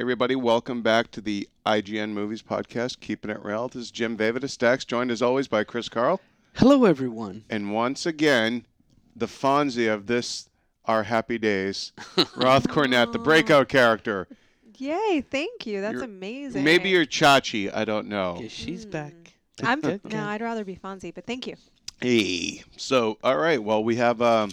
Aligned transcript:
everybody, 0.00 0.34
welcome 0.34 0.80
back 0.82 1.10
to 1.10 1.20
the 1.20 1.46
IGN 1.66 2.10
Movies 2.10 2.42
Podcast, 2.42 3.00
Keepin' 3.00 3.30
It 3.30 3.42
Reel. 3.44 3.68
This 3.68 3.82
is 3.84 3.90
Jim 3.90 4.16
Vavitas 4.16 4.56
Dax, 4.56 4.84
joined 4.84 5.10
as 5.10 5.20
always 5.20 5.46
by 5.46 5.62
Chris 5.62 5.88
Carle. 5.90 6.20
Hello, 6.56 6.84
everyone. 6.86 7.44
And 7.50 7.72
once 7.72 8.06
again, 8.06 8.66
the 9.14 9.26
Fonzie 9.26 9.92
of 9.92 10.06
this, 10.06 10.48
our 10.86 11.02
happy 11.04 11.38
days, 11.38 11.92
Roth 12.36 12.68
Cornet, 12.68 13.12
the 13.12 13.18
breakout 13.18 13.68
character. 13.68 14.26
Yay! 14.78 15.22
Thank 15.30 15.66
you. 15.66 15.80
That's 15.82 15.94
You're- 15.94 16.06
amazing. 16.06 16.64
Maybe 16.64 16.88
you're 16.88 17.04
Chachi, 17.04 17.70
I 17.74 17.84
don't 17.84 18.08
know. 18.08 18.42
She's 18.48 18.84
Hmm. 18.84 18.90
back. 18.90 19.14
I'm 19.62 19.80
Good, 19.82 20.00
no. 20.06 20.24
I'd 20.26 20.40
rather 20.40 20.64
be 20.64 20.76
Fonzie, 20.76 21.14
but 21.14 21.26
thank 21.26 21.46
you. 21.46 21.56
Hey. 22.00 22.62
So, 22.78 23.18
all 23.22 23.36
right. 23.36 23.62
Well, 23.62 23.84
we 23.84 23.96
have 23.96 24.22
um, 24.22 24.52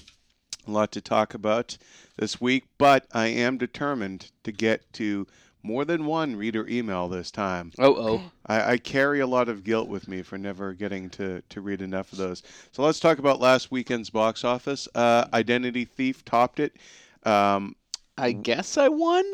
a 0.68 0.72
lot 0.72 0.92
to 0.94 1.02
talk 1.02 1.34
about 1.34 1.78
this 2.18 2.42
week, 2.42 2.66
but 2.78 3.06
I 3.14 3.28
am 3.28 3.58
determined 3.58 4.32
to 4.44 4.52
get 4.52 4.92
to 4.94 5.28
more 5.64 5.86
than 5.86 6.06
one 6.06 6.36
reader 6.36 6.68
email 6.68 7.08
this 7.08 7.30
time. 7.30 7.72
Oh, 7.78 7.96
oh. 7.96 8.22
I, 8.46 8.74
I 8.74 8.78
carry 8.78 9.20
a 9.20 9.28
lot 9.28 9.50
of 9.50 9.64
guilt 9.64 9.90
with 9.90 10.08
me 10.08 10.22
for 10.22 10.38
never 10.38 10.74
getting 10.74 11.10
to, 11.12 11.42
to 11.50 11.62
read 11.62 11.82
enough 11.82 12.12
of 12.12 12.18
those. 12.20 12.44
So 12.72 12.84
let's 12.84 13.00
talk 13.00 13.20
about 13.20 13.40
last 13.40 13.70
weekend's 13.70 14.10
box 14.10 14.44
office. 14.44 14.88
Uh, 14.96 15.26
Identity 15.34 15.86
Thief 15.86 16.24
topped 16.24 16.60
it. 16.60 16.78
Um, 17.24 17.76
I 18.18 18.32
guess 18.32 18.78
I 18.78 18.88
won. 18.88 19.26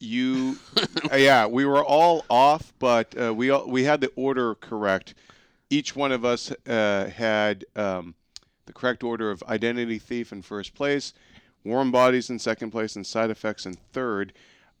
you, 0.00 0.56
uh, 1.12 1.16
yeah, 1.16 1.46
we 1.46 1.64
were 1.64 1.84
all 1.84 2.24
off, 2.28 2.72
but 2.78 3.14
uh, 3.20 3.32
we 3.34 3.50
all, 3.50 3.68
we 3.68 3.84
had 3.84 4.00
the 4.00 4.10
order 4.16 4.54
correct. 4.56 5.14
Each 5.70 5.94
one 5.94 6.12
of 6.12 6.24
us 6.24 6.52
uh, 6.66 7.10
had 7.14 7.64
um, 7.76 8.14
the 8.66 8.72
correct 8.72 9.02
order 9.02 9.30
of 9.30 9.42
Identity 9.48 9.98
Thief 9.98 10.32
in 10.32 10.42
first 10.42 10.74
place, 10.74 11.12
Warm 11.64 11.90
Bodies 11.90 12.30
in 12.30 12.38
second 12.38 12.70
place, 12.70 12.96
and 12.96 13.06
Side 13.06 13.30
Effects 13.30 13.66
in 13.66 13.74
third. 13.92 14.32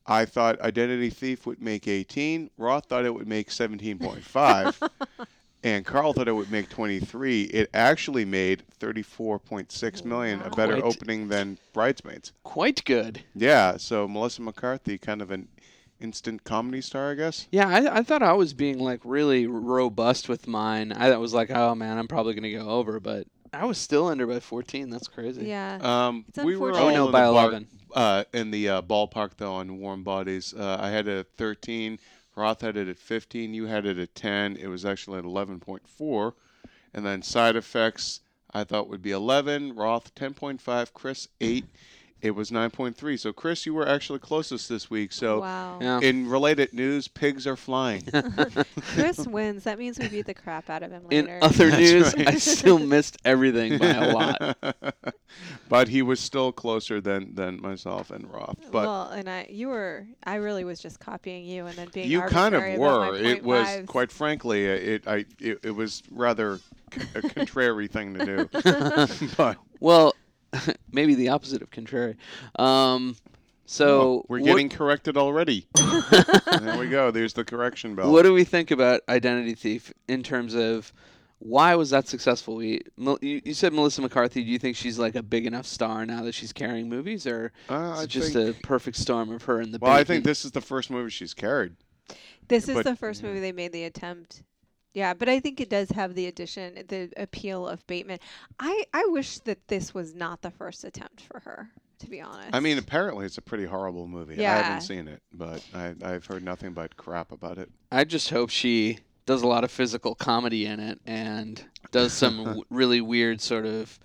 I 0.06 0.24
thought 0.24 0.60
Identity 0.60 1.10
Thief 1.10 1.46
would 1.46 1.62
make 1.62 1.86
18. 1.86 2.50
Roth 2.58 2.86
thought 2.86 3.04
it 3.04 3.14
would 3.14 3.28
make 3.28 3.50
17.5. 3.50 4.88
and 5.62 5.86
Carle 5.86 6.12
thought 6.12 6.26
it 6.26 6.32
would 6.32 6.50
make 6.50 6.68
23. 6.68 7.44
It 7.44 7.70
actually 7.72 8.24
made 8.24 8.64
34.6 8.80 10.04
million, 10.04 10.42
a 10.42 10.50
better 10.50 10.80
Quite- 10.80 10.84
opening 10.84 11.28
than 11.28 11.58
Bridesmaids. 11.72 12.32
Quite 12.42 12.84
good. 12.84 13.22
Yeah, 13.34 13.76
so 13.76 14.08
Melissa 14.08 14.42
McCarthy, 14.42 14.98
kind 14.98 15.22
of 15.22 15.30
an 15.30 15.48
instant 16.00 16.42
comedy 16.42 16.80
star, 16.80 17.12
I 17.12 17.14
guess. 17.14 17.46
Yeah, 17.52 17.68
I, 17.68 17.98
I 17.98 18.02
thought 18.02 18.22
I 18.22 18.32
was 18.32 18.52
being 18.54 18.80
like 18.80 19.00
really 19.04 19.46
robust 19.46 20.28
with 20.28 20.48
mine. 20.48 20.92
I 20.92 21.16
was 21.16 21.32
like, 21.32 21.50
oh 21.50 21.74
man, 21.76 21.96
I'm 21.96 22.08
probably 22.08 22.34
gonna 22.34 22.50
go 22.50 22.68
over, 22.68 22.98
but 22.98 23.28
I 23.52 23.64
was 23.66 23.76
still 23.78 24.06
under 24.08 24.26
by 24.26 24.40
14. 24.40 24.88
That's 24.90 25.08
crazy. 25.08 25.46
Yeah. 25.46 25.78
Um, 25.82 26.24
It's 26.28 26.38
we 26.42 26.56
were 26.56 26.68
unfortunate. 26.70 26.98
all 27.00 27.02
Oh, 27.02 27.06
no, 27.06 27.12
by 27.12 27.26
the 27.26 27.32
bar- 27.32 27.48
11. 27.50 27.68
uh, 27.94 28.24
in 28.32 28.50
the 28.50 28.68
uh, 28.68 28.82
ballpark 28.82 29.32
though 29.36 29.52
on 29.54 29.78
warm 29.78 30.02
bodies. 30.02 30.54
Uh, 30.54 30.78
I 30.80 30.88
had 30.88 31.06
a 31.08 31.24
13. 31.24 31.98
Roth 32.34 32.62
had 32.62 32.76
it 32.78 32.88
at 32.88 32.98
15. 32.98 33.52
You 33.52 33.66
had 33.66 33.84
it 33.84 33.98
at 33.98 34.14
10. 34.14 34.56
It 34.56 34.68
was 34.68 34.84
actually 34.86 35.18
at 35.18 35.24
11.4. 35.24 36.32
And 36.94 37.04
then 37.04 37.20
side 37.22 37.56
effects 37.56 38.20
I 38.54 38.64
thought 38.64 38.88
would 38.88 39.02
be 39.02 39.10
11. 39.10 39.74
Roth 39.76 40.14
10.5. 40.14 40.92
Chris 40.94 41.28
8. 41.40 41.64
It 42.22 42.36
was 42.36 42.52
9.3. 42.52 43.18
So 43.18 43.32
Chris, 43.32 43.66
you 43.66 43.74
were 43.74 43.86
actually 43.88 44.20
closest 44.20 44.68
this 44.68 44.88
week. 44.88 45.12
So 45.12 45.40
wow. 45.40 45.78
Yeah. 45.80 45.98
in 46.00 46.28
related 46.28 46.72
news, 46.72 47.08
pigs 47.08 47.48
are 47.48 47.56
flying. 47.56 48.02
Chris 48.94 49.18
wins. 49.26 49.64
That 49.64 49.76
means 49.76 49.98
we 49.98 50.06
beat 50.08 50.26
the 50.26 50.34
crap 50.34 50.70
out 50.70 50.84
of 50.84 50.92
him 50.92 51.02
In 51.10 51.28
other 51.42 51.70
That's 51.70 51.78
news, 51.80 52.14
right. 52.16 52.28
I 52.28 52.34
still 52.36 52.78
missed 52.78 53.16
everything 53.24 53.76
by 53.78 53.86
a 53.88 54.12
lot. 54.14 54.56
but 55.68 55.88
he 55.88 56.02
was 56.02 56.20
still 56.20 56.52
closer 56.52 57.00
than 57.00 57.34
than 57.34 57.60
myself 57.60 58.10
and 58.12 58.30
Roth. 58.32 58.58
But 58.70 58.84
well, 58.86 59.08
and 59.10 59.28
I, 59.28 59.46
you 59.50 59.68
were, 59.68 60.06
I 60.24 60.36
really 60.36 60.62
was 60.62 60.78
just 60.78 61.00
copying 61.00 61.44
you 61.44 61.66
and 61.66 61.76
then 61.76 61.88
being 61.92 62.08
you 62.08 62.20
kind 62.22 62.54
of 62.54 62.62
arbitrary 62.62 62.74
about 62.76 63.00
my 63.00 63.10
were. 63.10 63.16
It 63.16 63.42
was 63.42 63.66
fives. 63.66 63.86
quite 63.88 64.12
frankly, 64.12 64.68
uh, 64.70 64.74
it 64.74 65.08
I 65.08 65.24
it, 65.40 65.58
it 65.64 65.74
was 65.74 66.04
rather 66.12 66.60
c- 66.94 67.00
a 67.16 67.22
contrary 67.22 67.88
thing 67.88 68.14
to 68.14 68.24
do. 68.24 68.48
but 69.36 69.56
Well, 69.80 70.14
maybe 70.92 71.14
the 71.14 71.28
opposite 71.30 71.62
of 71.62 71.70
contrary. 71.70 72.16
Um, 72.58 73.16
so 73.66 74.00
oh, 74.00 74.26
we're 74.28 74.40
what- 74.40 74.46
getting 74.46 74.68
corrected 74.68 75.16
already. 75.16 75.66
there 76.60 76.78
we 76.78 76.88
go. 76.88 77.10
There's 77.10 77.32
the 77.32 77.44
correction 77.44 77.94
bell. 77.94 78.12
What 78.12 78.22
do 78.22 78.32
we 78.32 78.44
think 78.44 78.70
about 78.70 79.00
Identity 79.08 79.54
Thief 79.54 79.92
in 80.08 80.22
terms 80.22 80.54
of 80.54 80.92
why 81.38 81.74
was 81.74 81.90
that 81.90 82.06
successful? 82.06 82.56
We, 82.56 82.82
you, 82.96 83.40
you 83.44 83.54
said 83.54 83.72
Melissa 83.72 84.00
McCarthy. 84.02 84.44
Do 84.44 84.50
you 84.50 84.58
think 84.58 84.76
she's 84.76 84.98
like 84.98 85.16
a 85.16 85.22
big 85.22 85.46
enough 85.46 85.66
star 85.66 86.06
now 86.06 86.22
that 86.22 86.34
she's 86.34 86.52
carrying 86.52 86.88
movies, 86.88 87.26
or 87.26 87.52
Uh, 87.68 87.94
is 87.96 88.04
it 88.04 88.06
just 88.08 88.32
think, 88.34 88.56
a 88.56 88.60
perfect 88.60 88.96
storm 88.96 89.30
of 89.32 89.42
her 89.44 89.60
and 89.60 89.74
the? 89.74 89.78
well, 89.80 89.90
I 89.92 90.04
think 90.04 90.24
this 90.24 90.44
is 90.44 90.52
the 90.52 90.60
first 90.60 90.90
movie 90.90 91.10
she's 91.10 91.34
carried. 91.34 91.72
This 92.48 92.68
is 92.68 92.74
but- 92.74 92.84
the 92.84 92.96
first 92.96 93.22
movie 93.22 93.40
they 93.40 93.52
made 93.52 93.72
the 93.72 93.84
attempt. 93.84 94.42
Yeah, 94.94 95.14
but 95.14 95.28
I 95.28 95.40
think 95.40 95.60
it 95.60 95.70
does 95.70 95.90
have 95.90 96.14
the 96.14 96.26
addition, 96.26 96.84
the 96.88 97.10
appeal 97.16 97.66
of 97.66 97.86
Bateman. 97.86 98.18
I, 98.58 98.84
I 98.92 99.06
wish 99.06 99.38
that 99.40 99.68
this 99.68 99.94
was 99.94 100.14
not 100.14 100.42
the 100.42 100.50
first 100.50 100.84
attempt 100.84 101.22
for 101.22 101.40
her, 101.40 101.70
to 102.00 102.10
be 102.10 102.20
honest. 102.20 102.50
I 102.52 102.60
mean, 102.60 102.76
apparently 102.76 103.24
it's 103.24 103.38
a 103.38 103.42
pretty 103.42 103.64
horrible 103.64 104.06
movie. 104.06 104.36
Yeah. 104.36 104.52
I 104.54 104.62
haven't 104.62 104.82
seen 104.82 105.08
it, 105.08 105.22
but 105.32 105.64
I, 105.74 105.94
I've 106.02 106.26
heard 106.26 106.44
nothing 106.44 106.72
but 106.72 106.96
crap 106.96 107.32
about 107.32 107.56
it. 107.58 107.70
I 107.90 108.04
just 108.04 108.28
hope 108.30 108.50
she 108.50 108.98
does 109.24 109.42
a 109.42 109.46
lot 109.46 109.64
of 109.64 109.70
physical 109.70 110.14
comedy 110.14 110.66
in 110.66 110.78
it 110.80 111.00
and 111.06 111.64
does 111.90 112.12
some 112.12 112.36
w- 112.44 112.64
really 112.68 113.00
weird 113.00 113.40
sort 113.40 113.64
of 113.64 113.98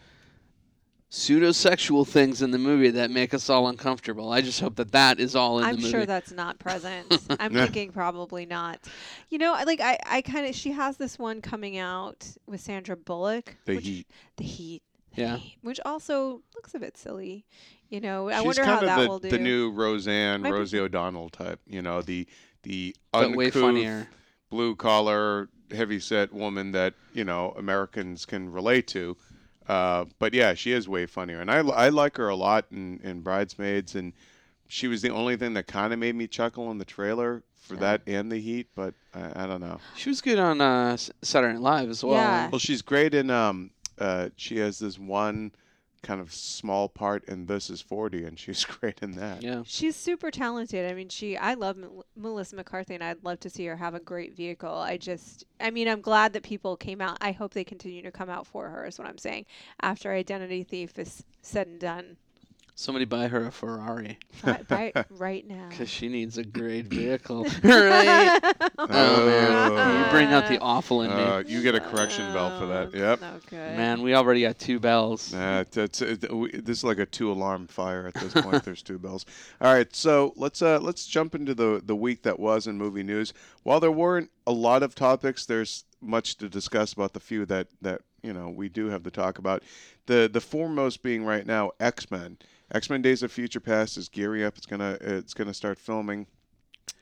pseudo-sexual 1.09 2.05
things 2.05 2.41
in 2.41 2.51
the 2.51 2.57
movie 2.57 2.89
that 2.91 3.09
make 3.11 3.33
us 3.33 3.49
all 3.49 3.67
uncomfortable. 3.67 4.31
I 4.31 4.41
just 4.41 4.59
hope 4.59 4.75
that 4.75 4.91
that 4.91 5.19
is 5.19 5.35
all 5.35 5.59
in 5.59 5.65
I'm 5.65 5.75
the 5.75 5.81
movie. 5.81 5.87
I'm 5.87 5.91
sure 6.01 6.05
that's 6.05 6.31
not 6.31 6.59
present. 6.59 7.17
I'm 7.39 7.53
Yeah. 7.55 7.63
thinking 7.63 7.91
probably 7.91 8.45
not. 8.45 8.79
You 9.29 9.37
know, 9.37 9.53
like 9.65 9.79
I, 9.81 9.97
I 10.05 10.21
kind 10.21 10.45
of 10.47 10.55
she 10.55 10.71
has 10.71 10.97
this 10.97 11.17
one 11.17 11.41
coming 11.41 11.77
out 11.77 12.27
with 12.45 12.61
Sandra 12.61 12.95
Bullock. 12.97 13.55
The 13.65 13.75
which, 13.75 13.85
Heat. 13.85 14.07
The 14.37 14.43
Heat. 14.43 14.83
The 15.15 15.21
Yeah. 15.21 15.37
Heat, 15.37 15.57
which 15.61 15.79
also 15.85 16.41
looks 16.55 16.73
a 16.75 16.79
bit 16.79 16.97
silly. 16.97 17.45
You 17.89 18.01
know, 18.01 18.29
I 18.29 18.41
wonder 18.41 18.65
how 18.65 18.81
that 18.81 18.99
the, 19.01 19.07
will 19.07 19.19
do. 19.19 19.29
the 19.29 19.39
new 19.39 19.71
Roseanne, 19.71 20.41
Might 20.41 20.49
be- 20.51 20.57
Rosie 20.57 20.79
O'Donnell 20.79 21.29
type. 21.29 21.61
You 21.67 21.81
know, 21.81 22.01
the 22.01 22.27
the 22.63 22.93
but 23.13 23.27
uncouth, 23.27 23.53
funnier. 23.53 24.09
blue 24.49 24.75
collar, 24.75 25.47
heavy 25.71 25.99
set 26.01 26.33
woman 26.33 26.73
that 26.73 26.95
you 27.13 27.23
know 27.23 27.53
Americans 27.57 28.25
can 28.25 28.51
relate 28.51 28.87
to. 28.87 29.15
Uh, 29.67 30.05
but 30.19 30.33
yeah, 30.33 30.53
she 30.53 30.71
is 30.71 30.87
way 30.87 31.05
funnier, 31.05 31.39
and 31.41 31.51
I, 31.51 31.57
I 31.57 31.89
like 31.89 32.17
her 32.17 32.29
a 32.29 32.35
lot 32.35 32.65
in, 32.71 32.99
in 33.03 33.21
Bridesmaids, 33.21 33.95
and 33.95 34.13
she 34.67 34.87
was 34.87 35.01
the 35.01 35.09
only 35.09 35.35
thing 35.35 35.53
that 35.55 35.67
kind 35.67 35.91
of 35.93 35.99
made 35.99 36.15
me 36.15 36.27
chuckle 36.27 36.71
in 36.71 36.77
the 36.77 36.85
trailer 36.85 37.43
for 37.61 37.73
Yeah. 37.73 37.79
that 37.81 38.01
and 38.07 38.31
the 38.31 38.39
Heat. 38.39 38.67
But 38.75 38.93
I, 39.13 39.43
I 39.43 39.47
don't 39.47 39.59
know. 39.61 39.79
She 39.95 40.09
was 40.09 40.21
good 40.21 40.39
on 40.39 40.61
uh, 40.61 40.95
Saturday 41.21 41.53
Night 41.53 41.61
Live 41.61 41.89
as 41.89 42.03
well. 42.03 42.15
Yeah. 42.15 42.49
Well, 42.49 42.59
she's 42.59 42.81
great 42.81 43.13
in 43.13 43.29
um. 43.29 43.71
Uh, 43.99 44.29
she 44.35 44.57
has 44.57 44.77
this 44.79 44.97
one 44.99 45.51
kind 46.07 46.21
of 46.21 46.33
small 46.33 46.87
part 46.87 47.25
in 47.25 47.45
This 47.47 47.69
Is 47.69 47.81
Forty, 47.81 48.23
and 48.23 48.39
she's 48.39 48.63
great 48.79 48.99
in 49.01 49.11
that. 49.11 49.43
Yeah. 49.43 49.63
She's 49.65 49.95
super 49.95 50.31
talented. 50.31 50.89
I 50.89 50.93
mean, 50.93 51.09
she. 51.09 51.35
I 51.35 51.53
love 51.55 51.75
Mel- 51.75 52.05
Melissa 52.15 52.55
McCarthy, 52.55 52.95
and 52.95 53.03
I'd 53.03 53.23
love 53.23 53.41
to 53.41 53.49
see 53.49 53.65
her 53.65 53.75
have 53.75 53.93
a 53.93 53.99
great 53.99 54.33
vehicle. 54.35 54.73
I 54.73 54.97
just. 54.97 55.43
I 55.59 55.69
mean, 55.69 55.87
I'm 55.87 56.01
glad 56.01 56.33
that 56.33 56.43
people 56.43 56.77
came 56.77 57.01
out. 57.01 57.17
I 57.19 57.31
hope 57.33 57.53
they 57.53 57.65
continue 57.65 58.01
to 58.03 58.11
come 58.11 58.29
out 58.29 58.47
for 58.47 58.69
her. 58.69 58.85
Is 58.85 58.97
what 58.97 59.07
I'm 59.07 59.17
saying. 59.17 59.45
After 59.81 60.13
Identity 60.13 60.63
Thief 60.63 60.97
is 60.97 61.23
said 61.41 61.67
and 61.67 61.79
done, 61.79 62.17
Somebody 62.79 63.05
buy 63.05 63.27
her 63.27 63.47
a 63.47 63.51
Ferrari 63.51 64.19
right, 64.45 64.63
right, 64.69 64.95
right 65.09 65.47
now. 65.47 65.67
because 65.67 65.89
she 65.89 66.09
needs 66.09 66.37
a 66.37 66.43
great 66.43 66.85
vehicle. 66.97 67.43
right? 67.63 68.39
Oh, 68.79 69.25
man. 69.25 70.05
You 70.05 70.11
bring 70.11 70.27
out 70.27 70.47
the 70.47 70.59
awful 70.59 71.01
in 71.01 71.09
me. 71.09 71.15
Uh, 71.15 71.39
you 71.39 71.63
get 71.63 71.73
a 71.73 71.79
correction 71.79 72.31
bell 72.33 72.57
for 72.59 72.67
that. 72.67 72.91
Oh, 72.93 72.97
Yep. 72.97 73.21
No 73.21 73.39
good. 73.49 73.75
Man, 73.75 74.03
we 74.03 74.13
already 74.13 74.41
got 74.41 74.59
two 74.59 74.79
bells. 74.79 75.33
Nah, 75.33 75.63
that's 75.71 76.01
it, 76.03 76.31
we- 76.31 76.51
this 76.51 76.77
is 76.79 76.83
like 76.83 76.99
a 76.99 77.05
two 77.07 77.31
alarm 77.31 77.65
fire 77.65 78.05
at 78.07 78.13
this 78.13 78.33
point. 78.33 78.63
There's 78.63 78.83
two 78.83 78.99
bells. 78.99 79.25
All 79.59 79.73
right, 79.73 79.93
so 79.95 80.33
let's 80.35 80.61
uh 80.61 80.79
let's 80.79 81.07
jump 81.07 81.33
into 81.33 81.55
the 81.55 81.81
the 81.83 81.95
week 81.95 82.21
that 82.23 82.39
was 82.39 82.67
in 82.67 82.77
movie 82.77 83.03
news. 83.03 83.33
While 83.63 83.79
there 83.79 83.91
weren't 83.91 84.29
a 84.45 84.51
lot 84.51 84.83
of 84.83 84.93
topics, 84.93 85.45
there's 85.47 85.83
much 85.99 86.37
to 86.37 86.47
discuss 86.47 86.93
about 86.93 87.13
the 87.13 87.19
few 87.19 87.45
that 87.47 87.67
that 87.81 88.01
you 88.27 88.33
know 88.33 88.49
we 88.49 88.67
do 88.69 88.89
have 88.89 89.03
to 89.03 89.11
talk 89.11 89.39
about. 89.39 89.63
The 90.05 90.29
the 90.31 90.41
foremost 90.41 91.01
being 91.01 91.23
right 91.25 91.45
now 91.45 91.71
X 91.79 92.11
Men. 92.11 92.37
X 92.73 92.89
Men 92.89 93.01
Days 93.01 93.23
of 93.23 93.31
Future 93.31 93.61
Past 93.61 93.97
is 93.97 94.09
gearing 94.09 94.43
up. 94.43 94.57
It's 94.57 94.65
gonna 94.65 94.97
it's 95.01 95.33
gonna 95.33 95.53
start 95.53 95.79
filming 95.79 96.27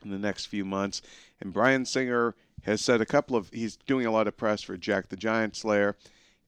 in 0.04 0.10
the 0.10 0.18
next 0.18 0.46
few 0.46 0.64
months. 0.64 1.02
And 1.40 1.52
Bryan 1.52 1.84
Singer 1.84 2.34
has 2.62 2.80
said 2.80 3.00
a 3.00 3.06
couple 3.06 3.36
of 3.36 3.50
he's 3.52 3.76
doing 3.76 4.06
a 4.06 4.10
lot 4.12 4.28
of 4.28 4.36
press 4.36 4.62
for 4.62 4.76
Jack 4.76 5.08
the 5.08 5.16
Giant 5.16 5.56
Slayer 5.56 5.96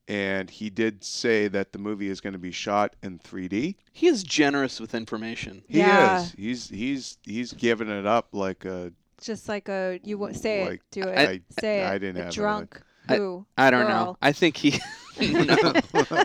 and 0.06 0.48
he 0.48 0.70
did 0.70 1.04
say 1.04 1.48
that 1.48 1.72
the 1.72 1.78
movie 1.78 2.08
is 2.08 2.20
going 2.22 2.32
to 2.32 2.38
be 2.38 2.50
shot 2.50 2.96
in 3.02 3.18
3D. 3.18 3.74
He 3.92 4.06
is 4.06 4.22
generous 4.22 4.80
with 4.80 4.94
information. 4.94 5.62
He 5.68 5.78
Yeah. 5.78 6.22
is. 6.22 6.32
He's 6.32 6.68
he's 6.70 7.18
he's 7.24 7.52
giving 7.52 7.88
it 7.90 8.06
up 8.06 8.28
like 8.32 8.64
a 8.64 8.92
Just 9.20 9.48
like 9.48 9.68
a 9.68 10.00
you 10.04 10.16
wa- 10.16 10.32
say 10.32 10.64
like 10.64 10.72
it, 10.74 10.82
do 10.92 11.02
it, 11.02 11.18
I, 11.18 11.40
say 11.60 11.82
I 11.84 11.94
it. 11.96 11.98
didn't 11.98 12.20
a 12.22 12.24
have 12.24 12.32
drunk 12.34 12.80
I- 12.80 12.84
who? 13.16 13.46
I 13.56 13.70
don't 13.70 13.88
know. 13.88 14.16
I 14.20 14.32
think 14.32 14.56
he. 14.56 14.80
no. 15.20 15.72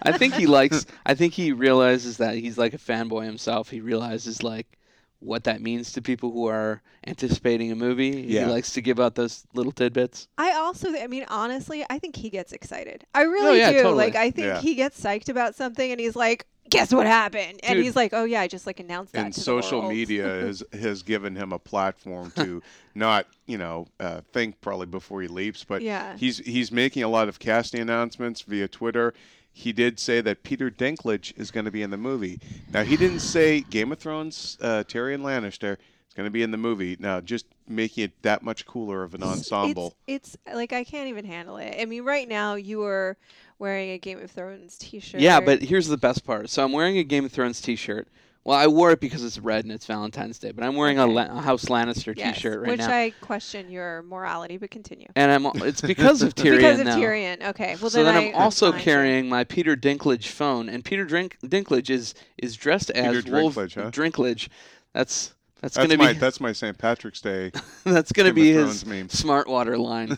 I 0.04 0.18
think 0.18 0.34
he 0.36 0.46
likes. 0.46 0.86
I 1.06 1.16
think 1.16 1.34
he 1.34 1.52
realizes 1.52 2.18
that 2.18 2.36
he's 2.36 2.58
like 2.58 2.74
a 2.74 2.78
fanboy 2.78 3.26
himself. 3.26 3.70
He 3.70 3.82
realizes 3.82 4.44
like 4.44 4.78
what 5.24 5.46
that 5.46 5.62
means 5.62 5.94
to 5.94 6.02
people 6.02 6.32
who 6.32 6.48
are 6.48 6.82
anticipating 7.08 7.72
a 7.72 7.76
movie. 7.76 8.26
Yeah. 8.28 8.46
He 8.46 8.52
likes 8.52 8.74
to 8.74 8.82
give 8.82 9.00
out 9.00 9.16
those 9.16 9.46
little 9.54 9.72
tidbits. 9.72 10.28
I 10.38 10.54
also, 10.54 10.94
I 10.94 11.08
mean, 11.08 11.26
honestly, 11.30 11.86
I 11.90 12.00
think 12.00 12.16
he 12.16 12.30
gets 12.30 12.52
excited. 12.52 13.06
I 13.14 13.24
oh, 13.24 13.30
really 13.30 13.60
yeah, 13.60 13.72
do. 13.72 13.84
totally. 13.84 14.06
Like, 14.06 14.16
I 14.16 14.32
think 14.32 14.48
Yeah. 14.48 14.60
he 14.60 14.76
gets 14.76 15.00
psyched 15.00 15.30
about 15.30 15.56
something, 15.56 15.92
and 15.92 16.00
he's 16.00 16.16
like, 16.16 16.46
"Guess 16.70 16.94
what 16.94 17.06
happened?" 17.06 17.60
And 17.64 17.76
Dude. 17.76 17.84
he's 17.86 17.96
like, 17.96 18.14
"Oh 18.14 18.24
yeah, 18.24 18.42
I 18.42 18.48
just 18.48 18.66
like 18.66 18.80
announced 18.80 19.14
that." 19.14 19.26
and 19.26 19.36
social 19.36 19.82
media 19.88 20.26
has 20.28 20.64
has 20.74 21.04
given 21.04 21.36
him 21.36 21.52
a 21.52 21.60
platform 21.60 22.32
to 22.36 22.62
not 22.96 23.28
you 23.46 23.58
know 23.58 23.88
uh, 24.00 24.22
think 24.32 24.60
probably 24.62 24.86
before 24.88 25.22
he 25.22 25.28
leaps, 25.28 25.64
but 25.64 25.82
Yeah. 25.82 26.16
he's 26.18 26.38
he's 26.40 26.72
making 26.72 27.04
a 27.04 27.08
lot 27.10 27.28
of 27.28 27.40
casting 27.40 27.82
announcements 27.82 28.42
via 28.42 28.68
Twitter. 28.68 29.14
He 29.56 29.72
did 29.72 30.00
say 30.00 30.20
that 30.22 30.42
Peter 30.42 30.72
Dinklage 30.72 31.38
is 31.38 31.52
going 31.52 31.66
to 31.66 31.72
be 31.72 31.84
in 31.84 31.92
the 31.92 31.98
movie. 31.98 32.40
Now 32.72 32.84
he 32.84 32.98
didn't 32.98 33.20
say 33.20 33.62
Game 33.70 33.92
of 33.92 34.00
Thrones 34.00 34.58
uh, 34.62 34.84
Tyrion 34.88 35.22
Lannister 35.22 35.74
is 36.08 36.14
going 36.16 36.26
to 36.26 36.32
be 36.32 36.42
in 36.42 36.50
the 36.52 36.58
movie. 36.58 36.98
Now 37.00 37.22
just 37.22 37.46
making 37.68 38.06
it 38.06 38.22
that 38.24 38.42
much 38.44 38.66
cooler 38.66 39.04
of 39.04 39.14
an 39.14 39.24
ensemble. 39.24 39.96
It's, 40.08 40.36
it's 40.46 40.56
like 40.56 40.74
I 40.74 40.84
can't 40.84 41.08
even 41.10 41.26
handle 41.26 41.58
it. 41.58 41.76
I 41.80 41.86
mean, 41.86 42.04
right 42.04 42.28
now 42.28 42.56
you 42.56 42.84
are 42.84 43.16
wearing 43.64 43.92
a 43.92 43.98
Game 43.98 44.22
of 44.22 44.30
Thrones 44.30 44.78
T-shirt. 44.78 45.22
Yeah, 45.22 45.40
but 45.40 45.62
here's 45.62 45.88
the 45.88 45.96
best 45.96 46.26
part. 46.26 46.50
So 46.50 46.66
I'm 46.66 46.74
wearing 46.74 46.98
a 46.98 47.04
Game 47.04 47.24
of 47.24 47.32
Thrones 47.32 47.62
T-shirt. 47.62 48.10
Well, 48.44 48.58
I 48.58 48.68
wore 48.68 48.92
it 48.92 49.00
because 49.00 49.24
it's 49.24 49.40
red 49.40 49.64
and 49.64 49.72
it's 49.72 49.86
Valentine's 49.86 50.38
Day, 50.38 50.52
but 50.52 50.66
I'm 50.66 50.76
wearing 50.76 51.00
a, 51.00 51.08
La- 51.08 51.38
a 51.38 51.40
House 51.42 51.66
Lannister 51.66 52.14
Yes, 52.14 52.36
T-shirt 52.36 52.60
right 52.60 52.72
which 52.72 52.80
now, 52.80 52.88
Which 52.88 52.92
I 52.92 53.26
question 53.26 53.72
your 53.72 54.02
morality, 54.04 54.58
but 54.58 54.70
continue. 54.70 55.08
and 55.16 55.32
I'm. 55.32 55.46
It's 55.66 55.80
because 55.80 56.22
of 56.22 56.36
Tyrion 56.36 56.58
because 56.58 56.80
of 56.82 56.88
now. 56.88 56.98
Tyrion. 56.98 57.42
Okay. 57.52 57.78
Well, 57.80 57.90
so 57.90 58.04
then, 58.04 58.14
then, 58.14 58.24
I, 58.24 58.28
I'm 58.28 58.36
also 58.36 58.72
fine, 58.72 58.82
sure. 58.82 58.84
carrying 58.84 59.30
my 59.30 59.46
Peter 59.46 59.78
Dinklage 59.78 60.28
phone, 60.28 60.68
and 60.68 60.84
Peter 60.84 61.06
Drink- 61.06 61.38
Dinklage 61.42 61.90
is 61.90 62.16
is 62.38 62.58
dressed 62.58 62.90
as 62.92 63.24
Peter 63.24 63.32
Wolf 63.32 63.56
Dinklage, 63.56 63.76
huh? 63.76 63.92
Dinklage. 63.92 64.50
That's 64.92 65.34
that's, 65.64 65.76
That's 65.76 65.88
gonna 65.88 65.98
my 65.98 66.12
be 66.12 66.20
that's 66.20 66.42
my 66.42 66.52
St. 66.52 66.78
Patrick's 66.78 67.22
Day. 67.22 67.52
that's 67.86 68.12
gonna 68.12 68.30
Game 68.30 68.36
be 68.36 68.54
Thrones 68.54 68.82
his 68.82 68.86
meme. 68.86 69.08
smart 69.08 69.48
water 69.48 69.78
line. 69.78 70.10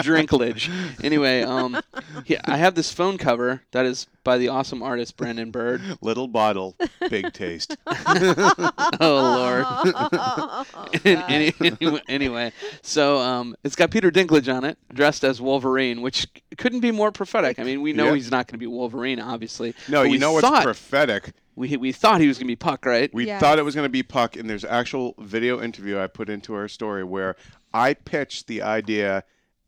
Drinklage. 0.00 0.70
Anyway, 1.04 1.42
um, 1.42 1.78
yeah, 2.24 2.40
I 2.46 2.56
have 2.56 2.74
this 2.74 2.90
phone 2.90 3.18
cover 3.18 3.60
that 3.72 3.84
is 3.84 4.06
by 4.24 4.38
the 4.38 4.48
awesome 4.48 4.82
artist 4.82 5.18
Brandon 5.18 5.50
Bird. 5.50 5.82
Little 6.00 6.26
bottle, 6.26 6.74
big 7.10 7.34
taste. 7.34 7.76
Oh 7.86 8.96
Lord. 9.00 9.64
Oh, 9.66 10.64
God. 10.72 11.00
Any, 11.04 11.52
anyway, 11.60 12.00
anyway, 12.08 12.52
so 12.80 13.18
um, 13.18 13.54
it's 13.62 13.76
got 13.76 13.90
Peter 13.90 14.10
Dinklage 14.10 14.52
on 14.54 14.64
it, 14.64 14.78
dressed 14.92 15.22
as 15.24 15.40
Wolverine, 15.42 16.00
which 16.00 16.26
couldn't 16.56 16.80
be 16.80 16.90
more 16.92 17.12
prophetic. 17.12 17.58
I 17.58 17.62
mean, 17.64 17.82
we 17.82 17.92
know 17.92 18.06
Yeah. 18.06 18.14
he's 18.14 18.30
not 18.30 18.46
going 18.46 18.54
to 18.54 18.58
be 18.58 18.66
Wolverine, 18.66 19.20
obviously. 19.20 19.74
No, 19.88 20.02
you 20.02 20.18
know 20.18 20.32
what's 20.32 20.46
thought, 20.46 20.62
prophetic? 20.62 21.32
We 21.56 21.76
we 21.76 21.92
thought 21.92 22.20
he 22.20 22.28
was 22.28 22.38
going 22.38 22.46
to 22.46 22.52
be 22.52 22.56
Puck, 22.56 22.84
right? 22.86 23.12
We 23.14 23.26
Yes. 23.26 23.40
thought 23.40 23.58
it 23.58 23.64
was 23.64 23.74
going 23.74 23.84
to 23.86 23.90
be 23.90 24.02
Puck, 24.02 24.36
and 24.36 24.48
there's 24.48 24.64
actual 24.64 25.14
video 25.18 25.60
interview 25.62 25.98
I 25.98 26.06
put 26.06 26.28
into 26.28 26.54
our 26.54 26.68
story 26.68 27.04
where 27.04 27.36
I 27.72 27.94
pitched 27.94 28.46
the 28.46 28.62
idea, 28.62 29.24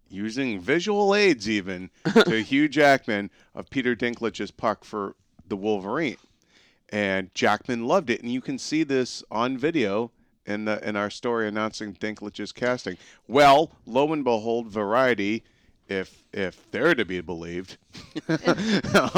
using 0.09 0.61
visual 0.61 1.15
aids 1.15 1.49
even, 1.49 1.91
to 2.25 2.43
Hugh 2.43 2.69
Jackman 2.69 3.31
of 3.55 3.71
Peter 3.71 3.95
Dinklage's 3.95 4.51
Puck 4.51 4.85
for 4.85 5.17
the 5.49 5.57
Wolverine, 5.57 6.17
and 6.89 7.33
Jackman 7.35 7.87
loved 7.87 8.11
it, 8.11 8.23
and 8.23 8.33
you 8.33 8.41
can 8.41 8.59
see 8.59 8.83
this 8.83 9.23
on 9.31 9.57
video 9.59 10.11
in 10.45 10.65
the 10.65 10.87
in 10.89 10.95
our 10.97 11.11
story 11.11 11.49
announcing 11.49 11.93
Dinklage's 11.95 12.53
casting. 12.53 12.97
Well, 13.27 13.73
lo 13.85 14.13
and 14.13 14.23
behold, 14.25 14.69
Variety. 14.69 15.43
If 15.89 16.25
if 16.33 16.69
they're 16.73 16.95
to 16.95 17.05
be 17.05 17.21
believed, 17.21 17.77
um, 18.29 18.39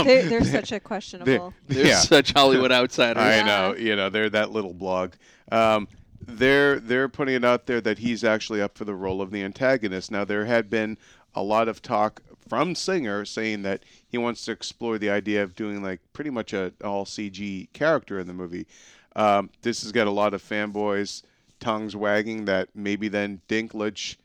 They're, 0.04 0.28
they're 0.28 0.44
such 0.44 0.72
a 0.72 0.80
questionable. 0.80 1.54
They're 1.66 1.86
yeah. 1.86 2.00
such 2.00 2.32
Hollywood 2.32 2.70
outsiders. 2.72 3.22
I 3.22 3.36
Yeah. 3.38 3.44
know, 3.46 3.74
you 3.76 3.96
know, 3.96 4.10
they're 4.10 4.30
that 4.30 4.50
little 4.50 4.74
blog. 4.74 5.14
Um, 5.50 5.88
they're 6.20 6.78
they're 6.78 7.08
putting 7.08 7.36
it 7.36 7.44
out 7.44 7.66
there 7.66 7.80
that 7.80 7.98
he's 7.98 8.22
actually 8.22 8.60
up 8.60 8.76
for 8.76 8.84
the 8.84 8.94
role 8.94 9.22
of 9.22 9.30
the 9.30 9.42
antagonist. 9.42 10.10
Now 10.10 10.24
there 10.24 10.44
had 10.44 10.68
been 10.68 10.98
a 11.34 11.42
lot 11.42 11.68
of 11.68 11.80
talk 11.80 12.22
from 12.48 12.74
Singer 12.74 13.24
saying 13.24 13.62
that 13.62 13.82
he 14.06 14.18
wants 14.18 14.44
to 14.44 14.52
explore 14.52 14.98
the 14.98 15.10
idea 15.10 15.42
of 15.42 15.54
doing 15.54 15.82
like 15.82 16.00
pretty 16.12 16.30
much 16.30 16.52
a 16.52 16.72
all 16.84 17.04
CG 17.06 17.72
character 17.72 18.18
in 18.18 18.26
the 18.26 18.34
movie. 18.34 18.66
Um, 19.16 19.50
this 19.62 19.82
has 19.82 19.92
got 19.92 20.06
a 20.06 20.10
lot 20.10 20.34
of 20.34 20.42
fanboys 20.42 21.22
tongues 21.60 21.96
wagging 21.96 22.44
that 22.44 22.68
maybe 22.74 23.08
then 23.08 23.40
Dinklage, 23.48 24.16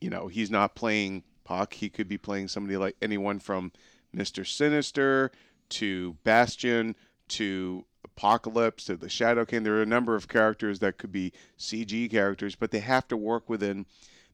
you 0.00 0.10
know, 0.10 0.28
he's 0.28 0.50
not 0.50 0.74
playing 0.74 1.22
Puck. 1.48 1.72
He 1.72 1.88
could 1.88 2.08
be 2.08 2.18
playing 2.18 2.48
somebody 2.48 2.76
like 2.76 2.94
anyone 3.00 3.38
from 3.38 3.72
Mister 4.12 4.44
Sinister 4.44 5.30
to 5.70 6.16
Bastion 6.22 6.94
to 7.28 7.86
Apocalypse 8.04 8.84
to 8.84 8.96
the 8.96 9.08
Shadow 9.08 9.46
King. 9.46 9.62
There 9.62 9.76
are 9.76 9.82
a 9.82 9.86
number 9.86 10.14
of 10.14 10.28
characters 10.28 10.80
that 10.80 10.98
could 10.98 11.10
be 11.10 11.32
CG 11.58 12.10
characters, 12.10 12.54
but 12.54 12.70
they 12.70 12.80
have 12.80 13.08
to 13.08 13.16
work 13.16 13.48
within 13.48 13.86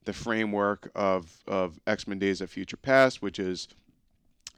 the 0.05 0.13
framework 0.13 0.91
of 0.97 1.43
of 1.47 1.79
X 1.87 2.09
Men: 2.09 2.19
Days 2.19 2.41
of 2.41 2.51
Future 2.51 2.77
Past, 2.77 3.23
which 3.23 3.39
is 3.39 3.69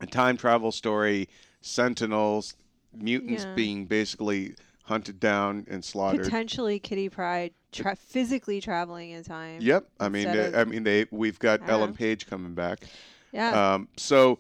a 0.01 0.07
time 0.07 0.39
travel 0.39 0.73
story, 0.73 1.29
Sentinels, 1.61 2.55
mutants 2.95 3.45
Yeah. 3.45 3.55
being 3.55 3.85
basically 3.85 4.55
hunted 4.87 5.19
down 5.21 5.67
and 5.69 5.85
slaughtered. 5.85 6.23
Potentially 6.25 6.79
Kitty 6.79 7.09
Pryde 7.09 7.53
tra- 7.73 7.97
physically 7.97 8.61
traveling 8.61 9.11
in 9.11 9.23
time. 9.25 9.61
Yep, 9.61 9.89
I 10.01 10.09
mean, 10.09 10.31
they- 10.33 10.47
of- 10.47 10.55
I 10.55 10.65
mean, 10.65 10.85
they 10.85 11.07
we've 11.11 11.39
got 11.39 11.61
don't 11.61 11.71
Ellen. 11.71 11.95
Page 11.95 12.27
coming 12.27 12.55
back. 12.55 12.85
Yeah. 13.33 13.75
Um, 13.75 13.89
so 13.97 14.39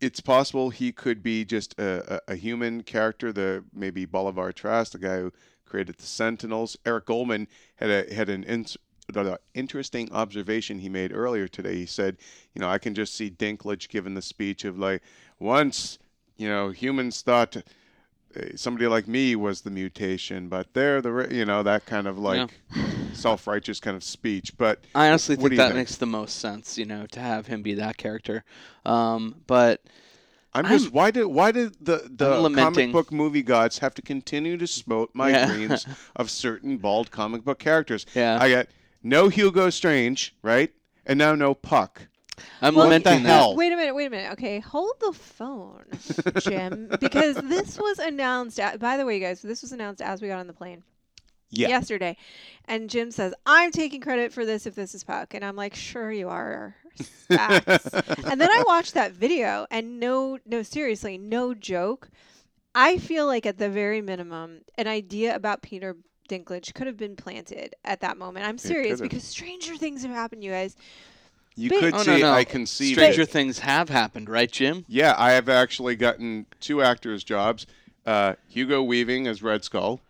it's 0.00 0.20
possible 0.20 0.70
he 0.70 0.92
could 0.92 1.22
be 1.22 1.44
just 1.44 1.78
a, 1.78 2.20
a, 2.28 2.32
a 2.32 2.36
human 2.36 2.82
character, 2.82 3.32
the 3.32 3.64
maybe 3.72 4.04
Bolivar 4.04 4.52
Trask, 4.52 4.92
the 4.92 4.98
guy 4.98 5.18
who 5.18 5.32
created 5.64 5.96
the 5.98 6.06
Sentinels. 6.06 6.76
Eric 6.84 7.06
Goldman 7.06 7.46
had 7.76 7.90
a 7.90 8.12
had 8.14 8.28
an 8.28 8.42
ins- 8.44 8.76
interesting 9.54 10.12
observation 10.12 10.80
he 10.80 10.88
made 10.88 11.12
earlier 11.12 11.48
today. 11.48 11.76
He 11.76 11.86
said, 11.86 12.16
you 12.54 12.60
know, 12.60 12.68
I 12.68 12.78
can 12.78 12.94
just 12.94 13.14
see 13.14 13.30
Dinklage 13.30 13.88
giving 13.88 14.14
the 14.14 14.22
speech 14.22 14.64
of 14.64 14.78
like, 14.78 15.02
once, 15.38 15.98
you 16.36 16.48
know, 16.48 16.70
humans 16.70 17.22
thought 17.22 17.56
somebody 18.56 18.86
like 18.86 19.08
me 19.08 19.34
was 19.36 19.62
the 19.62 19.70
mutation, 19.70 20.48
but 20.48 20.72
they're 20.74 21.00
the, 21.00 21.28
you 21.30 21.44
know, 21.44 21.62
that 21.62 21.86
kind 21.86 22.06
of 22.06 22.18
like 22.18 22.50
self-righteous 23.12 23.80
kind 23.80 23.96
of 23.96 24.04
speech. 24.04 24.56
But 24.56 24.84
I 24.94 25.08
honestly 25.08 25.36
think 25.36 25.56
that 25.56 25.68
think? 25.68 25.74
makes 25.76 25.96
the 25.96 26.06
most 26.06 26.38
sense, 26.38 26.78
you 26.78 26.84
know, 26.84 27.06
to 27.06 27.20
have 27.20 27.46
him 27.46 27.62
be 27.62 27.74
that 27.74 27.96
character. 27.96 28.44
Um, 28.84 29.36
but 29.46 29.82
I'm 30.54 30.66
just 30.66 30.86
I'm- 30.86 30.92
why 30.92 31.10
did 31.10 31.26
why 31.26 31.52
did 31.52 31.76
the 31.80 32.08
the 32.10 32.50
comic 32.54 32.92
book 32.92 33.12
movie 33.12 33.42
gods 33.42 33.78
have 33.78 33.94
to 33.94 34.02
continue 34.02 34.56
to 34.56 34.66
smote 34.66 35.10
my 35.14 35.30
Yeah. 35.30 35.46
dreams 35.46 35.86
of 36.16 36.30
certain 36.30 36.78
bald 36.78 37.10
comic 37.10 37.44
book 37.44 37.58
characters? 37.58 38.06
yeah, 38.14 38.38
I 38.40 38.50
got 38.50 38.66
no 39.02 39.28
Hugo 39.28 39.70
Strange, 39.70 40.34
right? 40.42 40.72
And 41.06 41.18
now 41.18 41.34
no 41.34 41.54
Puck. 41.54 42.08
I'm 42.62 42.74
Well, 42.74 42.84
lamenting 42.86 43.22
that. 43.24 43.28
hell? 43.28 43.56
Wait 43.56 43.72
a 43.72 43.76
minute, 43.76 43.94
wait 43.94 44.06
a 44.06 44.10
minute. 44.10 44.32
Okay, 44.32 44.60
hold 44.60 44.94
the 45.00 45.12
phone, 45.12 45.84
Jim, 46.40 46.88
because 47.00 47.36
this 47.36 47.78
was 47.78 47.98
announced. 47.98 48.58
At, 48.60 48.78
by 48.80 48.96
the 48.96 49.04
way, 49.06 49.14
you 49.16 49.20
guys, 49.24 49.42
this 49.42 49.62
was 49.62 49.72
announced 49.72 50.00
as 50.02 50.20
we 50.22 50.28
got 50.28 50.38
on 50.38 50.46
the 50.46 50.52
plane 50.52 50.82
Yeah. 51.50 51.68
yesterday, 51.68 52.16
and 52.66 52.88
Jim 52.90 53.10
says, 53.10 53.34
"I'm 53.46 53.70
taking 53.70 54.00
credit 54.00 54.32
for 54.32 54.44
this 54.46 54.66
if 54.66 54.74
this 54.74 54.94
is 54.94 55.04
Puck," 55.04 55.34
and 55.34 55.44
I'm 55.44 55.56
like, 55.56 55.74
"Sure 55.74 56.10
you 56.12 56.28
are." 56.28 56.76
And 57.30 58.40
then 58.40 58.50
I 58.50 58.64
watched 58.66 58.94
that 58.94 59.12
video, 59.12 59.66
and 59.70 60.00
no, 60.00 60.38
no, 60.46 60.62
seriously, 60.62 61.18
no 61.18 61.54
joke. 61.54 62.08
I 62.74 62.98
feel 62.98 63.26
like 63.26 63.46
at 63.46 63.58
the 63.58 63.68
very 63.68 64.00
minimum, 64.00 64.60
an 64.76 64.86
idea 64.86 65.34
about 65.34 65.62
Peter 65.62 65.96
Dinklage 66.28 66.74
could 66.74 66.86
have 66.86 66.96
been 66.96 67.16
planted 67.16 67.74
at 67.84 68.00
that 68.00 68.18
moment. 68.18 68.46
I'm 68.46 68.58
serious 68.58 69.00
because 69.00 69.24
stranger 69.24 69.76
things 69.76 70.02
have 70.02 70.10
happened, 70.10 70.44
you 70.44 70.50
guys. 70.50 70.76
You 71.58 71.70
But- 71.70 71.80
could 71.80 71.94
Oh, 71.94 71.96
no, 71.98 72.02
see 72.04 72.20
no. 72.22 72.32
I 72.32 72.44
can 72.44 72.66
see 72.66 72.92
Stranger 72.92 73.24
that- 73.24 73.32
things 73.32 73.58
have 73.58 73.88
happened, 73.88 74.28
right, 74.28 74.50
Jim? 74.50 74.84
Yeah, 74.88 75.14
I 75.18 75.32
have 75.32 75.48
actually 75.48 75.96
gotten 75.96 76.46
two 76.60 76.82
actors 76.82 77.24
jobs. 77.24 77.66
Uh, 78.06 78.34
Hugo 78.48 78.82
Weaving 78.82 79.26
as 79.26 79.42
Red 79.42 79.64
Skull. 79.64 80.00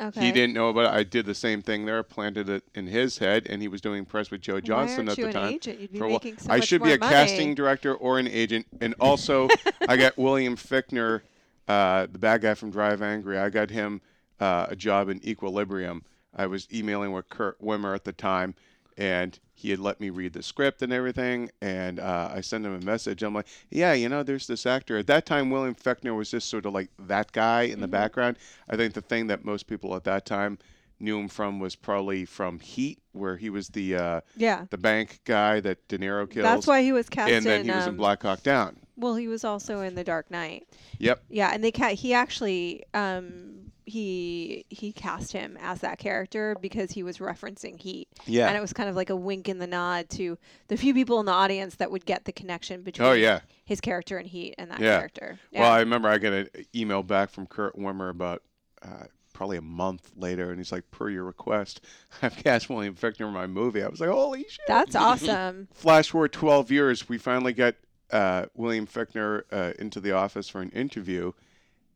Okay. 0.00 0.20
He 0.26 0.32
didn't 0.32 0.54
know 0.54 0.68
about 0.68 0.84
it. 0.94 0.96
I 0.96 1.02
did 1.02 1.26
the 1.26 1.34
same 1.34 1.60
thing 1.60 1.86
there, 1.86 2.02
planted 2.02 2.48
it 2.48 2.64
in 2.74 2.86
his 2.86 3.18
head, 3.18 3.46
and 3.50 3.60
he 3.60 3.68
was 3.68 3.80
doing 3.80 4.04
press 4.04 4.30
with 4.30 4.40
Joe 4.40 4.60
Johnston 4.60 5.06
Why 5.06 5.10
aren't 5.10 5.18
at 5.18 5.18
you 5.18 5.24
the 5.24 5.28
an 5.38 5.44
time. 5.44 5.54
agent? 5.54 5.80
You'd 5.80 5.92
be 5.92 5.98
a 5.98 6.00
while. 6.02 6.10
making 6.12 6.38
so 6.38 6.50
I 6.50 6.58
much 6.58 6.68
should 6.68 6.80
more 6.80 6.88
be 6.88 6.94
a 6.94 6.98
money. 6.98 7.12
casting 7.12 7.54
director 7.54 7.94
or 7.94 8.18
an 8.18 8.28
agent. 8.28 8.66
And 8.80 8.94
also, 9.00 9.48
I 9.88 9.96
got 9.96 10.16
William 10.16 10.56
Fichtner, 10.56 11.20
uh, 11.68 12.06
the 12.10 12.18
bad 12.18 12.40
guy 12.42 12.54
from 12.54 12.70
Drive 12.70 13.02
Angry. 13.02 13.38
I 13.38 13.50
got 13.50 13.70
him 13.70 14.00
uh, 14.40 14.66
a 14.70 14.76
job 14.76 15.08
in 15.08 15.20
Equilibrium. 15.26 16.04
I 16.34 16.46
was 16.46 16.66
emailing 16.72 17.12
with 17.12 17.28
Kurt 17.28 17.60
Wimmer 17.62 17.94
at 17.94 18.04
the 18.04 18.12
time, 18.12 18.54
and 18.96 19.38
he 19.54 19.70
had 19.70 19.78
let 19.78 20.00
me 20.00 20.10
read 20.10 20.32
the 20.32 20.42
script 20.42 20.82
and 20.82 20.92
everything. 20.92 21.50
And 21.60 22.00
uh, 22.00 22.30
I 22.34 22.40
sent 22.40 22.66
him 22.66 22.74
a 22.74 22.84
message. 22.84 23.22
I'm 23.22 23.34
like, 23.34 23.46
yeah, 23.70 23.92
you 23.92 24.08
know, 24.08 24.22
there's 24.22 24.46
this 24.46 24.66
actor. 24.66 24.98
At 24.98 25.06
that 25.06 25.24
time, 25.26 25.50
William 25.50 25.74
Fichtner 25.74 26.16
was 26.16 26.30
just 26.30 26.48
sort 26.48 26.66
of 26.66 26.72
like 26.74 26.90
that 26.98 27.32
guy 27.32 27.62
in 27.62 27.80
the 27.80 27.86
Mm-hmm. 27.86 27.92
background. 27.92 28.36
I 28.68 28.76
think 28.76 28.94
the 28.94 29.02
thing 29.02 29.28
that 29.28 29.44
most 29.44 29.66
people 29.66 29.94
at 29.94 30.04
that 30.04 30.26
time 30.26 30.58
knew 30.98 31.18
him 31.18 31.28
from 31.28 31.58
was 31.58 31.74
probably 31.74 32.24
from 32.24 32.58
Heat, 32.60 32.98
where 33.12 33.36
he 33.36 33.50
was 33.50 33.68
the 33.68 33.96
uh, 33.96 34.20
Yeah. 34.36 34.66
the 34.70 34.78
bank 34.78 35.20
guy 35.24 35.60
that 35.60 35.86
De 35.88 35.98
Niro 35.98 36.28
kills. 36.30 36.44
That's 36.44 36.66
why 36.66 36.82
he 36.82 36.92
was 36.92 37.08
cast 37.08 37.30
and 37.32 37.44
then 37.44 37.60
in. 37.62 37.66
he 37.66 37.72
was 37.72 37.84
in 37.86 37.90
um, 37.90 37.96
Black 37.96 38.22
Hawk 38.22 38.42
Down. 38.42 38.76
Well, 38.96 39.16
he 39.16 39.26
was 39.26 39.42
also 39.44 39.80
in 39.80 39.94
The 39.96 40.04
Dark 40.04 40.30
Knight. 40.30 40.68
Yep. 40.98 41.24
Yeah, 41.28 41.50
and 41.52 41.62
they 41.64 41.72
ca- 41.72 41.94
he 41.96 42.14
actually 42.14 42.84
um 42.94 43.61
he 43.92 44.64
he 44.70 44.90
cast 44.92 45.32
him 45.32 45.58
as 45.60 45.80
that 45.80 45.98
character 45.98 46.56
because 46.60 46.90
he 46.92 47.02
was 47.02 47.18
referencing 47.18 47.78
Heat, 47.78 48.08
Yeah. 48.26 48.48
and 48.48 48.56
it 48.56 48.60
was 48.60 48.72
kind 48.72 48.88
of 48.88 48.96
like 48.96 49.10
a 49.10 49.16
wink 49.16 49.48
and 49.48 49.60
the 49.60 49.66
nod 49.66 50.08
to 50.10 50.38
the 50.68 50.76
few 50.76 50.94
people 50.94 51.20
in 51.20 51.26
the 51.26 51.32
audience 51.32 51.74
that 51.76 51.90
would 51.90 52.06
get 52.06 52.24
the 52.24 52.32
connection 52.32 52.82
between 52.82 53.06
oh 53.08 53.12
yeah. 53.12 53.40
his 53.64 53.80
character 53.80 54.16
and 54.16 54.26
Heat 54.26 54.54
and 54.56 54.70
that 54.70 54.80
Yeah. 54.80 54.96
character. 54.96 55.38
Well, 55.52 55.70
I 55.70 55.80
remember 55.80 56.08
I 56.08 56.18
got 56.18 56.32
an 56.32 56.48
email 56.74 57.02
back 57.02 57.30
from 57.30 57.46
Kurt 57.46 57.76
Wimmer 57.78 58.08
about 58.10 58.42
uh, 58.82 59.04
probably 59.34 59.56
a 59.58 59.62
month 59.62 60.10
later, 60.16 60.50
and 60.50 60.58
he's 60.58 60.72
like, 60.72 60.90
"Per 60.90 61.10
your 61.10 61.24
request, 61.24 61.80
I've 62.22 62.36
cast 62.36 62.68
William 62.70 62.94
Fichtner 62.94 63.26
in 63.28 63.32
my 63.34 63.46
movie." 63.46 63.82
I 63.82 63.88
was 63.88 64.00
like, 64.00 64.10
"Holy 64.10 64.44
shit!" 64.48 64.60
That's 64.66 64.96
awesome. 64.96 65.68
Flash 65.74 66.10
forward 66.10 66.32
12 66.32 66.70
years, 66.70 67.08
we 67.08 67.18
finally 67.18 67.52
got 67.52 67.74
uh, 68.10 68.46
William 68.54 68.86
Fichtner 68.86 69.42
uh, 69.52 69.72
into 69.78 70.00
the 70.00 70.12
office 70.12 70.48
for 70.48 70.60
an 70.62 70.70
interview, 70.70 71.32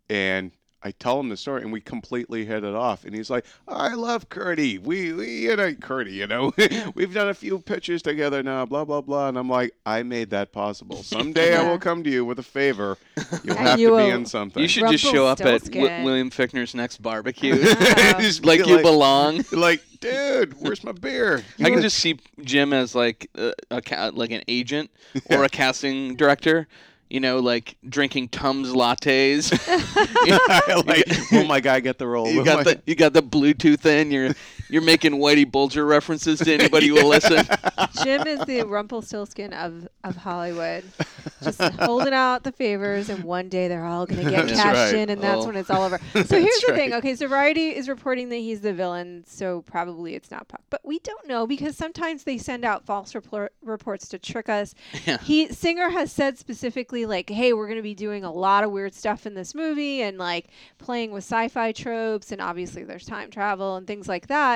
and 0.09 0.53
I 0.87 0.93
tell 0.93 1.19
him 1.19 1.31
the 1.31 1.37
story, 1.37 1.63
and 1.63 1.73
we 1.73 1.81
completely 1.81 2.45
hit 2.45 2.63
it 2.63 2.75
off. 2.77 3.05
And 3.05 3.13
he's 3.13 3.29
like, 3.29 3.45
"I 3.67 3.95
love 3.95 4.29
Curdy. 4.29 4.79
We, 4.79 5.13
we 5.13 5.39
you 5.47 5.57
know, 5.57 5.75
Curdy, 5.75 6.13
you 6.13 6.29
know, 6.29 6.53
we've 6.95 7.13
done 7.13 7.29
a 7.29 7.35
few 7.35 7.59
pictures 7.59 8.03
together 8.03 8.41
now, 8.41 8.65
blah 8.67 8.85
blah 8.85 9.01
blah." 9.01 9.29
And 9.29 9.37
I'm 9.37 9.49
like, 9.49 9.75
"I 9.85 10.05
made 10.05 10.31
that 10.31 10.53
possible. 10.53 11.03
Someday 11.03 11.57
I 11.57 11.69
will 11.69 11.81
come 11.81 12.05
to 12.05 12.11
you 12.11 12.25
with 12.25 12.39
a 12.39 12.45
favor. 12.45 12.99
You'll 13.43 13.57
And 13.57 13.67
have 13.67 13.81
you 13.81 13.91
to 13.91 13.97
be 13.97 14.11
in 14.11 14.27
something." 14.27 14.63
You 14.63 14.69
should 14.69 14.89
just 14.89 15.03
show 15.03 15.27
up 15.27 15.41
at 15.41 15.45
Wi- 15.45 15.53
Rumpelstiltskin. 15.55 16.05
William 16.05 16.31
Fichtner's 16.31 16.73
next 16.73 17.03
barbecue, 17.03 17.57
Wow. 17.57 18.21
Just 18.21 18.43
be 18.43 18.49
like 18.49 18.65
you 18.65 18.81
belong. 18.81 19.43
like, 19.53 19.83
dude, 19.99 20.55
where's 20.61 20.85
my 20.85 20.93
beer? 20.93 21.43
I 21.59 21.71
can 21.71 21.83
just 21.83 21.99
see 21.99 22.21
Jim 22.43 22.73
as 22.73 22.95
like 22.95 23.29
a, 23.35 23.55
a 23.73 23.83
ca- 23.83 24.13
like 24.15 24.31
an 24.31 24.43
agent 24.47 24.93
or 25.31 25.43
a 25.43 25.49
casting 25.49 26.15
director. 26.15 26.69
You 27.09 27.21
know, 27.21 27.39
like 27.39 27.77
drinking 27.89 28.29
Tums 28.29 28.73
lattes. 28.73 29.53
like, 30.87 31.05
will 31.33 31.47
my 31.47 31.61
guy 31.61 31.81
get 31.81 31.99
the 31.99 32.07
role? 32.07 32.29
you 32.29 32.45
got 32.45 32.65
the 32.65 32.83
you 32.85 32.97
got 32.97 33.13
the 33.13 33.23
Bluetooth 33.23 33.87
in. 33.87 34.11
You're 34.11 34.35
you're 34.69 34.83
making 34.83 35.13
Whitey 35.13 35.51
Bulger 35.51 35.85
references 35.85 36.41
to 36.41 36.53
anybody 36.53 36.89
who 36.89 36.95
will 36.95 37.09
listen. 37.09 37.45
Jim 38.03 38.27
is 38.27 38.41
the 38.47 38.63
Rumpelstiltskin 38.65 39.53
of, 39.53 39.89
of 40.05 40.17
Hollywood, 40.17 40.85
just 41.43 41.61
holding 41.61 42.13
out 42.13 42.43
the 42.45 42.53
favors, 42.53 43.09
and 43.09 43.25
one 43.25 43.49
day 43.49 43.69
they're 43.69 43.85
all 43.85 44.07
going 44.07 44.25
to 44.25 44.31
get 44.31 44.47
That's 44.49 44.61
cashed 44.61 44.93
right. 44.93 44.95
in, 45.03 45.11
and 45.11 45.21
that's 45.23 45.43
Oh. 45.45 45.47
when 45.47 45.57
it's 45.57 45.71
all 45.71 45.83
over. 45.83 45.99
So 46.27 46.41
here's 46.41 46.61
the 46.67 46.73
thing. 46.75 46.93
Okay, 46.95 47.15
so 47.15 47.27
Variety 47.29 47.75
is 47.77 47.89
reporting 47.89 48.29
that 48.31 48.37
he's 48.37 48.61
the 48.63 48.73
villain, 48.73 49.25
so 49.27 49.63
probably 49.63 50.15
it's 50.15 50.31
not 50.31 50.49
Puck, 50.49 50.63
but 50.71 50.81
we 50.85 50.99
don't 51.01 51.27
know 51.29 51.47
because 51.47 51.77
sometimes 51.77 52.25
they 52.25 52.39
send 52.39 52.65
out 52.65 52.85
false 52.85 53.15
report, 53.15 53.53
reports 53.63 54.09
to 54.09 54.19
trick 54.19 54.49
us. 54.49 54.75
Yeah. 55.07 55.19
He 55.19 55.49
Singer 55.49 55.91
has 55.91 56.11
said 56.13 56.39
specifically 56.39 57.07
like, 57.07 57.29
"Hey, 57.31 57.53
we're 57.53 57.67
going 57.67 57.77
to 57.79 57.83
be 57.83 57.95
doing 57.95 58.25
a 58.25 58.33
lot 58.33 58.65
of 58.65 58.71
weird 58.71 58.95
stuff 58.95 59.27
in 59.27 59.35
this 59.35 59.55
movie, 59.55 60.03
and 60.03 60.19
like 60.19 60.49
playing 60.79 61.13
with 61.13 61.25
sci-fi 61.25 61.73
tropes, 61.73 62.33
and 62.33 62.41
obviously 62.41 62.83
there's 62.85 63.05
time 63.05 63.31
travel 63.31 63.77
and 63.77 63.87
things 63.87 64.09
like 64.09 64.27
that." 64.29 64.56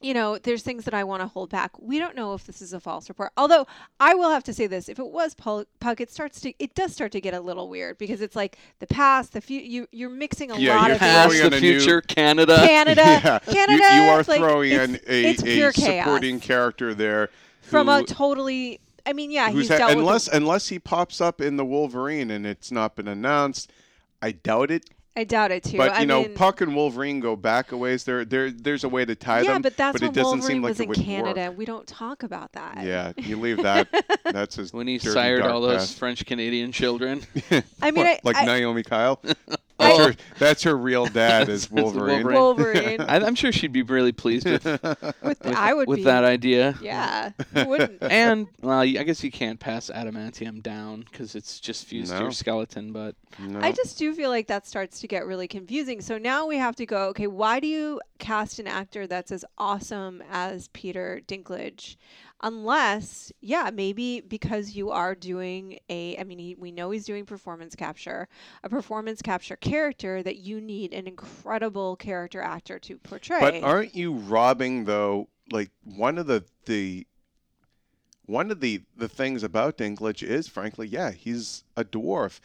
You 0.00 0.14
know, 0.14 0.38
there's 0.38 0.62
things 0.62 0.84
that 0.84 0.94
I 0.94 1.02
want 1.02 1.22
to 1.22 1.26
hold 1.26 1.50
back. 1.50 1.72
We 1.80 1.98
don't 1.98 2.14
know 2.14 2.32
if 2.34 2.44
this 2.46 2.62
is 2.62 2.72
a 2.72 2.78
false 2.78 3.08
report. 3.08 3.32
Although 3.36 3.66
I 3.98 4.14
will 4.14 4.30
have 4.30 4.44
to 4.44 4.52
say 4.54 4.68
this: 4.68 4.88
if 4.88 5.00
it 5.00 5.08
was 5.08 5.34
Puck, 5.34 5.66
Puck, 5.80 6.00
it 6.00 6.08
starts 6.12 6.40
to 6.42 6.52
it 6.60 6.76
does 6.76 6.92
start 6.92 7.10
to 7.12 7.20
get 7.20 7.34
a 7.34 7.40
little 7.40 7.68
weird 7.68 7.98
because 7.98 8.20
it's 8.20 8.36
like 8.36 8.56
the 8.78 8.86
past, 8.86 9.32
the 9.32 9.40
future. 9.40 9.66
You 9.66 9.88
you're 9.90 10.08
mixing 10.10 10.52
a 10.52 10.56
Yeah, 10.58 10.76
lot 10.76 10.86
you're 10.86 10.94
of 10.94 11.00
Past, 11.00 11.34
throwing 11.34 11.50
the 11.50 11.56
a 11.56 11.60
new- 11.60 11.78
future, 11.80 12.00
Canada. 12.00 12.56
Canada, 12.58 13.02
Yeah. 13.06 13.38
Canada. 13.40 13.82
You, 13.92 14.02
you 14.02 14.08
are 14.10 14.16
like, 14.22 14.38
throwing 14.38 14.70
in 14.70 15.00
a, 15.08 15.24
it's 15.30 15.42
pure 15.42 15.70
a 15.70 15.72
chaos. 15.72 16.04
supporting 16.04 16.38
character 16.38 16.94
there 16.94 17.30
from 17.62 17.88
a 17.88 18.04
totally. 18.04 18.78
I 19.04 19.12
mean, 19.14 19.32
yeah, 19.32 19.50
who's 19.50 19.68
he's 19.68 19.78
ha- 19.80 19.88
unless 19.90 20.26
with. 20.28 20.36
unless 20.36 20.68
he 20.68 20.78
pops 20.78 21.20
up 21.20 21.40
in 21.40 21.56
the 21.56 21.64
Wolverine 21.64 22.30
and 22.30 22.46
it's 22.46 22.70
not 22.70 22.94
been 22.94 23.08
announced. 23.08 23.72
I 24.22 24.30
doubt 24.32 24.70
it, 24.70 24.84
I 25.18 25.24
doubt 25.24 25.50
it 25.50 25.64
too. 25.64 25.78
but 25.78 25.94
I 25.94 26.02
you 26.02 26.06
know, 26.06 26.22
mean, 26.22 26.34
Puck 26.34 26.60
and 26.60 26.76
Wolverine 26.76 27.18
go 27.18 27.34
back 27.34 27.72
a 27.72 27.76
ways. 27.76 28.04
There, 28.04 28.24
there, 28.24 28.52
there's 28.52 28.84
a 28.84 28.88
way 28.88 29.04
to 29.04 29.16
tie 29.16 29.40
yeah, 29.40 29.54
them. 29.54 29.62
but 29.62 29.76
that's 29.76 29.94
but 29.94 30.02
when 30.02 30.10
it 30.12 30.14
doesn't 30.14 30.38
Wolverine 30.38 30.56
seem 30.58 30.62
like 30.62 30.88
was 30.88 30.98
in 30.98 31.04
Canada. 31.04 31.48
work. 31.48 31.58
We 31.58 31.64
don't 31.64 31.88
talk 31.88 32.22
about 32.22 32.52
that. 32.52 32.84
Yeah, 32.84 33.12
you 33.16 33.36
leave 33.36 33.56
that. 33.64 33.88
That's 34.24 34.54
his. 34.54 34.72
When 34.72 34.86
he 34.86 34.98
dirty, 34.98 35.14
sired 35.14 35.40
dark 35.40 35.52
all 35.52 35.60
those 35.60 35.78
past. 35.78 35.98
French 35.98 36.24
Canadian 36.24 36.70
children. 36.70 37.22
I 37.82 37.90
mean, 37.90 38.04
What, 38.04 38.06
I, 38.06 38.20
like 38.22 38.36
I, 38.36 38.44
Naomi 38.44 38.84
Kyle. 38.84 39.20
I- 39.80 39.88
That's 39.88 39.98
oh. 40.00 40.06
her, 40.08 40.14
that's 40.38 40.62
her 40.64 40.76
real 40.76 41.06
dad 41.06 41.48
is 41.48 41.70
Wolverine. 41.70 42.24
Wolverine. 42.26 42.34
Wolverine. 42.36 43.00
I, 43.08 43.16
I'm 43.24 43.34
sure 43.36 43.52
she'd 43.52 43.72
be 43.72 43.82
really 43.82 44.12
pleased 44.12 44.44
with, 44.48 44.64
with, 44.82 45.14
with, 45.22 45.46
I 45.46 45.72
would 45.72 45.86
with 45.88 45.98
be. 45.98 46.04
that 46.04 46.24
idea. 46.24 46.76
Yeah, 46.82 47.30
wouldn't? 47.54 48.02
And 48.02 48.48
well, 48.60 48.80
I 48.80 48.86
guess 49.04 49.22
you 49.22 49.30
can't 49.30 49.60
pass 49.60 49.90
adamantium 49.94 50.62
down 50.62 51.04
because 51.10 51.34
it's 51.34 51.60
just 51.60 51.86
fused 51.86 52.12
to 52.12 52.18
your 52.22 52.32
skeleton. 52.32 52.92
But 52.92 53.14
No. 53.38 53.60
I 53.60 53.70
just 53.72 53.98
do 53.98 54.12
feel 54.14 54.30
like 54.30 54.48
that 54.48 54.66
starts 54.66 55.00
to 55.00 55.06
get 55.06 55.26
really 55.26 55.46
confusing. 55.48 56.00
So 56.00 56.18
now 56.18 56.46
we 56.46 56.56
have 56.58 56.74
to 56.76 56.86
go, 56.86 57.08
okay, 57.10 57.26
why 57.28 57.60
do 57.60 57.66
you 57.68 58.00
cast 58.18 58.58
an 58.58 58.66
actor 58.66 59.06
that's 59.06 59.30
as 59.30 59.44
awesome 59.58 60.22
as 60.30 60.68
Peter 60.68 61.20
Dinklage? 61.28 61.96
Unless, 62.40 63.32
yeah, 63.40 63.70
maybe 63.72 64.20
because 64.20 64.76
you 64.76 64.90
are 64.90 65.16
doing 65.16 65.80
a, 65.88 66.16
I 66.18 66.24
mean, 66.24 66.38
he, 66.38 66.54
we 66.54 66.70
know 66.70 66.90
he's 66.90 67.04
doing 67.04 67.26
performance 67.26 67.74
capture, 67.74 68.28
a 68.62 68.68
performance 68.68 69.20
capture 69.20 69.56
character 69.56 70.22
that 70.22 70.36
you 70.36 70.60
need 70.60 70.92
an 70.92 71.08
incredible 71.08 71.96
character 71.96 72.40
actor 72.40 72.78
to 72.78 72.98
portray. 72.98 73.40
But 73.40 73.62
aren't 73.64 73.96
you 73.96 74.12
robbing 74.12 74.84
though? 74.84 75.28
Like 75.50 75.70
one 75.82 76.16
of 76.16 76.28
the 76.28 76.44
the 76.66 77.06
one 78.26 78.52
of 78.52 78.60
the 78.60 78.82
the 78.96 79.08
things 79.08 79.42
about 79.42 79.78
Dinklage 79.78 80.22
is, 80.22 80.46
frankly, 80.46 80.86
yeah, 80.86 81.10
he's 81.10 81.64
a 81.76 81.84
dwarf, 81.84 82.38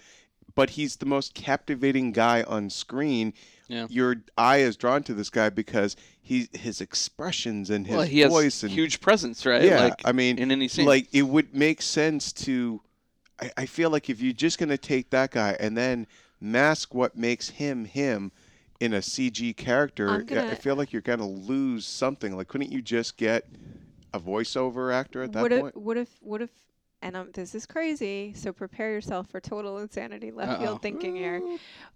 but 0.55 0.71
he's 0.71 0.95
the 0.95 1.05
most 1.05 1.35
captivating 1.35 2.11
guy 2.13 2.41
on 2.41 2.71
screen. 2.71 3.33
Yeah. 3.67 3.87
Your 3.89 4.17
eye 4.37 4.57
is 4.57 4.75
drawn 4.77 5.03
to 5.03 5.13
this 5.13 5.29
guy 5.29 5.49
because 5.49 5.95
he 6.21 6.47
his 6.53 6.81
expressions 6.81 7.69
and 7.69 7.85
his 7.87 7.95
well, 7.95 8.05
he 8.05 8.19
has 8.21 8.31
voice 8.31 8.63
and 8.63 8.71
huge 8.71 9.01
presence, 9.01 9.45
right? 9.45 9.63
yeah, 9.63 9.83
Like 9.85 10.01
I 10.05 10.11
mean, 10.11 10.37
in 10.37 10.51
any 10.51 10.67
scene. 10.67 10.85
like 10.85 11.07
it 11.13 11.23
would 11.23 11.55
make 11.55 11.81
sense 11.81 12.31
to. 12.33 12.81
I, 13.41 13.51
I 13.57 13.65
feel 13.65 13.89
like 13.89 14.09
if 14.09 14.21
you're 14.21 14.33
just 14.33 14.57
gonna 14.59 14.77
take 14.77 15.09
that 15.11 15.31
guy 15.31 15.55
and 15.59 15.75
then 15.77 16.07
mask 16.39 16.93
what 16.93 17.15
makes 17.17 17.49
him 17.49 17.85
him 17.85 18.31
in 18.79 18.93
a 18.93 18.99
CG 18.99 19.55
character, 19.55 20.09
I'm 20.09 20.27
I- 20.37 20.51
I 20.51 20.55
feel 20.55 20.75
like 20.75 20.91
you're 20.91 21.01
gonna 21.01 21.27
lose 21.27 21.85
something. 21.85 22.35
Like, 22.35 22.47
couldn't 22.49 22.71
you 22.71 22.81
just 22.81 23.17
get 23.17 23.47
a 24.13 24.19
voiceover 24.19 24.93
actor 24.93 25.23
at 25.23 25.31
that 25.31 25.41
what 25.41 25.51
point? 25.51 25.67
if, 25.75 25.81
what 25.81 25.97
if, 25.97 26.09
what 26.21 26.41
if, 26.41 26.49
and 27.01 27.15
um, 27.17 27.29
this 27.33 27.55
is 27.55 27.65
crazy, 27.65 28.33
so 28.35 28.53
prepare 28.53 28.91
yourself 28.91 29.27
for 29.29 29.39
total 29.39 29.79
insanity, 29.79 30.29
left 30.31 30.51
Uh-oh. 30.51 30.59
field 30.61 30.81
thinking 30.81 31.15
here. 31.15 31.41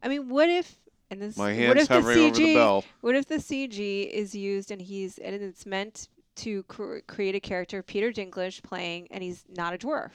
I 0.02 0.08
mean, 0.08 0.28
what 0.30 0.50
if, 0.50 0.74
and 1.10 1.22
this, 1.22 1.38
My 1.38 1.48
what 1.48 1.56
hands 1.56 1.82
if 1.84 1.88
the 1.88 1.96
CG, 1.96 2.20
over 2.28 2.36
the 2.36 2.54
bell. 2.56 2.86
What 3.02 3.16
if 3.16 3.28
the 3.28 3.36
CG 3.36 4.10
is 4.10 4.36
used 4.36 4.72
and 4.72 4.82
he's 4.82 5.18
and 5.18 5.36
it's 5.36 5.66
meant 5.66 6.08
to 6.38 6.64
cr- 6.64 6.98
create 7.08 7.36
a 7.36 7.40
character, 7.40 7.82
Peter 7.82 8.12
Dinklage 8.12 8.62
playing, 8.64 9.08
and 9.12 9.24
he's 9.24 9.44
not 9.50 9.74
a 9.74 9.78
dwarf? 9.78 10.12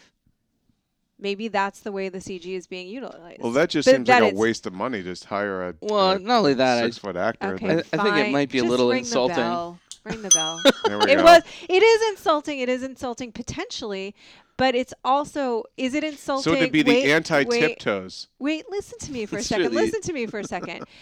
Maybe 1.19 1.47
that's 1.49 1.81
the 1.81 1.93
way 1.93 2.09
the 2.09 2.19
CG 2.19 2.47
is 2.47 2.67
being 2.67 2.89
utilized. 2.89 3.41
Well, 3.41 3.53
that 3.53 3.71
just 3.71 3.87
But 3.87 3.93
seems 3.95 4.07
that 4.09 4.23
like 4.23 4.33
a 4.33 4.37
waste 4.37 4.67
of 4.67 4.73
money. 4.73 5.03
Just 5.03 5.25
hire 5.27 5.69
a 5.69 5.75
well, 5.81 6.19
not 6.19 6.39
only 6.39 6.55
that, 6.55 6.79
I, 6.79 6.87
six 6.87 6.99
foot 6.99 7.17
actor. 7.17 7.55
okay, 7.55 7.67
I- 7.67 7.71
I 7.79 7.83
think 7.83 7.93
it 7.93 7.97
fine. 7.99 8.33
might 8.33 8.51
be 8.51 8.59
a 8.59 8.63
Just 8.63 8.71
little 8.71 8.91
ring 8.91 9.01
insulting. 9.01 9.37
The 9.37 9.43
bell. 9.43 9.79
Ring 10.05 10.23
the 10.23 10.31
bell. 10.31 10.61
There 10.85 10.99
we 10.99 11.05
it 11.13 11.17
go. 11.19 11.23
was. 11.23 11.43
It 11.69 11.81
is 11.83 12.11
insulting. 12.11 12.59
It 12.59 12.69
is 12.69 12.83
insulting 12.83 13.31
potentially, 13.31 14.17
but 14.63 14.77
it's 14.77 14.95
also. 15.05 15.65
Is 15.77 15.93
it 15.95 16.05
insulting? 16.05 16.55
so 16.55 16.61
to 16.67 16.71
be 16.71 16.85
wait, 16.85 17.03
the 17.03 17.13
anti 17.13 17.43
tiptoes. 17.43 18.29
Wait, 18.39 18.65
listen 18.71 18.97
to 19.01 19.11
me 19.11 19.27
for 19.27 19.39
a 19.39 19.43
second. 19.43 19.73
really- 19.73 19.87
Listen 19.87 20.01
to 20.03 20.13
me 20.13 20.27
for 20.27 20.39
a 20.39 20.45
second. 20.45 20.85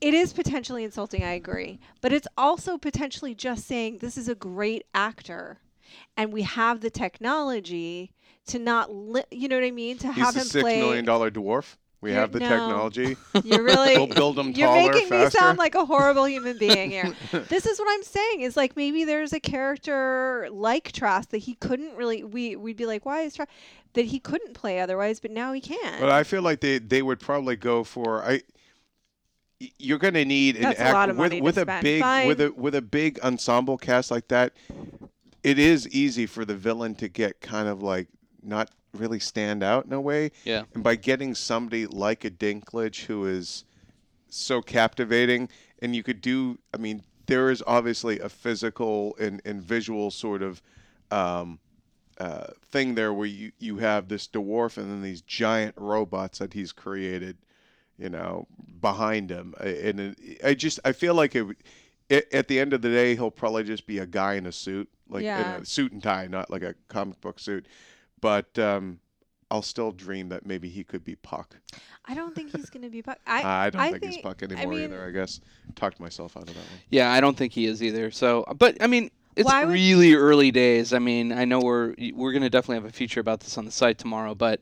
It 0.00 0.12
is 0.12 0.34
potentially 0.34 0.84
insulting, 0.84 1.24
I 1.24 1.32
agree. 1.32 1.78
But 2.02 2.12
it's 2.12 2.26
also 2.36 2.76
potentially 2.76 3.34
just 3.34 3.66
saying 3.66 3.98
this 3.98 4.18
is 4.18 4.28
a 4.28 4.34
great 4.34 4.84
actor 4.92 5.60
and 6.14 6.30
we 6.30 6.42
have 6.42 6.80
the 6.80 6.90
technology 6.90 8.12
to 8.48 8.58
not 8.58 8.94
li- 8.94 9.24
you 9.30 9.48
know 9.48 9.56
what 9.56 9.64
I 9.64 9.70
mean? 9.70 9.96
To 9.98 10.12
He's 10.12 10.24
have 10.24 10.34
the 10.34 10.40
him 10.40 10.46
six 10.46 10.62
play 10.62 10.80
million 10.80 11.06
dollar 11.06 11.30
dwarf. 11.30 11.76
We 12.04 12.10
You're- 12.10 12.20
have 12.20 12.32
the 12.32 12.40
no. 12.40 12.48
technology. 12.50 13.16
You're 13.44 13.62
really 13.72 13.96
We'll 13.96 14.06
build 14.08 14.38
'em 14.38 14.50
You're 14.50 14.70
making 14.70 15.08
me 15.08 15.30
sound 15.30 15.56
like 15.56 15.74
a 15.74 15.86
horrible 15.86 16.26
human 16.28 16.58
being 16.58 16.90
here. 16.90 17.14
this 17.48 17.64
is 17.64 17.78
what 17.78 17.88
I'm 17.90 18.02
saying 18.02 18.42
is 18.42 18.58
like 18.58 18.76
maybe 18.76 19.04
there's 19.04 19.32
a 19.32 19.40
character 19.40 20.48
like 20.52 20.92
Trask 20.92 21.30
that 21.30 21.38
he 21.38 21.54
couldn't 21.54 21.96
really 21.96 22.22
we 22.22 22.56
we'd 22.56 22.76
be 22.76 22.84
like 22.84 23.06
why 23.06 23.22
is 23.22 23.36
Trask 23.36 23.50
that 23.94 24.04
he 24.04 24.20
couldn't 24.20 24.52
play 24.52 24.80
otherwise 24.80 25.18
but 25.18 25.30
now 25.30 25.54
he 25.54 25.62
can. 25.62 25.98
But 25.98 26.10
I 26.10 26.24
feel 26.24 26.42
like 26.42 26.60
they, 26.60 26.78
they 26.78 27.00
would 27.00 27.20
probably 27.20 27.56
go 27.56 27.84
for 27.84 28.22
I. 28.22 28.42
You're 29.78 29.98
going 29.98 30.14
to 30.14 30.26
need 30.26 30.56
an 30.56 30.62
That's 30.62 30.78
a 30.80 30.82
act 30.82 31.14
with, 31.16 31.40
with 31.40 31.56
a 31.56 31.78
big 31.80 32.02
Fine. 32.02 32.28
with 32.28 32.40
a 32.42 32.52
with 32.52 32.74
a 32.74 32.82
big 32.82 33.18
ensemble 33.20 33.78
cast 33.78 34.10
like 34.10 34.28
that. 34.28 34.52
It 35.42 35.58
is 35.58 35.88
easy 35.88 36.26
for 36.26 36.44
the 36.44 36.54
villain 36.54 36.96
to 36.96 37.08
get 37.08 37.40
kind 37.40 37.66
of 37.66 37.82
like 37.82 38.08
not 38.42 38.70
really 38.94 39.20
stand 39.20 39.62
out 39.62 39.84
in 39.86 39.92
a 39.92 40.00
way. 40.00 40.30
Yeah. 40.44 40.64
And 40.74 40.82
by 40.82 40.96
getting 40.96 41.34
somebody 41.34 41.86
like 41.86 42.24
a 42.24 42.30
Dinklage 42.30 43.04
who 43.04 43.26
is 43.26 43.64
so 44.28 44.62
captivating, 44.62 45.48
and 45.80 45.94
you 45.94 46.02
could 46.02 46.20
do, 46.20 46.58
I 46.72 46.78
mean, 46.78 47.02
there 47.26 47.50
is 47.50 47.62
obviously 47.66 48.20
a 48.20 48.28
physical 48.28 49.16
and, 49.20 49.40
and 49.44 49.62
visual 49.62 50.10
sort 50.10 50.42
of 50.42 50.60
um, 51.10 51.58
uh, 52.18 52.48
thing 52.70 52.94
there 52.94 53.12
where 53.12 53.26
you, 53.26 53.52
you 53.58 53.78
have 53.78 54.08
this 54.08 54.26
dwarf 54.28 54.76
and 54.76 54.90
then 54.90 55.02
these 55.02 55.22
giant 55.22 55.74
robots 55.78 56.38
that 56.38 56.52
he's 56.54 56.72
created. 56.72 57.36
you 57.96 58.08
know, 58.08 58.44
behind 58.80 59.30
him. 59.30 59.54
And 59.60 60.00
it, 60.00 60.40
I 60.44 60.54
just 60.54 60.80
I 60.84 60.90
feel 60.92 61.14
like 61.14 61.36
it, 61.36 61.42
would- 61.42 61.56
a- 62.10 62.34
at 62.36 62.48
the 62.48 62.58
end 62.58 62.72
of 62.72 62.82
the 62.82 62.88
day, 62.90 63.14
he'll 63.14 63.30
probably 63.30 63.62
just 63.62 63.86
be 63.86 63.98
a 63.98 64.06
guy 64.06 64.34
in 64.34 64.46
a 64.46 64.52
suit, 64.52 64.88
like 65.08 65.22
Yeah. 65.22 65.56
in 65.58 65.62
a 65.62 65.64
suit 65.64 65.92
and 65.92 66.02
tie, 66.02 66.26
not 66.26 66.50
like 66.50 66.62
a 66.64 66.74
comic 66.88 67.20
book 67.20 67.38
suit. 67.38 67.66
But 68.24 68.58
um, 68.58 69.00
I'll 69.50 69.60
still 69.60 69.92
dream 69.92 70.30
that 70.30 70.46
maybe 70.46 70.70
he 70.70 70.82
could 70.82 71.04
be 71.04 71.14
Puck. 71.16 71.56
I 72.06 72.14
don't 72.14 72.34
think 72.34 72.56
he's 72.56 72.70
gonna 72.70 72.88
be. 72.88 73.02
Puck. 73.02 73.18
I 73.26 73.66
I, 73.66 73.70
don't 73.70 73.82
I 73.82 73.90
think, 73.90 74.04
he's 74.04 74.14
think- 74.14 74.24
Puck 74.24 74.38
I 74.42 74.46
anymore 74.46 74.72
mean- 74.72 74.84
either. 74.84 75.06
I 75.06 75.10
guess 75.10 75.42
talked 75.74 76.00
myself 76.00 76.34
out 76.34 76.44
of 76.44 76.54
that 76.54 76.56
one. 76.56 76.80
Yeah, 76.88 77.12
I 77.12 77.20
don't 77.20 77.36
think 77.36 77.52
he 77.52 77.66
is 77.66 77.82
either. 77.82 78.10
So, 78.10 78.46
but 78.58 78.78
I 78.80 78.86
mean, 78.86 79.10
it's 79.36 79.44
Why 79.44 79.66
would- 79.66 79.74
really 79.74 80.14
early 80.14 80.50
days. 80.50 80.94
I 80.94 81.00
mean, 81.00 81.32
I 81.32 81.44
know 81.44 81.60
we're 81.60 81.94
we're 82.14 82.32
gonna 82.32 82.48
definitely 82.48 82.76
have 82.76 82.86
a 82.86 82.96
feature 82.96 83.20
about 83.20 83.40
this 83.40 83.58
on 83.58 83.66
the 83.66 83.70
site 83.70 83.98
tomorrow, 83.98 84.34
but 84.34 84.60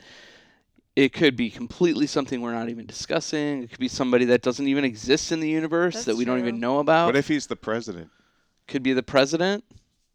it 0.96 1.12
could 1.12 1.36
be 1.36 1.48
completely 1.48 2.08
something 2.08 2.40
we're 2.40 2.52
not 2.52 2.68
even 2.68 2.84
discussing. 2.84 3.62
It 3.62 3.70
could 3.70 3.78
be 3.78 3.86
somebody 3.86 4.24
that 4.24 4.42
doesn't 4.42 4.66
even 4.66 4.84
exist 4.84 5.30
in 5.30 5.38
the 5.38 5.48
universe 5.48 5.94
That's 5.94 6.06
that 6.06 6.16
we 6.16 6.24
don't 6.24 6.40
even 6.40 6.58
know 6.58 6.80
about. 6.80 7.06
What 7.06 7.14
if 7.16 7.28
he's 7.28 7.46
the 7.46 7.54
president? 7.56 8.10
could 8.66 8.82
be 8.82 8.92
the 8.92 9.02
president, 9.04 9.62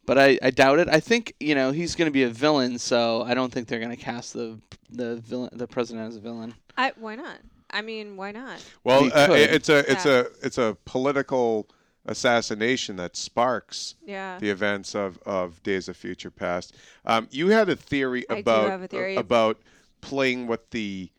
but 0.08 0.18
I, 0.18 0.40
I 0.42 0.50
doubt 0.50 0.80
it. 0.80 0.90
I 0.90 1.00
think 1.00 1.36
you 1.40 1.54
know 1.54 1.70
he's 1.72 1.94
going 1.94 2.08
to 2.08 2.12
be 2.12 2.24
a 2.24 2.30
villain, 2.30 2.80
so 2.80 3.22
I 3.22 3.36
don't 3.36 3.52
think 3.52 3.68
they're 3.68 3.80
going 3.80 3.96
to 3.96 4.04
cast 4.04 4.34
the 4.34 4.60
the 4.90 5.18
villain 5.18 5.52
the 5.54 5.68
president 5.68 6.08
as 6.08 6.16
a 6.16 6.20
villain. 6.20 6.56
I 6.76 6.94
why 6.98 7.16
not? 7.16 7.38
I 7.70 7.82
mean, 7.82 8.16
why 8.18 8.32
not? 8.32 8.64
Well, 8.84 9.06
uh, 9.14 9.28
it's 9.32 9.70
a 9.70 9.80
it's 9.92 10.06
Yeah. 10.06 10.12
a 10.22 10.26
it's 10.42 10.58
a 10.58 10.76
political 10.86 11.68
assassination 12.06 12.96
that 12.96 13.18
sparks 13.18 13.96
Yeah. 14.06 14.40
the 14.40 14.50
events 14.50 14.96
of, 14.96 15.20
of 15.26 15.62
Days 15.64 15.90
of 15.90 15.98
Future 15.98 16.32
Past. 16.32 16.74
Um, 17.06 17.28
you 17.32 17.50
had 17.50 17.68
a 17.68 17.76
theory 17.76 18.24
I 18.30 18.38
about 18.38 18.82
a 18.82 18.88
theory 18.88 19.18
of- 19.18 19.26
about 19.26 19.60
playing 20.00 20.48
what 20.48 20.72
the 20.72 21.10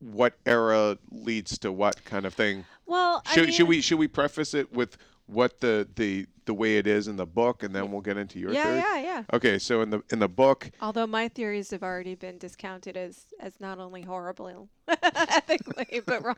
what 0.00 0.34
era 0.46 0.98
leads 1.10 1.58
to 1.58 1.70
what 1.72 2.02
kind 2.04 2.24
of 2.26 2.32
thing. 2.34 2.64
Well, 2.86 3.22
I 3.26 3.36
mean, 3.36 3.50
should 3.50 3.68
we 3.68 3.80
should 3.82 3.98
we 3.98 4.08
preface 4.08 4.54
it 4.54 4.72
with 4.72 4.96
what 5.26 5.60
the, 5.60 5.88
the 5.96 6.26
the 6.46 6.52
way 6.54 6.76
it 6.76 6.86
is 6.86 7.08
in 7.08 7.16
the 7.16 7.24
book, 7.24 7.62
and 7.62 7.74
then 7.74 7.90
we'll 7.90 8.02
get 8.02 8.18
into 8.18 8.38
your 8.38 8.52
Yeah, 8.52 8.64
theory. 8.64 8.78
yeah, 8.78 8.98
yeah. 9.00 9.22
Okay, 9.32 9.58
so 9.58 9.80
in 9.80 9.88
the 9.90 10.02
in 10.10 10.18
the 10.18 10.28
book, 10.28 10.70
Although 10.80 11.06
my 11.06 11.28
theories 11.28 11.70
have 11.70 11.82
already 11.82 12.14
been 12.14 12.36
discounted 12.38 12.96
as 12.98 13.26
as 13.40 13.58
not 13.60 13.78
only 13.78 14.02
horrible 14.02 14.68
ethically, 15.02 16.02
but 16.06 16.22
wrong. 16.24 16.36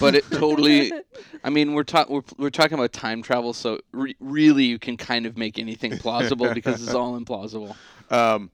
But 0.00 0.14
it 0.14 0.30
totally. 0.30 0.92
I 1.44 1.50
mean, 1.50 1.74
we're 1.74 1.84
talking 1.84 2.14
we're, 2.14 2.22
we're 2.38 2.50
talking 2.50 2.78
about 2.78 2.92
time 2.92 3.22
travel, 3.22 3.52
so 3.52 3.78
re- 3.92 4.16
really 4.20 4.64
you 4.64 4.78
can 4.78 4.96
kind 4.96 5.26
of 5.26 5.36
make 5.36 5.58
anything 5.58 5.98
plausible 5.98 6.52
because 6.54 6.82
it's 6.82 6.94
all 6.94 7.18
implausible. 7.20 7.76
Um, 8.10 8.50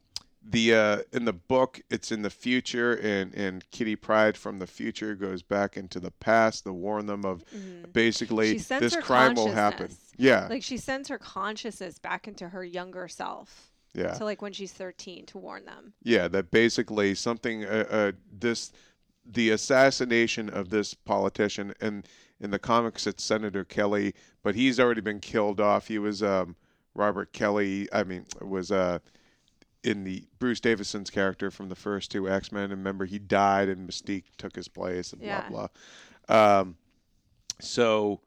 the 0.50 0.74
uh, 0.74 0.98
in 1.12 1.24
the 1.26 1.32
book, 1.32 1.80
it's 1.90 2.10
in 2.10 2.22
the 2.22 2.30
future, 2.30 2.94
and 2.94 3.34
and 3.34 3.68
Kitty 3.70 3.96
Pryde 3.96 4.36
from 4.36 4.58
the 4.58 4.66
future 4.66 5.14
goes 5.14 5.42
back 5.42 5.76
into 5.76 6.00
the 6.00 6.10
past 6.10 6.64
to 6.64 6.72
warn 6.72 7.06
them 7.06 7.24
of 7.24 7.44
basically 7.92 8.52
She 8.54 8.58
sends 8.58 8.94
this 8.94 9.04
crime 9.04 9.34
will 9.34 9.52
happen. 9.52 9.90
Yeah, 10.16 10.48
Like 10.48 10.62
she 10.62 10.78
sends 10.78 11.08
her 11.08 11.18
consciousness 11.18 11.98
back 11.98 12.26
into 12.26 12.48
her 12.48 12.64
younger 12.64 13.06
self. 13.08 13.70
yeah, 13.94 14.14
So 14.14 14.24
like 14.24 14.42
when 14.42 14.52
she's 14.52 14.72
13 14.72 15.26
to 15.26 15.38
warn 15.38 15.64
them. 15.64 15.92
yeah. 16.02 16.26
That 16.28 16.50
basically 16.50 17.14
something. 17.14 17.64
Uh, 17.64 17.84
uh, 17.90 18.12
this 18.32 18.72
the 19.30 19.50
assassination 19.50 20.48
of 20.48 20.70
this 20.70 20.94
politician, 20.94 21.74
and 21.82 22.08
in 22.40 22.50
the 22.50 22.58
comics, 22.58 23.06
it's 23.06 23.22
Senator 23.22 23.62
Kelly, 23.64 24.14
but 24.42 24.54
he's 24.54 24.80
already 24.80 25.02
been 25.02 25.20
killed 25.20 25.60
off. 25.60 25.88
He 25.88 25.98
was 25.98 26.22
um, 26.22 26.56
Robert 26.94 27.32
Kelly. 27.34 27.88
I 27.92 28.04
mean, 28.04 28.24
was 28.40 28.72
uh, 28.72 29.00
in 29.84 30.04
the 30.04 30.24
Bruce 30.38 30.60
Davison's 30.60 31.10
character 31.10 31.50
from 31.50 31.68
the 31.68 31.74
first 31.74 32.10
two 32.10 32.28
X 32.28 32.50
Men. 32.52 32.70
Remember, 32.70 33.04
he 33.04 33.18
died, 33.18 33.68
and 33.68 33.88
Mystique 33.88 34.24
took 34.36 34.56
his 34.56 34.68
place, 34.68 35.12
and 35.12 35.22
Yeah. 35.22 35.48
blah 35.48 35.68
blah. 36.28 36.60
Um, 36.60 36.76
so, 37.60 38.20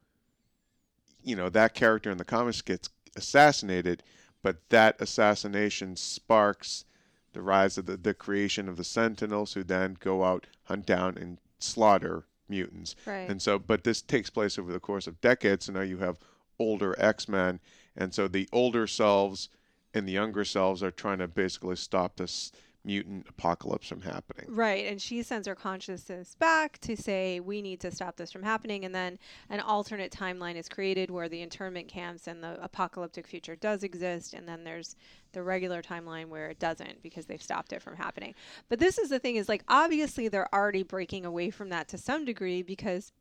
you 1.23 1.35
know, 1.35 1.49
that 1.49 1.73
character 1.73 2.09
in 2.09 2.17
the 2.17 2.25
comics 2.25 2.61
gets 2.61 2.89
assassinated, 3.15 4.03
but 4.41 4.57
that 4.69 4.99
assassination 4.99 5.95
sparks 5.95 6.85
the 7.33 7.41
rise 7.41 7.77
of 7.77 7.85
the, 7.85 7.95
the 7.95 8.13
creation 8.13 8.67
of 8.67 8.75
the 8.75 8.83
Sentinels, 8.83 9.53
who 9.53 9.63
then 9.63 9.97
go 9.99 10.23
out, 10.23 10.47
hunt 10.63 10.85
down, 10.85 11.17
and 11.17 11.37
slaughter 11.59 12.25
mutants. 12.49 12.95
Right. 13.05 13.29
And 13.29 13.41
so, 13.41 13.57
but 13.57 13.83
this 13.83 14.01
takes 14.01 14.29
place 14.29 14.59
over 14.59 14.73
the 14.73 14.79
course 14.79 15.07
of 15.07 15.21
decades. 15.21 15.65
So 15.65 15.73
now 15.73 15.81
you 15.81 15.99
have 15.99 16.17
older 16.59 16.93
X 16.97 17.29
Men, 17.29 17.59
and 17.95 18.13
so 18.13 18.27
the 18.27 18.49
older 18.51 18.87
selves 18.87 19.47
and 19.93 20.07
the 20.07 20.13
younger 20.13 20.45
selves 20.45 20.81
are 20.83 20.91
trying 20.91 21.19
to 21.19 21.27
basically 21.27 21.75
stop 21.75 22.15
this 22.17 22.51
mutant 22.83 23.27
apocalypse 23.29 23.87
from 23.87 24.01
happening. 24.01 24.45
Right, 24.49 24.87
and 24.87 25.01
she 25.01 25.21
sends 25.21 25.47
her 25.47 25.55
consciousness 25.55 26.35
back 26.35 26.79
to 26.79 26.95
say 26.95 27.39
we 27.39 27.61
need 27.61 27.79
to 27.81 27.91
stop 27.91 28.17
this 28.17 28.31
from 28.31 28.43
happening, 28.43 28.85
and 28.85 28.95
then 28.95 29.19
an 29.49 29.59
alternate 29.59 30.11
timeline 30.11 30.55
is 30.55 30.67
created 30.67 31.11
where 31.11 31.29
the 31.29 31.41
internment 31.41 31.87
camps 31.87 32.27
and 32.27 32.43
the 32.43 32.61
apocalyptic 32.63 33.27
future 33.27 33.55
does 33.55 33.83
exist, 33.83 34.33
and 34.33 34.47
then 34.47 34.63
there's 34.63 34.95
the 35.33 35.43
regular 35.43 35.81
timeline 35.81 36.27
where 36.27 36.49
it 36.49 36.59
doesn't 36.59 37.01
because 37.03 37.25
they've 37.27 37.41
stopped 37.41 37.71
it 37.71 37.81
from 37.81 37.95
happening. 37.95 38.33
But 38.67 38.79
this 38.79 38.97
is 38.97 39.09
the 39.09 39.19
thing: 39.19 39.35
is 39.35 39.49
like 39.49 39.63
obviously 39.67 40.27
they're 40.27 40.53
already 40.53 40.83
breaking 40.83 41.25
away 41.25 41.51
from 41.51 41.69
that 41.69 41.87
to 41.89 41.97
some 41.97 42.25
degree 42.25 42.63
because 42.63 43.11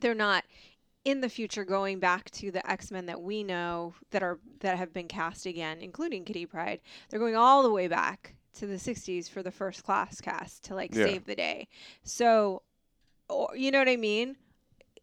they're 0.00 0.14
not 0.14 0.44
in 1.04 1.20
the 1.20 1.28
future 1.28 1.64
going 1.64 1.98
back 1.98 2.30
to 2.30 2.50
the 2.50 2.68
X-Men 2.70 3.06
that 3.06 3.20
we 3.20 3.44
know 3.44 3.94
that 4.10 4.22
are 4.22 4.38
that 4.60 4.78
have 4.78 4.92
been 4.92 5.08
cast 5.08 5.46
again, 5.46 5.78
including 5.80 6.24
Kitty 6.24 6.46
Pryde. 6.46 6.80
They're 7.10 7.20
going 7.20 7.36
all 7.36 7.62
the 7.62 7.70
way 7.70 7.88
back 7.88 8.34
to 8.54 8.66
the 8.66 8.76
60s 8.76 9.28
for 9.28 9.42
the 9.42 9.50
first 9.50 9.84
class 9.84 10.20
cast 10.20 10.64
to 10.64 10.74
like 10.74 10.94
Yeah. 10.94 11.06
save 11.06 11.24
the 11.26 11.34
day. 11.34 11.68
So 12.02 12.62
or, 13.28 13.50
you 13.56 13.70
know 13.70 13.78
what 13.80 13.88
I 13.88 13.96
mean? 13.96 14.36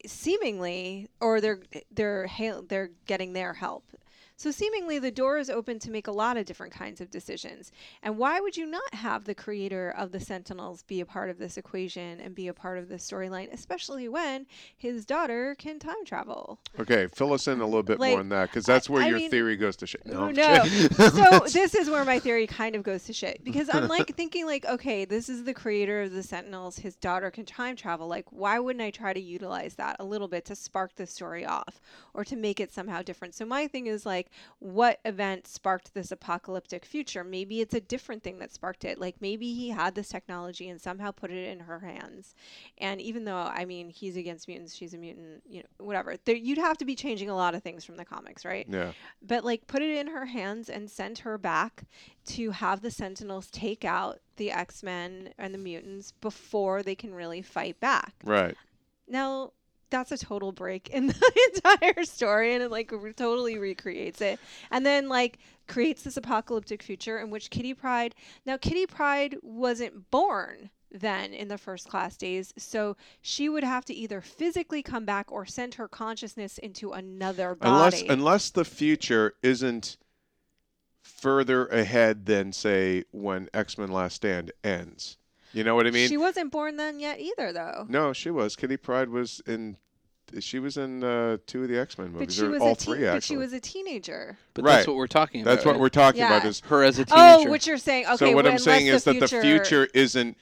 Seemingly 0.05 1.07
or 1.19 1.39
they're 1.41 1.61
they're 1.91 2.27
they're 2.67 2.91
getting 3.05 3.33
their 3.33 3.53
help. 3.53 3.83
So 4.41 4.49
seemingly 4.49 4.97
the 4.97 5.11
door 5.11 5.37
is 5.37 5.51
open 5.51 5.77
to 5.77 5.91
make 5.91 6.07
a 6.07 6.11
lot 6.11 6.35
of 6.35 6.45
different 6.45 6.73
kinds 6.73 6.99
of 6.99 7.11
decisions. 7.11 7.71
And 8.01 8.17
why 8.17 8.39
would 8.39 8.57
you 8.57 8.65
not 8.65 8.95
have 8.95 9.25
the 9.25 9.35
creator 9.35 9.93
of 9.95 10.11
the 10.11 10.19
Sentinels 10.19 10.81
be 10.81 10.99
a 10.99 11.05
part 11.05 11.29
of 11.29 11.37
this 11.37 11.57
equation 11.57 12.19
and 12.19 12.33
be 12.33 12.47
a 12.47 12.53
part 12.55 12.79
of 12.79 12.89
this 12.89 13.07
storyline, 13.07 13.53
especially 13.53 14.09
when 14.09 14.47
his 14.75 15.05
daughter 15.05 15.55
can 15.59 15.77
time 15.77 16.03
travel? 16.07 16.57
Okay, 16.79 17.05
fill 17.13 17.33
us 17.33 17.47
in 17.47 17.61
a 17.61 17.65
little 17.65 17.83
bit 17.83 17.99
Like, 17.99 18.13
more 18.13 18.19
on 18.21 18.29
that 18.29 18.49
because 18.49 18.65
that's 18.65 18.89
where 18.89 19.03
I 19.03 19.09
your 19.09 19.19
mean- 19.19 19.29
theory 19.29 19.57
goes 19.57 19.75
to 19.75 19.85
shit. 19.85 20.07
No, 20.07 20.31
no. 20.31 20.63
so 20.97 21.41
this 21.41 21.75
is 21.75 21.87
where 21.87 22.03
my 22.03 22.17
theory 22.17 22.47
kind 22.47 22.75
of 22.75 22.81
goes 22.81 23.03
to 23.03 23.13
shit 23.13 23.43
because 23.43 23.69
I'm 23.71 23.89
like 23.89 24.07
thinking 24.17 24.47
like, 24.47 24.65
okay, 24.65 25.05
this 25.05 25.29
is 25.29 25.43
the 25.43 25.53
creator 25.53 26.01
of 26.01 26.13
the 26.13 26.23
Sentinels. 26.23 26.79
His 26.79 26.95
daughter 26.95 27.29
can 27.29 27.45
time 27.45 27.75
travel. 27.75 28.07
Like, 28.07 28.25
why 28.31 28.57
wouldn't 28.57 28.81
I 28.81 28.89
try 28.89 29.13
to 29.13 29.21
utilize 29.21 29.75
that 29.75 29.97
a 29.99 30.03
little 30.03 30.27
bit 30.27 30.45
to 30.45 30.55
spark 30.55 30.95
the 30.95 31.05
story 31.05 31.45
off 31.45 31.79
or 32.15 32.25
to 32.25 32.35
make 32.35 32.59
it 32.59 32.73
somehow 32.73 33.03
different? 33.03 33.35
So 33.35 33.45
my 33.45 33.67
thing 33.67 33.85
is 33.85 34.03
like, 34.03 34.30
what 34.59 34.99
event 35.05 35.47
sparked 35.47 35.93
this 35.93 36.11
apocalyptic 36.11 36.85
future? 36.85 37.23
Maybe 37.23 37.61
it's 37.61 37.73
a 37.73 37.81
different 37.81 38.23
thing 38.23 38.39
that 38.39 38.51
sparked 38.51 38.85
it. 38.85 38.99
Like 38.99 39.15
maybe 39.19 39.53
he 39.53 39.69
had 39.69 39.95
this 39.95 40.09
technology 40.09 40.69
and 40.69 40.79
somehow 40.79 41.11
put 41.11 41.31
it 41.31 41.47
in 41.47 41.59
her 41.61 41.79
hands. 41.79 42.35
And 42.77 43.01
even 43.01 43.25
though 43.25 43.37
I 43.37 43.65
mean 43.65 43.89
he's 43.89 44.17
against 44.17 44.47
mutants, 44.47 44.75
she's 44.75 44.93
a 44.93 44.97
mutant, 44.97 45.43
you 45.49 45.61
know, 45.61 45.85
whatever. 45.85 46.15
There, 46.25 46.35
you'd 46.35 46.57
have 46.57 46.77
to 46.79 46.85
be 46.85 46.95
changing 46.95 47.29
a 47.29 47.35
lot 47.35 47.55
of 47.55 47.63
things 47.63 47.83
from 47.83 47.97
the 47.97 48.05
comics, 48.05 48.45
right? 48.45 48.65
yeah, 48.69 48.91
but 49.21 49.43
like 49.43 49.67
put 49.67 49.81
it 49.81 49.97
in 49.97 50.07
her 50.07 50.25
hands 50.25 50.69
and 50.69 50.89
send 50.89 51.19
her 51.19 51.37
back 51.37 51.83
to 52.25 52.51
have 52.51 52.81
the 52.81 52.91
sentinels 52.91 53.49
take 53.51 53.83
out 53.83 54.19
the 54.37 54.51
x-men 54.51 55.33
and 55.37 55.53
the 55.53 55.57
mutants 55.57 56.11
before 56.21 56.83
they 56.83 56.95
can 56.95 57.13
really 57.13 57.41
fight 57.41 57.79
back 57.79 58.13
right. 58.23 58.55
now 59.07 59.51
that's 59.91 60.11
a 60.11 60.17
total 60.17 60.51
break 60.51 60.89
in 60.89 61.07
the 61.07 61.51
entire 61.55 62.03
story 62.03 62.53
and 62.53 62.63
it 62.63 62.71
like 62.71 62.91
re- 62.91 63.13
totally 63.13 63.57
recreates 63.57 64.21
it 64.21 64.39
and 64.71 64.85
then 64.85 65.07
like 65.07 65.37
creates 65.67 66.03
this 66.03 66.17
apocalyptic 66.17 66.81
future 66.81 67.19
in 67.19 67.29
which 67.29 67.49
kitty 67.49 67.73
pryde 67.73 68.15
now 68.45 68.57
kitty 68.57 68.85
pryde 68.85 69.37
wasn't 69.41 70.09
born 70.09 70.69
then 70.93 71.33
in 71.33 71.47
the 71.47 71.57
first 71.57 71.87
class 71.87 72.17
days 72.17 72.53
so 72.57 72.97
she 73.21 73.47
would 73.47 73.63
have 73.63 73.85
to 73.85 73.93
either 73.93 74.19
physically 74.19 74.81
come 74.81 75.05
back 75.05 75.31
or 75.31 75.45
send 75.45 75.75
her 75.75 75.87
consciousness 75.87 76.57
into 76.57 76.91
another 76.91 77.55
body 77.55 77.71
Unless 77.71 78.01
unless 78.09 78.49
the 78.49 78.65
future 78.65 79.35
isn't 79.43 79.97
further 81.01 81.67
ahead 81.67 82.25
than 82.25 82.51
say 82.51 83.03
when 83.11 83.49
X 83.53 83.77
Men 83.77 83.91
Last 83.91 84.15
Stand 84.15 84.51
ends. 84.63 85.17
You 85.53 85.63
know 85.63 85.75
what 85.75 85.85
I 85.87 85.91
mean? 85.91 86.07
she 86.09 86.17
wasn't 86.17 86.51
born 86.51 86.77
then 86.77 86.99
yet 86.99 87.19
either, 87.19 87.51
though. 87.51 87.85
no, 87.89 88.13
she 88.13 88.29
was. 88.31 88.55
Kitty 88.55 88.77
Pryde 88.77 89.09
was 89.09 89.41
in. 89.45 89.77
She 90.39 90.59
was 90.59 90.77
in 90.77 91.03
uh, 91.03 91.37
two 91.45 91.63
of 91.63 91.67
the 91.69 91.77
X 91.77 91.97
Men 91.97 92.07
But 92.13 92.19
movies, 92.21 92.35
she 92.35 92.45
or 92.45 92.49
was 92.51 92.61
all 92.61 92.71
a 92.71 92.75
teen, 92.75 92.93
three 92.95 93.03
but 93.03 93.15
actually. 93.17 93.21
she 93.21 93.37
was 93.37 93.51
a 93.51 93.59
teenager. 93.59 94.37
But 94.53 94.63
Right. 94.63 94.75
that's 94.75 94.87
what 94.87 94.95
we're 94.95 95.07
talking 95.07 95.41
about. 95.41 95.51
That's 95.55 95.65
what 95.65 95.71
right? 95.73 95.81
we're 95.81 95.89
talking 95.89 96.21
about. 96.21 96.43
Yeah. 96.43 96.49
Is 96.49 96.61
her 96.67 96.83
as 96.83 96.99
a 96.99 97.03
teenager. 97.05 97.21
Oh, 97.21 97.31
teenager. 97.35 97.49
what 97.49 97.67
you're 97.67 97.77
saying? 97.77 98.05
Okay. 98.05 98.15
so 98.15 98.25
what 98.35 98.45
well, 98.45 98.53
I'm 98.53 98.59
saying 98.59 98.87
unless 98.87 99.01
is 99.01 99.03
that 99.05 99.19
the 99.19 99.27
future- 99.27 99.41
future 99.41 99.87
isn't 99.93 100.37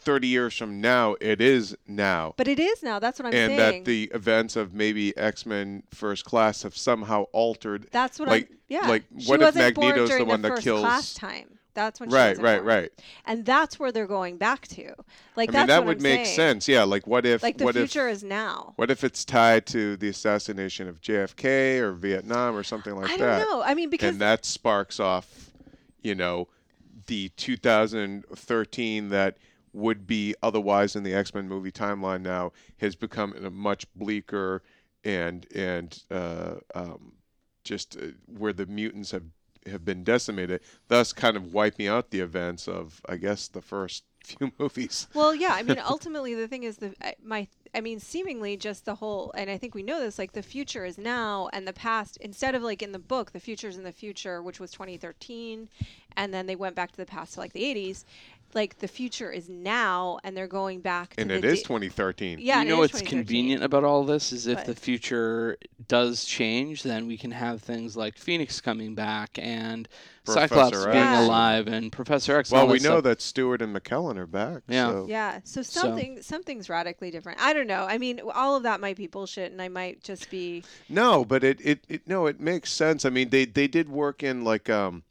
30 0.00 0.28
years 0.28 0.54
from 0.56 0.82
now. 0.82 1.16
It 1.22 1.40
is 1.40 1.74
now. 1.86 2.34
But 2.36 2.48
it 2.48 2.58
is 2.58 2.82
now. 2.82 2.98
That's 2.98 3.18
what 3.18 3.26
I'm 3.28 3.32
and 3.34 3.50
saying. 3.50 3.60
And 3.78 3.86
that 3.86 3.90
the 3.90 4.10
events 4.14 4.56
of 4.56 4.74
maybe 4.74 5.16
X 5.16 5.46
Men 5.46 5.84
First 5.90 6.26
Class 6.26 6.62
have 6.64 6.76
somehow 6.76 7.22
altered. 7.32 7.86
That's 7.92 8.18
what 8.18 8.28
like- 8.28 8.50
I'm. 8.50 8.56
Yeah. 8.68 8.88
like, 8.88 9.04
she 9.18 9.26
what 9.30 9.40
if 9.40 9.46
wasn't 9.54 9.74
born 9.74 9.86
Magneto's 9.88 10.08
the 10.10 10.14
during 10.16 10.28
one 10.28 10.42
that 10.42 10.48
first 10.48 10.62
kills- 10.64 10.80
class 10.80 11.14
time. 11.14 11.58
That's 11.74 12.00
when 12.00 12.10
Right, 12.10 12.36
right, 12.38 12.62
right. 12.64 12.90
And 13.24 13.44
that's 13.44 13.78
where 13.78 13.92
they're 13.92 14.06
going 14.06 14.36
back 14.38 14.66
to. 14.68 14.94
Like 15.36 15.54
I 15.54 15.58
mean, 15.58 15.66
that 15.68 15.84
would 15.86 15.98
I'm 15.98 16.02
make 16.02 16.24
saying. 16.26 16.36
sense. 16.36 16.68
Yeah, 16.68 16.82
like 16.84 17.06
what 17.06 17.24
if 17.26 17.42
Like 17.42 17.58
the 17.58 17.64
what 17.64 17.74
future 17.74 18.08
if 18.08 18.16
is 18.16 18.24
now. 18.24 18.72
what 18.76 18.90
if 18.90 19.04
it's 19.04 19.24
tied 19.24 19.66
to 19.66 19.96
the 19.96 20.08
assassination 20.08 20.88
of 20.88 21.00
JFK 21.00 21.78
or 21.78 21.92
Vietnam 21.92 22.56
or 22.56 22.62
something 22.62 22.94
like 22.94 23.10
I 23.10 23.16
that? 23.18 23.38
don't 23.38 23.50
know. 23.50 23.62
I 23.62 23.74
mean, 23.74 23.90
because 23.90 24.10
and 24.12 24.20
that 24.20 24.44
sparks 24.44 24.98
off, 25.00 25.52
you 26.02 26.14
know, 26.14 26.48
the 27.06 27.28
2013 27.36 29.08
that 29.10 29.36
would 29.72 30.06
be 30.06 30.34
otherwise 30.42 30.96
in 30.96 31.02
the 31.04 31.14
X-Men 31.14 31.48
movie 31.48 31.70
timeline 31.72 32.22
now 32.22 32.52
has 32.78 32.96
become 32.96 33.32
a 33.32 33.50
much 33.50 33.86
bleaker 33.94 34.62
and 35.04 35.46
and 35.54 36.02
uh, 36.10 36.54
um, 36.74 37.12
just 37.64 37.96
uh, 37.96 38.06
where 38.26 38.52
the 38.52 38.66
mutants 38.66 39.12
have 39.12 39.22
have 39.66 39.84
been 39.84 40.04
decimated, 40.04 40.60
thus 40.88 41.12
kind 41.12 41.36
of 41.36 41.52
wiping 41.52 41.86
out 41.86 42.10
the 42.10 42.20
events 42.20 42.68
of 42.68 43.00
I 43.08 43.16
guess 43.16 43.48
the 43.48 43.62
first 43.62 44.04
few 44.24 44.52
movies. 44.58 45.08
Well, 45.14 45.34
yeah. 45.34 45.52
I 45.52 45.62
mean, 45.62 45.78
ultimately, 45.88 46.34
the 46.34 46.48
thing 46.48 46.64
is, 46.64 46.76
the 46.76 46.94
my, 47.22 47.48
I 47.74 47.80
mean, 47.80 48.00
seemingly 48.00 48.56
just 48.56 48.84
the 48.84 48.94
whole, 48.96 49.32
and 49.36 49.50
I 49.50 49.58
think 49.58 49.74
we 49.74 49.82
know 49.82 50.00
this. 50.00 50.18
Like 50.18 50.32
the 50.32 50.42
future 50.42 50.84
is 50.84 50.98
now, 50.98 51.48
and 51.52 51.66
the 51.66 51.72
past. 51.72 52.16
Instead 52.18 52.54
of 52.54 52.62
like 52.62 52.82
in 52.82 52.92
the 52.92 52.98
book, 52.98 53.32
the 53.32 53.40
future 53.40 53.68
is 53.68 53.78
in 53.78 53.84
the 53.84 53.92
future, 53.92 54.42
which 54.42 54.60
was 54.60 54.70
2013, 54.72 55.68
and 56.16 56.34
then 56.34 56.46
they 56.46 56.56
went 56.56 56.76
back 56.76 56.90
to 56.92 56.96
the 56.96 57.06
past 57.06 57.34
to 57.34 57.40
like 57.40 57.52
the 57.52 57.62
80s. 57.62 58.04
Like 58.52 58.78
the 58.78 58.88
future 58.88 59.30
is 59.30 59.48
now, 59.48 60.18
and 60.24 60.36
they're 60.36 60.48
going 60.48 60.80
back. 60.80 61.14
To 61.14 61.20
And 61.22 61.30
the 61.30 61.36
it 61.36 61.44
is 61.44 61.62
2013. 61.62 62.38
Yeah, 62.40 62.62
you 62.62 62.68
know 62.68 62.78
what's 62.78 63.00
convenient 63.00 63.62
about 63.62 63.84
all 63.84 64.04
this 64.04 64.32
is 64.32 64.46
if 64.48 64.56
What? 64.58 64.66
the 64.66 64.74
future 64.74 65.56
does 65.86 66.24
change, 66.24 66.82
then 66.82 67.06
we 67.06 67.16
can 67.16 67.30
have 67.30 67.62
things 67.62 67.96
like 67.96 68.18
Phoenix 68.18 68.60
coming 68.60 68.94
back 68.96 69.38
and 69.40 69.88
Professor 70.24 70.48
Cyclops 70.48 70.76
X. 70.78 70.84
being 70.86 70.96
Yeah. 70.96 71.24
alive 71.26 71.66
and 71.68 71.92
Professor 71.92 72.36
X. 72.36 72.50
Well, 72.50 72.66
we 72.66 72.74
know 72.80 72.94
stuff. 72.96 73.04
that 73.04 73.22
Stewart 73.22 73.62
and 73.62 73.74
McKellen 73.74 74.16
are 74.16 74.26
back. 74.26 74.62
Yeah. 74.68 74.88
So. 74.90 75.06
Yeah, 75.08 75.40
so 75.44 75.62
So- 75.62 75.80
something 75.80 76.20
something's 76.22 76.68
radically 76.68 77.10
different. 77.12 77.40
I 77.40 77.52
don't 77.52 77.66
know. 77.68 77.86
I 77.88 77.98
mean, 77.98 78.20
all 78.34 78.56
of 78.56 78.64
that 78.64 78.80
might 78.80 78.96
be 78.96 79.06
bullshit, 79.06 79.52
and 79.52 79.62
I 79.62 79.68
might 79.68 80.02
just 80.02 80.28
be. 80.30 80.64
No, 80.88 81.24
but 81.24 81.44
it, 81.44 81.60
it, 81.62 81.84
it 81.88 82.08
no, 82.08 82.26
it 82.26 82.40
makes 82.40 82.72
sense. 82.72 83.04
I 83.04 83.10
mean, 83.10 83.30
they 83.30 83.44
they 83.44 83.68
did 83.68 83.88
work 83.88 84.22
in 84.24 84.42
like 84.44 84.68
um 84.68 85.04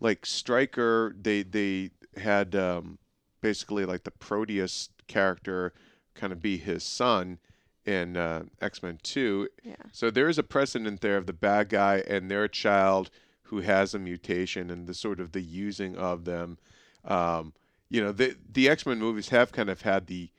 like 0.00 0.24
Stryker. 0.26 1.14
They 1.20 1.42
they 1.42 1.90
had 2.20 2.54
um 2.54 2.98
basically 3.40 3.84
like 3.84 4.04
the 4.04 4.10
Proteus 4.10 4.90
character 5.08 5.72
kind 6.14 6.32
of 6.32 6.40
be 6.42 6.56
his 6.58 6.84
son 6.84 7.38
in 7.84 8.16
uh, 8.16 8.44
X 8.60 8.82
Men 8.82 8.98
Two. 9.02 9.48
Yeah. 9.64 9.74
So 9.92 10.10
there 10.10 10.28
is 10.28 10.38
a 10.38 10.42
precedent 10.42 11.00
there 11.00 11.16
of 11.16 11.26
the 11.26 11.32
bad 11.32 11.68
guy 11.70 12.02
and 12.06 12.30
their 12.30 12.48
child 12.48 13.10
who 13.44 13.60
has 13.60 13.94
a 13.94 13.98
mutation 13.98 14.70
and 14.70 14.86
the 14.86 14.94
sort 14.94 15.18
of 15.20 15.32
the 15.32 15.40
using 15.40 15.96
of 15.96 16.24
them. 16.24 16.58
Um, 17.04 17.52
you 17.88 18.02
know, 18.02 18.12
the 18.12 18.36
the 18.52 18.68
X 18.68 18.86
Men 18.86 18.98
movies 18.98 19.30
have 19.30 19.52
kind 19.52 19.70
of 19.70 19.82
had 19.82 20.06
the 20.06 20.30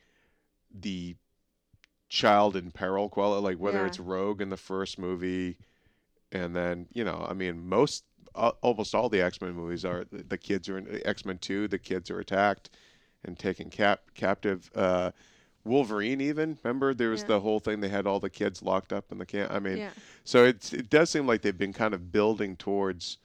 the 0.74 1.16
child 2.10 2.56
in 2.56 2.72
peril 2.72 3.10
quality, 3.10 3.44
like 3.44 3.58
whether 3.58 3.80
Yeah. 3.80 3.88
it's 3.88 4.00
Rogue 4.00 4.42
in 4.42 4.50
the 4.50 4.58
first 4.58 5.00
movie, 5.00 5.58
and 6.32 6.56
then 6.56 6.88
you 6.94 7.04
know, 7.04 7.26
I 7.30 7.34
mean, 7.34 7.68
most 7.68 8.04
uh, 8.36 8.52
almost 8.62 8.94
all 8.96 9.10
the 9.10 9.22
X 9.22 9.42
Men 9.42 9.54
movies 9.54 9.84
are 9.86 10.06
the, 10.12 10.24
the 10.24 10.38
kids 10.38 10.70
are 10.70 10.78
in 10.78 11.02
X 11.06 11.26
Men 11.26 11.38
Two. 11.38 11.68
The 11.68 11.80
kids 11.80 12.10
are 12.12 12.20
attacked 12.20 12.70
and 13.26 13.38
taken 13.38 13.70
cap 13.70 14.02
captive. 14.16 14.70
Uh, 14.76 15.12
Wolverine, 15.64 16.22
even 16.22 16.58
remember 16.64 16.94
there 16.94 17.10
was 17.12 17.22
Yeah. 17.22 17.28
the 17.28 17.40
whole 17.42 17.60
thing. 17.60 17.82
They 17.82 17.90
had 17.90 18.08
all 18.08 18.20
the 18.20 18.30
kids 18.32 18.64
locked 18.64 18.92
up 18.92 19.12
in 19.12 19.20
the 19.20 19.26
camp. 19.28 19.52
I 19.52 19.60
mean, 19.60 19.78
Yeah. 19.78 19.92
so 20.24 20.44
it's 20.44 20.74
it 20.74 20.90
does 20.90 21.10
seem 21.12 21.28
like 21.28 21.44
they've 21.44 21.58
been 21.58 21.74
kind 21.74 21.94
of 21.94 22.12
building 22.12 22.56
towards, 22.56 23.20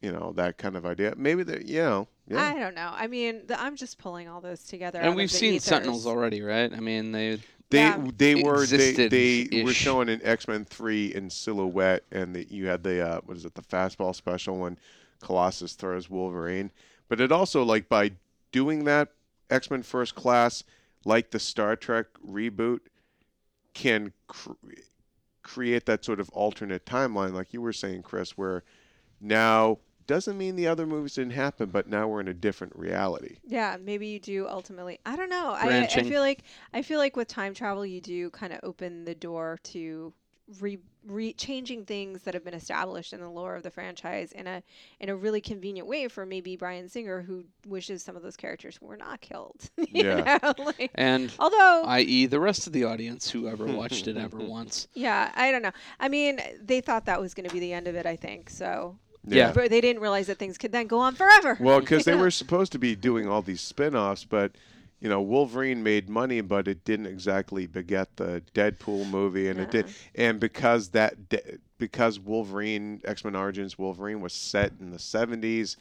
you 0.00 0.10
know, 0.10 0.32
that 0.36 0.56
kind 0.56 0.74
of 0.76 0.86
idea. 0.86 1.12
Maybe 1.18 1.42
they, 1.42 1.62
you 1.66 1.82
know, 1.82 2.08
yeah. 2.26 2.42
I 2.42 2.54
don't 2.58 2.74
know. 2.74 2.90
I 2.94 3.08
mean, 3.08 3.42
the, 3.46 3.60
I'm 3.60 3.76
just 3.76 3.98
pulling 3.98 4.26
all 4.26 4.40
this 4.40 4.62
together. 4.62 5.00
and 5.00 5.08
of 5.10 5.14
we've 5.16 5.30
the 5.30 5.36
seen 5.36 5.54
ethers. 5.54 5.64
Sentinels 5.64 6.06
already, 6.06 6.40
right? 6.40 6.72
I 6.72 6.80
mean, 6.80 7.12
they 7.12 7.40
They 7.70 7.78
Yeah. 7.78 8.10
they 8.16 8.34
were 8.42 8.66
they, 8.66 8.92
they 9.08 9.62
were 9.64 9.72
showing 9.72 10.08
in 10.08 10.20
X 10.24 10.48
Men 10.48 10.64
three 10.64 11.14
in 11.14 11.30
silhouette, 11.30 12.04
and 12.10 12.34
the, 12.34 12.46
you 12.52 12.66
had 12.66 12.82
the 12.82 13.00
uh, 13.00 13.20
what 13.24 13.36
is 13.36 13.44
it 13.44 13.54
the 13.54 13.62
fastball 13.62 14.14
special 14.14 14.58
when 14.58 14.76
Colossus 15.20 15.74
throws 15.74 16.10
Wolverine. 16.10 16.70
But 17.08 17.20
it 17.20 17.32
also 17.32 17.62
like 17.62 17.88
by 17.88 18.12
doing 18.52 18.84
that, 18.84 19.08
X 19.50 19.70
Men 19.70 19.82
First 19.82 20.14
Class, 20.14 20.64
like 21.04 21.30
the 21.30 21.38
Star 21.38 21.76
Trek 21.76 22.06
reboot, 22.28 22.80
can 23.74 24.12
cr- 24.26 24.52
create 25.42 25.86
that 25.86 26.04
sort 26.04 26.20
of 26.20 26.28
alternate 26.30 26.84
timeline, 26.84 27.32
like 27.32 27.52
you 27.52 27.60
were 27.60 27.72
saying, 27.72 28.02
Chris, 28.02 28.36
where 28.36 28.62
now 29.20 29.78
doesn't 30.10 30.36
mean 30.36 30.56
the 30.56 30.66
other 30.66 30.86
movies 30.86 31.14
didn't 31.14 31.34
happen, 31.34 31.70
but 31.70 31.86
now 31.88 32.08
we're 32.08 32.20
in 32.20 32.26
a 32.28 32.34
different 32.34 32.74
reality. 32.74 33.36
Yeah, 33.46 33.76
maybe 33.80 34.08
you 34.08 34.18
do 34.18 34.48
ultimately. 34.48 34.98
I 35.06 35.14
don't 35.14 35.30
know. 35.30 35.52
I, 35.56 35.82
I 35.84 35.86
feel 36.02 36.20
like 36.20 36.42
I 36.74 36.82
feel 36.82 36.98
like 36.98 37.16
with 37.16 37.28
time 37.28 37.54
travel, 37.54 37.86
you 37.86 38.00
do 38.00 38.28
kind 38.30 38.52
of 38.52 38.58
open 38.64 39.04
the 39.04 39.14
door 39.14 39.60
to 39.64 40.12
re, 40.60 40.80
re 41.06 41.32
changing 41.34 41.84
things 41.84 42.22
that 42.22 42.34
have 42.34 42.44
been 42.44 42.54
established 42.54 43.12
in 43.12 43.20
the 43.20 43.28
lore 43.30 43.54
of 43.54 43.62
the 43.62 43.70
franchise 43.70 44.32
in 44.32 44.48
a 44.48 44.64
in 44.98 45.10
a 45.10 45.14
really 45.14 45.40
convenient 45.40 45.86
way 45.86 46.08
for 46.08 46.26
maybe 46.26 46.56
Bryan 46.56 46.88
Singer, 46.88 47.22
who 47.22 47.44
wishes 47.64 48.02
some 48.02 48.16
of 48.16 48.22
those 48.24 48.36
characters 48.36 48.80
were 48.80 48.96
not 48.96 49.20
killed. 49.20 49.70
Yeah. 49.92 50.38
like- 50.58 50.90
and 50.96 51.32
although 51.38 51.84
i.e. 51.86 52.26
the 52.26 52.40
rest 52.40 52.66
of 52.66 52.72
the 52.72 52.82
audience 52.82 53.30
who 53.30 53.46
ever 53.46 53.64
watched 53.80 54.08
it 54.08 54.16
ever 54.16 54.38
once. 54.38 54.88
Yeah, 54.94 55.30
I 55.36 55.52
don't 55.52 55.62
know. 55.62 55.72
I 56.00 56.08
mean, 56.08 56.40
they 56.60 56.80
thought 56.80 57.06
that 57.06 57.20
was 57.20 57.32
going 57.32 57.48
to 57.48 57.52
be 57.54 57.60
the 57.60 57.72
end 57.72 57.86
of 57.86 57.94
it. 57.94 58.06
I 58.06 58.16
think 58.16 58.50
so. 58.50 58.98
Yeah. 59.24 59.52
But 59.52 59.70
they 59.70 59.80
didn't 59.80 60.00
realize 60.00 60.26
that 60.28 60.38
things 60.38 60.56
could 60.56 60.72
then 60.72 60.86
go 60.86 60.98
on 60.98 61.14
forever. 61.14 61.56
Well, 61.60 61.80
because 61.80 62.04
they 62.04 62.16
were 62.16 62.30
supposed 62.30 62.72
to 62.72 62.78
be 62.78 62.96
doing 62.96 63.28
all 63.28 63.42
these 63.42 63.60
spin-offs, 63.60 64.24
but 64.24 64.52
you 65.00 65.08
know, 65.08 65.22
Wolverine 65.22 65.82
made 65.82 66.10
money, 66.10 66.42
but 66.42 66.68
it 66.68 66.84
didn't 66.84 67.06
exactly 67.06 67.66
beget 67.66 68.16
the 68.16 68.42
Deadpool 68.54 69.08
movie, 69.08 69.48
and 69.48 69.58
it 69.58 69.70
did. 69.70 69.86
And 70.14 70.38
because 70.38 70.90
that, 70.90 71.30
de- 71.30 71.58
because 71.78 72.20
Wolverine 72.20 73.00
X 73.04 73.24
Men 73.24 73.34
Origins 73.34 73.78
Wolverine 73.78 74.20
was 74.20 74.34
set 74.34 74.72
in 74.78 74.90
the 74.90 74.98
'70s, 74.98 75.76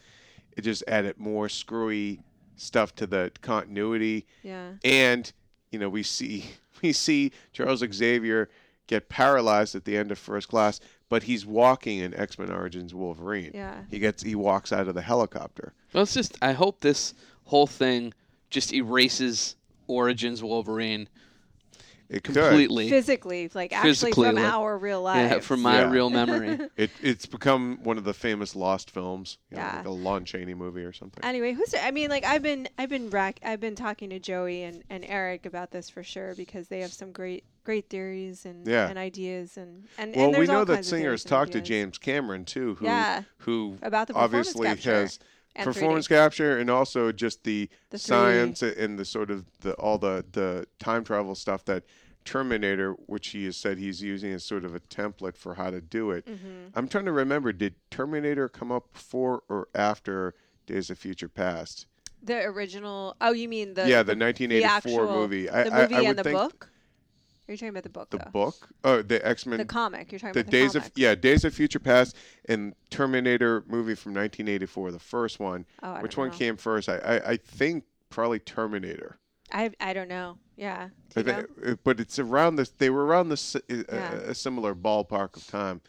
it 0.55 0.61
just 0.61 0.83
added 0.87 1.19
more 1.19 1.49
screwy 1.49 2.21
stuff 2.55 2.95
to 2.95 3.07
the 3.07 3.31
continuity. 3.41 4.25
Yeah. 4.41 4.71
And 4.85 5.31
you 5.71 5.79
know, 5.79 5.89
we 5.89 6.03
see 6.03 6.45
we 6.81 6.93
see 6.93 7.31
Charles 7.51 7.83
Xavier 7.91 8.49
get 8.87 9.09
paralyzed 9.09 9.75
at 9.75 9.85
the 9.85 9.97
end 9.97 10.11
of 10.11 10.17
First 10.17 10.47
Class, 10.47 10.79
but 11.09 11.23
he's 11.23 11.45
walking 11.45 11.99
in 11.99 12.13
X 12.13 12.37
Men 12.39 12.51
Origins 12.51 12.93
Wolverine. 12.93 13.51
Yeah. 13.53 13.81
He 13.89 13.99
gets 13.99 14.23
he 14.23 14.35
walks 14.35 14.71
out 14.71 14.87
of 14.87 14.95
the 14.95 15.01
helicopter. 15.01 15.73
Well, 15.93 16.03
it's 16.03 16.13
just 16.13 16.37
I 16.41 16.53
hope 16.53 16.79
this 16.79 17.13
whole 17.45 17.67
thing 17.67 18.13
just 18.49 18.71
erases 18.71 19.55
Origins 19.87 20.43
Wolverine 20.43 21.09
It 22.09 22.23
could. 22.23 22.33
completely. 22.35 22.89
Physically, 22.89 23.51
like 23.53 23.71
actually 23.71 23.91
Physically, 23.91 24.27
from 24.29 24.35
like- 24.37 24.45
our 24.45 24.77
real 24.77 25.01
life. 25.03 25.31
Yeah, 25.31 25.39
from 25.39 25.61
my 25.61 25.81
Yeah. 25.81 25.91
real 25.91 26.09
memory. 26.09 26.57
It 26.75 26.89
it's 27.01 27.25
become 27.27 27.79
one 27.83 27.97
of 27.99 28.03
the 28.03 28.13
famous 28.15 28.55
lost 28.55 28.89
films. 28.89 29.37
you 29.51 29.57
know, 29.57 29.63
Yeah. 29.63 29.75
like 29.77 29.85
a 29.85 29.89
Lon 29.91 30.25
Chaney 30.25 30.53
movie 30.55 30.83
or 30.83 30.91
something. 30.93 31.23
Anyway, 31.23 31.53
who's 31.53 31.75
I 31.79 31.91
mean, 31.91 32.09
like 32.09 32.25
I've 32.25 32.41
been 32.41 32.67
I've 32.79 32.89
been 32.89 33.09
rack 33.11 33.39
I've 33.43 33.59
been 33.59 33.75
talking 33.75 34.09
to 34.09 34.19
Joey 34.19 34.63
and, 34.63 34.83
and 34.89 35.05
Eric 35.07 35.45
about 35.45 35.69
this 35.71 35.89
for 35.89 36.01
sure 36.03 36.33
because 36.35 36.67
they 36.67 36.79
have 36.79 36.91
some 36.91 37.11
great 37.11 37.43
great 37.63 37.89
theories 37.89 38.45
and, 38.45 38.65
Yeah. 38.67 38.87
and 38.89 38.97
ideas 38.97 39.55
and 39.57 39.85
and, 39.99 40.15
well, 40.15 40.25
and 40.25 40.31
we 40.31 40.37
there's 40.37 40.49
all 40.49 40.55
know 40.59 40.65
that 40.65 40.73
kinds 40.75 40.87
of 40.87 40.89
singers 40.89 41.03
theories 41.21 41.23
talked 41.25 41.51
to 41.51 41.61
James 41.61 41.99
Cameron 41.99 42.43
too, 42.45 42.73
who 42.75 42.85
Yeah. 42.85 43.23
who 43.39 43.77
about 43.83 44.07
the 44.07 44.13
performance 44.15 44.49
obviously 44.49 44.67
capture 44.67 44.93
has 44.95 45.19
and 45.55 45.67
3D. 45.67 45.73
performance 45.73 46.07
capture 46.07 46.57
and 46.57 46.69
also 46.69 47.11
just 47.11 47.43
the, 47.43 47.69
The 47.89 47.97
3D. 47.97 47.99
science 48.01 48.61
and 48.61 48.97
the 48.99 49.05
sort 49.05 49.31
of 49.31 49.45
the 49.61 49.73
all 49.73 49.97
the 49.97 50.25
the 50.31 50.67
time 50.79 51.03
travel 51.03 51.35
stuff 51.35 51.65
that 51.65 51.83
Terminator, 52.25 52.91
which 53.07 53.29
he 53.29 53.45
has 53.45 53.57
said 53.57 53.77
he's 53.79 54.01
using 54.03 54.31
as 54.33 54.43
sort 54.43 54.63
of 54.65 54.75
a 54.75 54.79
template 54.81 55.35
for 55.35 55.55
how 55.55 55.71
to 55.71 55.81
do 55.81 56.11
it. 56.11 56.25
Mhm. 56.25 56.71
I'm 56.75 56.87
trying 56.87 57.05
to 57.05 57.11
remember, 57.11 57.51
did 57.53 57.75
Terminator 57.89 58.47
come 58.49 58.71
up 58.71 58.91
before 58.93 59.41
or 59.49 59.67
after 59.73 60.35
Days 60.67 60.89
of 60.89 60.99
Future 60.99 61.29
Past? 61.29 61.87
The 62.21 62.43
original. 62.43 63.15
Oh, 63.21 63.31
you 63.31 63.47
mean 63.47 63.73
the 63.73 63.87
yeah, 63.87 64.03
the 64.03 64.15
1984 64.15 64.69
actual- 65.05 65.15
movie. 65.21 65.49
I, 65.49 65.63
the 65.63 65.73
I- 65.73 65.81
movie 65.81 65.95
I 65.95 65.99
would 66.01 66.07
and 66.09 66.19
the 66.19 66.23
think 66.23 66.37
book? 66.37 66.69
Are 67.49 67.53
you 67.53 67.57
talking 67.57 67.69
about 67.69 67.81
the 67.83 67.89
book? 67.89 68.09
the 68.11 68.17
though? 68.19 68.29
book, 68.29 68.69
oh, 68.83 69.01
the 69.01 69.27
X 69.27 69.47
Men, 69.47 69.57
The 69.57 69.65
comic. 69.65 70.11
You're 70.11 70.19
talking 70.19 70.33
the 70.33 70.41
about 70.41 70.51
the 70.51 70.57
Days 70.57 70.75
of 70.75 70.91
yeah, 70.95 71.15
Days 71.15 71.43
of 71.43 71.51
Future 71.51 71.79
Past 71.79 72.15
and 72.45 72.75
Terminator 72.91 73.63
movie 73.67 73.95
from 73.95 74.13
1984, 74.13 74.91
the 74.91 74.99
first 74.99 75.39
one. 75.39 75.65
Oh, 75.81 75.93
I 75.93 76.01
Which 76.03 76.15
one 76.15 76.27
know. 76.29 76.35
came 76.35 76.57
first? 76.57 76.87
I, 76.87 76.97
I 76.97 77.29
I 77.31 77.37
think 77.37 77.85
probably 78.11 78.37
Terminator. 78.37 79.17
I 79.51 79.71
I 79.79 79.93
don't 79.93 80.09
know. 80.09 80.37
Yeah. 80.57 80.89
Do 81.15 81.23
thi- 81.23 81.31
uh, 81.31 81.75
but 81.83 81.99
it's 81.99 82.19
around 82.19 82.57
this. 82.57 82.69
They 82.69 82.91
were 82.91 83.03
around 83.03 83.29
this 83.29 83.55
uh, 83.55 83.59
Yeah. 83.67 84.11
a 84.13 84.35
similar 84.35 84.75
ballpark 84.75 85.35
of 85.35 85.47
time. 85.47 85.81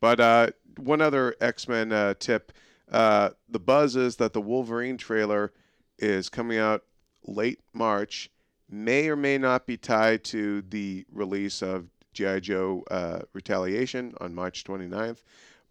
But 0.00 0.18
uh, 0.18 0.46
one 0.78 1.02
other 1.02 1.36
X 1.42 1.68
Men 1.68 1.92
uh, 1.92 2.14
tip: 2.18 2.52
uh, 2.90 3.30
the 3.50 3.60
buzz 3.60 3.96
is 3.96 4.16
that 4.16 4.32
the 4.32 4.40
Wolverine 4.40 4.96
trailer 4.96 5.52
is 5.98 6.30
coming 6.30 6.56
out 6.56 6.84
late 7.26 7.60
March. 7.74 8.30
May 8.72 9.08
or 9.08 9.16
may 9.16 9.36
not 9.36 9.66
be 9.66 9.76
tied 9.76 10.24
to 10.24 10.62
the 10.62 11.04
release 11.12 11.60
of 11.60 11.88
GI 12.14 12.40
Joe 12.40 12.82
uh, 12.90 13.20
Retaliation 13.34 14.14
on 14.18 14.34
March 14.34 14.64
29th, 14.64 15.18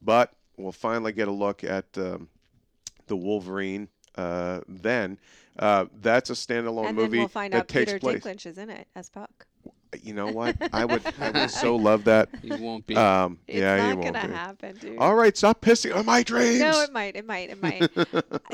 but 0.03 0.33
we'll 0.55 0.71
finally 0.71 1.11
get 1.11 1.27
a 1.27 1.31
look 1.31 1.63
at 1.63 1.85
um, 1.97 2.29
the 3.07 3.15
Wolverine. 3.15 3.87
Uh, 4.15 4.59
then 4.67 5.17
uh, 5.57 5.85
that's 6.01 6.29
a 6.29 6.33
standalone 6.33 6.89
and 6.89 6.95
movie 6.95 7.09
then 7.09 7.19
we'll 7.19 7.27
find 7.27 7.55
out 7.55 7.67
Peter 7.67 7.97
place. 7.97 8.23
Dinklage 8.23 8.45
is 8.45 8.57
in 8.59 8.69
it 8.69 8.87
as 8.95 9.09
Puck. 9.09 9.47
You 10.01 10.13
know 10.13 10.27
what? 10.27 10.55
I 10.73 10.85
would 10.85 11.01
I 11.19 11.31
would 11.31 11.51
so 11.51 11.75
love 11.75 12.05
that. 12.05 12.29
You 12.43 12.57
won't 12.57 12.85
be. 12.87 12.95
Um, 12.95 13.39
It's 13.47 13.59
yeah, 13.59 13.77
not 13.77 13.87
he 13.87 13.93
won't 13.93 14.13
gonna 14.13 14.27
be. 14.27 14.33
happen, 14.33 14.75
dude. 14.77 14.97
All 14.97 15.15
right, 15.15 15.35
stop 15.35 15.61
pissing 15.61 15.95
on 15.95 16.05
my 16.05 16.23
dreams. 16.23 16.59
No, 16.59 16.81
it 16.81 16.91
might. 16.91 17.15
It 17.15 17.25
might. 17.25 17.49
It 17.49 17.61
might. 17.61 17.89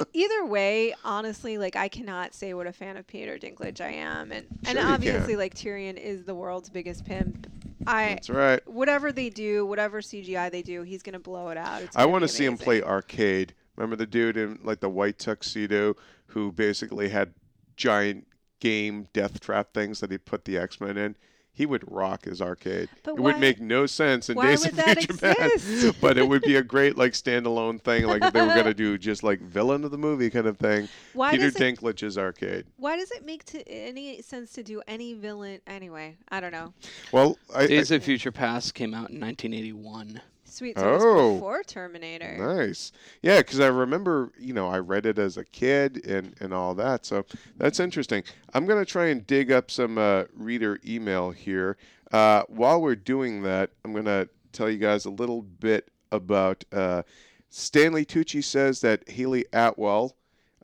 Either 0.14 0.46
way, 0.46 0.94
honestly, 1.04 1.58
like 1.58 1.76
I 1.76 1.88
cannot 1.88 2.34
say 2.34 2.54
what 2.54 2.68
a 2.68 2.74
fan 2.74 2.98
of 2.98 3.06
Peter 3.08 3.38
Dinklage 3.38 3.82
I 3.82 3.92
am, 3.92 4.32
and 4.32 4.46
and 4.66 4.78
Sure 4.78 4.82
you 4.82 4.88
obviously, 4.94 5.34
can. 5.34 5.38
like 5.40 5.54
Tyrion 5.56 5.98
is 5.98 6.26
the 6.26 6.36
world's 6.36 6.70
biggest 6.70 7.06
pimp. 7.06 7.48
I 7.86 8.10
That's 8.10 8.30
right. 8.30 8.68
whatever 8.68 9.12
they 9.14 9.30
do, 9.30 9.66
whatever 9.66 10.02
CGI 10.02 10.52
they 10.52 10.62
do, 10.62 10.82
he's 10.82 11.02
gonna 11.04 11.20
blow 11.20 11.50
it 11.50 11.58
out. 11.58 11.84
It's 11.84 11.96
I 11.96 12.06
want 12.06 12.24
to 12.24 12.28
see 12.28 12.44
him 12.46 12.58
play 12.58 12.82
arcade. 12.82 13.54
Remember 13.78 13.96
the 13.96 14.08
dude 14.08 14.36
in 14.38 14.60
like 14.64 14.80
the 14.82 14.90
white 14.90 15.20
tuxedo 15.20 15.96
who 16.28 16.52
basically 16.52 17.08
had 17.10 17.34
giant 17.78 18.27
game 18.60 19.08
death 19.14 19.40
trap 19.40 19.74
things 19.74 20.00
that 20.00 20.12
he 20.12 20.18
put 20.18 20.46
the 20.46 20.58
X 20.58 20.80
Men 20.80 20.98
in? 20.98 21.16
He 21.58 21.66
would 21.66 21.92
rock 21.92 22.26
his 22.26 22.40
arcade. 22.40 22.88
But 23.02 23.16
it 23.16 23.20
would 23.20 23.40
make 23.40 23.60
no 23.60 23.88
sense 23.88 24.30
in 24.30 24.38
Days 24.40 24.64
of 24.64 24.80
Future 24.80 25.14
Past, 25.14 25.96
but 26.02 26.16
it 26.16 26.28
would 26.28 26.44
be 26.44 26.56
a 26.58 26.62
great 26.62 27.00
like 27.00 27.14
standalone 27.14 27.82
thing. 27.82 28.06
Like 28.06 28.24
if 28.24 28.32
they 28.32 28.42
were 28.42 28.54
gonna 28.54 28.76
do 28.76 28.96
just 28.96 29.24
like 29.24 29.40
villain 29.42 29.84
of 29.84 29.90
the 29.90 29.98
movie 29.98 30.30
kind 30.30 30.46
of 30.46 30.58
thing. 30.60 30.88
Why 31.14 31.32
Peter 31.32 31.48
it? 31.48 31.56
Dinklage's 31.56 32.16
arcade. 32.16 32.68
Why 32.76 32.96
does 32.96 33.10
it 33.10 33.26
make 33.26 33.44
to 33.46 33.68
any 33.68 34.22
sense 34.22 34.52
to 34.54 34.62
do 34.62 34.84
any 34.88 35.16
villain? 35.16 35.62
Anyway, 35.66 36.18
I 36.30 36.42
don't 36.42 36.52
know. 36.52 36.76
Well, 37.12 37.40
I, 37.56 37.64
I, 37.64 37.68
Days 37.68 37.90
of 37.90 38.04
Future 38.04 38.32
Past 38.32 38.76
came 38.76 38.94
out 38.94 39.10
in 39.10 39.20
1981. 39.20 40.22
Sweet, 40.58 40.80
so 40.80 40.98
Oh. 41.00 41.34
before 41.36 41.62
Terminator. 41.62 42.36
Nice. 42.36 42.92
Yeah, 43.22 43.38
because 43.38 43.60
I 43.60 43.68
remember, 43.68 44.32
you 44.40 44.54
know, 44.54 44.68
I 44.68 44.80
read 44.80 45.06
it 45.06 45.20
as 45.20 45.38
a 45.38 45.46
kid 45.46 46.04
and, 46.08 46.34
and 46.40 46.52
all 46.52 46.74
that. 46.74 47.06
So 47.06 47.26
that's 47.58 47.80
interesting. 47.80 48.24
I'm 48.56 48.66
going 48.66 48.84
to 48.84 48.92
try 48.92 49.08
and 49.10 49.26
dig 49.28 49.52
up 49.52 49.70
some 49.70 50.00
uh, 50.00 50.24
reader 50.36 50.80
email 50.84 51.30
here. 51.30 51.78
Uh, 52.12 52.42
while 52.48 52.82
we're 52.82 52.96
doing 52.96 53.44
that, 53.44 53.70
I'm 53.86 53.92
going 53.94 54.06
to 54.06 54.28
tell 54.52 54.68
you 54.68 54.80
guys 54.80 55.06
a 55.06 55.12
little 55.12 55.44
bit 55.44 55.92
about 56.12 56.64
uh, 56.72 57.04
Stanley 57.52 58.04
Tucci 58.06 58.44
says 58.44 58.82
that 58.82 59.08
Hayley 59.10 59.46
Atwell, 59.54 60.16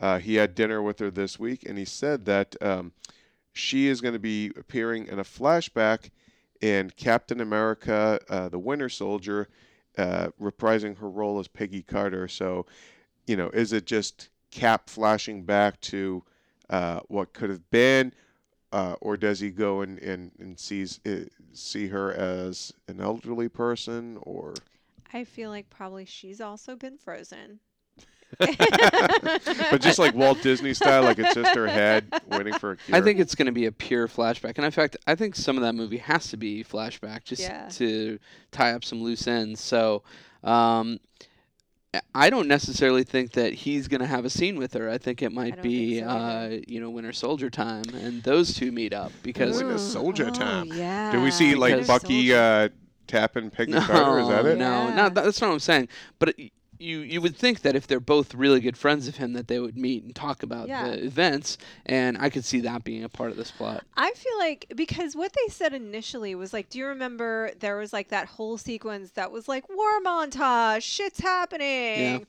uh, 0.01 0.17
he 0.17 0.36
had 0.36 0.56
dinner 0.56 0.82
with 0.82 0.97
her 0.99 1.12
this 1.12 1.38
week, 1.38 1.63
and 1.69 1.77
he 1.77 1.86
said 1.86 2.25
that 2.25 2.56
um, 2.62 2.93
she 3.51 3.88
is 3.88 4.01
going 4.01 4.13
to 4.15 4.19
be 4.19 4.51
appearing 4.58 5.06
in 5.06 5.19
a 5.19 5.23
flashback 5.23 6.10
in 6.62 6.89
Captain 6.89 7.41
America, 7.41 8.19
uh, 8.29 8.49
the 8.49 8.58
Winter 8.58 8.89
Soldier, 8.89 9.49
uh, 9.97 10.29
reprising 10.41 10.97
her 10.97 11.10
role 11.10 11.39
as 11.39 11.47
Peggy 11.47 11.82
Carter. 11.82 12.27
So, 12.27 12.65
you 13.27 13.36
know, 13.36 13.49
is 13.49 13.73
it 13.73 13.86
just 13.86 14.29
Cap 14.51 14.89
flashing 14.89 15.43
back 15.43 15.79
to 15.82 16.23
uh, 16.69 16.99
what 17.08 17.34
could 17.34 17.49
have 17.49 17.69
been, 17.71 18.13
uh, 18.71 18.95
or 19.01 19.17
does 19.17 19.39
he 19.39 19.49
go 19.49 19.82
and 19.82 19.97
and, 19.99 20.32
and 20.39 20.60
sees 20.60 20.99
uh, 21.06 21.25
see 21.53 21.88
her 21.88 22.13
as 22.13 22.71
an 22.88 23.01
elderly 23.01 23.49
person, 23.49 24.17
or 24.21 24.53
I 25.12 25.23
feel 25.23 25.49
like 25.49 25.69
probably 25.69 26.06
she's 26.06 26.39
also 26.39 26.75
been 26.75 26.97
frozen. 26.97 27.60
But 28.39 29.82
just 29.82 30.00
like 30.00 30.13
Walt 30.15 30.41
Disney 30.41 30.74
style, 30.74 31.04
like 31.04 31.19
it's 31.19 31.34
just 31.34 31.56
her 31.56 31.67
head 31.67 32.06
waiting 32.28 32.54
for 32.54 32.72
a 32.72 32.78
cure. 32.78 32.98
I 32.98 33.02
think 33.02 33.19
it's 33.19 33.36
going 33.36 33.46
to 33.48 33.52
be 33.52 33.65
a 33.65 33.72
pure 33.72 34.08
flashback, 34.08 34.54
and 34.58 34.65
in 34.65 34.72
fact, 34.72 34.98
I 35.08 35.15
think 35.15 35.36
some 35.36 35.58
of 35.58 35.63
that 35.63 35.74
movie 35.74 35.98
has 35.98 36.30
to 36.30 36.38
be 36.38 36.63
flashback 36.63 37.24
just 37.24 37.41
Yeah. 37.41 37.67
to 37.74 38.19
tie 38.52 38.74
up 38.74 38.84
some 38.84 39.02
loose 39.02 39.28
ends. 39.28 39.62
So, 39.62 40.04
um, 40.43 41.00
I 42.15 42.32
don't 42.32 42.48
necessarily 42.48 43.04
think 43.04 43.34
that 43.34 43.54
he's 43.54 43.88
going 43.88 44.02
to 44.02 44.08
have 44.08 44.26
a 44.26 44.30
scene 44.30 44.58
with 44.58 44.74
her. 44.74 44.89
I 44.89 44.98
think 44.98 45.22
it 45.22 45.32
might 45.32 45.62
be, 45.62 46.00
so 46.00 46.08
uh, 46.08 46.58
you 46.67 46.80
know, 46.80 46.89
Winter 46.89 47.13
Soldier 47.13 47.52
time, 47.52 47.84
and 47.93 48.24
those 48.24 48.56
two 48.56 48.72
meet 48.72 48.93
up 48.93 49.12
because 49.22 49.58
Winter 49.58 49.76
Ooh, 49.76 49.78
Soldier 49.78 50.28
oh, 50.30 50.34
time. 50.34 50.74
Yeah. 50.74 51.12
Do 51.12 51.22
we 51.22 51.30
see 51.30 51.54
like 51.54 51.86
Bucky 51.86 52.34
uh, 52.34 52.69
tapping 53.06 53.52
Peggy 53.52 53.74
Carter? 53.74 54.22
Is 54.22 54.28
that 54.28 54.46
it? 54.46 54.58
No, 54.58 54.88
Yeah. 54.88 54.96
no, 54.96 55.10
that's 55.10 55.39
not 55.39 55.48
what 55.50 55.54
I'm 55.54 55.60
saying. 55.60 55.88
But 56.17 56.30
it, 56.30 56.52
you 56.84 57.00
you 57.00 57.22
would 57.22 57.36
think 57.36 57.62
that 57.62 57.76
if 57.76 57.88
they're 57.88 58.00
both 58.00 58.36
really 58.36 58.60
good 58.60 58.78
friends 58.78 59.08
of 59.08 59.15
him, 59.17 59.34
that 59.34 59.48
they 59.48 59.60
would 59.60 59.78
meet 59.78 60.04
and 60.04 60.13
talk 60.15 60.43
about 60.43 60.67
Yeah. 60.67 60.89
the 60.89 61.06
events, 61.06 61.58
and 61.86 62.17
I 62.19 62.30
could 62.30 62.43
see 62.46 62.60
that 62.62 62.84
being 62.84 63.04
a 63.04 63.10
part 63.10 63.32
of 63.32 63.38
this 63.38 63.52
plot. 63.52 63.84
I 63.96 64.12
feel 64.12 64.38
like 64.38 64.72
because 64.76 65.15
what 65.15 65.32
they 65.34 65.52
said 65.52 65.74
initially 65.74 66.36
was 66.36 66.52
like, 66.54 66.69
do 66.69 66.78
you 66.80 66.86
remember 66.88 67.52
there 67.60 67.78
was 67.78 67.93
like 67.93 68.10
that 68.10 68.28
whole 68.28 68.58
sequence 68.58 69.12
that 69.12 69.32
was 69.32 69.48
like 69.48 69.67
war 69.69 70.02
montage, 70.06 70.84
shit's 70.84 71.19
happening. 71.19 72.00
yeah. 72.02 72.19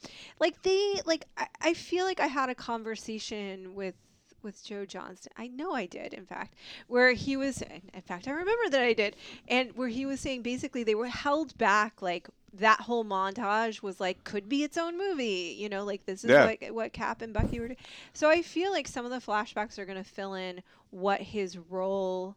Like 0.41 0.63
they 0.63 1.01
like 1.05 1.27
I, 1.37 1.47
I 1.61 1.75
feel 1.75 2.05
like 2.05 2.21
I 2.21 2.27
had 2.29 2.49
a 2.49 2.55
conversation 2.55 3.75
with 3.75 3.95
with 4.43 4.63
Joe 4.63 4.85
Johnston. 4.85 5.33
I 5.39 5.47
know 5.49 5.73
I 5.73 5.87
did, 5.87 6.13
in 6.13 6.27
fact, 6.27 6.55
where 6.87 7.13
he 7.13 7.37
was 7.37 7.63
in 7.63 8.03
fact 8.07 8.29
I 8.29 8.33
remember 8.33 8.69
that 8.71 8.83
I 8.83 8.93
did. 8.93 9.17
And 9.49 9.75
where 9.75 9.89
he 9.89 10.05
was 10.07 10.21
saying 10.21 10.43
basically 10.43 10.85
they 10.85 10.95
were 10.95 11.09
held 11.09 11.57
back 11.59 12.03
like 12.03 12.29
that 12.59 12.81
whole 12.83 13.05
montage 13.05 13.83
was 13.83 14.01
like 14.01 14.25
could 14.25 14.49
be 14.49 14.63
its 14.63 14.77
own 14.77 14.97
movie, 14.97 15.57
you 15.59 15.69
know, 15.69 15.85
like 15.85 16.07
this 16.07 16.25
is 16.25 16.31
Yeah. 16.31 16.47
what 16.61 16.75
what 16.75 16.93
Cap 16.93 17.23
and 17.23 17.33
Bucky 17.35 17.59
were 17.61 17.69
doing. 17.69 17.79
So 18.13 18.29
I 18.31 18.43
feel 18.43 18.73
like 18.73 18.89
some 18.89 19.05
of 19.05 19.11
the 19.11 19.19
flashbacks 19.19 19.79
are 19.79 19.85
going 19.85 20.03
to 20.03 20.09
fill 20.09 20.35
in 20.35 20.63
what 20.91 21.21
his 21.21 21.59
role 21.59 22.37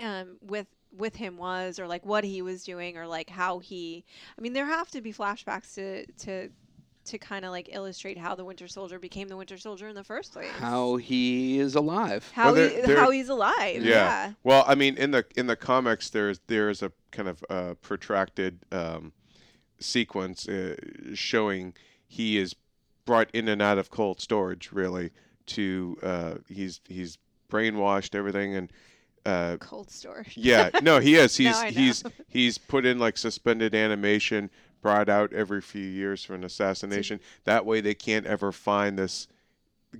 um, 0.00 0.38
with 0.40 0.66
with 0.96 1.16
him 1.16 1.36
was, 1.36 1.78
or 1.78 1.88
like 1.88 2.06
what 2.06 2.24
he 2.24 2.40
was 2.40 2.62
doing, 2.64 2.96
or 2.96 3.06
like 3.06 3.28
how 3.30 3.58
he. 3.58 4.04
I 4.38 4.40
mean, 4.40 4.52
there 4.52 4.66
have 4.66 4.90
to 4.92 5.00
be 5.00 5.12
flashbacks 5.12 5.74
to 5.74 6.06
to 6.24 6.50
to 7.06 7.18
kind 7.18 7.44
of 7.44 7.50
like 7.50 7.68
illustrate 7.72 8.16
how 8.18 8.34
the 8.34 8.44
Winter 8.44 8.66
Soldier 8.68 8.98
became 8.98 9.28
the 9.28 9.36
Winter 9.36 9.58
Soldier 9.58 9.88
in 9.88 9.94
the 9.94 10.04
first 10.04 10.32
place. 10.32 10.50
How 10.58 10.96
he 10.96 11.58
is 11.58 11.74
alive. 11.74 12.30
how 12.34 12.52
Well, 12.52 12.54
he, 12.68 12.74
there- 12.76 12.86
there- 12.86 12.98
how 12.98 13.10
he's 13.10 13.28
alive. 13.28 13.82
Yeah. 13.82 13.90
Yeah. 13.90 14.32
Well, 14.42 14.64
I 14.66 14.74
mean, 14.74 14.96
in 14.96 15.10
the 15.10 15.24
in 15.36 15.46
the 15.46 15.56
comics, 15.56 16.10
there's 16.10 16.40
there's 16.46 16.82
a 16.82 16.92
kind 17.10 17.28
of 17.28 17.44
uh, 17.50 17.74
protracted 17.82 18.60
um, 18.72 19.12
sequence 19.78 20.48
uh, 20.48 20.76
showing 21.14 21.74
he 22.06 22.38
is 22.38 22.54
brought 23.04 23.30
in 23.32 23.48
and 23.48 23.60
out 23.60 23.78
of 23.78 23.90
cold 23.90 24.20
storage, 24.20 24.70
really. 24.72 25.10
To 25.46 25.98
uh, 26.02 26.34
he's 26.48 26.80
he's 26.88 27.18
brainwashed 27.50 28.14
everything, 28.14 28.54
and 28.56 28.72
uh, 29.26 29.56
Cold 29.60 29.90
storage. 29.90 30.34
yeah, 30.36 30.70
no, 30.82 31.00
he 31.00 31.16
is. 31.16 31.36
He's 31.36 31.60
he's 31.64 32.02
he's 32.28 32.56
put 32.58 32.86
in 32.86 32.98
like 32.98 33.18
suspended 33.18 33.74
animation, 33.74 34.48
brought 34.84 35.08
out 35.08 35.32
every 35.32 35.62
few 35.62 35.82
years 35.82 36.22
for 36.22 36.34
an 36.34 36.44
assassination. 36.44 37.18
That 37.44 37.64
way, 37.64 37.80
they 37.80 37.94
can't 37.94 38.26
ever 38.26 38.52
find 38.52 38.98
this 38.98 39.28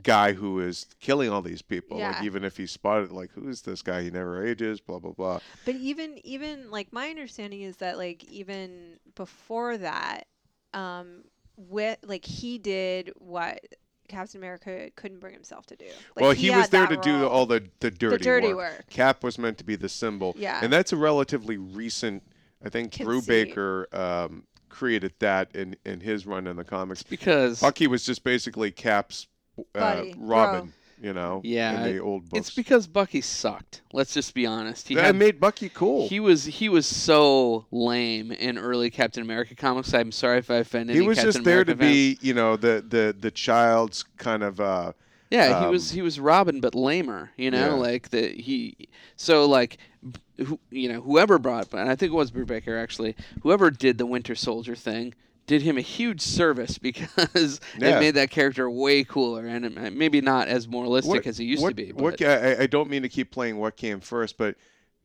guy 0.02 0.34
who 0.34 0.60
is 0.60 0.86
killing 1.00 1.30
all 1.30 1.40
these 1.40 1.62
people. 1.62 1.98
Like 1.98 2.16
Yeah. 2.16 2.24
even 2.24 2.44
if 2.44 2.58
he's 2.58 2.70
spotted, 2.70 3.10
like 3.10 3.32
who 3.32 3.48
is 3.48 3.62
this 3.62 3.80
guy? 3.80 4.02
He 4.02 4.10
never 4.10 4.44
ages. 4.44 4.80
Blah 4.80 4.98
blah 4.98 5.12
blah. 5.12 5.40
But 5.64 5.76
even 5.76 6.18
even 6.22 6.70
like 6.70 6.92
my 6.92 7.08
understanding 7.08 7.62
is 7.62 7.78
that 7.78 7.96
like 7.96 8.24
even 8.24 8.98
before 9.14 9.78
that, 9.78 10.26
um, 10.74 11.24
with 11.56 11.98
like 12.04 12.26
he 12.26 12.58
did 12.58 13.10
what 13.16 13.60
Captain 14.08 14.38
America 14.38 14.90
couldn't 14.96 15.20
bring 15.20 15.32
himself 15.32 15.64
to 15.66 15.76
do. 15.76 15.86
Like, 16.14 16.22
well, 16.22 16.32
he, 16.32 16.50
was 16.50 16.68
there 16.68 16.86
to 16.86 16.98
do 16.98 17.26
all 17.26 17.46
the 17.46 17.64
the 17.80 17.90
dirty, 17.90 18.18
the 18.18 18.22
dirty 18.22 18.48
work. 18.48 18.76
work. 18.76 18.90
Cap 18.90 19.24
was 19.24 19.38
meant 19.38 19.56
to 19.58 19.64
be 19.64 19.76
the 19.76 19.88
symbol. 19.88 20.34
Yeah. 20.36 20.60
and 20.62 20.70
that's 20.70 20.92
a 20.92 20.96
relatively 20.98 21.56
recent. 21.56 22.22
I 22.62 22.68
think 22.68 22.96
Brew 22.98 23.20
Conceit. 23.20 23.48
Baker 23.48 23.88
um, 23.92 24.44
created 24.74 25.12
that 25.20 25.54
in 25.54 25.76
in 25.86 26.00
his 26.00 26.26
run 26.26 26.46
in 26.46 26.56
the 26.56 26.64
comics. 26.64 27.00
It's 27.00 27.10
because 27.10 27.60
Bucky 27.60 27.86
was 27.86 28.04
just 28.04 28.24
basically 28.24 28.70
Cap's 28.70 29.26
uh, 29.58 29.62
Buddy, 29.72 30.14
Robin, 30.18 30.72
you 31.00 31.12
know, 31.12 31.40
Yeah, 31.44 31.84
in 31.84 31.92
the 31.94 32.00
old 32.00 32.28
books. 32.28 32.48
it's 32.48 32.54
because 32.56 32.86
Bucky 32.86 33.20
sucked. 33.20 33.82
Let's 33.92 34.12
just 34.14 34.34
be 34.34 34.46
honest. 34.46 34.88
He 34.88 34.94
that 34.96 35.04
had 35.04 35.16
made 35.16 35.38
Bucky 35.40 35.68
cool. 35.68 36.08
He 36.08 36.18
was 36.20 36.44
he 36.44 36.68
was 36.68 36.86
so 36.86 37.66
lame 37.70 38.32
in 38.32 38.58
early 38.58 38.90
Captain 38.90 39.22
America 39.22 39.54
comics. 39.54 39.94
I'm 39.94 40.12
sorry 40.12 40.38
if 40.38 40.50
I 40.50 40.56
offended. 40.56 40.94
He 40.96 41.00
any 41.00 41.08
was 41.08 41.18
Captain 41.18 41.32
just 41.32 41.44
there 41.44 41.60
America 41.62 41.72
to 41.74 41.78
fans. 41.78 41.92
be, 41.92 42.18
you 42.20 42.34
know, 42.34 42.56
the 42.56 42.84
the 42.86 43.14
the 43.18 43.30
child's 43.30 44.02
kind 44.18 44.42
of. 44.42 44.60
uh 44.60 44.92
Yeah, 45.30 45.60
he 45.60 45.66
um, 45.66 45.70
was 45.70 45.90
he 45.92 46.02
was 46.02 46.18
Robin 46.20 46.60
but 46.60 46.74
lamer. 46.74 47.30
You 47.36 47.50
know, 47.50 47.66
Yeah. 47.76 47.88
like 47.88 48.08
the 48.10 48.28
he. 48.28 48.88
So 49.16 49.46
like, 49.46 49.78
b- 50.02 50.20
who, 50.38 50.58
you 50.70 50.92
know, 50.92 51.00
whoever 51.00 51.38
brought, 51.38 51.72
and 51.72 51.88
I 51.88 51.96
think 51.96 52.12
it 52.12 52.16
was 52.16 52.30
Brubaker 52.30 52.80
actually. 52.80 53.16
Whoever 53.42 53.70
did 53.70 53.98
the 53.98 54.06
Winter 54.06 54.34
Soldier 54.34 54.74
thing 54.74 55.14
did 55.46 55.62
him 55.62 55.76
a 55.76 55.82
huge 55.82 56.20
service 56.20 56.78
because 56.82 57.60
Yeah. 57.78 57.96
it 57.96 58.00
made 58.00 58.12
that 58.12 58.30
character 58.30 58.68
way 58.70 59.04
cooler 59.04 59.46
and 59.46 59.64
it, 59.64 59.92
maybe 59.92 60.20
not 60.20 60.48
as 60.48 60.66
moralistic 60.66 61.26
as 61.26 61.38
he 61.38 61.44
used 61.44 61.62
what, 61.62 61.70
to 61.70 61.74
be. 61.74 61.92
But 61.92 62.02
What, 62.02 62.22
I, 62.22 62.62
I 62.62 62.66
don't 62.66 62.90
mean 62.90 63.02
to 63.02 63.08
keep 63.08 63.30
playing 63.30 63.58
what 63.58 63.76
came 63.76 64.00
first, 64.00 64.36
but 64.38 64.56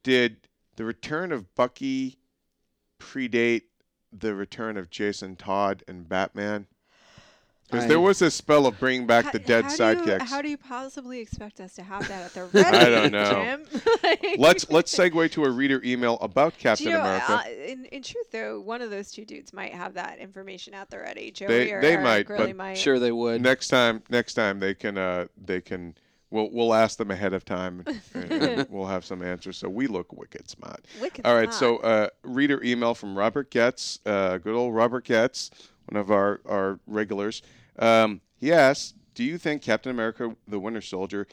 did 0.03 0.47
the 0.75 0.85
return 0.85 1.31
of 1.31 1.53
Bucky 1.55 2.19
predate 2.99 3.63
the 4.11 4.33
return 4.33 4.77
of 4.77 4.89
Jason 4.89 5.35
Todd 5.35 5.83
and 5.87 6.07
Batman? 6.07 6.67
Because 7.69 7.87
there 7.87 7.99
was 7.99 8.19
this 8.19 8.33
spell 8.33 8.65
of 8.65 8.79
bringing 8.79 9.05
back 9.05 9.25
How- 9.25 9.31
the 9.31 9.39
dead 9.39 9.65
how 9.65 9.93
do 9.93 10.11
you- 10.11 10.17
how 10.19 10.41
do 10.41 10.49
you 10.49 10.57
possibly 10.57 11.19
expect 11.19 11.59
us 11.59 11.73
to 11.75 11.83
have 11.83 12.07
that 12.07 12.25
at 12.25 12.33
the 12.33 12.45
ready? 12.53 12.77
I 12.77 12.89
don't 12.89 13.11
know. 13.11 13.31
Jim? 13.71 13.81
Like- 14.03 14.35
let's 14.39 14.69
let's 14.71 14.95
segue 14.95 15.31
to 15.31 15.45
a 15.45 15.49
reader 15.51 15.81
email 15.83 16.17
about 16.21 16.57
Captain 16.57 16.87
you 16.87 16.93
know, 16.93 17.01
America. 17.01 17.31
uh, 17.45 17.49
in, 17.49 17.85
in 17.85 18.01
truth, 18.01 18.31
though, 18.31 18.59
one 18.59 18.81
of 18.81 18.89
those 18.89 19.11
two 19.11 19.25
dudes 19.25 19.53
might 19.53 19.73
have 19.73 19.93
that 19.95 20.17
information 20.19 20.73
at 20.73 20.89
the 20.89 20.97
ready. 20.99 21.29
Joey 21.31 21.47
They- 21.47 21.71
or 21.71 21.81
they 21.81 21.91
Eric 21.93 22.03
might, 22.03 22.29
really 22.29 22.47
but- 22.53 22.55
might. 22.55 22.77
Sure, 22.77 22.97
they 22.97 23.11
would. 23.11 23.41
next 23.41 23.67
time 23.67 24.01
next 24.09 24.33
time 24.33 24.59
they 24.59 24.73
can 24.73 24.97
uh 24.97 25.27
they 25.37 25.61
can 25.61 25.93
we'll 26.31 26.49
we'll 26.51 26.73
ask 26.73 26.97
them 26.97 27.11
ahead 27.11 27.33
of 27.33 27.43
time 27.45 27.83
and, 28.13 28.31
and 28.31 28.67
we'll 28.69 28.85
have 28.87 29.03
some 29.05 29.21
answers 29.23 29.57
so 29.57 29.67
we 29.69 29.87
look 29.87 30.11
wicked 30.13 30.49
smart 30.49 30.85
Wicked 31.01 31.25
all 31.25 31.35
right 31.35 31.53
so 31.53 31.77
uh 31.77 32.07
reader 32.23 32.61
email 32.63 32.93
from 32.93 33.17
robert 33.17 33.49
getz 33.49 33.99
uh 34.05 34.37
good 34.37 34.53
old 34.53 34.75
robert 34.75 35.05
getz 35.05 35.49
one 35.87 35.99
of 35.99 36.11
our 36.11 36.39
our 36.45 36.79
regulars 36.85 37.41
um 37.79 38.21
he 38.37 38.51
asks 38.51 38.93
do 39.15 39.23
you 39.23 39.37
think 39.37 39.61
captain 39.61 39.89
america 39.91 40.35
the 40.47 40.59
winter 40.59 40.81
soldier 40.81 41.27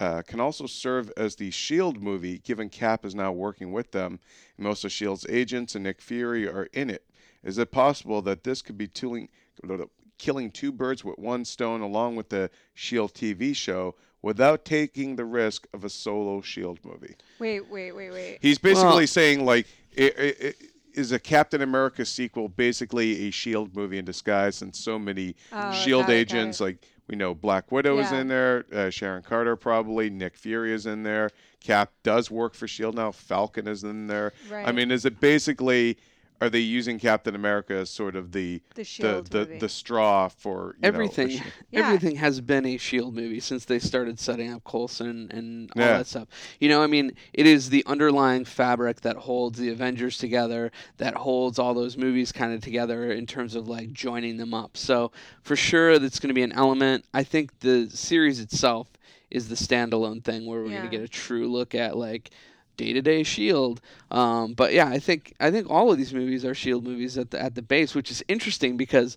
uh, 0.00 0.20
can 0.22 0.40
also 0.40 0.66
serve 0.66 1.12
as 1.16 1.36
the 1.36 1.50
shield 1.50 2.02
movie 2.02 2.38
given 2.38 2.68
cap 2.68 3.04
is 3.04 3.14
now 3.14 3.30
working 3.30 3.72
with 3.72 3.92
them 3.92 4.18
most 4.58 4.84
of 4.84 4.90
shield's 4.90 5.26
agents 5.28 5.74
and 5.74 5.84
nick 5.84 6.00
fury 6.00 6.48
are 6.48 6.68
in 6.72 6.90
it 6.90 7.04
is 7.44 7.58
it 7.58 7.70
possible 7.70 8.22
that 8.22 8.44
this 8.44 8.62
could 8.62 8.78
be 8.78 8.86
tooling, 8.86 9.28
killing 10.18 10.50
two 10.50 10.70
birds 10.70 11.04
with 11.04 11.18
one 11.18 11.44
stone 11.44 11.80
along 11.80 12.14
with 12.14 12.28
the 12.28 12.48
Shield 12.74 13.12
TV 13.14 13.54
show 13.54 13.96
without 14.22 14.64
taking 14.64 15.16
the 15.16 15.24
risk 15.24 15.66
of 15.74 15.84
a 15.84 15.90
solo 15.90 16.40
Shield 16.40 16.78
movie? 16.84 17.16
wait, 17.40 17.68
wait, 17.68 17.90
wait, 17.92 18.12
wait. 18.12 18.38
He's 18.40 18.58
basically 18.58 18.90
Well- 18.94 19.06
saying 19.08 19.44
like, 19.44 19.66
i 19.98 20.12
i 20.16 20.46
i 20.48 20.54
is 20.94 21.12
a 21.12 21.18
Captain 21.18 21.62
America 21.62 22.04
sequel 22.04 22.48
basically 22.48 23.28
a 23.28 23.30
Shield 23.30 23.74
movie 23.74 23.98
in 23.98 24.04
disguise? 24.04 24.62
And 24.62 24.74
so 24.74 24.98
many 24.98 25.34
Oh, 25.52 25.72
Shield 25.72 26.02
got 26.06 26.12
it, 26.12 26.28
got 26.28 26.36
agents, 26.36 26.60
like 26.60 26.78
we 27.08 27.16
know 27.16 27.34
Black 27.34 27.70
Widow 27.72 27.98
is 27.98 28.12
in 28.12 28.28
there, 28.28 28.64
uh, 28.72 28.88
Sharon 28.90 29.22
Carter 29.22 29.56
probably, 29.56 30.08
Nick 30.08 30.36
Fury 30.36 30.72
is 30.72 30.86
in 30.86 31.02
there, 31.02 31.30
Cap 31.60 31.90
does 32.02 32.30
work 32.30 32.54
for 32.54 32.66
Shield 32.68 32.94
now, 32.94 33.10
Falcon 33.10 33.66
is 33.66 33.84
in 33.84 34.06
there. 34.06 34.32
Right. 34.50 34.66
I 34.66 34.72
mean, 34.72 34.90
is 34.90 35.04
it 35.04 35.20
basically? 35.20 35.98
Are 36.42 36.50
they 36.50 36.58
using 36.58 36.98
Captain 36.98 37.34
America 37.36 37.72
as 37.74 37.88
sort 37.88 38.16
of 38.16 38.32
the 38.32 38.60
the 38.74 38.74
the 38.74 38.84
Shield 38.84 39.26
the, 39.28 39.38
movie. 39.46 39.58
the 39.58 39.68
straw 39.68 40.28
for 40.28 40.74
you 40.76 40.82
know, 40.82 40.88
everything 40.88 41.28
a 41.28 41.36
sh- 41.38 41.42
Yeah. 41.70 41.86
everything 41.86 42.16
has 42.16 42.40
been 42.40 42.66
a 42.66 42.76
shield 42.78 43.14
movie 43.14 43.38
since 43.38 43.64
they 43.64 43.78
started 43.78 44.18
setting 44.18 44.52
up 44.52 44.64
Coulson 44.64 45.30
and 45.30 45.70
all 45.76 45.82
Yeah. 45.82 45.98
that 45.98 46.06
stuff. 46.08 46.26
You 46.58 46.68
know, 46.68 46.82
I 46.82 46.88
mean, 46.88 47.12
it 47.32 47.46
is 47.46 47.70
the 47.70 47.84
underlying 47.86 48.44
fabric 48.44 49.02
that 49.02 49.16
holds 49.16 49.58
the 49.58 49.68
Avengers 49.68 50.18
together, 50.18 50.72
that 50.96 51.14
holds 51.14 51.60
all 51.60 51.74
those 51.74 51.96
movies 51.96 52.32
kind 52.32 52.52
of 52.52 52.60
together 52.60 53.12
in 53.12 53.24
terms 53.26 53.54
of 53.54 53.68
like 53.68 53.92
joining 53.92 54.36
them 54.36 54.52
up. 54.52 54.76
So, 54.76 55.12
for 55.42 55.54
sure 55.54 55.98
that's 56.00 56.18
going 56.18 56.28
to 56.28 56.34
be 56.34 56.42
an 56.42 56.52
element. 56.52 57.04
I 57.14 57.22
think 57.22 57.60
the 57.60 57.88
series 57.90 58.40
itself 58.40 58.88
is 59.30 59.48
the 59.48 59.54
standalone 59.54 60.22
thing 60.24 60.44
where 60.44 60.60
we're 60.60 60.70
Yeah. 60.70 60.78
going 60.78 60.90
to 60.90 60.96
get 60.98 61.04
a 61.04 61.08
true 61.08 61.46
look 61.50 61.74
at 61.74 61.96
like 61.96 62.30
day-to-day 62.76 63.22
shield 63.22 63.80
um, 64.10 64.54
but 64.54 64.72
yeah 64.72 64.88
i 64.88 64.98
think 64.98 65.34
i 65.40 65.50
think 65.50 65.68
all 65.68 65.90
of 65.90 65.98
these 65.98 66.14
movies 66.14 66.44
are 66.44 66.54
shield 66.54 66.84
movies 66.84 67.18
at 67.18 67.30
the 67.30 67.40
at 67.40 67.54
the 67.54 67.62
base 67.62 67.94
which 67.94 68.10
is 68.10 68.22
interesting 68.28 68.76
because 68.76 69.16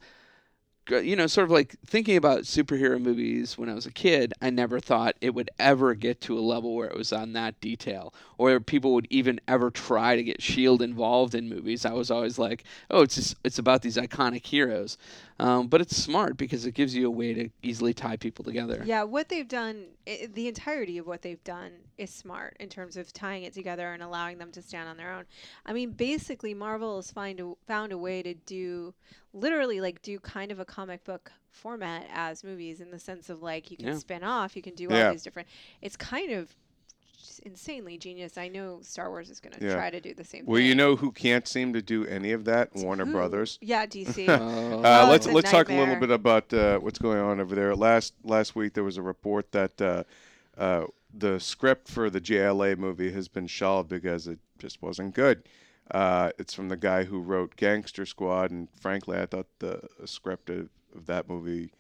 you 0.90 1.16
know, 1.16 1.28
sort 1.28 1.46
of 1.46 1.52
like 1.52 1.76
thinking 1.86 2.16
about 2.16 2.42
superhero 2.42 3.02
movies 3.02 3.58
when 3.58 3.70
I 3.70 3.74
was 3.74 3.86
a 3.86 3.92
kid, 3.92 4.34
I 4.42 4.50
never 4.50 4.80
thought 4.80 5.16
it 5.20 5.34
would 5.34 5.50
ever 5.58 5.96
get 5.96 6.22
to 6.22 6.38
a 6.38 6.42
level 6.42 6.76
where 6.76 6.88
it 6.88 6.98
was 6.98 7.12
on 7.12 7.34
that 7.34 7.60
detail 7.60 8.14
or 8.38 8.60
people 8.60 8.94
would 8.94 9.08
even 9.10 9.40
ever 9.48 9.72
try 9.72 10.16
to 10.16 10.24
get 10.24 10.42
Shield 10.42 10.82
involved 10.82 11.34
in 11.34 11.50
movies. 11.50 11.86
I 11.86 11.94
was 11.94 12.12
always 12.12 12.38
like, 12.38 12.64
oh, 12.92 13.02
it's 13.02 13.16
just, 13.16 13.36
it's 13.44 13.58
about 13.58 13.82
these 13.82 13.98
iconic 13.98 14.46
heroes. 14.46 14.98
Um, 15.38 15.68
but 15.68 15.82
it's 15.82 15.98
smart 15.98 16.38
because 16.38 16.66
it 16.66 16.72
gives 16.74 16.96
you 16.96 17.08
a 17.08 17.10
way 17.10 17.34
to 17.34 17.50
easily 17.62 17.94
tie 17.94 18.16
people 18.16 18.46
together. 18.46 18.82
Yeah, 18.86 19.04
what 19.04 19.28
they've 19.28 19.48
done, 19.48 19.88
i 20.08 20.30
the 20.34 20.48
entirety 20.48 20.98
of 20.98 21.08
what 21.08 21.22
they've 21.24 21.44
done 21.44 21.72
is 21.98 22.10
smart 22.10 22.56
in 22.60 22.70
terms 22.70 22.96
of 22.96 23.12
tying 23.12 23.44
it 23.44 23.54
together 23.54 23.92
and 23.92 24.02
allowing 24.02 24.38
them 24.38 24.52
to 24.54 24.62
stand 24.62 24.88
on 24.88 24.96
their 24.96 25.12
own. 25.12 25.26
I 25.66 25.74
mean, 25.74 25.92
basically, 25.92 26.54
Marvel 26.54 26.96
has 26.98 27.12
find 27.12 27.40
a, 27.42 27.54
found 27.68 27.92
a 27.92 27.98
way 27.98 28.24
to 28.24 28.34
do, 28.34 28.94
literally, 29.34 29.82
like, 29.82 30.02
do 30.02 30.20
kind 30.20 30.52
of 30.54 30.60
a 30.60 30.66
comic 30.66 31.04
book 31.04 31.32
format 31.52 32.08
as 32.14 32.44
movies 32.44 32.80
in 32.80 32.92
the 32.92 33.00
sense 33.00 33.30
of, 33.30 33.42
like, 33.42 33.72
you 33.72 33.78
can 33.78 33.88
Yeah. 33.88 33.98
spin 33.98 34.24
off, 34.24 34.56
you 34.56 34.62
can 34.62 34.76
do 34.76 34.88
Yeah. 34.90 35.08
all 35.08 35.12
these 35.12 35.24
different. 35.24 35.50
It's 35.82 35.98
kind 35.98 36.32
of 36.32 36.48
just 36.48 36.56
insanely 37.46 37.98
genius. 37.98 38.38
I 38.38 38.48
know 38.48 38.80
Star 38.82 39.10
Wars 39.10 39.30
is 39.30 39.40
going 39.40 39.54
to 39.60 39.66
Yeah. 39.66 39.76
try 39.76 39.90
to 39.90 40.00
do 40.00 40.14
the 40.14 40.24
same 40.24 40.42
thing. 40.42 40.52
Well, 40.52 40.58
thing. 40.60 40.68
you 40.68 40.76
know 40.76 40.96
who 40.96 41.12
can't 41.12 41.48
seem 41.48 41.74
to 41.74 41.82
do 41.82 42.06
any 42.06 42.32
of 42.32 42.46
that? 42.46 42.74
Warner 42.76 43.06
Who? 43.06 43.12
Brothers. 43.12 43.58
Yeah, 43.62 43.86
DC. 43.86 44.28
Uh, 44.30 44.80
Uh, 44.80 45.06
Oh, 45.06 45.12
let's 45.12 45.28
let's 45.28 45.52
talk 45.52 45.70
a 45.70 45.74
little 45.74 45.96
bit 45.96 46.12
about 46.12 46.54
uh, 46.54 46.80
what's 46.80 47.00
going 47.00 47.20
on 47.20 47.40
over 47.40 47.56
there. 47.56 47.76
Last 47.76 48.14
last 48.24 48.56
week 48.56 48.74
there 48.74 48.84
was 48.84 48.98
a 48.98 49.02
report 49.02 49.52
that 49.52 49.82
uh, 49.82 50.04
uh, 50.58 50.86
the 51.14 51.40
script 51.40 51.88
for 51.88 52.10
the 52.10 52.20
JLA 52.22 52.78
movie 52.78 53.12
has 53.12 53.28
been 53.28 53.48
shelved 53.48 53.90
because 53.90 54.28
it 54.28 54.40
just 54.60 54.82
wasn't 54.82 55.14
good. 55.16 55.44
Uh, 55.92 56.32
it's 56.40 56.54
from 56.54 56.70
the 56.70 56.76
guy 56.78 57.04
who 57.04 57.20
wrote 57.20 57.56
Gangster 57.58 58.06
Squad, 58.08 58.50
and 58.52 58.68
frankly, 58.82 59.18
I 59.20 59.28
thought 59.28 59.48
the 59.60 59.88
script 60.06 60.50
of, 60.50 60.70
of 60.96 61.06
that 61.06 61.30
movie 61.30 61.72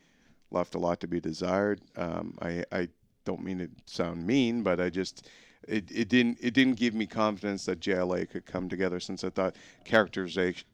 left 0.52 0.76
a 0.76 0.78
lot 0.80 1.00
to 1.00 1.08
be 1.08 1.19
desired. 1.19 1.82
Um, 1.98 2.38
I 2.41 2.63
I 2.71 2.89
don't 3.25 3.43
mean 3.43 3.59
to 3.59 3.69
sound 3.85 4.25
mean, 4.25 4.63
but 4.63 4.79
I 4.79 4.89
just 4.89 5.27
it, 5.67 5.91
it 5.91 6.09
didn't 6.09 6.38
it 6.41 6.53
didn't 6.53 6.75
give 6.75 6.93
me 6.93 7.05
confidence 7.05 7.65
that 7.65 7.79
JLA 7.79 8.29
could 8.29 8.45
come 8.45 8.69
together 8.69 8.99
since 8.99 9.23
I 9.23 9.29
thought 9.29 9.55
characterization 9.83 10.65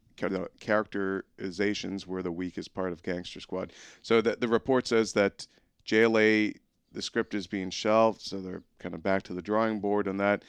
characterizations 0.59 2.05
were 2.05 2.21
the 2.21 2.31
weakest 2.31 2.73
part 2.73 2.91
of 2.91 3.01
Gangster 3.01 3.39
Squad. 3.39 3.73
So 4.01 4.21
that 4.21 4.39
the 4.39 4.47
report 4.47 4.87
says 4.87 5.13
that 5.13 5.47
JLA 5.85 6.55
the 6.91 7.01
script 7.01 7.33
is 7.33 7.47
being 7.47 7.69
shelved, 7.69 8.21
so 8.21 8.41
they're 8.41 8.63
kind 8.79 8.93
of 8.93 9.01
back 9.01 9.23
to 9.23 9.33
the 9.33 9.41
drawing 9.41 9.79
board 9.79 10.07
on 10.07 10.17
that. 10.17 10.43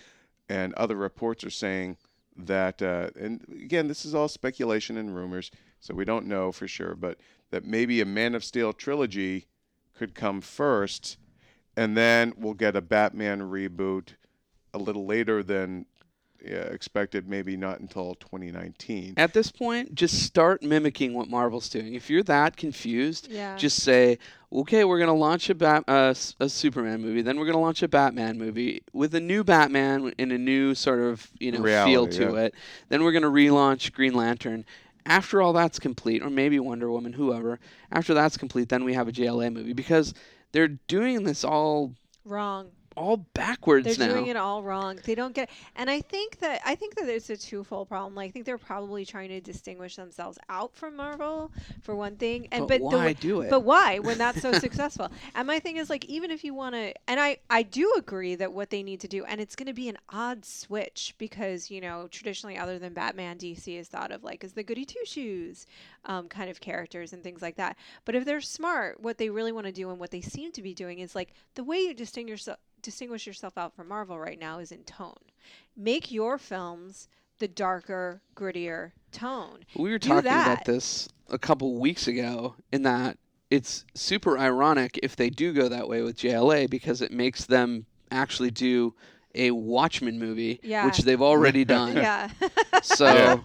And 0.49 0.75
other 0.75 0.97
reports 0.97 1.45
are 1.45 1.51
saying 1.51 1.97
that, 2.37 2.83
uh, 2.83 3.11
and 3.19 3.45
again, 3.49 3.89
this 3.89 4.05
is 4.05 4.15
all 4.15 4.29
speculation 4.29 4.97
and 4.97 5.15
rumors, 5.15 5.51
so 5.81 5.95
we 5.95 6.05
don't 6.05 6.27
know 6.27 6.53
for 6.53 6.67
sure, 6.67 6.95
but 6.95 7.19
that 7.51 7.65
maybe 7.65 8.01
a 8.01 8.07
Man 8.07 8.35
of 8.35 8.45
Steel 8.45 8.73
trilogy 8.73 9.47
could 9.95 10.15
come 10.15 10.41
first, 10.41 11.17
and 11.77 11.97
then 11.97 12.35
we'll 12.37 12.55
get 12.55 12.77
a 12.77 12.81
Batman 12.81 13.41
reboot 13.41 14.15
a 14.75 14.79
little 14.79 15.07
later 15.07 15.43
than 15.43 15.87
yeah, 16.45 16.63
expected, 16.63 17.29
maybe 17.29 17.57
not 17.57 17.81
until 17.81 18.15
2019. 18.17 19.15
At 19.17 19.33
this 19.33 19.51
point, 19.51 19.95
just 19.95 20.23
start 20.23 20.63
mimicking 20.63 21.15
what 21.15 21.29
Marvel's 21.29 21.69
doing. 21.69 21.95
If 21.95 22.11
you're 22.11 22.23
that 22.25 22.57
confused, 22.57 23.29
yeah. 23.31 23.57
just 23.57 23.83
say, 23.83 24.19
okay, 24.53 24.85
we're 24.85 24.99
gonna 24.99 25.15
launch 25.15 25.51
a 25.51 25.55
Bat- 25.55 25.85
uh, 25.87 26.11
s- 26.11 26.35
a 26.41 26.49
Superman 26.49 27.01
movie, 27.01 27.23
then 27.23 27.39
we're 27.39 27.47
gonna 27.47 27.61
launch 27.61 27.83
a 27.83 27.89
Batman 27.89 28.39
movie 28.39 28.83
with 28.93 29.15
a 29.15 29.21
new 29.21 29.45
Batman 29.45 30.13
in 30.19 30.33
a 30.33 30.39
new 30.39 30.75
sort 30.75 31.01
of 31.01 31.31
you 31.39 31.53
know 31.53 31.63
feel 31.85 32.09
to 32.09 32.33
yeah. 32.33 32.41
it. 32.41 32.55
Then 32.89 33.05
we're 33.05 33.13
gonna 33.13 33.31
relaunch 33.31 33.93
Green 33.93 34.15
Lantern. 34.15 34.65
After 35.05 35.43
all 35.43 35.53
that's 35.53 35.81
complete, 35.81 36.23
or 36.23 36.31
maybe 36.31 36.61
Wonder 36.61 36.91
Woman, 36.91 37.13
whoever. 37.13 37.59
After 37.91 38.15
that's 38.15 38.37
complete, 38.37 38.69
then 38.69 38.85
we 38.85 38.95
have 38.95 39.09
a 39.09 39.13
JLA 39.13 39.53
movie 39.53 39.73
because 39.73 40.15
they're 40.53 40.69
doing 40.69 41.25
this 41.25 41.45
all 41.45 41.95
Wrong. 42.25 42.71
All 42.97 43.17
backwards 43.17 43.97
They're 43.97 44.09
now. 44.09 44.15
doing 44.15 44.27
it 44.29 44.37
all 44.37 44.63
wrong. 44.63 44.99
They 45.05 45.15
don't 45.15 45.35
get, 45.35 45.51
and 45.77 45.91
I 45.91 46.01
think 46.01 46.39
that 46.39 46.61
I 46.65 46.75
think 46.75 46.95
that 46.97 47.09
it's 47.09 47.31
a 47.31 47.37
twofold 47.37 47.89
problem. 47.89 48.15
Like, 48.15 48.29
I 48.29 48.33
think 48.33 48.47
they're 48.47 48.59
probably 48.59 49.05
trying 49.05 49.29
to 49.31 49.41
distinguish 49.41 49.97
themselves 49.97 50.39
out 50.49 50.75
from 50.75 50.97
Marvel 50.97 51.51
for 51.83 51.95
one 51.95 52.17
thing, 52.17 52.49
and 52.53 52.69
but, 52.69 52.81
but, 52.81 52.91
the, 52.91 52.97
why 52.97 53.13
do 53.13 53.41
it? 53.41 53.51
but 53.51 53.61
why 53.61 53.99
when 53.99 54.19
that's 54.19 54.41
so 54.41 54.53
successful? 54.59 55.11
And 55.35 55.47
my 55.47 55.59
thing 55.59 55.77
is 55.77 55.91
like, 55.91 56.05
even 56.07 56.31
if 56.31 56.45
you 56.45 56.55
want 56.55 56.75
to, 56.75 56.93
and 57.09 57.21
I 57.21 57.39
I 57.51 57.63
do 57.63 57.93
agree 57.97 58.35
that 58.37 58.53
what 58.53 58.71
they 58.71 58.83
need 58.83 59.01
to 59.01 59.09
do, 59.09 59.25
and 59.25 59.41
it's 59.41 59.57
going 59.57 59.67
to 59.67 59.73
be 59.73 59.89
an 59.89 59.99
odd 60.11 60.45
switch 60.45 61.15
because 61.19 61.71
you 61.71 61.81
know 61.81 62.09
traditionally, 62.11 62.59
other 62.59 62.79
than 62.79 62.93
Batman, 62.93 63.39
DC 63.39 63.79
is 63.79 63.89
thought 63.89 64.13
of 64.13 64.25
like 64.25 64.45
as 64.45 64.53
the 64.53 64.63
goody 64.63 64.85
two 64.85 65.05
shoes 65.05 65.67
um, 66.05 66.29
kind 66.29 66.51
of 66.51 66.61
characters 66.61 67.13
and 67.13 67.23
things 67.23 67.43
like 67.43 67.57
that. 67.57 67.77
But 68.05 68.15
if 68.15 68.25
they're 68.25 68.41
smart, 68.41 69.01
what 69.01 69.19
they 69.19 69.31
really 69.31 69.53
want 69.53 69.67
to 69.67 69.73
do 69.73 69.91
and 69.91 69.99
what 69.99 70.11
they 70.11 70.21
seem 70.21 70.53
to 70.53 70.63
be 70.63 70.75
doing 70.75 70.99
is 70.99 71.15
like 71.15 71.33
the 71.55 71.65
way 71.65 71.79
you 71.79 71.95
distinguish 71.95 72.45
distinguish 72.83 73.27
yourself 73.27 73.57
out 73.57 73.75
from 73.75 73.89
Marvel 73.89 74.19
right 74.19 74.39
now 74.39 74.59
is 74.59 74.73
in 74.73 74.83
tone. 74.85 75.15
Make 75.77 76.11
your 76.11 76.39
films 76.39 77.09
the 77.39 77.49
darker, 77.49 78.23
grittier 78.37 78.93
tone. 79.11 79.61
We 79.77 79.91
were 79.91 79.99
talking 79.99 80.31
about 80.31 80.65
this 80.65 81.09
a 81.31 81.39
couple 81.39 81.79
weeks 81.79 82.07
ago 82.07 82.55
in 82.71 82.83
that 82.83 83.19
it's 83.51 83.85
super 83.95 84.39
ironic 84.39 84.99
if 85.03 85.17
they 85.17 85.31
do 85.31 85.53
go 85.53 85.69
that 85.69 85.89
way 85.89 86.03
with 86.03 86.17
JLA 86.19 86.69
because 86.71 87.03
it 87.03 87.13
makes 87.13 87.45
them 87.45 87.87
actually 88.11 88.51
do 88.51 88.95
a 89.35 89.51
Watchmen 89.51 90.19
movie, 90.19 90.61
Yeah. 90.63 90.85
which 90.85 90.99
they've 90.99 91.21
already 91.23 91.65
done. 91.79 91.97
Yeah. 91.97 92.31
So 92.83 93.07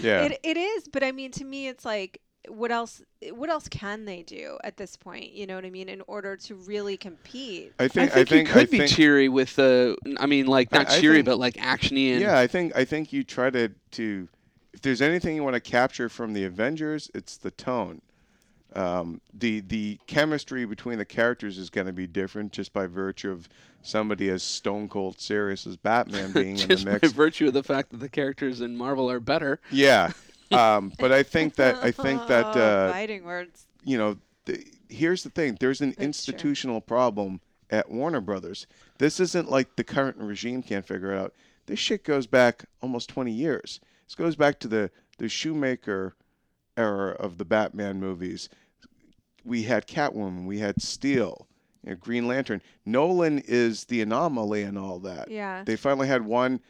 Yeah. 0.00 0.22
It, 0.24 0.40
it 0.42 0.56
is, 0.56 0.88
but 0.88 1.02
I 1.04 1.12
mean 1.12 1.30
to 1.32 1.44
me 1.44 1.68
it's 1.68 1.84
like 1.84 2.20
what 2.48 2.70
else 2.70 3.02
what 3.32 3.48
else 3.48 3.68
can 3.68 4.04
they 4.04 4.22
do 4.22 4.58
at 4.62 4.76
this 4.76 4.96
point, 4.96 5.32
you 5.32 5.46
know 5.46 5.54
what 5.54 5.64
I 5.64 5.70
mean, 5.70 5.88
in 5.88 6.02
order 6.06 6.36
to 6.36 6.54
really 6.54 6.96
compete? 6.96 7.72
I 7.78 7.84
I 7.84 7.88
think 7.88 8.12
think, 8.12 8.16
I 8.16 8.24
think 8.24 8.48
you 8.48 8.52
could 8.54 8.62
I 8.62 8.66
be 8.70 8.78
think, 8.78 8.90
cheery 8.90 9.28
with 9.28 9.56
the. 9.56 9.96
I 10.18 10.26
mean, 10.26 10.46
like 10.46 10.70
not 10.72 10.90
I 10.90 11.00
cheery, 11.00 11.16
think- 11.16 11.26
but 11.26 11.38
like 11.38 11.54
actiony 11.54 12.12
and 12.12 12.20
Yeah, 12.20 12.38
I 12.38 12.46
think 12.46 12.76
I 12.76 12.84
think 12.84 13.12
you 13.12 13.24
try 13.24 13.50
to 13.50 13.70
to 13.92 14.28
if 14.72 14.80
there's 14.82 15.00
anything 15.02 15.36
you 15.36 15.42
want 15.44 15.54
to 15.54 15.60
capture 15.60 16.08
from 16.08 16.32
the 16.34 16.44
Avengers, 16.44 17.10
it's 17.14 17.36
the 17.36 17.50
tone. 17.52 18.02
Um, 18.74 19.20
the 19.32 19.60
the 19.60 20.00
chemistry 20.08 20.64
between 20.64 20.98
the 20.98 21.04
characters 21.04 21.58
is 21.58 21.70
going 21.70 21.86
to 21.86 21.92
be 21.92 22.08
different 22.08 22.52
just 22.52 22.72
by 22.72 22.86
virtue 22.88 23.30
of 23.30 23.48
somebody 23.82 24.28
as 24.30 24.42
stone 24.42 24.88
cold 24.88 25.20
serious 25.20 25.64
as 25.66 25.76
Batman 25.76 26.32
being 26.34 26.58
in 26.58 26.68
the 26.68 26.74
mix. 26.74 26.84
Just 26.84 26.84
the 26.84 27.08
by 27.08 27.08
virtue 27.08 27.46
of 27.46 27.54
the 27.54 27.62
fact 27.62 27.90
that 27.90 27.98
the 27.98 28.08
characters 28.08 28.60
in 28.60 28.76
Marvel 28.76 29.08
are 29.10 29.20
better. 29.20 29.60
Yeah, 29.70 30.10
um, 30.52 30.92
but 30.98 31.12
I 31.12 31.22
think 31.22 31.54
that 31.56 31.76
I 31.82 31.90
think 31.90 32.26
that 32.28 32.56
uh, 32.56 32.92
fighting 32.92 33.24
words. 33.24 33.66
you 33.82 33.98
know, 33.98 34.16
the, 34.44 34.64
here's 34.88 35.22
the 35.22 35.30
thing: 35.30 35.56
there's 35.60 35.80
an 35.80 35.88
That's 35.90 35.96
true. 35.96 36.04
institutional 36.06 36.80
problem 36.80 37.40
at 37.70 37.90
Warner 37.90 38.20
Brothers. 38.20 38.66
This 38.98 39.20
isn't 39.20 39.50
like 39.50 39.76
the 39.76 39.84
current 39.84 40.16
regime 40.18 40.62
can't 40.62 40.86
figure 40.86 41.12
it 41.12 41.18
out. 41.18 41.34
This 41.66 41.78
shit 41.78 42.04
goes 42.04 42.26
back 42.26 42.66
almost 42.82 43.08
20 43.08 43.32
years. 43.32 43.80
This 44.06 44.14
goes 44.14 44.36
back 44.36 44.60
to 44.60 44.68
the 44.68 44.90
the 45.18 45.28
Schumacher 45.28 46.14
era 46.76 47.12
of 47.12 47.38
the 47.38 47.44
Batman 47.44 48.00
movies. 48.00 48.48
We 49.44 49.62
had 49.64 49.86
Catwoman, 49.86 50.46
we 50.46 50.58
had 50.58 50.80
Steel, 50.80 51.46
you 51.82 51.90
know, 51.90 51.96
Green 51.96 52.26
Lantern. 52.26 52.62
Nolan 52.84 53.40
is 53.40 53.84
the 53.84 54.00
anomaly 54.00 54.62
in 54.62 54.76
all 54.76 54.98
that. 55.00 55.30
Yeah. 55.30 55.64
They 55.64 55.76
finally 55.76 56.08
had 56.08 56.24
one 56.24 56.60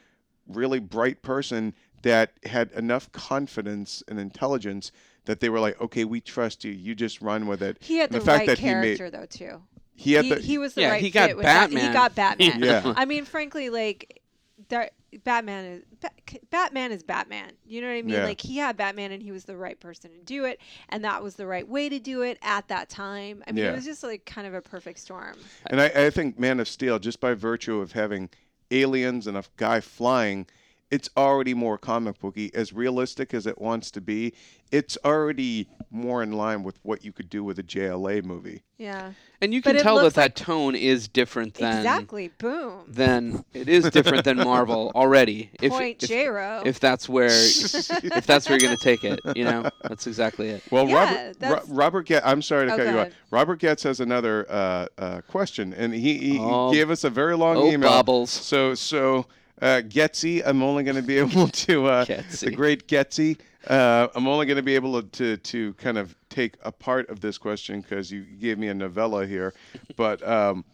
really 0.48 0.80
bright 0.80 1.22
person 1.22 1.72
that 2.04 2.32
had 2.44 2.70
enough 2.72 3.10
confidence 3.12 4.02
and 4.08 4.18
intelligence 4.18 4.92
that 5.26 5.40
they 5.40 5.48
were 5.48 5.58
like, 5.60 5.80
okay, 5.80 6.04
we 6.04 6.20
trust 6.20 6.64
you. 6.64 6.70
You 6.72 6.94
just 6.94 7.20
run 7.20 7.46
with 7.46 7.62
it. 7.62 7.78
He 7.80 7.96
had 7.98 8.10
the, 8.10 8.20
the 8.20 8.24
fact 8.24 8.38
right 8.40 8.46
that 8.46 8.58
he 8.58 8.66
made- 8.74 8.96
character 8.98 9.10
though 9.10 9.26
too. 9.26 9.62
He 9.96 10.12
had 10.14 10.24
he, 10.24 10.30
the 10.34 10.40
he 10.40 10.58
was 10.58 10.74
the 10.74 10.80
Yeah, 10.82 10.90
right 10.90 11.00
he 11.02 11.10
got 11.10 11.28
fit 11.28 11.36
with 11.36 11.44
Bat- 11.44 11.70
Batman. 11.70 11.86
he 11.88 11.92
got 11.92 12.14
Batman. 12.14 12.62
Yeah. 12.64 12.92
I 12.96 13.04
mean, 13.04 13.24
frankly, 13.24 13.70
like 13.70 14.20
that 14.68 14.92
Batman 15.22 15.64
is 15.64 15.82
Ba- 16.00 16.38
Batman 16.50 16.90
is 16.90 17.04
Batman. 17.04 17.52
You 17.64 17.80
know 17.80 17.86
what 17.86 17.92
I 17.94 18.02
mean? 18.02 18.14
Yeah. 18.16 18.24
Like 18.24 18.40
he 18.40 18.56
had 18.56 18.76
Batman, 18.76 19.12
and 19.12 19.22
he 19.22 19.30
was 19.30 19.44
the 19.44 19.56
right 19.56 19.78
person 19.78 20.10
to 20.10 20.18
do 20.24 20.44
it, 20.46 20.60
and 20.88 21.04
that 21.04 21.22
was 21.22 21.36
the 21.36 21.46
right 21.46 21.66
way 21.66 21.88
to 21.88 22.00
do 22.00 22.22
it 22.22 22.38
at 22.42 22.66
that 22.68 22.88
time. 22.88 23.44
I 23.46 23.52
mean, 23.52 23.64
Yeah. 23.64 23.70
it 23.70 23.76
was 23.76 23.84
just 23.84 24.02
like 24.02 24.24
kind 24.26 24.46
of 24.48 24.54
a 24.54 24.60
perfect 24.60 24.98
storm. 24.98 25.36
And 25.68 25.80
I, 25.80 25.86
I 25.86 26.10
think 26.10 26.38
Man 26.40 26.58
of 26.60 26.66
Steel, 26.68 26.98
just 26.98 27.20
by 27.20 27.34
virtue 27.34 27.78
of 27.80 27.92
having 27.92 28.30
aliens 28.72 29.28
and 29.28 29.36
a 29.36 29.44
guy 29.56 29.78
flying, 29.80 30.46
it's 30.94 31.10
already 31.16 31.54
more 31.54 31.76
comic 31.76 32.20
booky. 32.20 32.54
As 32.54 32.72
realistic 32.72 33.34
as 33.34 33.48
it 33.48 33.60
wants 33.60 33.90
to 33.90 34.00
be, 34.00 34.32
it's 34.70 34.96
already 35.04 35.68
more 35.90 36.22
in 36.22 36.30
line 36.32 36.62
with 36.62 36.78
what 36.84 37.04
you 37.04 37.10
could 37.12 37.28
do 37.28 37.42
with 37.42 37.58
a 37.58 37.64
JLA 37.64 38.22
movie. 38.24 38.62
Yeah. 38.78 39.12
And 39.40 39.52
you 39.52 39.60
can 39.60 39.74
it 39.74 39.82
tell 39.82 39.96
that 39.96 40.04
looks 40.04 40.14
that 40.14 40.36
tone 40.36 40.76
is 40.76 41.08
different 41.08 41.54
than 41.54 41.78
exactly. 41.78 42.28
Boom. 42.38 42.84
Then 42.86 43.44
it 43.52 43.68
is 43.68 43.90
different 43.90 44.22
than 44.24 44.36
Marvel 44.36 44.92
already. 44.94 45.50
If, 45.60 45.72
Point 45.72 46.00
if, 46.00 46.08
J-Ro. 46.08 46.62
if 46.64 46.78
that's 46.78 47.08
where 47.08 47.26
if 47.30 48.24
that's 48.24 48.48
where 48.48 48.56
you're 48.56 48.68
gonna 48.68 48.76
take 48.76 49.02
it, 49.02 49.18
you 49.34 49.44
know, 49.44 49.68
that's 49.82 50.06
exactly 50.06 50.48
it. 50.50 50.62
Well, 50.70 50.88
Yeah, 50.88 50.94
Robert, 50.94 51.16
Ro- 51.26 51.32
that's- 51.40 51.68
Robert 51.68 52.06
Getz, 52.06 52.24
I'm 52.24 52.40
sorry 52.40 52.66
to 52.68 52.72
Oh, 52.72 52.76
cut 52.76 52.86
you 52.86 52.98
off. 53.00 53.08
Robert 53.32 53.58
Getz 53.58 53.82
has 53.82 53.98
another 53.98 54.46
uh, 54.48 54.86
uh, 54.96 55.20
question, 55.22 55.74
and 55.74 55.92
he, 55.92 56.18
he, 56.18 56.30
he 56.30 56.38
Oh. 56.40 56.72
gave 56.72 56.88
us 56.90 57.02
a 57.02 57.10
very 57.10 57.36
long 57.36 57.56
Oh, 57.56 57.66
email. 57.72 57.90
bubbles. 57.90 58.30
So, 58.30 58.74
so 58.76 59.26
uh, 59.62 59.82
Getzy, 59.86 60.42
I'm 60.44 60.62
only 60.62 60.84
going 60.84 60.96
to 60.96 61.02
be 61.02 61.18
able 61.24 61.48
to 61.48 61.86
uh, 61.86 62.04
the 62.04 62.52
great 62.54 62.88
Getzy. 62.88 63.38
Uh, 63.66 64.08
I'm 64.14 64.26
only 64.26 64.46
going 64.46 64.56
to 64.56 64.62
be 64.62 64.74
able 64.74 65.02
to 65.02 65.36
to 65.36 65.74
kind 65.74 65.98
of 65.98 66.14
take 66.28 66.56
a 66.62 66.72
part 66.72 67.08
of 67.08 67.20
this 67.20 67.38
question 67.38 67.80
because 67.80 68.10
you 68.10 68.22
gave 68.22 68.58
me 68.58 68.68
a 68.68 68.74
novella 68.74 69.26
here, 69.26 69.54
but. 69.96 70.26
Um, 70.26 70.64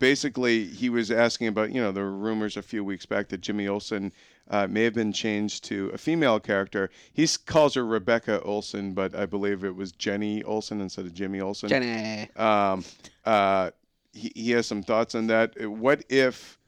Basically, 0.00 0.64
he 0.64 0.88
was 0.88 1.10
asking 1.10 1.48
about, 1.48 1.72
you 1.72 1.82
know, 1.82 1.92
there 1.92 2.04
were 2.04 2.16
rumors 2.16 2.56
a 2.56 2.62
few 2.62 2.82
weeks 2.82 3.04
back 3.04 3.28
that 3.28 3.42
Jimmy 3.42 3.68
Olsen 3.68 4.12
uh, 4.48 4.66
may 4.66 4.82
have 4.84 4.94
been 4.94 5.12
changed 5.12 5.64
to 5.64 5.90
a 5.92 5.98
female 5.98 6.40
character. 6.40 6.90
He 7.12 7.28
calls 7.44 7.74
her 7.74 7.84
Rebecca 7.84 8.40
Olsen, 8.40 8.94
but 8.94 9.14
I 9.14 9.26
believe 9.26 9.62
it 9.62 9.76
was 9.76 9.92
Jenny 9.92 10.42
Olsen 10.44 10.80
instead 10.80 11.04
of 11.04 11.12
Jimmy 11.12 11.40
Olsen. 11.40 11.68
Jenny. 11.68 12.30
Um, 12.36 12.82
uh, 13.26 13.72
he, 14.14 14.32
he 14.34 14.50
has 14.52 14.66
some 14.66 14.82
thoughts 14.82 15.14
on 15.14 15.26
that. 15.26 15.52
What 15.68 16.02
if 16.08 16.58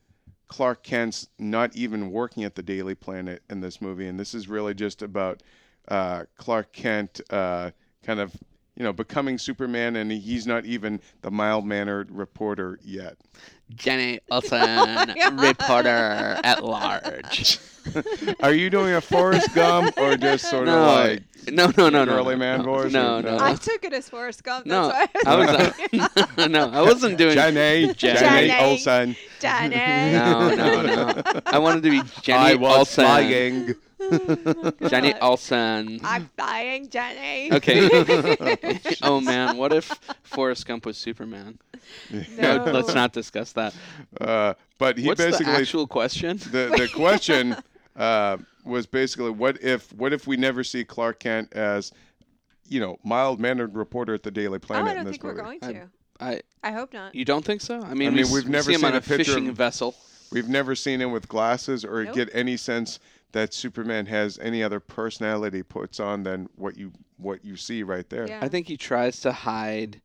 Clark 0.52 0.82
Kent's 0.82 1.28
not 1.38 1.74
even 1.74 2.10
working 2.10 2.44
at 2.44 2.54
the 2.54 2.62
Daily 2.62 2.94
Planet 2.94 3.42
in 3.48 3.62
this 3.62 3.80
movie, 3.80 4.06
and 4.06 4.20
this 4.20 4.34
is 4.34 4.48
really 4.48 4.74
just 4.74 5.00
about 5.00 5.42
uh, 5.88 6.24
Clark 6.36 6.74
Kent 6.74 7.22
uh, 7.30 7.70
kind 8.02 8.20
of, 8.20 8.36
you 8.76 8.84
know, 8.84 8.92
becoming 8.92 9.38
Superman, 9.38 9.96
and 9.96 10.12
he's 10.12 10.46
not 10.46 10.66
even 10.66 11.00
the 11.22 11.30
mild-mannered 11.30 12.10
reporter 12.10 12.78
yet. 12.82 13.16
Jenny 13.74 14.20
Olsen, 14.30 15.14
reporter 15.32 16.38
at 16.44 16.64
large. 16.64 17.58
Are 18.40 18.52
you 18.52 18.70
doing 18.70 18.94
a 18.94 19.00
Forrest 19.00 19.54
Gump 19.54 19.96
or 19.98 20.16
just 20.16 20.48
sort 20.48 20.66
no, 20.66 20.78
of 20.78 20.86
like 20.86 21.22
no, 21.50 21.66
no, 21.76 21.88
no, 21.88 22.04
no, 22.04 22.14
girly 22.14 22.34
no, 22.34 22.38
man 22.38 22.58
no, 22.58 22.64
voice 22.64 22.92
No, 22.92 23.18
or- 23.18 23.22
no, 23.22 23.38
I 23.40 23.54
took 23.54 23.84
it 23.84 23.92
as 23.92 24.08
Forrest 24.08 24.44
Gump. 24.44 24.66
No, 24.66 24.88
That's 24.88 25.26
I 25.26 25.36
was 25.36 25.48
uh, 26.38 26.46
no, 26.48 26.70
I 26.70 26.82
wasn't 26.82 27.18
doing 27.18 27.34
Jenny, 27.34 27.92
Jenny, 27.94 28.48
Jenny. 28.48 28.52
Olsen? 28.64 29.16
Jenny. 29.40 30.12
No, 30.12 30.54
no, 30.54 30.82
no. 30.82 31.22
I 31.46 31.58
wanted 31.58 31.82
to 31.82 31.90
be 31.90 32.02
Jenny 32.20 32.52
I 32.52 32.54
was 32.54 32.78
Olsen. 32.78 33.04
flying. 33.04 33.74
Jenny 34.88 35.14
Olsen. 35.20 36.00
I'm 36.04 36.30
flying, 36.36 36.88
Jenny. 36.88 37.52
Okay. 37.52 37.88
oh 39.02 39.20
man, 39.20 39.56
what 39.56 39.72
if 39.72 39.86
Forrest 40.22 40.66
Gump 40.66 40.86
was 40.86 40.96
Superman? 40.96 41.58
No. 42.38 42.64
Let's 42.64 42.94
not 42.94 43.12
discuss 43.12 43.52
that. 43.52 43.74
Uh, 44.20 44.54
but 44.78 44.98
he 44.98 45.06
What's 45.06 45.22
basically 45.24 45.52
the 45.52 45.58
actual 45.58 45.86
question? 45.86 46.38
the 46.38 46.74
the 46.76 46.88
question 46.94 47.56
uh, 47.96 48.38
was 48.64 48.86
basically 48.86 49.30
what 49.30 49.62
if 49.62 49.92
what 49.94 50.12
if 50.12 50.26
we 50.26 50.36
never 50.36 50.64
see 50.64 50.84
Clark 50.84 51.20
Kent 51.20 51.52
as 51.52 51.92
you 52.68 52.80
know 52.80 52.98
mild 53.04 53.40
mannered 53.40 53.74
reporter 53.74 54.14
at 54.14 54.22
the 54.22 54.30
Daily 54.30 54.56
Oh, 54.56 54.58
Planet 54.58 54.88
I 54.88 54.90
in 54.90 54.96
don't 54.98 55.04
this 55.06 55.12
think 55.14 55.24
we're 55.24 55.42
movie? 55.42 55.58
going 55.58 55.74
to. 55.74 55.88
I 56.20 56.40
I 56.62 56.70
hope 56.72 56.92
not. 56.92 57.14
you 57.14 57.24
don't 57.24 57.44
think 57.44 57.60
so? 57.60 57.80
I 57.82 57.94
mean, 57.94 58.08
I 58.08 58.10
we 58.10 58.16
mean, 58.16 58.24
s- 58.26 58.32
we've 58.32 58.44
we 58.44 58.50
never 58.50 58.64
see 58.64 58.74
him 58.74 58.80
seen 58.80 58.86
on 58.88 58.94
a 58.94 58.98
a 58.98 59.00
picture 59.00 59.24
fishing 59.24 59.48
of- 59.48 59.56
vessel. 59.56 59.94
We've 60.30 60.48
never 60.48 60.74
seen 60.74 61.00
him 61.00 61.10
with 61.12 61.28
glasses 61.28 61.84
or 61.84 62.04
Nope. 62.04 62.14
get 62.14 62.30
any 62.32 62.56
sense 62.56 62.98
that 63.32 63.52
Superman 63.52 64.06
has 64.06 64.38
any 64.38 64.62
other 64.62 64.80
personality 64.80 65.62
puts 65.62 66.00
on 66.00 66.22
than 66.22 66.48
what 66.56 66.76
you 66.78 66.92
what 67.18 67.44
you 67.44 67.56
see 67.56 67.82
right 67.82 68.08
there. 68.08 68.26
Yeah. 68.28 68.38
I 68.42 68.48
think 68.48 68.66
he 68.68 68.76
tries 68.76 69.20
to 69.20 69.32
hide 69.32 70.00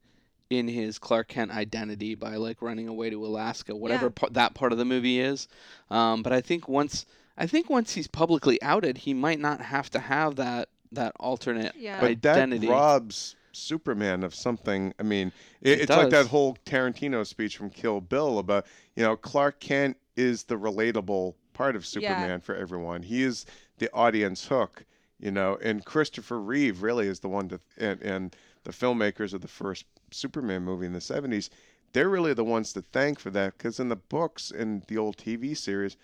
in 0.50 0.68
his 0.68 0.98
Clark 1.00 1.28
Kent 1.28 1.52
identity 1.52 2.16
by 2.16 2.36
like 2.36 2.62
running 2.62 2.88
away 2.88 3.10
to 3.10 3.26
Alaska, 3.26 3.76
whatever 3.76 4.06
Yeah. 4.06 4.12
pa- 4.16 4.30
that 4.32 4.54
part 4.54 4.72
of 4.72 4.78
the 4.78 4.86
movie 4.86 5.20
is. 5.20 5.48
Um, 5.90 6.24
but 6.24 6.32
I 6.34 6.42
think 6.42 6.68
once 6.68 7.06
I 7.40 7.46
think 7.46 7.70
once 7.70 7.94
he's 7.94 8.08
publicly 8.08 8.60
outed, 8.64 8.98
he 9.00 9.14
might 9.14 9.40
not 9.40 9.62
have 9.62 9.90
to 9.92 10.00
have 10.00 10.36
that 10.38 10.70
that 10.92 11.14
alternate 11.20 11.76
Yeah. 11.76 12.00
But 12.00 12.12
identity. 12.12 12.68
that 12.68 12.72
robs 12.74 13.36
Superman 13.52 14.24
of 14.24 14.34
something. 14.34 14.94
I 15.00 15.04
mean, 15.04 15.32
it, 15.62 15.72
It 15.72 15.82
it's 15.82 15.90
like 15.90 16.10
that 16.12 16.28
whole 16.28 16.58
Tarantino 16.66 17.26
speech 17.26 17.58
from 17.58 17.70
Kill 17.70 18.00
Bill 18.02 18.40
about 18.40 18.66
you 18.96 19.04
know 19.04 19.16
Clark 19.18 19.60
Kent 19.60 19.98
is 20.16 20.44
the 20.44 20.56
relatable 20.58 21.36
part 21.54 21.76
of 21.76 21.86
Superman 21.86 22.40
for 22.42 22.56
everyone. 22.56 23.04
He 23.04 23.24
is 23.24 23.46
the 23.80 23.92
audience 23.94 24.46
hook, 24.48 24.86
you 25.20 25.32
know, 25.32 25.58
and 25.62 25.84
Christopher 25.86 26.40
Reeve 26.40 26.82
really 26.82 27.08
is 27.08 27.20
the 27.20 27.30
one 27.30 27.50
to 27.50 27.60
and, 27.78 28.02
and 28.02 28.36
the 28.64 28.72
filmmakers 28.72 29.34
of 29.34 29.42
the 29.42 29.48
first 29.48 29.86
Superman 30.12 30.64
movie 30.64 30.86
in 30.86 30.94
the 30.94 31.00
70s, 31.00 31.50
they're 31.94 32.10
really 32.10 32.34
the 32.34 32.44
ones 32.44 32.74
to 32.74 32.82
thank 32.82 33.20
for 33.20 33.30
that 33.32 33.58
because 33.58 33.80
in 33.80 33.90
the 33.90 33.96
books 33.96 34.52
and 34.52 34.84
the 34.84 34.98
old 34.98 35.18
TV 35.18 35.56
series, 35.56 35.98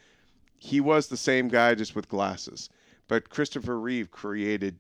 he 0.58 0.80
was 0.80 1.08
the 1.08 1.18
same 1.18 1.48
guy 1.50 1.76
just 1.76 1.96
with 1.96 2.08
glasses. 2.10 2.70
But 3.08 3.30
Christopher 3.30 3.80
Reeve 3.80 4.12
created 4.12 4.80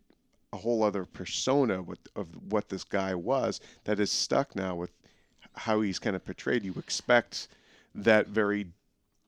a 0.53 0.57
whole 0.57 0.84
other 0.84 1.05
persona 1.05 1.82
with, 1.82 1.99
of 2.15 2.28
what 2.51 2.69
this 2.69 2.84
guy 2.84 3.15
was 3.15 3.59
that 3.84 3.99
is 3.99 4.11
stuck 4.11 4.55
now 4.55 4.76
with 4.76 4.91
how 5.55 5.82
he's 5.82 5.99
kind 5.99 6.15
of 6.15 6.24
portrayed. 6.24 6.63
You 6.63 6.74
expect 6.78 7.47
that 7.95 8.28
very 8.28 8.67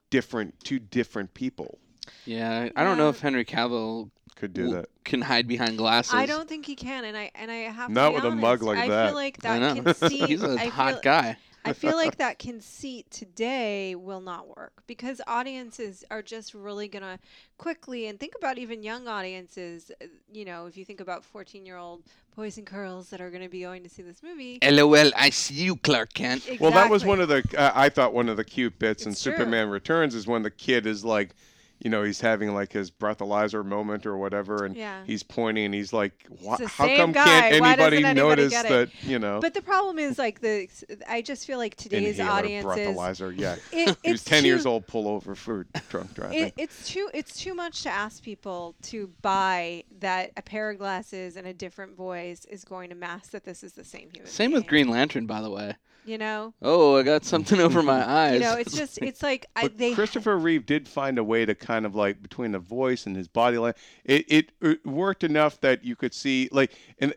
different, 0.09 0.59
two 0.63 0.79
different 0.79 1.33
people 1.33 1.79
Yeah, 2.25 2.69
I 2.75 2.81
I 2.81 2.83
don't 2.83 2.97
know 2.97 3.09
if 3.09 3.19
Henry 3.19 3.45
Cavill 3.45 4.09
could 4.35 4.53
do 4.53 4.63
w- 4.63 4.81
that. 4.81 4.89
can 5.03 5.21
hide 5.21 5.47
behind 5.47 5.77
glasses. 5.77 6.13
I 6.13 6.25
don't 6.25 6.47
think 6.49 6.65
he 6.65 6.75
can, 6.75 7.05
and 7.05 7.15
I 7.17 7.31
and 7.35 7.49
I 7.51 7.55
have 7.71 7.89
Not 7.91 8.05
to 8.07 8.09
be 8.11 8.15
with 8.15 8.25
a 8.25 8.35
mug 8.35 8.63
like 8.63 8.77
I 8.77 8.87
that. 8.89 9.07
feel 9.07 9.15
like 9.15 9.37
I 9.45 9.59
that 9.59 9.75
know. 9.75 9.81
conceit. 9.83 10.21
He's 10.29 10.43
a 10.43 10.59
I 10.59 10.67
hot 10.67 10.93
feel, 10.93 11.01
guy. 11.01 11.37
I 11.63 11.73
feel 11.73 11.95
like 12.03 12.17
that 12.17 12.37
conceit 12.39 13.09
today 13.11 13.95
will 13.95 14.21
not 14.21 14.47
work 14.47 14.83
because 14.87 15.19
audiences 15.25 16.03
are 16.11 16.21
just 16.21 16.53
really 16.53 16.87
gonna 16.87 17.19
quickly 17.57 18.07
and 18.07 18.19
think 18.19 18.33
about 18.37 18.57
even 18.57 18.83
young 18.83 19.07
audiences. 19.07 19.91
uh, 20.01 20.05
You 20.31 20.45
know, 20.45 20.65
if 20.65 20.77
you 20.77 20.85
think 20.85 20.99
about 20.99 21.23
fourteen-year-old 21.23 22.03
boys 22.35 22.57
and 22.57 22.67
girls 22.67 23.09
that 23.11 23.21
are 23.21 23.29
gonna 23.31 23.47
be 23.49 23.61
going 23.61 23.81
to 23.83 23.89
see 23.89 24.01
this 24.03 24.21
movie. 24.21 24.59
LOL, 24.61 25.11
I 25.15 25.29
see 25.29 25.53
you, 25.55 25.77
Clark 25.77 26.13
Kent. 26.13 26.41
Exactly. 26.43 26.57
Well, 26.59 26.71
that 26.71 26.89
was 26.89 27.05
one 27.05 27.21
of 27.21 27.29
the 27.29 27.43
uh, 27.57 27.71
I 27.73 27.87
thought 27.89 28.13
one 28.13 28.27
of 28.29 28.35
the 28.37 28.43
cute 28.43 28.77
bits 28.77 29.05
in 29.05 29.11
true. 29.13 29.15
Superman 29.15 29.69
Returns 29.69 30.13
is 30.13 30.27
when 30.27 30.43
the 30.43 30.51
kid 30.51 30.85
is 30.85 31.05
like, 31.05 31.33
you 31.85 31.91
know, 31.91 32.01
he's 32.01 32.19
having 32.19 32.51
like 32.51 32.73
his 32.73 32.89
breathalyzer 32.89 33.63
moment 33.63 34.07
or 34.07 34.17
whatever, 34.17 34.65
and 34.65 34.75
Yeah. 34.75 35.03
he's 35.05 35.21
pointing, 35.21 35.65
and 35.65 35.73
he's 35.75 35.93
like, 35.93 36.25
"How 36.43 36.87
come 36.87 37.11
guy. 37.11 37.23
can't 37.23 37.53
anybody, 37.63 37.97
anybody 37.97 38.13
notice 38.15 38.53
that?" 38.53 38.89
You 39.03 39.19
know, 39.19 39.39
But 39.39 39.53
the 39.53 39.61
problem 39.61 39.99
is 39.99 40.17
like 40.17 40.39
the 40.41 40.67
I 41.07 41.21
just 41.21 41.45
feel 41.45 41.59
like 41.59 41.75
today's 41.75 42.17
inhaler, 42.17 42.39
audiences 42.39 42.65
breathalyzer. 42.65 43.37
Yeah, 43.37 43.57
it, 43.71 43.97
he 44.01 44.11
was 44.11 44.21
it's 44.21 44.23
ten 44.23 44.41
too, 44.41 44.47
years 44.47 44.65
old. 44.65 44.87
Pull 44.87 45.07
over 45.07 45.35
for 45.35 45.67
drunk 45.89 46.15
driving. 46.15 46.45
It, 46.47 46.53
it's 46.57 46.89
too 46.89 47.11
it's 47.13 47.39
too 47.39 47.53
much 47.53 47.83
to 47.83 47.89
ask 47.91 48.23
people 48.23 48.73
to 48.85 49.11
buy 49.21 49.83
that 49.99 50.31
a 50.35 50.41
pair 50.41 50.71
of 50.71 50.79
glasses 50.79 51.35
and 51.35 51.45
a 51.45 51.53
different 51.53 51.95
voice 51.95 52.45
is 52.45 52.63
going 52.63 52.89
to 52.89 52.95
mask 52.95 53.29
that 53.29 53.43
this 53.43 53.63
is 53.63 53.73
the 53.73 53.83
same 53.83 54.09
human. 54.11 54.31
Same 54.31 54.51
with 54.51 54.65
Green 54.65 54.87
Lantern, 54.87 55.27
by 55.27 55.39
the 55.39 55.51
way. 55.51 55.75
You 56.07 56.19
know, 56.19 56.53
Oh, 56.61 56.97
I 56.97 57.01
got 57.01 57.25
something 57.25 57.59
over 57.59 57.81
my 57.81 58.07
eyes. 58.07 58.33
you 58.35 58.39
know, 58.41 58.55
it's 58.57 58.75
just 58.75 58.99
it's 59.01 59.23
like 59.23 59.47
I, 59.55 59.63
But 59.63 59.79
they 59.79 59.95
Christopher 59.95 60.37
Reeve 60.37 60.67
did 60.67 60.87
find 60.87 61.17
a 61.17 61.23
way 61.23 61.45
to 61.47 61.55
kind 61.55 61.74
of 61.83 61.95
like 61.95 62.21
between 62.21 62.51
the 62.51 62.59
voice 62.59 63.07
and 63.07 63.15
his 63.15 63.27
body 63.27 63.57
line, 63.57 63.73
it, 64.03 64.25
it 64.27 64.51
it 64.61 64.85
worked 64.85 65.23
enough 65.23 65.59
that 65.61 65.83
you 65.83 65.95
could 65.95 66.13
see 66.13 66.47
like 66.51 66.73
and 66.99 67.15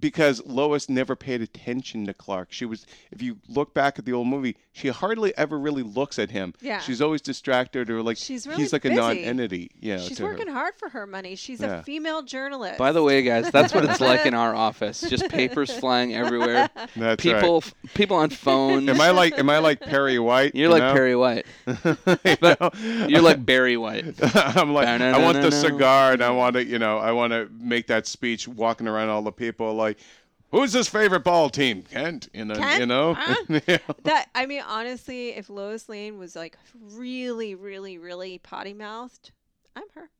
because 0.00 0.42
Lois 0.46 0.88
never 0.88 1.14
paid 1.14 1.42
attention 1.42 2.06
to 2.06 2.14
Clark. 2.14 2.48
She 2.52 2.64
was 2.64 2.86
if 3.12 3.20
you 3.22 3.38
look 3.48 3.74
back 3.74 3.98
at 3.98 4.04
the 4.04 4.12
old 4.12 4.26
movie, 4.26 4.56
she 4.72 4.88
hardly 4.88 5.36
ever 5.36 5.58
really 5.58 5.82
looks 5.82 6.18
at 6.18 6.30
him. 6.30 6.54
Yeah. 6.60 6.78
She's 6.80 7.00
always 7.02 7.20
distracted 7.20 7.90
or 7.90 8.02
like 8.02 8.16
She's 8.16 8.46
really 8.46 8.62
he's 8.62 8.72
like 8.72 8.84
a 8.84 8.88
busy. 8.88 9.00
non-entity. 9.00 9.70
Yeah. 9.78 9.98
she's 9.98 10.16
to 10.18 10.24
her. 10.24 10.30
working 10.32 10.48
hard 10.48 10.74
for 10.76 10.88
her 10.88 11.06
money. 11.06 11.36
She's 11.36 11.60
Yeah. 11.60 11.78
a 11.80 11.82
female 11.82 12.22
journalist. 12.22 12.78
By 12.78 12.92
the 12.92 13.02
way, 13.02 13.22
guys, 13.22 13.50
that's 13.50 13.74
what 13.74 13.84
it's 13.84 14.00
like 14.00 14.26
in 14.26 14.34
our 14.34 14.54
office. 14.70 15.00
Just 15.02 15.28
papers 15.28 15.70
flying 15.70 16.14
everywhere. 16.14 16.68
That's 16.96 17.22
people, 17.22 17.60
right. 17.60 17.74
f- 17.84 17.94
people 17.94 18.16
on 18.16 18.30
phones. 18.30 18.88
Am 18.88 19.00
I 19.00 19.10
like 19.10 19.38
am 19.38 19.50
I 19.50 19.58
like 19.58 19.80
Perry 19.80 20.18
White? 20.18 20.54
You're 20.54 20.68
you 20.68 20.72
like 20.72 20.82
know? 20.82 20.92
Perry 20.94 21.16
White. 21.16 21.46
You 22.24 22.36
know? 22.42 22.70
You're 23.08 23.22
like 23.22 23.44
Barry 23.44 23.76
White. 23.76 24.04
I'm 24.34 24.72
like, 24.72 24.86
I 24.88 25.18
want 25.22 25.40
the 25.42 25.50
cigar, 25.50 26.12
and 26.12 26.22
I 26.22 26.30
want 26.30 26.54
to, 26.54 26.64
you 26.64 26.78
know, 26.78 26.98
I 26.98 27.12
want 27.12 27.32
to 27.32 27.48
make 27.58 27.86
that 27.88 28.06
speech, 28.06 28.46
walking 28.48 28.86
around 28.88 29.08
all 29.08 29.22
the 29.22 29.32
people, 29.32 29.74
like, 29.74 29.89
who's 30.50 30.72
his 30.72 30.88
favorite 30.88 31.24
ball 31.24 31.50
team? 31.50 31.82
Kent, 31.82 32.28
you 32.32 32.44
know, 32.44 32.54
Kent? 32.54 32.80
you 32.80 32.86
know. 32.86 33.14
Huh? 33.14 33.34
Yeah. 33.66 33.78
that 34.04 34.28
I 34.34 34.46
mean, 34.46 34.62
honestly, 34.66 35.30
if 35.30 35.48
Lois 35.50 35.88
Lane 35.88 36.18
was 36.18 36.36
like 36.36 36.56
really, 36.74 37.54
really, 37.54 37.98
really 37.98 38.38
potty 38.38 38.74
mouthed, 38.74 39.32
I'm 39.76 39.84
her. 39.94 40.10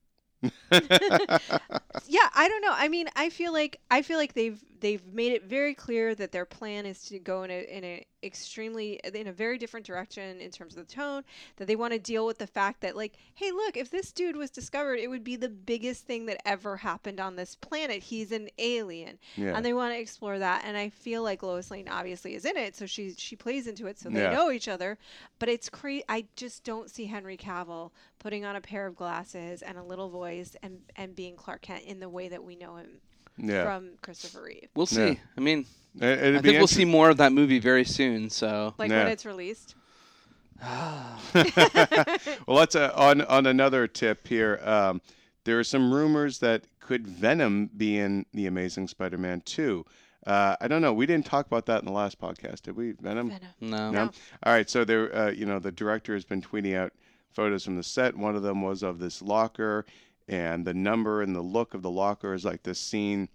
yeah, 0.72 2.28
I 2.34 2.48
don't 2.48 2.62
know. 2.62 2.72
I 2.72 2.88
mean, 2.88 3.08
I 3.14 3.28
feel 3.28 3.52
like 3.52 3.80
I 3.90 4.02
feel 4.02 4.18
like 4.18 4.32
they've 4.34 4.62
they've 4.80 5.04
made 5.06 5.32
it 5.32 5.44
very 5.44 5.74
clear 5.74 6.14
that 6.14 6.32
their 6.32 6.44
plan 6.44 6.86
is 6.86 7.02
to 7.04 7.18
go 7.18 7.42
in 7.42 7.50
a 7.50 7.76
in 7.76 7.84
a 7.84 8.06
extremely 8.22 9.00
in 9.14 9.26
a 9.26 9.32
very 9.32 9.56
different 9.56 9.86
direction 9.86 10.40
in 10.40 10.50
terms 10.50 10.76
of 10.76 10.86
the 10.86 10.92
tone. 10.94 11.22
That 11.56 11.66
they 11.66 11.76
want 11.76 11.92
to 11.92 11.98
deal 11.98 12.26
with 12.26 12.38
the 12.38 12.46
fact 12.46 12.80
that 12.82 12.96
like, 12.96 13.14
hey, 13.34 13.50
look, 13.52 13.76
if 13.76 13.90
this 13.90 14.12
dude 14.12 14.36
was 14.36 14.50
discovered, 14.50 14.98
it 14.98 15.08
would 15.08 15.24
be 15.24 15.36
the 15.36 15.48
biggest 15.48 16.06
thing 16.06 16.26
that 16.26 16.46
ever 16.46 16.76
happened 16.76 17.20
on 17.20 17.36
this 17.36 17.54
planet. 17.54 18.02
He's 18.02 18.32
an 18.32 18.48
alien, 18.58 19.18
yeah. 19.36 19.56
and 19.56 19.64
they 19.64 19.72
want 19.72 19.94
to 19.94 19.98
explore 20.00 20.38
that. 20.38 20.62
And 20.64 20.76
I 20.76 20.88
feel 20.90 21.22
like 21.22 21.42
Lois 21.42 21.70
Lane 21.70 21.88
obviously 21.88 22.34
is 22.34 22.44
in 22.44 22.56
it, 22.56 22.76
so 22.76 22.86
she 22.86 23.14
she 23.16 23.36
plays 23.36 23.66
into 23.66 23.86
it, 23.86 23.98
so 23.98 24.08
they 24.08 24.22
Yeah. 24.22 24.32
know 24.32 24.50
each 24.50 24.68
other. 24.68 24.98
But 25.38 25.48
it's 25.48 25.68
crazy. 25.68 26.04
I 26.08 26.26
just 26.36 26.64
don't 26.64 26.90
see 26.90 27.06
Henry 27.06 27.36
Cavill 27.36 27.90
putting 28.18 28.44
on 28.44 28.56
a 28.56 28.60
pair 28.60 28.86
of 28.86 28.96
glasses 28.96 29.62
and 29.62 29.78
a 29.78 29.82
little 29.82 30.10
voice 30.10 30.56
and 30.62 30.80
and 30.96 31.14
being 31.16 31.36
Clark 31.36 31.62
Kent 31.62 31.84
in 31.84 32.00
the 32.00 32.08
way 32.08 32.28
that 32.28 32.44
we 32.44 32.56
know 32.56 32.76
him 32.76 33.00
yeah. 33.42 33.64
from 33.64 33.90
Christopher 34.02 34.42
Reeve. 34.42 34.68
We'll 34.74 34.86
see. 34.86 35.08
Yeah. 35.08 35.14
I 35.36 35.40
mean, 35.40 35.66
It- 36.00 36.04
it'd 36.04 36.36
I 36.36 36.40
be 36.40 36.48
think 36.48 36.58
we'll 36.58 36.66
see 36.68 36.84
more 36.84 37.10
of 37.10 37.16
that 37.18 37.32
movie 37.32 37.58
very 37.58 37.84
soon. 37.84 38.30
So, 38.30 38.74
Like 38.78 38.90
Yeah. 38.90 39.04
when 39.04 39.12
it's 39.12 39.26
released. 39.26 39.74
well, 41.34 41.46
let's 42.46 42.74
uh, 42.76 42.92
on 42.94 43.22
on 43.22 43.46
another 43.46 43.86
tip 43.86 44.28
here. 44.28 44.60
Um, 44.62 45.00
there 45.44 45.58
are 45.58 45.64
some 45.64 45.92
rumors 45.92 46.38
that 46.40 46.64
could 46.80 47.06
Venom 47.06 47.70
be 47.76 47.98
in 47.98 48.26
the 48.34 48.46
Amazing 48.46 48.88
Spider-Man 48.88 49.42
2. 49.46 49.84
Uh, 50.26 50.56
I 50.60 50.68
don't 50.68 50.82
know. 50.82 50.92
We 50.92 51.06
didn't 51.06 51.24
talk 51.24 51.46
about 51.46 51.64
that 51.66 51.78
in 51.80 51.86
the 51.86 51.92
last 51.92 52.20
podcast, 52.20 52.62
did 52.62 52.76
we? 52.76 52.92
Venom. 52.92 53.30
Venom. 53.30 53.48
no. 53.60 53.90
No. 53.90 54.04
No. 54.04 54.10
All 54.42 54.52
right. 54.52 54.68
So 54.68 54.84
there, 54.84 55.14
uh, 55.16 55.30
you 55.30 55.46
know, 55.46 55.58
the 55.58 55.72
director 55.72 56.12
has 56.12 56.24
been 56.26 56.42
tweeting 56.42 56.76
out 56.76 56.92
photos 57.32 57.64
from 57.64 57.76
the 57.76 57.82
set. 57.82 58.14
One 58.14 58.36
of 58.36 58.42
them 58.42 58.60
was 58.60 58.82
of 58.82 58.98
this 58.98 59.22
locker, 59.22 59.86
and 60.28 60.64
the 60.64 60.74
number 60.74 61.22
and 61.22 61.34
the 61.34 61.40
look 61.40 61.74
of 61.74 61.82
the 61.82 61.90
locker 61.90 62.34
is 62.34 62.44
like 62.44 62.62
this 62.62 62.78
scene 62.78 63.28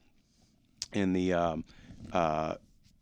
in 0.94 1.14
the 1.14 1.34
um, 1.34 1.66
uh, 2.14 2.56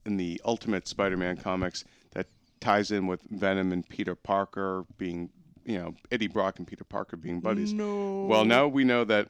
in 0.06 0.18
the 0.18 0.42
Ultimate 0.46 0.88
Spider-Man 0.88 1.38
comics 1.38 1.86
that 2.12 2.28
ties 2.60 2.92
in 2.92 3.08
with 3.08 3.22
Venom 3.30 3.72
and 3.72 3.88
Peter 3.88 4.16
Parker 4.16 4.86
being, 4.98 5.30
you 5.66 5.78
know, 5.78 5.94
Eddie 6.12 6.28
Brock 6.28 6.60
and 6.60 6.68
Peter 6.68 6.84
Parker 6.84 7.16
being 7.16 7.40
buddies. 7.40 7.74
No. 7.74 8.26
Well, 8.26 8.46
now 8.46 8.68
we 8.68 8.84
know 8.84 9.04
that 9.06 9.30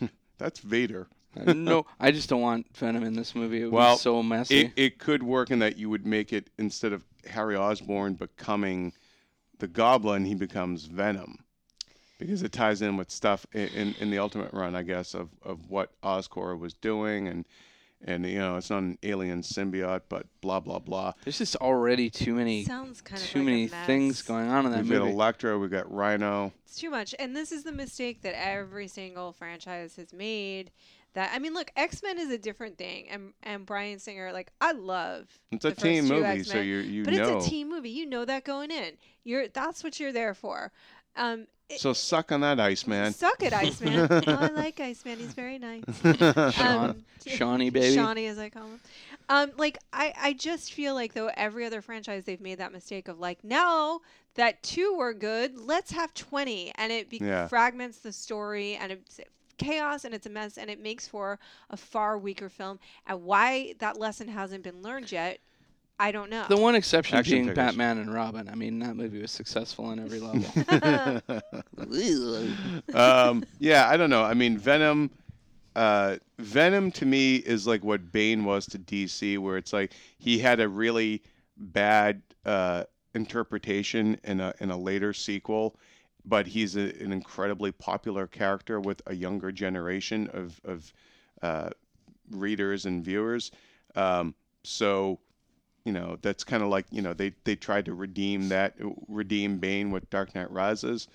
that's 0.38 0.60
Vader. 0.60 1.08
no, 1.46 1.86
I 2.00 2.10
just 2.10 2.28
don't 2.28 2.40
want 2.40 2.74
Venom 2.76 3.04
in 3.04 3.14
this 3.14 3.34
movie. 3.34 3.62
It 3.62 3.70
Well, 3.70 3.96
so 3.96 4.22
messy. 4.22 4.60
It, 4.60 4.72
it 4.76 4.98
could 4.98 5.22
work 5.22 5.50
in 5.50 5.58
that 5.60 5.76
you 5.76 5.90
would 5.90 6.06
make 6.06 6.32
it 6.32 6.50
instead 6.58 6.92
of 6.92 7.04
Harry 7.26 7.54
Osborn 7.54 8.14
becoming 8.14 8.92
the 9.58 9.68
Goblin, 9.68 10.24
he 10.24 10.34
becomes 10.34 10.86
Venom, 10.86 11.38
because 12.18 12.42
it 12.42 12.52
ties 12.52 12.82
in 12.82 12.96
with 12.96 13.10
stuff 13.10 13.46
in, 13.52 13.68
in, 13.68 13.94
in 14.00 14.10
the 14.10 14.18
Ultimate 14.18 14.52
Run, 14.52 14.74
I 14.74 14.82
guess, 14.82 15.14
of, 15.14 15.30
of 15.42 15.70
what 15.70 15.90
Oscorp 16.02 16.58
was 16.58 16.74
doing, 16.74 17.28
and 17.28 17.44
and 18.04 18.24
you 18.26 18.38
know 18.38 18.56
it's 18.56 18.70
not 18.70 18.82
an 18.82 18.98
alien 19.02 19.42
symbiote, 19.42 20.02
but 20.08 20.26
blah 20.40 20.60
blah 20.60 20.78
blah. 20.78 21.14
There's 21.24 21.38
just 21.38 21.56
already 21.56 22.10
too 22.10 22.34
many, 22.34 22.64
Sounds 22.64 23.00
kind 23.00 23.20
of 23.20 23.26
too 23.26 23.38
like 23.40 23.46
many 23.46 23.68
things 23.68 24.22
going 24.22 24.48
on 24.48 24.66
in 24.66 24.72
that 24.72 24.84
We've 24.84 24.98
got. 24.98 25.08
Electro, 25.08 25.58
we've 25.58 25.70
got 25.70 25.90
Rhino. 25.92 26.52
It's 26.64 26.76
too 26.76 26.90
much. 26.90 27.14
And 27.18 27.34
this 27.34 27.50
is 27.50 27.64
the 27.64 27.72
mistake 27.72 28.22
that 28.22 28.38
every 28.38 28.88
single 28.88 29.32
franchise 29.32 29.96
has 29.96 30.12
made. 30.12 30.70
That 31.14 31.32
I 31.34 31.38
mean, 31.38 31.54
look, 31.54 31.72
X 31.74 32.02
Men 32.02 32.18
is 32.18 32.30
a 32.30 32.38
different 32.38 32.76
thing, 32.78 33.08
and 33.08 33.32
and 33.42 33.64
Bryan 33.66 33.98
Singer, 33.98 34.32
like 34.32 34.52
I 34.60 34.72
love. 34.72 35.26
It's 35.50 35.64
a 35.64 35.70
the 35.70 35.74
first 35.74 35.84
team 35.84 36.06
movie, 36.06 36.44
so 36.44 36.50
X-Men, 36.50 36.66
you 36.66 36.76
you 36.76 37.04
but 37.04 37.14
know. 37.14 37.38
it's 37.38 37.46
a 37.46 37.50
team 37.50 37.68
movie. 37.70 37.90
You 37.90 38.06
know 38.06 38.24
that 38.26 38.44
going 38.44 38.70
in. 38.70 38.92
You're 39.24 39.48
that's 39.48 39.82
what 39.82 39.98
you're 39.98 40.12
there 40.12 40.34
for. 40.34 40.70
Um, 41.18 41.46
it- 41.68 41.80
So 41.80 41.92
suck 41.92 42.32
on 42.32 42.40
that, 42.40 42.58
Iceman. 42.58 43.12
Suck 43.12 43.42
it, 43.42 43.52
Iceman. 43.52 44.06
oh, 44.10 44.20
I 44.26 44.46
like 44.48 44.80
Iceman. 44.80 45.18
He's 45.18 45.34
very 45.34 45.58
nice. 45.58 45.84
Sean, 46.54 46.90
Um, 46.90 47.04
Shawnee, 47.26 47.68
baby. 47.70 47.94
Shawnee, 47.94 48.26
as 48.26 48.38
I 48.38 48.48
call 48.48 48.62
him. 48.64 48.80
Um, 49.28 49.52
like 49.58 49.76
I, 49.92 50.14
I 50.18 50.32
just 50.32 50.72
feel 50.72 50.94
like 50.94 51.12
though 51.12 51.30
every 51.36 51.66
other 51.66 51.82
franchise 51.82 52.24
they've 52.24 52.40
made 52.40 52.58
that 52.58 52.72
mistake 52.72 53.08
of 53.08 53.18
like 53.20 53.44
now 53.44 54.00
that 54.36 54.62
two 54.62 54.94
were 54.96 55.12
good, 55.12 55.58
let's 55.58 55.90
have 55.92 56.14
twenty, 56.14 56.72
and 56.76 56.90
it 56.90 57.10
be- 57.10 57.18
Yeah. 57.18 57.46
fragments 57.48 57.98
the 57.98 58.12
story 58.12 58.76
and 58.76 58.92
it's 58.92 59.20
chaos 59.58 60.04
and 60.06 60.14
it's 60.14 60.24
a 60.24 60.30
mess 60.30 60.56
and 60.56 60.70
it 60.70 60.80
makes 60.80 61.06
for 61.08 61.38
a 61.68 61.76
far 61.76 62.16
weaker 62.16 62.48
film. 62.48 62.78
And 63.06 63.24
why 63.24 63.74
that 63.80 63.98
lesson 63.98 64.28
hasn't 64.28 64.62
been 64.62 64.80
learned 64.80 65.12
yet, 65.12 65.40
I 66.00 66.12
don't 66.12 66.30
know. 66.30 66.44
The 66.48 66.56
one 66.56 66.74
exception 66.74 67.18
Action 67.18 67.32
being 67.32 67.44
figures. 67.44 67.56
Batman 67.56 67.98
and 67.98 68.12
Robin. 68.12 68.48
I 68.48 68.54
mean, 68.54 68.78
that 68.80 68.94
movie 68.94 69.20
was 69.20 69.32
successful 69.32 69.86
on 69.86 69.98
every 69.98 70.20
level. 70.20 70.44
um, 72.94 73.44
yeah, 73.58 73.88
I 73.88 73.96
don't 73.96 74.10
know. 74.10 74.22
I 74.22 74.34
mean, 74.34 74.58
Venom. 74.58 75.10
Uh, 75.74 76.16
Venom 76.40 76.90
to 76.90 77.06
me 77.06 77.36
is 77.36 77.66
like 77.66 77.84
what 77.84 78.10
Bane 78.10 78.44
was 78.44 78.66
to 78.66 78.78
DC, 78.78 79.38
where 79.38 79.56
it's 79.56 79.72
like 79.72 79.92
he 80.18 80.38
had 80.38 80.60
a 80.60 80.68
really 80.68 81.22
bad 81.56 82.22
uh, 82.44 82.84
interpretation 83.14 84.18
in 84.24 84.40
a 84.40 84.52
in 84.60 84.70
a 84.70 84.76
later 84.76 85.12
sequel, 85.12 85.76
but 86.24 86.46
he's 86.46 86.76
a, 86.76 86.92
an 87.02 87.12
incredibly 87.12 87.70
popular 87.70 88.26
character 88.26 88.80
with 88.80 89.02
a 89.06 89.14
younger 89.14 89.52
generation 89.52 90.28
of 90.32 90.60
of 90.64 90.92
uh, 91.42 91.70
readers 92.30 92.86
and 92.86 93.04
viewers. 93.04 93.52
Um, 93.94 94.34
so 94.64 95.20
you 95.88 95.94
know 95.94 96.18
that's 96.20 96.44
kind 96.44 96.62
of 96.62 96.68
like 96.68 96.84
you 96.90 97.00
know 97.00 97.14
they 97.14 97.32
they 97.44 97.56
tried 97.56 97.86
to 97.86 97.94
redeem 97.94 98.50
that 98.50 98.74
redeem 99.08 99.56
Bane 99.56 99.90
with 99.90 100.10
Dark 100.10 100.34
Knight 100.34 100.50
Rises. 100.50 101.08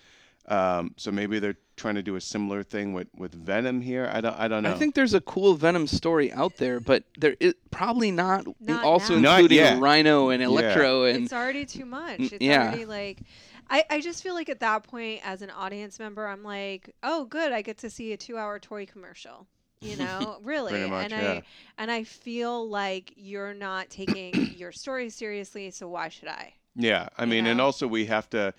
Um, 0.47 0.95
so 0.97 1.11
maybe 1.11 1.37
they're 1.37 1.59
trying 1.77 1.93
to 1.93 2.01
do 2.01 2.15
a 2.15 2.21
similar 2.21 2.63
thing 2.63 2.91
with, 2.91 3.07
with 3.15 3.33
Venom 3.33 3.81
here. 3.81 4.09
I 4.11 4.19
don't 4.19 4.35
I 4.35 4.47
don't 4.47 4.63
know. 4.63 4.71
I 4.71 4.77
think 4.79 4.95
there's 4.95 5.13
a 5.13 5.21
cool 5.21 5.53
Venom 5.53 5.85
story 5.85 6.33
out 6.33 6.57
there, 6.57 6.79
but 6.79 7.03
there 7.19 7.35
is 7.39 7.53
probably 7.69 8.09
not, 8.09 8.47
Not 8.59 8.83
also 8.83 9.19
now. 9.19 9.35
Including 9.35 9.57
yet. 9.59 9.79
Rhino 9.79 10.29
and 10.29 10.41
Electro 10.41 11.03
and 11.03 11.23
it's 11.23 11.33
already 11.33 11.65
too 11.67 11.85
much. 11.85 12.19
Mm, 12.19 12.31
It's 12.33 12.41
yeah. 12.41 12.63
already 12.63 12.85
like 12.85 13.19
I, 13.69 13.85
I 13.91 14.01
just 14.01 14.23
feel 14.23 14.33
like 14.33 14.49
at 14.49 14.59
that 14.61 14.83
point 14.83 15.21
as 15.23 15.43
an 15.43 15.51
audience 15.51 15.99
member 15.99 16.27
I'm 16.27 16.43
like, 16.43 16.95
Oh 17.03 17.25
good, 17.25 17.51
I 17.51 17.61
get 17.61 17.77
to 17.77 17.91
see 17.91 18.11
a 18.11 18.17
two 18.17 18.37
hour 18.39 18.57
toy 18.57 18.87
commercial. 18.87 19.45
You 19.83 19.95
know, 20.03 20.39
really. 20.43 20.87
Much, 20.89 21.11
and 21.11 21.21
yeah. 21.21 21.31
I 21.31 21.43
and 21.77 21.91
I 21.91 22.03
feel 22.03 22.67
like 22.69 23.13
you're 23.15 23.53
not 23.53 23.89
taking 23.89 24.53
your 24.57 24.71
story 24.71 25.09
seriously, 25.09 25.69
so 25.71 25.87
why 25.87 26.09
should 26.09 26.29
I? 26.29 26.53
yeah, 26.75 27.09
I 27.17 27.25
mean, 27.25 27.45
and 27.45 27.57
know? 27.57 27.65
also 27.65 27.87
we 27.87 28.05
have 28.07 28.29
to 28.31 28.53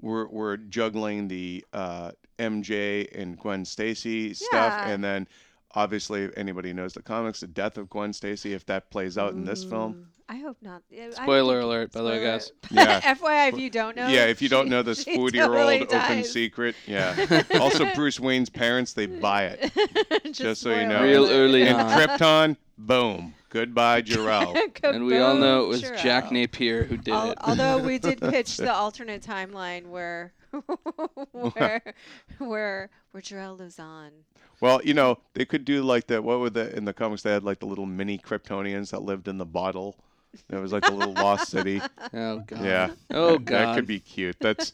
we're 0.00 0.26
we're 0.28 0.56
juggling 0.56 1.28
the 1.28 1.64
uh, 1.72 2.12
MJ 2.38 3.08
and 3.16 3.38
Gwen 3.38 3.64
Stacy 3.64 4.34
stuff, 4.34 4.50
Yeah. 4.52 4.88
and 4.88 5.04
then 5.04 5.28
obviously, 5.74 6.24
if 6.24 6.36
anybody 6.36 6.72
knows 6.72 6.92
the 6.92 7.02
comics, 7.02 7.40
the 7.40 7.46
death 7.46 7.78
of 7.78 7.88
Gwen 7.90 8.12
Stacy, 8.12 8.52
if 8.54 8.66
that 8.66 8.90
plays 8.90 9.16
out 9.18 9.32
in 9.34 9.44
this 9.44 9.64
film. 9.64 9.94
Mm, 9.94 10.04
I 10.28 10.36
hope 10.38 10.56
not. 10.62 10.82
Yeah, 10.90 11.02
I 11.02 11.04
don't 11.06 11.14
Spoiler 11.16 11.54
think- 11.60 11.64
alert, 11.64 11.92
by 11.92 12.02
the 12.02 12.08
way, 12.08 12.24
guys. 12.24 12.52
Yeah. 12.70 13.00
FYI, 13.14 13.52
if 13.52 13.58
you 13.58 13.70
don't 13.70 13.96
know. 13.96 14.08
Yeah, 14.08 14.26
if 14.26 14.40
you 14.42 14.48
don't 14.48 14.68
know 14.68 14.82
this 14.82 15.02
she 15.02 15.14
40 15.16 15.36
year 15.36 15.44
old 15.46 15.54
totally 15.56 15.76
open 15.82 15.88
dies. 15.98 16.30
secret. 16.32 16.74
Yeah. 16.86 17.42
also, 17.60 17.92
Bruce 17.94 18.20
Wayne's 18.20 18.48
parents, 18.50 18.92
they 18.92 19.06
buy 19.06 19.44
it. 19.58 20.32
Just 20.32 20.62
so 20.62 20.70
you 20.74 20.86
know. 20.86 21.02
Real 21.02 21.26
early 21.28 21.66
And 21.66 21.80
on. 21.80 21.90
Krypton, 21.98 22.56
boom. 22.78 23.34
Goodbye, 23.48 24.02
Jor-El. 24.02 24.54
And 24.84 25.04
we 25.06 25.18
all 25.18 25.34
know 25.34 25.64
it 25.64 25.66
was 25.68 25.82
Kaboom, 25.82 26.02
Jack 26.02 26.30
Napier 26.30 26.84
who 26.84 26.96
did 26.96 27.12
Al- 27.12 27.32
it. 27.32 27.38
although 27.42 27.78
we 27.78 27.98
did 27.98 28.20
pitch 28.20 28.56
the 28.58 28.72
alternate 28.72 29.22
timeline 29.22 29.88
where 29.88 30.32
where 31.32 31.82
where 32.38 32.90
where 33.12 33.20
Jor-El 33.22 33.56
lives 33.56 33.78
on. 33.78 34.10
Well, 34.60 34.80
you 34.84 34.94
know, 34.94 35.18
they 35.34 35.44
could 35.44 35.64
do 35.64 35.82
like 35.82 36.06
the 36.06 36.20
what 36.20 36.40
were 36.40 36.50
the 36.50 36.76
in 36.76 36.84
the 36.84 36.92
comics 36.92 37.22
they 37.22 37.32
had 37.32 37.44
like 37.44 37.60
the 37.60 37.66
little 37.66 37.86
mini 37.86 38.18
Kryptonians 38.18 38.90
that 38.90 39.02
lived 39.02 39.28
in 39.28 39.38
the 39.38 39.46
bottle. 39.46 39.96
It 40.48 40.56
was 40.56 40.72
like 40.72 40.86
a 40.86 40.92
little 40.92 41.14
lost 41.14 41.50
city. 41.50 41.80
oh 42.14 42.38
god. 42.40 42.64
Yeah. 42.64 42.90
Oh 43.10 43.38
god. 43.38 43.68
That 43.68 43.74
could 43.74 43.86
be 43.86 43.98
cute. 43.98 44.36
That's 44.38 44.72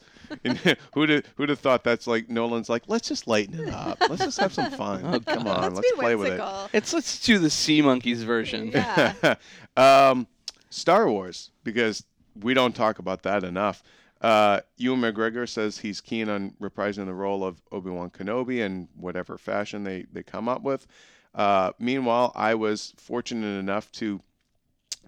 who'd 0.93 1.09
have, 1.09 1.25
who'd 1.35 1.49
have 1.49 1.59
thought 1.59 1.83
that's 1.83 2.05
like 2.05 2.29
Nolan's 2.29 2.69
like 2.69 2.83
let's 2.87 3.07
just 3.07 3.27
lighten 3.27 3.59
it 3.67 3.73
up. 3.73 3.97
Let's 4.07 4.23
just 4.23 4.39
have 4.39 4.53
some 4.53 4.69
fun. 4.71 5.01
Oh, 5.03 5.19
Come 5.19 5.45
God. 5.45 5.47
on, 5.47 5.61
Let's, 5.73 5.75
let's 5.75 5.91
be 5.91 5.97
play 5.97 6.15
with 6.15 6.33
it. 6.33 6.41
It's 6.73 6.93
let's 6.93 7.25
do 7.25 7.39
the 7.39 7.49
Sea 7.49 7.81
Monkeys 7.81 8.21
version. 8.23 8.67
Yeah. 8.67 9.35
um, 9.77 10.27
Star 10.69 11.09
Wars, 11.09 11.49
because 11.63 12.03
we 12.41 12.53
don't 12.53 12.75
talk 12.75 12.99
about 12.99 13.23
that 13.23 13.43
enough. 13.43 13.81
Uh, 14.21 14.61
Ewan 14.77 15.01
McGregor 15.01 15.47
says 15.47 15.77
he's 15.77 16.01
keen 16.01 16.29
on 16.29 16.53
reprising 16.61 17.05
the 17.05 17.13
role 17.13 17.43
of 17.43 17.61
Obi 17.71 17.91
Wan 17.91 18.09
Kenobi 18.09 18.59
in 18.59 18.87
whatever 18.95 19.37
fashion 19.37 19.83
they, 19.83 20.05
they 20.11 20.23
come 20.23 20.49
up 20.49 20.63
with. 20.63 20.87
Uh, 21.35 21.71
meanwhile, 21.77 22.31
I 22.35 22.55
was 22.55 22.93
fortunate 22.97 23.59
enough 23.59 23.91
to 23.93 24.19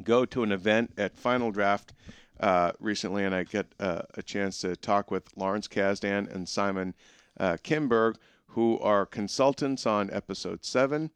go 0.03 0.25
to 0.25 0.43
an 0.43 0.51
event 0.51 0.93
at 0.97 1.17
Final 1.17 1.51
Draft 1.51 1.93
uh, 2.39 2.71
recently, 2.79 3.25
and 3.25 3.33
I 3.33 3.43
get 3.43 3.73
uh, 3.79 4.03
a 4.15 4.21
chance 4.21 4.61
to 4.61 4.75
talk 4.75 5.11
with 5.11 5.35
Lawrence 5.35 5.67
Kasdan 5.67 6.33
and 6.33 6.47
Simon 6.47 6.93
uh, 7.39 7.57
Kinberg, 7.63 8.15
who 8.47 8.79
are 8.79 9.05
consultants 9.05 9.85
on 9.85 10.09
Episode 10.11 10.63
7, 10.63 11.11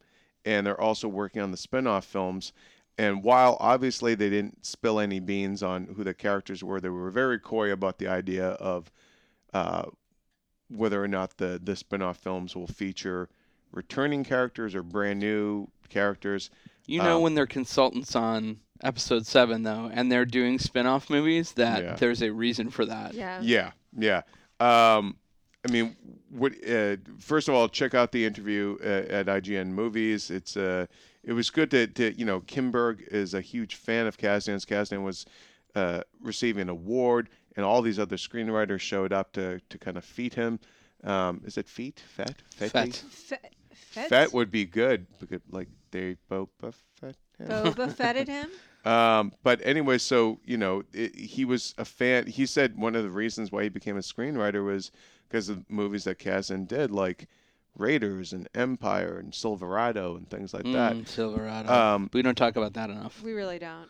and 0.46 0.68
they're 0.68 0.80
also 0.80 1.08
working 1.08 1.42
on 1.42 1.52
the 1.52 1.58
spin 1.58 1.88
off 1.88 2.06
films. 2.06 2.54
And 2.98 3.24
while 3.24 3.58
obviously 3.60 4.14
they 4.16 4.30
didn't 4.30 4.66
spill 4.66 5.00
any 5.00 5.20
beans 5.20 5.64
on 5.64 5.88
who 5.96 6.04
the 6.04 6.14
characters 6.14 6.64
were, 6.64 6.80
they 6.80 6.90
were 6.90 7.10
very 7.10 7.40
coy 7.40 7.72
about 7.72 7.98
the 7.98 8.08
idea 8.08 8.50
of 8.50 8.92
uh, 9.54 9.86
whether 10.70 11.04
or 11.04 11.08
not 11.08 11.38
the, 11.38 11.60
the 11.64 11.76
spin 11.76 12.02
off 12.02 12.18
films 12.18 12.56
will 12.56 12.68
feature 12.68 13.30
returning 13.72 14.24
characters 14.24 14.76
or 14.76 14.84
brand 14.84 15.20
new 15.20 15.68
characters. 15.90 16.50
You 16.86 17.02
know 17.02 17.18
Um, 17.18 17.24
when 17.24 17.34
they're 17.34 17.48
consultants 17.48 18.16
on 18.16 18.60
episode 18.84 19.26
seven 19.26 19.64
though, 19.64 19.90
and 19.92 20.12
they're 20.12 20.26
doing 20.26 20.60
spin-off 20.60 21.10
movies, 21.10 21.54
that 21.54 21.84
Yeah. 21.84 21.96
there's 21.96 22.22
a 22.22 22.32
reason 22.32 22.70
for 22.70 22.86
that. 22.86 23.14
Yeah. 23.14 23.40
Yeah, 23.42 23.72
yeah. 23.98 24.22
Um, 24.60 25.16
I 25.68 25.72
mean, 25.72 25.96
what? 26.30 26.54
Uh, 26.70 26.98
first 27.20 27.48
of 27.48 27.56
all, 27.56 27.70
check 27.70 27.94
out 27.94 28.12
the 28.12 28.26
interview 28.26 28.78
uh, 28.84 28.88
at 29.10 29.28
IGN 29.28 29.68
Movies. 29.68 30.30
It's 30.30 30.58
uh, 30.58 30.88
it 31.24 31.34
was 31.34 31.50
good 31.50 31.72
to, 31.72 31.88
to 31.88 32.18
you 32.18 32.26
know, 32.26 32.42
Kinberg 32.42 33.08
is 33.08 33.34
a 33.34 33.42
huge 33.42 33.76
fan 33.76 34.08
of 34.08 34.18
Kasdan's. 34.18 34.66
Kasdan 34.66 35.04
was 35.04 35.26
uh, 35.76 36.02
receiving 36.22 36.64
an 36.64 36.70
award, 36.70 37.30
and 37.56 37.66
all 37.66 37.82
these 37.82 38.00
other 38.00 38.18
screenwriters 38.18 38.82
showed 38.82 39.14
up 39.14 39.32
to 39.34 39.60
to 39.70 39.78
kind 39.78 39.98
of 39.98 40.04
feed 40.06 40.34
him. 40.34 40.60
Um, 41.04 41.42
is 41.46 41.58
it 41.58 41.68
feet? 41.68 42.02
Fat? 42.16 42.42
Fet. 42.56 42.96
Fe- 42.96 43.38
Fett, 43.72 44.10
Fat 44.10 44.34
would 44.34 44.50
be 44.50 44.66
good 44.66 45.06
because 45.20 45.42
like 45.52 45.68
they 45.92 46.18
Boba 46.30 46.74
Fett. 46.96 47.16
him. 47.38 47.48
Boba 47.48 47.92
Fetted 47.94 48.28
him. 48.28 48.50
Um, 48.86 49.32
but 49.44 49.62
anyway, 49.64 49.98
so 49.98 50.42
you 50.44 50.58
know, 50.58 50.84
it, 50.92 51.16
he 51.16 51.46
was 51.46 51.74
a 51.78 51.86
fan. 51.86 52.28
He 52.28 52.46
said 52.46 52.76
one 52.76 52.98
of 52.98 53.04
the 53.04 53.10
reasons 53.10 53.50
why 53.50 53.64
he 53.64 53.70
became 53.70 53.96
a 53.96 54.02
screenwriter 54.02 54.66
was 54.66 54.92
because 55.30 55.48
of 55.48 55.64
movies 55.70 56.04
that 56.04 56.20
Kasdan 56.20 56.68
did, 56.68 56.92
like 56.92 57.30
Raiders 57.78 58.34
and 58.34 58.48
Empire 58.54 59.18
and 59.18 59.34
Silverado 59.34 60.16
and 60.16 60.30
things 60.30 60.54
like 60.54 60.64
that. 60.64 60.94
Mm, 60.94 61.08
Silverado. 61.08 61.72
Um, 61.72 62.10
we 62.14 62.22
don't 62.22 62.36
talk 62.38 62.56
about 62.56 62.74
that 62.74 62.90
enough. 62.90 63.22
We 63.24 63.34
really 63.34 63.60
don't. 63.60 63.88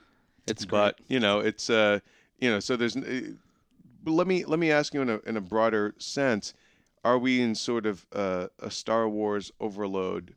It's 0.47 0.65
great. 0.65 0.79
but 0.79 0.99
you 1.07 1.19
know, 1.19 1.39
it's 1.39 1.69
uh, 1.69 1.99
you 2.39 2.49
know, 2.49 2.59
so 2.59 2.75
there's. 2.75 2.95
Uh, 2.95 3.21
let 4.05 4.27
me 4.27 4.43
let 4.45 4.59
me 4.59 4.71
ask 4.71 4.93
you 4.93 5.01
in 5.01 5.09
a 5.09 5.19
in 5.25 5.37
a 5.37 5.41
broader 5.41 5.95
sense, 5.97 6.53
are 7.03 7.17
we 7.17 7.41
in 7.41 7.55
sort 7.55 7.85
of 7.85 8.05
uh, 8.13 8.47
a 8.59 8.69
Star 8.69 9.07
Wars 9.07 9.51
overload 9.59 10.35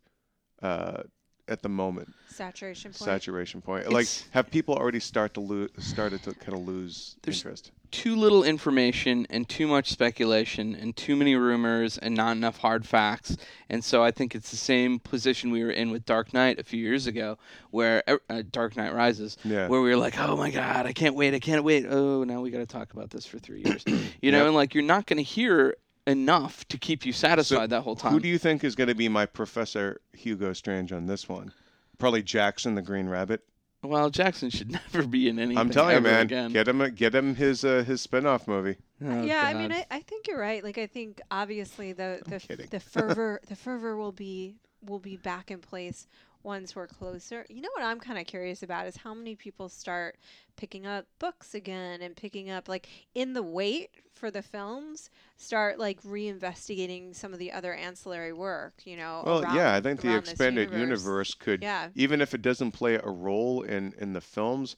uh, 0.63 1.03
at 1.49 1.63
the 1.63 1.69
moment? 1.69 2.13
Saturation 2.29 2.91
point. 2.91 2.97
Saturation 2.99 3.63
point. 3.63 3.87
Like, 3.91 4.03
It's- 4.03 4.25
have 4.33 4.51
people 4.51 4.75
already 4.75 5.01
start 5.01 5.35
to 5.35 5.41
lose 5.41 5.71
started 5.79 6.23
to 6.25 6.35
kind 6.35 6.55
of 6.55 6.67
lose 6.67 7.17
There's- 7.23 7.39
interest? 7.39 7.71
too 7.93 8.17
little 8.17 8.43
information 8.43 9.27
and 9.31 9.49
too 9.49 9.67
much 9.67 9.91
speculation 9.91 10.75
and 10.75 10.97
too 10.97 11.15
many 11.15 11.37
rumors 11.37 11.97
and 11.97 12.15
not 12.15 12.37
enough 12.37 12.59
hard 12.59 12.85
facts. 12.85 13.37
And 13.71 13.83
so 13.83 14.03
I 14.03 14.11
think 14.11 14.35
it's 14.35 14.51
the 14.51 14.57
same 14.57 14.99
position 14.99 15.51
we 15.51 15.63
were 15.63 15.71
in 15.71 15.91
with 15.93 16.05
Dark 16.05 16.35
Knight 16.35 16.59
a 16.59 16.65
few 16.65 16.83
years 16.83 17.07
ago, 17.07 17.39
where 17.71 18.03
uh, 18.29 18.43
Dark 18.51 18.77
Knight 18.77 18.93
Rises, 18.93 19.39
Yeah. 19.45 19.69
where 19.69 19.81
we 19.81 19.89
were 19.89 19.97
like, 19.97 20.19
"Oh 20.19 20.37
my 20.37 20.51
God, 20.51 20.85
I 20.85 20.93
can't 20.93 21.15
wait! 21.15 21.33
I 21.33 21.39
can't 21.39 21.63
wait! 21.65 21.87
Oh, 21.89 22.25
now 22.25 22.41
we 22.41 22.51
got 22.51 22.59
to 22.59 22.67
talk 22.67 22.93
about 22.93 23.11
this 23.11 23.25
for 23.25 23.39
three 23.39 23.63
years." 23.65 23.85
You 24.21 24.33
know, 24.33 24.39
Yep. 24.39 24.47
and 24.49 24.55
like 24.57 24.75
you're 24.75 24.83
not 24.85 25.07
going 25.07 25.19
to 25.19 25.23
hear 25.23 25.77
enough 26.07 26.67
to 26.69 26.79
keep 26.79 27.05
you 27.05 27.13
satisfied 27.13 27.71
that 27.71 27.83
whole 27.83 27.97
time. 27.97 28.13
Who 28.13 28.21
do 28.21 28.29
you 28.29 28.39
think 28.39 28.63
is 28.65 28.75
going 28.75 28.89
to 28.89 28.95
be 28.95 29.09
my 29.09 29.27
Professor 29.27 30.01
Hugo 30.13 30.53
Strange 30.53 30.93
on 30.93 31.07
this 31.07 31.29
one? 31.29 31.53
Probably 31.99 32.23
Jaxxon 32.23 32.75
the 32.75 32.83
Green 32.83 33.09
Rabbit. 33.09 33.43
well, 33.83 34.11
Jaxxon 34.11 34.53
should 34.53 34.71
never 34.95 35.07
be 35.07 35.29
in 35.29 35.39
anything. 35.39 35.59
I'm 35.59 35.71
telling 35.71 35.97
you, 35.97 36.01
man, 36.03 36.23
Again. 36.27 36.53
get 36.53 36.69
him, 36.69 36.95
get 36.95 37.15
him 37.15 37.35
his 37.37 37.65
uh, 37.65 37.83
his 37.87 38.01
spin-off 38.01 38.47
movie. 38.47 38.77
Oh, 39.05 39.23
yeah, 39.23 39.43
I 39.45 39.55
mean, 39.55 39.73
I, 39.73 39.85
I 39.91 40.01
think 40.01 40.27
you're 40.27 40.39
right. 40.41 40.63
Like, 40.65 40.79
I 40.79 40.87
think 40.87 41.21
obviously 41.31 41.93
the 41.93 42.21
the, 42.27 42.67
the 42.71 42.81
fervor 42.81 43.41
the 43.49 43.57
fervor 43.57 43.97
will 43.97 44.13
be 44.13 44.57
will 44.85 44.99
be 44.99 45.17
back 45.17 45.51
in 45.51 45.59
place 45.59 46.07
once 46.47 46.77
we're 46.77 46.87
closer. 46.87 47.45
You 47.51 47.61
know 47.61 47.69
what 47.75 47.85
I'm 47.85 47.99
kind 47.99 48.19
of 48.19 48.27
curious 48.27 48.63
about 48.63 48.87
is 48.87 48.97
how 48.97 49.13
many 49.13 49.35
people 49.35 49.69
start 49.69 50.17
picking 50.57 50.87
up 50.87 51.05
books 51.19 51.55
again 51.55 52.01
and 52.01 52.15
picking 52.17 52.49
up 52.51 52.69
like 52.69 52.89
in 53.17 53.33
the 53.35 53.43
wait 53.43 53.91
for 54.15 54.31
the 54.31 54.41
films 54.43 55.11
start 55.37 55.79
like 55.79 56.01
reinvestigating 56.03 57.15
some 57.15 57.33
of 57.33 57.39
the 57.41 57.51
other 57.53 57.75
ancillary 57.75 58.33
work. 58.33 58.75
You 58.85 58.97
know, 58.97 59.23
Well, 59.27 59.43
around- 59.43 59.57
yeah, 59.57 59.75
I 59.75 59.81
think 59.81 60.01
the 60.01 60.17
expanded 60.17 60.71
universe, 60.73 61.35
could, 61.35 61.63
Yeah. 61.63 61.89
even 61.97 62.21
if 62.21 62.33
it 62.33 62.43
doesn't 62.43 62.71
play 62.73 62.95
a 62.95 63.11
role 63.11 63.63
in 63.63 63.93
in 63.99 64.13
the 64.13 64.21
films, 64.21 64.77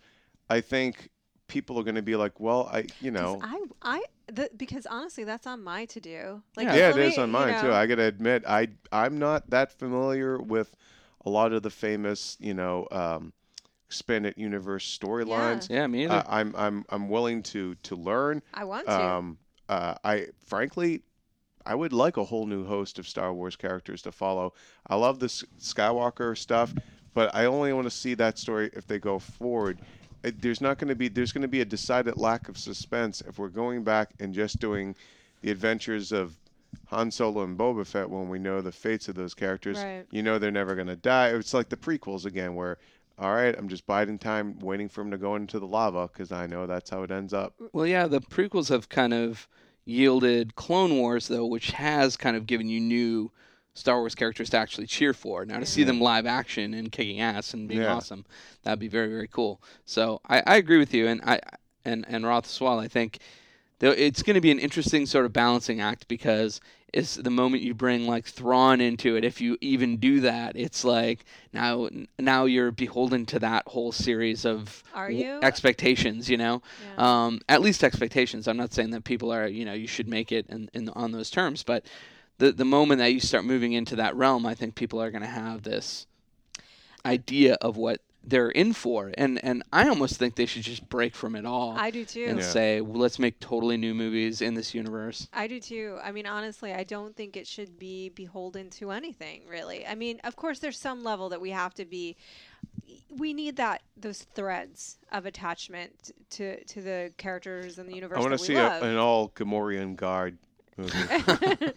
I 0.48 0.62
think 0.62 1.10
people 1.48 1.78
are 1.78 1.82
going 1.82 1.94
to 1.94 2.02
be 2.02 2.16
like, 2.16 2.40
well, 2.40 2.68
I, 2.72 2.86
you 3.00 3.10
know, 3.10 3.40
I 3.42 3.62
I 3.82 4.02
the, 4.26 4.50
because 4.56 4.86
honestly, 4.86 5.24
that's 5.24 5.46
on 5.46 5.62
my 5.62 5.84
to 5.86 6.00
do. 6.00 6.42
Like, 6.56 6.66
Yeah. 6.66 6.76
yeah, 6.76 6.90
it 6.90 6.96
is 6.98 7.16
me- 7.16 7.22
on 7.22 7.28
you 7.28 7.32
mine 7.32 7.60
too. 7.62 7.72
I 7.72 7.86
got 7.86 7.96
to 7.96 8.04
admit, 8.04 8.44
I 8.46 8.68
I'm 8.90 9.18
not 9.18 9.50
that 9.50 9.70
familiar 9.78 10.38
with 10.38 10.74
a 11.28 11.30
lot 11.30 11.52
of 11.52 11.62
the 11.62 11.70
famous, 11.70 12.36
you 12.40 12.54
know, 12.54 12.88
um, 12.90 13.32
expanded 13.86 14.34
universe 14.36 14.98
storylines. 14.98 15.68
yeah, 15.68 15.86
me 15.86 16.04
either. 16.04 16.14
Uh, 16.14 16.22
I'm 16.26 16.54
I'm 16.56 16.84
I'm 16.88 17.08
willing 17.08 17.42
to 17.44 17.74
to 17.74 17.94
learn. 17.94 18.42
I 18.54 18.64
want 18.64 18.86
to. 18.86 19.04
Um, 19.04 19.38
uh, 19.68 19.94
I 20.02 20.28
frankly, 20.46 21.02
I 21.66 21.74
would 21.74 21.92
like 21.92 22.16
a 22.16 22.24
whole 22.24 22.46
new 22.46 22.64
host 22.64 22.98
of 22.98 23.06
Star 23.06 23.34
Wars 23.34 23.56
characters 23.56 24.00
to 24.02 24.12
follow. 24.12 24.54
I 24.86 24.96
love 24.96 25.18
this 25.18 25.44
Skywalker 25.60 26.36
stuff, 26.36 26.72
but 27.12 27.34
I 27.34 27.44
only 27.44 27.74
want 27.74 27.86
to 27.86 27.90
see 27.90 28.14
that 28.14 28.38
story 28.38 28.70
if 28.72 28.86
they 28.86 28.98
go 28.98 29.18
forward. 29.18 29.78
It, 30.22 30.40
there's 30.40 30.62
not 30.62 30.78
going 30.78 30.88
to 30.88 30.96
be 30.96 31.08
there's 31.08 31.32
going 31.32 31.42
to 31.42 31.48
be 31.48 31.60
a 31.60 31.66
decided 31.66 32.16
lack 32.16 32.48
of 32.48 32.56
suspense 32.56 33.20
if 33.28 33.38
we're 33.38 33.48
going 33.48 33.84
back 33.84 34.12
and 34.18 34.32
just 34.32 34.60
doing 34.60 34.94
the 35.42 35.50
adventures 35.50 36.10
of 36.10 36.36
Han 36.86 37.10
Solo 37.10 37.42
and 37.44 37.58
Boba 37.58 37.86
Fett 37.86 38.08
when 38.08 38.28
we 38.28 38.38
know 38.38 38.60
the 38.60 38.72
fates 38.72 39.08
of 39.08 39.14
those 39.14 39.34
characters. 39.34 39.78
Right. 39.78 40.06
You 40.10 40.22
know 40.22 40.38
they're 40.38 40.50
never 40.50 40.74
going 40.74 40.86
to 40.86 40.96
die. 40.96 41.28
It's 41.28 41.54
like 41.54 41.68
the 41.68 41.76
prequels 41.76 42.24
again, 42.24 42.54
where 42.54 42.78
all 43.18 43.34
right, 43.34 43.54
I'm 43.58 43.68
just 43.68 43.86
biding 43.86 44.18
time, 44.18 44.58
waiting 44.60 44.88
for 44.88 45.00
him 45.00 45.10
to 45.10 45.18
go 45.18 45.34
into 45.34 45.58
the 45.58 45.66
lava 45.66 46.08
because 46.12 46.30
I 46.30 46.46
know 46.46 46.66
that's 46.66 46.88
how 46.90 47.02
it 47.02 47.10
ends 47.10 47.34
up. 47.34 47.54
Well, 47.72 47.86
yeah, 47.86 48.06
the 48.06 48.20
prequels 48.20 48.68
have 48.68 48.88
kind 48.88 49.12
of 49.12 49.48
yielded 49.84 50.54
Clone 50.54 50.96
Wars, 50.98 51.26
though, 51.26 51.46
which 51.46 51.72
has 51.72 52.16
kind 52.16 52.36
of 52.36 52.46
given 52.46 52.68
you 52.68 52.78
new 52.78 53.32
Star 53.74 53.98
Wars 53.98 54.14
characters 54.14 54.50
to 54.50 54.56
actually 54.58 54.86
cheer 54.86 55.12
for. 55.12 55.44
Now, 55.44 55.58
to 55.58 55.66
see 55.66 55.82
them 55.82 56.00
live 56.00 56.26
action 56.26 56.74
and 56.74 56.92
kicking 56.92 57.20
ass 57.20 57.54
and 57.54 57.68
being 57.68 57.80
Yeah. 57.82 57.94
awesome, 57.94 58.24
that'd 58.62 58.78
be 58.78 58.88
very, 58.88 59.08
very 59.08 59.28
cool. 59.28 59.60
So 59.84 60.20
I, 60.28 60.42
I 60.46 60.56
agree 60.56 60.78
with 60.78 60.94
you, 60.94 61.08
and 61.08 61.20
I 61.22 61.40
and 61.84 62.04
and 62.08 62.24
Roth 62.24 62.46
as 62.46 62.60
well. 62.60 62.78
I 62.78 62.86
think 62.86 63.18
though 63.18 63.18
it's 63.80 64.22
going 64.22 64.34
to 64.34 64.40
be 64.40 64.50
an 64.50 64.58
interesting 64.58 65.06
sort 65.06 65.24
of 65.24 65.32
balancing 65.32 65.80
act 65.80 66.08
because 66.08 66.60
it's 66.92 67.16
the 67.16 67.30
moment 67.30 67.62
you 67.62 67.74
bring 67.74 68.06
like 68.06 68.24
Thrawn 68.24 68.80
into 68.80 69.14
it. 69.16 69.24
If 69.24 69.40
you 69.40 69.58
even 69.60 69.98
do 69.98 70.20
that, 70.20 70.56
it's 70.56 70.84
like 70.84 71.24
now 71.52 71.88
now 72.18 72.46
you're 72.46 72.70
beholden 72.70 73.26
to 73.26 73.38
that 73.40 73.64
whole 73.68 73.92
series 73.92 74.44
of 74.46 74.82
w- 75.08 75.22
expectations. 75.42 76.30
You 76.30 76.38
know, 76.38 76.62
Yeah. 76.96 77.26
um, 77.26 77.40
at 77.48 77.60
least 77.60 77.84
expectations. 77.84 78.48
I'm 78.48 78.56
not 78.56 78.72
saying 78.72 78.90
that 78.90 79.04
people 79.04 79.30
are, 79.32 79.46
you 79.46 79.64
know, 79.66 79.74
you 79.74 79.86
should 79.86 80.08
make 80.08 80.32
it 80.32 80.46
in, 80.48 80.70
in 80.72 80.88
on 80.90 81.12
those 81.12 81.30
terms, 81.30 81.62
but 81.62 81.84
the 82.38 82.52
the 82.52 82.64
moment 82.64 83.00
that 83.00 83.12
you 83.12 83.20
start 83.20 83.44
moving 83.44 83.74
into 83.74 83.94
that 83.96 84.16
realm, 84.16 84.46
I 84.46 84.54
think 84.54 84.74
people 84.74 85.00
are 85.02 85.10
going 85.10 85.22
to 85.22 85.28
have 85.28 85.62
this 85.64 86.06
idea 87.04 87.54
of 87.60 87.76
what 87.76 88.00
they're 88.24 88.50
in 88.50 88.72
for, 88.72 89.12
and 89.16 89.42
and 89.44 89.62
I 89.72 89.88
almost 89.88 90.18
think 90.18 90.34
they 90.34 90.44
should 90.46 90.62
just 90.62 90.88
break 90.88 91.14
from 91.14 91.34
it 91.36 91.46
all 91.46 91.74
I 91.78 91.90
do 91.90 92.04
too. 92.04 92.24
and 92.28 92.38
Yeah. 92.38 92.44
say, 92.44 92.80
well, 92.80 93.00
let's 93.00 93.18
make 93.18 93.40
totally 93.40 93.76
new 93.76 93.94
movies 93.94 94.42
in 94.42 94.54
this 94.54 94.74
universe. 94.74 95.28
I 95.32 95.46
do 95.46 95.60
too. 95.60 95.98
I 96.02 96.12
mean, 96.12 96.26
honestly, 96.26 96.72
I 96.74 96.84
don't 96.84 97.16
think 97.16 97.36
it 97.36 97.46
should 97.46 97.78
be 97.78 98.10
beholden 98.10 98.70
to 98.70 98.90
anything, 98.90 99.42
really. 99.48 99.86
I 99.86 99.94
mean, 99.94 100.20
of 100.24 100.36
course, 100.36 100.58
there's 100.58 100.78
some 100.78 101.02
level 101.04 101.28
that 101.30 101.40
we 101.40 101.50
have 101.50 101.74
to 101.74 101.84
be. 101.84 102.16
We 103.10 103.32
need 103.34 103.56
that 103.56 103.82
those 103.96 104.24
threads 104.34 104.98
of 105.12 105.24
attachment 105.24 106.12
to 106.30 106.62
to 106.64 106.82
the 106.82 107.12
characters 107.16 107.78
and 107.78 107.88
the 107.88 107.94
universe 107.94 108.18
I 108.18 108.20
want 108.20 108.32
that 108.32 108.38
to 108.38 108.42
we 108.42 108.46
see 108.48 108.54
a, 108.54 108.62
love. 108.62 108.82
an 108.82 108.96
all 108.96 109.30
Gamorrean 109.30 109.96
guard 109.96 110.38
movie. 110.76 110.92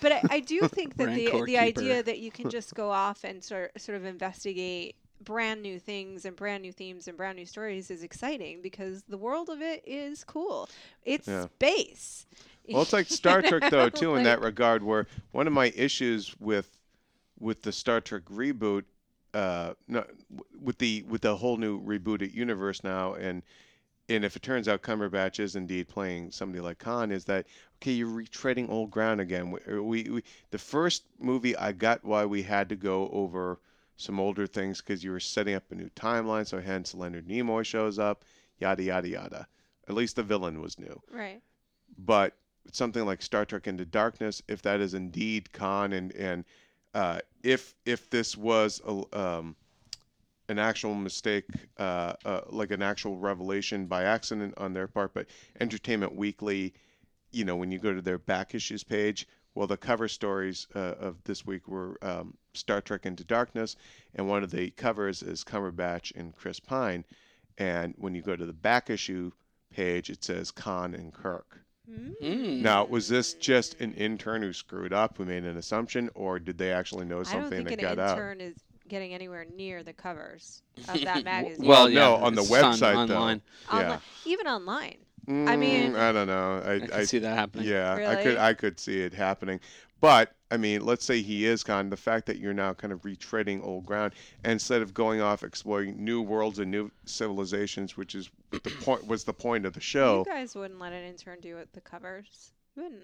but 0.00 0.12
I, 0.12 0.22
I 0.30 0.40
do 0.40 0.60
think 0.68 0.96
that 0.96 1.14
the 1.14 1.26
Rancor 1.28 1.46
the 1.46 1.58
idea 1.58 1.94
keeper. 1.96 2.02
that 2.02 2.18
you 2.18 2.30
can 2.30 2.50
just 2.50 2.74
go 2.74 2.90
off 2.90 3.24
and 3.24 3.42
sort 3.42 3.80
sort 3.80 3.96
of 3.96 4.04
investigate 4.04 4.96
brand 5.20 5.62
new 5.62 5.78
things 5.78 6.24
and 6.24 6.36
brand 6.36 6.62
new 6.62 6.72
themes 6.72 7.08
and 7.08 7.16
brand 7.16 7.36
new 7.36 7.46
stories 7.46 7.90
is 7.90 8.02
exciting 8.02 8.62
because 8.62 9.02
the 9.08 9.18
world 9.18 9.48
of 9.48 9.60
it 9.60 9.82
is 9.86 10.24
cool. 10.24 10.68
It's 11.04 11.28
Yeah. 11.28 11.46
space. 11.46 12.26
Well, 12.68 12.82
it's 12.82 12.92
like 12.92 13.06
Star 13.06 13.42
Trek 13.42 13.70
though 13.70 13.90
too 13.90 14.16
in 14.16 14.24
that 14.24 14.40
regard. 14.40 14.82
Where 14.82 15.06
one 15.32 15.46
of 15.46 15.52
my 15.52 15.72
issues 15.76 16.34
with 16.40 16.76
with 17.38 17.62
the 17.62 17.72
Star 17.72 18.00
Trek 18.00 18.24
reboot, 18.24 18.84
uh, 19.34 19.74
no, 19.88 20.04
with 20.60 20.78
the 20.78 21.02
with 21.08 21.22
the 21.22 21.36
whole 21.36 21.56
new 21.56 21.80
rebooted 21.80 22.34
universe 22.34 22.82
now, 22.82 23.14
and 23.14 23.42
and 24.08 24.24
if 24.24 24.36
it 24.36 24.42
turns 24.42 24.68
out 24.68 24.82
Cumberbatch 24.82 25.40
is 25.40 25.56
indeed 25.56 25.88
playing 25.88 26.30
somebody 26.30 26.60
like 26.60 26.78
Khan, 26.78 27.10
is 27.10 27.24
that 27.26 27.46
okay? 27.76 27.92
You're 27.92 28.08
retreading 28.08 28.68
old 28.68 28.90
ground 28.90 29.20
again. 29.20 29.50
We, 29.50 29.80
we, 29.80 30.10
we 30.10 30.24
the 30.50 30.58
first 30.58 31.04
movie 31.18 31.56
I 31.56 31.72
got 31.72 32.04
why 32.04 32.24
we 32.24 32.42
had 32.42 32.68
to 32.70 32.76
go 32.76 33.08
over 33.12 33.58
some 33.96 34.20
older 34.20 34.46
things 34.46 34.80
because 34.80 35.02
you 35.02 35.10
were 35.10 35.20
setting 35.20 35.54
up 35.54 35.64
a 35.70 35.74
new 35.74 35.88
timeline. 35.90 36.46
So 36.46 36.60
hence 36.60 36.94
Leonard 36.94 37.26
Nimoy 37.28 37.64
shows 37.64 37.98
up, 37.98 38.24
yada 38.58 38.82
yada 38.82 39.08
yada. 39.08 39.48
At 39.88 39.94
least 39.94 40.16
the 40.16 40.22
villain 40.22 40.60
was 40.60 40.78
new 40.78 41.00
Right. 41.10 41.40
but 41.96 42.34
something 42.72 43.04
like 43.06 43.22
Star 43.22 43.44
Trek 43.44 43.66
Into 43.68 43.84
Darkness, 43.84 44.42
if 44.48 44.60
that 44.62 44.80
is 44.80 44.94
indeed 44.94 45.52
Khan, 45.52 45.92
and 45.92 46.12
and 46.12 46.44
uh, 46.94 47.20
if 47.42 47.74
if 47.84 48.10
this 48.10 48.36
was 48.36 48.80
a, 48.86 49.18
um, 49.18 49.54
an 50.48 50.58
actual 50.58 50.94
mistake, 50.94 51.44
uh, 51.78 52.14
uh, 52.24 52.40
like 52.48 52.70
an 52.70 52.82
actual 52.82 53.16
revelation 53.18 53.86
by 53.86 54.04
accident 54.04 54.54
on 54.56 54.72
their 54.72 54.86
part, 54.88 55.12
but 55.14 55.26
Entertainment 55.60 56.14
Weekly, 56.14 56.74
you 57.32 57.44
know, 57.44 57.56
when 57.56 57.70
you 57.70 57.78
go 57.78 57.92
to 57.94 58.02
their 58.02 58.18
back 58.18 58.54
issues 58.54 58.82
page, 58.84 59.26
well, 59.56 59.66
the 59.66 59.76
cover 59.76 60.06
stories 60.06 60.66
uh, 60.76 60.94
of 61.00 61.16
this 61.24 61.44
week 61.46 61.66
were 61.66 61.98
um, 62.02 62.34
Star 62.54 62.80
Trek 62.80 63.06
Into 63.06 63.24
Darkness, 63.24 63.74
and 64.14 64.28
one 64.28 64.44
of 64.44 64.50
the 64.50 64.70
covers 64.70 65.22
is 65.22 65.42
Cumberbatch 65.42 66.14
and 66.14 66.36
Chris 66.36 66.60
Pine, 66.60 67.04
and 67.58 67.94
when 67.96 68.14
you 68.14 68.22
go 68.22 68.36
to 68.36 68.46
the 68.46 68.52
back 68.52 68.90
issue 68.90 69.32
page, 69.70 70.10
it 70.10 70.22
says 70.22 70.50
Khan 70.50 70.94
and 70.94 71.12
Kirk. 71.12 71.60
Mm. 71.90 72.60
Now, 72.62 72.84
was 72.84 73.08
this 73.08 73.34
just 73.34 73.80
an 73.80 73.94
intern 73.94 74.42
who 74.42 74.52
screwed 74.52 74.92
up, 74.92 75.16
who 75.16 75.24
made 75.24 75.44
an 75.44 75.56
assumption, 75.56 76.10
or 76.14 76.38
did 76.38 76.58
they 76.58 76.72
actually 76.72 77.06
know 77.06 77.22
something 77.22 77.30
that 77.30 77.40
got 77.40 77.40
out? 77.40 77.40
I 77.40 77.40
don't 77.40 77.50
something 77.50 77.66
think 77.66 77.80
that 77.80 77.90
an 77.90 77.96
got 77.96 78.10
out? 78.10 78.18
intern 78.18 78.40
is 78.40 78.56
getting 78.88 79.14
anywhere 79.14 79.46
near 79.56 79.82
the 79.82 79.92
covers 79.92 80.62
of 80.88 81.00
that 81.02 81.24
magazine. 81.24 81.66
Well, 81.66 81.84
Well, 81.84 81.90
yeah, 81.90 82.00
no, 82.00 82.16
on 82.16 82.34
the 82.34 82.42
it's 82.42 82.50
website, 82.50 83.08
though. 83.08 83.16
online. 83.16 83.42
yeah. 83.72 83.78
Online- 83.82 84.00
even 84.26 84.46
online. 84.48 84.96
Mm, 85.28 85.58
mean- 85.58 85.96
I 85.96 86.12
don't 86.12 86.26
know. 86.26 86.62
I, 86.64 86.74
I 86.74 86.78
can 86.80 86.92
I- 86.92 87.04
see 87.04 87.18
that 87.18 87.34
happening. 87.36 87.66
yeah, 87.66 88.08
I 88.08 88.22
could, 88.22 88.36
I 88.36 88.54
could 88.54 88.78
see 88.78 89.00
it 89.00 89.12
happening. 89.12 89.60
But 90.00 90.32
I 90.50 90.56
mean, 90.56 90.84
let's 90.84 91.04
say 91.04 91.22
he 91.22 91.46
is 91.46 91.64
Khan. 91.64 91.90
The 91.90 91.96
fact 91.96 92.26
that 92.26 92.38
you're 92.38 92.54
now 92.54 92.74
kind 92.74 92.92
of 92.92 93.02
retreading 93.02 93.64
old 93.64 93.86
ground, 93.86 94.12
instead 94.44 94.82
of 94.82 94.94
going 94.94 95.20
off 95.20 95.42
exploring 95.42 96.02
new 96.04 96.22
worlds 96.22 96.58
and 96.58 96.70
new 96.70 96.90
civilizations, 97.06 97.96
which 97.96 98.14
is 98.14 98.30
the 98.50 98.60
point 98.82 99.06
was 99.06 99.24
the 99.24 99.32
point 99.32 99.66
of 99.66 99.72
the 99.72 99.80
show. 99.80 100.24
You 100.26 100.32
guys 100.32 100.54
wouldn't 100.54 100.78
let 100.78 100.92
an 100.92 101.02
intern 101.04 101.40
do 101.40 101.56
it 101.56 101.72
the 101.72 101.80
covers. 101.80 102.52
You 102.76 102.84
wouldn't. 102.84 103.02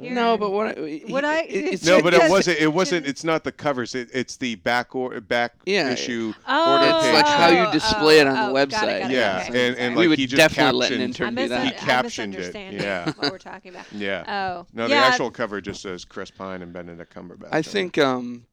Here. 0.00 0.14
No, 0.14 0.38
but 0.38 0.50
what? 0.52 0.78
I- 0.78 1.02
Would 1.08 1.22
I- 1.24 1.42
it- 1.42 1.64
it's 1.74 1.84
No, 1.84 2.00
but 2.00 2.14
it 2.14 2.16
Because- 2.16 2.30
wasn't. 2.30 2.58
It 2.60 2.72
wasn't. 2.72 3.06
It's 3.06 3.24
not 3.24 3.44
the 3.44 3.52
covers. 3.52 3.94
It, 3.94 4.08
it's 4.14 4.38
the 4.38 4.54
back 4.54 4.94
or 4.94 5.20
back 5.20 5.52
Yeah, 5.66 5.90
issue. 5.90 6.32
Oh, 6.48 6.72
order 6.76 6.96
It's 6.96 7.14
like 7.14 7.26
how 7.26 7.48
you 7.48 7.66
oh, 7.68 7.72
display 7.72 8.20
it 8.20 8.26
on 8.26 8.34
oh, 8.34 8.54
the 8.54 8.60
oh, 8.62 8.66
got 8.66 8.88
it, 8.88 8.90
website. 8.92 9.00
got 9.02 9.10
it, 9.10 9.14
Yeah, 9.14 9.46
okay. 9.50 9.68
and- 9.68 9.76
and 9.76 9.94
we 9.94 10.02
like 10.04 10.08
would 10.10 10.18
he 10.18 10.26
just 10.26 10.38
definitely 10.38 10.80
let 10.80 10.92
an 10.92 11.00
intern 11.02 11.34
do 11.34 11.46
that. 11.48 11.64
He 11.66 11.70
captioned 11.72 12.34
it, 12.34 12.54
yeah. 12.54 13.12
what 13.18 13.32
we're 13.32 13.36
talking 13.38 13.74
about. 13.74 13.84
Yeah. 13.92 14.24
Oh, 14.62 14.66
No, 14.72 14.88
the 14.88 14.94
yeah. 14.94 15.02
actual 15.02 15.30
cover 15.30 15.60
just 15.60 15.82
says 15.82 16.06
Chris 16.06 16.30
Pine 16.30 16.62
and 16.62 16.72
Benedict 16.72 17.14
Cumberbatch. 17.14 17.48
I 17.52 17.60
think 17.60 17.98
um, 17.98 18.46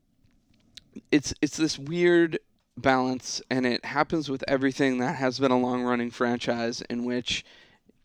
it's 1.10 1.34
it's 1.42 1.56
this 1.56 1.80
weird 1.80 2.38
balance, 2.78 3.42
and 3.50 3.66
it 3.66 3.86
happens 3.86 4.30
with 4.30 4.44
everything 4.48 4.98
that 5.00 5.16
has 5.16 5.40
been 5.40 5.52
a 5.52 5.60
long 5.60 5.84
running 5.84 6.12
franchise 6.12 6.82
in 6.90 7.06
which 7.06 7.46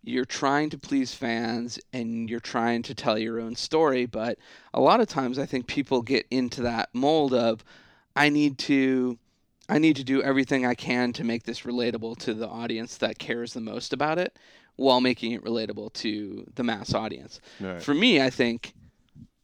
you're 0.05 0.25
trying 0.25 0.71
to 0.71 0.79
please 0.79 1.15
fans 1.15 1.79
and 1.93 2.29
you're 2.29 2.41
trying 2.41 2.83
to 2.83 2.95
tell 2.95 3.19
your 3.19 3.41
own 3.41 3.57
story, 3.57 4.07
but 4.07 4.39
a 4.73 4.81
lot 4.81 5.01
of 5.01 5.09
times 5.09 5.39
I 5.39 5.47
think 5.47 5.67
people 5.67 6.03
get 6.03 6.27
into 6.31 6.63
that 6.63 6.91
mold 6.93 7.33
of 7.33 7.65
I 8.15 8.29
need 8.29 8.59
to 8.59 9.19
I 9.69 9.79
need 9.79 9.97
to 9.97 10.05
do 10.05 10.23
everything 10.23 10.67
I 10.67 10.75
can 10.75 11.15
to 11.15 11.25
make 11.25 11.45
this 11.45 11.63
relatable 11.63 12.19
to 12.19 12.35
the 12.35 12.49
audience 12.49 12.99
that 12.99 13.19
cares 13.19 13.55
the 13.55 13.63
most 13.63 13.95
about 13.95 14.19
it 14.19 14.39
while 14.77 15.01
making 15.01 15.33
it 15.33 15.43
relatable 15.43 15.93
to 15.95 16.45
the 16.55 16.63
mass 16.63 16.93
audience. 16.93 17.41
Right. 17.61 17.83
For 17.83 17.95
me, 17.95 18.21
I 18.21 18.29
think 18.29 18.75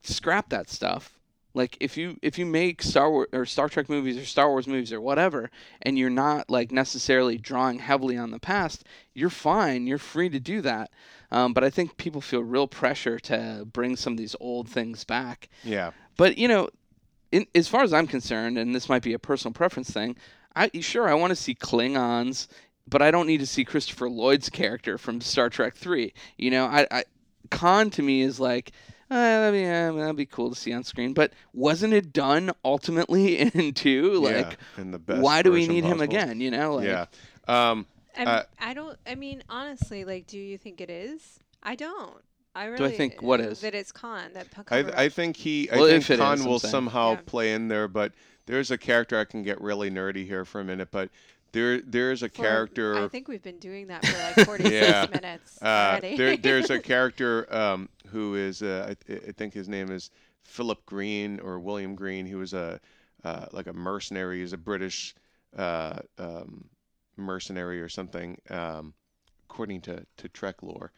scrap 0.03 0.51
that 0.51 0.69
stuff. 0.69 1.20
Like 1.53 1.77
if 1.81 1.97
you 1.97 2.17
if 2.23 2.39
you 2.39 2.47
make 2.47 2.83
Star 2.83 3.11
Wars 3.11 3.29
or 3.33 3.45
Star 3.45 3.69
Trek 3.69 3.89
movies 3.89 4.17
or 4.17 4.25
Star 4.25 4.49
Wars 4.49 4.67
movies 4.67 4.93
or 4.93 5.01
whatever, 5.01 5.51
and 5.83 5.99
you're 5.99 6.11
not 6.11 6.49
like 6.49 6.71
necessarily 6.71 7.39
drawing 7.39 7.81
heavily 7.81 8.17
on 8.17 8.31
the 8.31 8.39
past, 8.39 8.85
you're 9.15 9.31
fine. 9.31 9.87
You're 9.87 9.99
free 9.99 10.29
to 10.29 10.39
do 10.39 10.61
that. 10.63 10.91
Um, 11.33 11.53
but 11.53 11.65
I 11.65 11.71
think 11.71 11.97
people 11.97 12.21
feel 12.21 12.43
real 12.43 12.67
pressure 12.67 13.19
to 13.21 13.67
bring 13.73 13.97
some 13.97 14.13
of 14.13 14.19
these 14.19 14.37
old 14.41 14.69
things 14.69 15.05
back. 15.05 15.49
yeah. 15.65 15.91
But 16.17 16.39
you 16.39 16.49
know, 16.49 16.69
in, 17.33 17.47
as 17.55 17.67
far 17.67 17.83
as 17.83 17.93
I'm 17.93 18.07
concerned, 18.07 18.59
and 18.59 18.75
this 18.75 18.89
might 18.89 19.03
be 19.03 19.13
a 19.13 19.19
personal 19.19 19.53
preference 19.53 19.91
thing, 19.91 20.17
I 20.55 20.71
sure 20.81 21.09
I 21.09 21.15
want 21.15 21.31
to 21.31 21.37
see 21.37 21.55
Klingons, 21.55 22.47
but 22.87 23.03
I 23.03 23.11
don't 23.11 23.27
need 23.27 23.41
to 23.41 23.47
see 23.47 23.65
Christopher 23.65 24.09
Lloyd's 24.09 24.51
character 24.51 24.99
from 24.99 25.21
Star 25.21 25.49
Trek 25.49 25.75
Three. 25.75 26.13
You 26.37 26.51
know, 26.51 26.67
I, 26.67 26.87
I 26.91 27.05
Khan 27.51 27.91
to 27.91 28.03
me 28.03 28.23
is 28.23 28.39
like. 28.39 28.71
Uh, 29.11 29.15
that'd, 29.15 29.53
be, 29.55 29.67
uh, 29.67 29.93
that'd 29.93 30.17
be 30.17 30.27
cool 30.27 30.51
to 30.51 30.55
see 30.57 30.73
on 30.73 30.85
screen, 30.85 31.13
but 31.13 31.33
wasn't 31.53 31.93
it 31.93 32.13
done 32.13 32.51
ultimately 32.65 33.39
in 33.41 33.75
two? 33.75 34.13
Like, 34.21 34.57
yeah. 34.77 34.81
In 34.83 34.91
the 34.93 34.99
best 35.01 35.21
why 35.21 35.43
do 35.43 35.51
we 35.51 35.61
version 35.61 35.75
need 35.75 35.85
him 35.85 36.01
again? 36.01 36.41
You 36.41 36.51
know, 36.53 36.77
like, 36.77 36.87
yeah. 36.87 37.07
Um, 37.49 37.87
I'm- 38.17 38.29
Uh, 38.29 38.43
I 38.61 38.75
don't. 38.75 38.97
I 39.07 39.15
mean, 39.17 39.43
honestly, 39.49 40.05
like, 40.05 40.27
do 40.27 40.39
you 40.39 40.57
think 40.59 40.81
it 40.81 40.91
is? 40.91 41.41
I 41.63 41.75
don't. 41.75 42.23
I 42.55 42.65
really 42.67 42.79
Do 42.79 42.85
I 42.87 42.91
think 42.93 43.21
what 43.23 43.41
is? 43.41 43.61
that 43.61 43.75
it's 43.75 43.93
Khan 43.93 44.33
that 44.35 44.51
P- 44.51 44.63
I, 44.71 44.83
Cumberbatch- 44.83 44.97
I 44.97 45.09
think 45.09 45.37
he. 45.37 45.71
I 45.71 45.77
Well, 45.77 45.87
think 45.87 46.03
if 46.03 46.11
it 46.11 46.19
Khan 46.19 46.39
is, 46.39 46.45
will 46.47 46.59
somehow 46.59 47.13
Yeah. 47.13 47.21
play 47.27 47.53
in 47.53 47.69
there, 47.69 47.87
but 47.89 48.13
there's 48.47 48.71
a 48.73 48.79
character 48.79 49.19
I 49.19 49.25
can 49.25 49.43
get 49.43 49.61
really 49.61 49.91
nerdy 49.91 50.27
here 50.27 50.45
for 50.45 50.61
a 50.61 50.65
minute, 50.65 50.89
but 50.91 51.11
there 51.53 51.81
there's 51.81 52.23
a 52.25 52.29
for- 52.29 52.43
character. 52.43 53.05
I 53.05 53.09
think 53.09 53.29
we've 53.29 53.43
been 53.43 53.59
doing 53.59 53.87
that 53.89 54.05
for 54.05 54.19
like 54.41 54.47
46 54.47 54.73
Yeah. 54.87 55.07
minutes 55.13 55.63
Uh, 55.63 56.01
there, 56.01 56.37
there's 56.37 56.71
a 56.71 56.79
character 56.93 57.53
um, 57.55 57.89
who 58.11 58.35
is, 58.35 58.63
uh, 58.63 58.95
I, 59.09 59.13
I 59.13 59.33
think 59.33 59.55
his 59.55 59.69
name 59.69 59.91
is 59.91 60.11
Philip 60.43 60.85
Green 60.87 61.41
or 61.41 61.59
William 61.59 61.95
Green. 61.95 62.27
He 62.27 62.35
was 62.35 62.53
a 62.53 62.81
uh, 63.25 63.47
like 63.53 63.67
a 63.67 63.73
mercenary. 63.73 64.41
He's 64.41 64.53
a 64.53 64.59
British 64.59 65.15
uh, 65.57 66.01
um, 66.19 66.69
mercenary 67.17 67.81
or 67.81 67.89
something, 67.89 68.39
um, 68.49 68.95
according 69.49 69.83
to, 69.83 70.07
to 70.17 70.29
Trek 70.29 70.63
lore. 70.63 70.93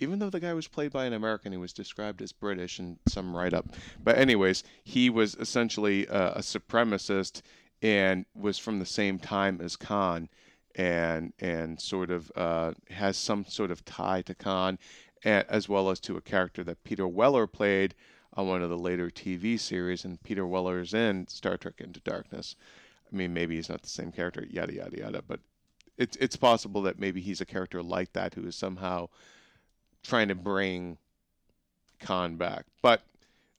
Even 0.00 0.18
though 0.18 0.30
the 0.30 0.40
guy 0.40 0.54
was 0.54 0.68
played 0.68 0.92
by 0.92 1.06
an 1.06 1.12
American, 1.12 1.52
he 1.52 1.58
was 1.58 1.72
described 1.72 2.22
as 2.22 2.32
British 2.32 2.78
in 2.78 2.98
some 3.08 3.36
write-up. 3.36 3.66
But 4.02 4.16
anyways, 4.16 4.62
he 4.84 5.10
was 5.10 5.34
essentially 5.36 6.08
uh, 6.08 6.32
a 6.32 6.40
supremacist 6.40 7.42
and 7.82 8.24
was 8.34 8.58
from 8.58 8.78
the 8.78 8.86
same 8.86 9.18
time 9.18 9.60
as 9.60 9.76
Khan 9.76 10.28
and 10.74 11.32
and 11.40 11.80
sort 11.80 12.10
of 12.10 12.30
uh, 12.36 12.72
has 12.90 13.16
some 13.16 13.44
sort 13.44 13.70
of 13.70 13.84
tie 13.84 14.22
to 14.22 14.34
Khan, 14.34 14.78
a- 14.78 15.07
as 15.24 15.68
well 15.68 15.90
as 15.90 16.00
to 16.00 16.16
a 16.16 16.20
character 16.20 16.64
that 16.64 16.84
Peter 16.84 17.06
Weller 17.06 17.46
played 17.46 17.94
on 18.34 18.46
one 18.46 18.62
of 18.62 18.70
the 18.70 18.78
later 18.78 19.10
TV 19.10 19.58
series, 19.58 20.04
and 20.04 20.22
Peter 20.22 20.46
Weller 20.46 20.80
is 20.80 20.94
in 20.94 21.26
Star 21.28 21.56
Trek 21.56 21.74
Into 21.78 22.00
Darkness. 22.00 22.56
I 23.12 23.16
mean, 23.16 23.32
maybe 23.32 23.56
he's 23.56 23.68
not 23.68 23.82
the 23.82 23.88
same 23.88 24.12
character, 24.12 24.46
yada 24.48 24.74
yada 24.74 24.98
yada, 24.98 25.22
but 25.26 25.40
it's 25.96 26.16
it's 26.16 26.36
possible 26.36 26.82
that 26.82 26.98
maybe 26.98 27.20
he's 27.20 27.40
a 27.40 27.46
character 27.46 27.82
like 27.82 28.12
that 28.12 28.34
who 28.34 28.46
is 28.46 28.54
somehow 28.54 29.08
trying 30.02 30.28
to 30.28 30.34
bring 30.34 30.98
Khan 32.00 32.36
back. 32.36 32.66
But 32.82 33.02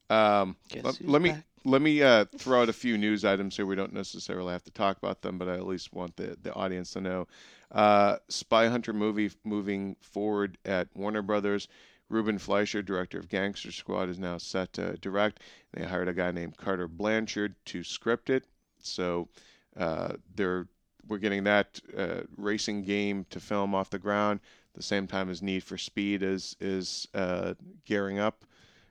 um, 0.09 0.55
let, 0.81 1.01
let 1.01 1.21
me 1.21 1.35
let 1.65 1.81
me 1.81 2.01
uh, 2.01 2.25
throw 2.37 2.61
out 2.61 2.69
a 2.69 2.73
few 2.73 2.97
news 2.97 3.25
items 3.25 3.55
here. 3.55 3.65
We 3.65 3.75
don't 3.75 3.93
necessarily 3.93 4.53
have 4.53 4.63
to 4.63 4.71
talk 4.71 4.97
about 4.97 5.21
them, 5.21 5.37
but 5.37 5.49
I 5.49 5.55
at 5.55 5.67
least 5.67 5.93
want 5.93 6.15
the, 6.15 6.37
the 6.41 6.53
audience 6.53 6.91
to 6.91 7.01
know. 7.01 7.27
Uh, 7.71 8.17
Spy 8.27 8.67
Hunter 8.67 8.93
movie 8.93 9.31
moving 9.43 9.95
forward 10.01 10.57
at 10.65 10.87
Warner 10.95 11.21
Brothers. 11.21 11.67
Ruben 12.09 12.39
Fleischer, 12.39 12.81
director 12.81 13.19
of 13.19 13.29
Gangster 13.29 13.71
Squad, 13.71 14.09
is 14.09 14.17
now 14.17 14.39
set 14.39 14.73
to 14.73 14.97
direct. 14.97 15.41
They 15.73 15.85
hired 15.85 16.07
a 16.07 16.13
guy 16.13 16.31
named 16.31 16.57
Carter 16.57 16.87
Blanchard 16.87 17.55
to 17.65 17.83
script 17.83 18.31
it. 18.31 18.45
So 18.79 19.29
uh, 19.77 20.13
they're 20.35 20.67
we're 21.07 21.17
getting 21.17 21.43
that 21.43 21.79
uh, 21.97 22.21
racing 22.37 22.83
game 22.83 23.25
to 23.29 23.39
film 23.39 23.73
off 23.73 23.89
the 23.89 23.99
ground. 23.99 24.39
The 24.75 24.83
same 24.83 25.07
time 25.07 25.29
as 25.29 25.41
Need 25.41 25.63
for 25.63 25.77
Speed 25.77 26.23
is 26.23 26.55
is 26.59 27.07
uh, 27.13 27.53
gearing 27.85 28.19
up. 28.19 28.45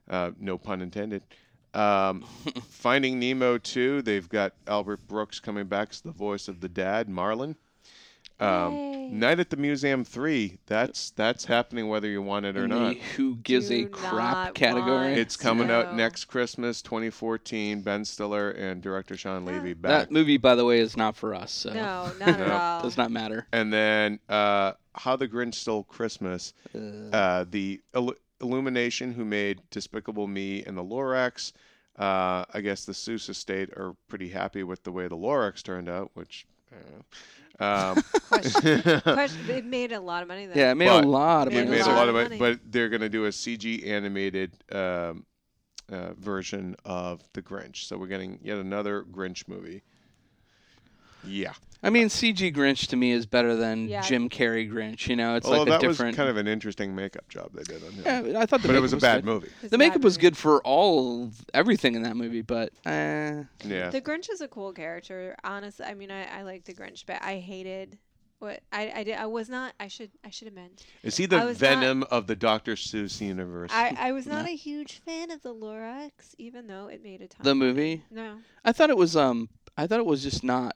Uh, 0.09 0.31
no 0.39 0.57
pun 0.57 0.81
intended. 0.81 1.23
Um, 1.75 2.23
Finding 2.71 3.19
Nemo 3.19 3.59
2, 3.59 4.03
they've 4.03 4.29
got 4.29 4.55
Albert 4.67 5.07
Brooks 5.07 5.39
coming 5.39 5.67
back 5.67 5.89
as 5.91 6.01
the 6.01 6.11
voice 6.11 6.49
of 6.49 6.61
the 6.61 6.69
dad, 6.69 7.09
Marlin. 7.09 7.57
Um, 8.41 9.19
Night 9.19 9.41
at 9.41 9.49
the 9.49 9.57
Museum 9.57 10.05
3, 10.05 10.59
that's 10.67 11.11
that's 11.13 11.47
happening 11.47 11.89
whether 11.89 12.07
you 12.09 12.21
want 12.21 12.45
it 12.45 12.57
or 12.59 12.65
In 12.65 12.71
not. 12.71 12.91
the 12.95 13.01
who 13.17 13.37
gives 13.37 13.71
a 13.71 13.87
crap 13.87 14.13
not 14.13 14.55
category. 14.55 14.87
want 15.09 15.19
It's 15.19 15.35
coming 15.37 15.69
No. 15.69 15.81
out 15.81 15.97
next 15.97 16.27
Christmas, 16.27 16.83
2014. 16.83 17.81
Ben 17.81 18.05
Stiller 18.05 18.51
and 18.51 18.83
director 18.83 19.17
Shawn 19.17 19.45
Levy 19.47 19.73
back. 19.73 19.89
that 20.09 20.13
movie, 20.13 20.37
by 20.37 20.55
the 20.55 20.65
way, 20.67 20.79
is 20.79 20.95
not 20.97 21.17
for 21.17 21.35
us. 21.35 21.51
So 21.51 21.73
No, 21.73 22.13
not 22.21 22.29
at 22.29 22.39
No. 22.39 22.53
all. 22.55 22.83
does 22.83 22.97
not 22.99 23.11
matter. 23.11 23.47
and 23.53 23.73
then 23.73 24.19
uh, 24.29 24.73
How 24.95 25.17
the 25.17 25.27
Grinch 25.27 25.55
Stole 25.55 25.85
Christmas. 25.85 26.53
Uh, 26.75 26.79
Uh, 27.17 27.45
the 27.51 27.81
Illu- 27.95 28.15
Illumination, 28.43 29.15
who 29.15 29.25
made 29.25 29.63
Despicable 29.71 30.27
Me 30.27 30.63
and 30.65 30.77
the 30.77 30.85
Lorax. 30.85 31.53
Uh, 31.99 32.45
I 32.55 32.61
guess 32.63 32.85
the 32.85 32.93
Seuss 32.93 33.29
estate 33.31 33.71
are 33.71 33.97
pretty 34.07 34.29
happy 34.29 34.63
with 34.63 34.85
the 34.85 34.93
way 34.93 35.09
the 35.09 35.17
Lorax 35.17 35.63
turned 35.63 35.89
out, 35.89 36.11
which. 36.15 36.47
Uh, 36.71 37.03
um, 37.61 38.03
Question. 38.29 38.81
Question. 39.03 39.51
It 39.51 39.65
made 39.65 39.93
a 39.93 40.01
lot 40.01 40.23
of 40.23 40.29
money 40.29 40.47
though. 40.47 40.55
yeah, 40.55 40.71
it 40.73 40.75
made 40.77 40.89
but 40.89 41.05
a 41.05 41.09
lot 41.09 41.47
of 41.47 41.53
Made 41.53 41.61
it 41.65 41.69
made 41.71 41.81
a 41.81 41.87
lot 41.87 41.97
lot 41.97 42.09
of 42.09 42.15
of 42.17 42.23
money. 42.25 42.39
but 42.39 42.61
they're 42.71 42.89
going 42.89 43.01
to 43.01 43.09
do 43.09 43.25
a 43.25 43.31
CG 43.31 43.87
animated 43.87 44.53
um, 44.73 45.25
uh, 45.91 46.13
version 46.19 46.77
of 46.85 47.23
the 47.33 47.43
Grinch. 47.43 47.87
So 47.87 47.97
we're 47.97 48.07
getting 48.07 48.39
yet 48.43 48.59
another 48.59 49.03
Grinch 49.03 49.49
movie. 49.49 49.83
Yeah. 51.25 51.53
I 51.81 51.91
mean, 51.91 52.09
CG 52.09 52.53
Grinch 52.53 52.89
to 52.89 52.97
me 52.97 53.13
is 53.13 53.25
better 53.25 53.55
than 53.55 53.89
Yeah. 53.89 54.03
Jim 54.03 54.29
Carrey 54.29 54.69
Grinch. 54.69 55.07
You 55.07 55.15
know, 55.15 55.37
it's 55.37 55.47
Although 55.47 55.59
like 55.61 55.69
a 55.69 55.71
that 55.71 55.81
different. 55.81 56.09
was 56.11 56.17
kind 56.17 56.29
of 56.29 56.37
an 56.37 56.49
interesting 56.49 56.93
makeup 56.95 57.29
job 57.29 57.53
they 57.55 57.63
did 57.63 57.85
on 57.85 57.93
him. 57.93 58.33
yeah, 58.33 58.41
I 58.41 58.47
thought 58.47 58.63
the 58.63 58.69
but 58.69 58.75
makeup 58.75 58.77
it 58.79 58.81
was 58.81 58.93
a 58.95 58.97
bad 58.97 59.17
good. 59.19 59.25
movie. 59.27 59.49
It's 59.63 59.71
The 59.71 59.79
makeup 59.79 59.95
bad 59.99 60.05
was 60.05 60.17
movie. 60.19 60.23
good 60.23 60.37
for 60.37 60.61
all 60.65 61.31
everything 61.55 61.95
in 61.95 62.03
that 62.03 62.17
movie, 62.17 62.43
but 62.43 62.73
uh, 62.85 63.45
Yeah. 63.65 63.91
The 63.91 64.01
Grinch 64.03 64.29
is 64.33 64.41
a 64.41 64.49
cool 64.49 64.73
character. 64.73 65.37
Honestly, 65.45 65.85
I 65.87 65.95
mean, 65.95 66.11
I, 66.11 66.25
I 66.39 66.43
like 66.43 66.65
the 66.65 66.75
Grinch, 66.75 67.05
but 67.07 67.23
I 67.23 67.37
hated 67.37 67.97
what 68.41 68.61
I, 68.73 68.93
I 68.97 69.05
did. 69.05 69.17
I 69.17 69.27
was 69.27 69.49
not. 69.49 69.75
I 69.79 69.87
should 69.89 70.11
I 70.25 70.31
should 70.31 70.47
have 70.47 70.55
meant. 70.55 70.85
Is 71.05 71.17
he 71.17 71.25
I 71.25 71.27
the 71.29 71.37
was 71.39 71.61
not- 71.61 71.69
Venom 71.71 72.03
of 72.11 72.27
the 72.27 72.35
Dr. 72.37 72.75
Seuss 72.75 73.21
universe? 73.21 73.71
I, 73.73 73.97
I 73.99 74.11
was 74.13 74.27
not 74.29 74.47
No. 74.47 74.51
a 74.53 74.57
huge 74.57 74.99
fan 75.05 75.31
of 75.31 75.43
the 75.43 75.55
Lorax, 75.55 76.35
even 76.39 76.67
though 76.67 76.87
it 76.89 77.03
made 77.05 77.21
a 77.23 77.29
ton. 77.29 77.45
the 77.45 77.55
movie, 77.55 78.03
No. 78.11 78.39
I 78.65 78.73
thought 78.73 78.91
it 78.91 78.97
was 78.97 79.15
um, 79.17 79.49
I 79.77 79.87
thought 79.87 80.01
it 80.01 80.07
was 80.07 80.25
just 80.25 80.43
not 80.43 80.75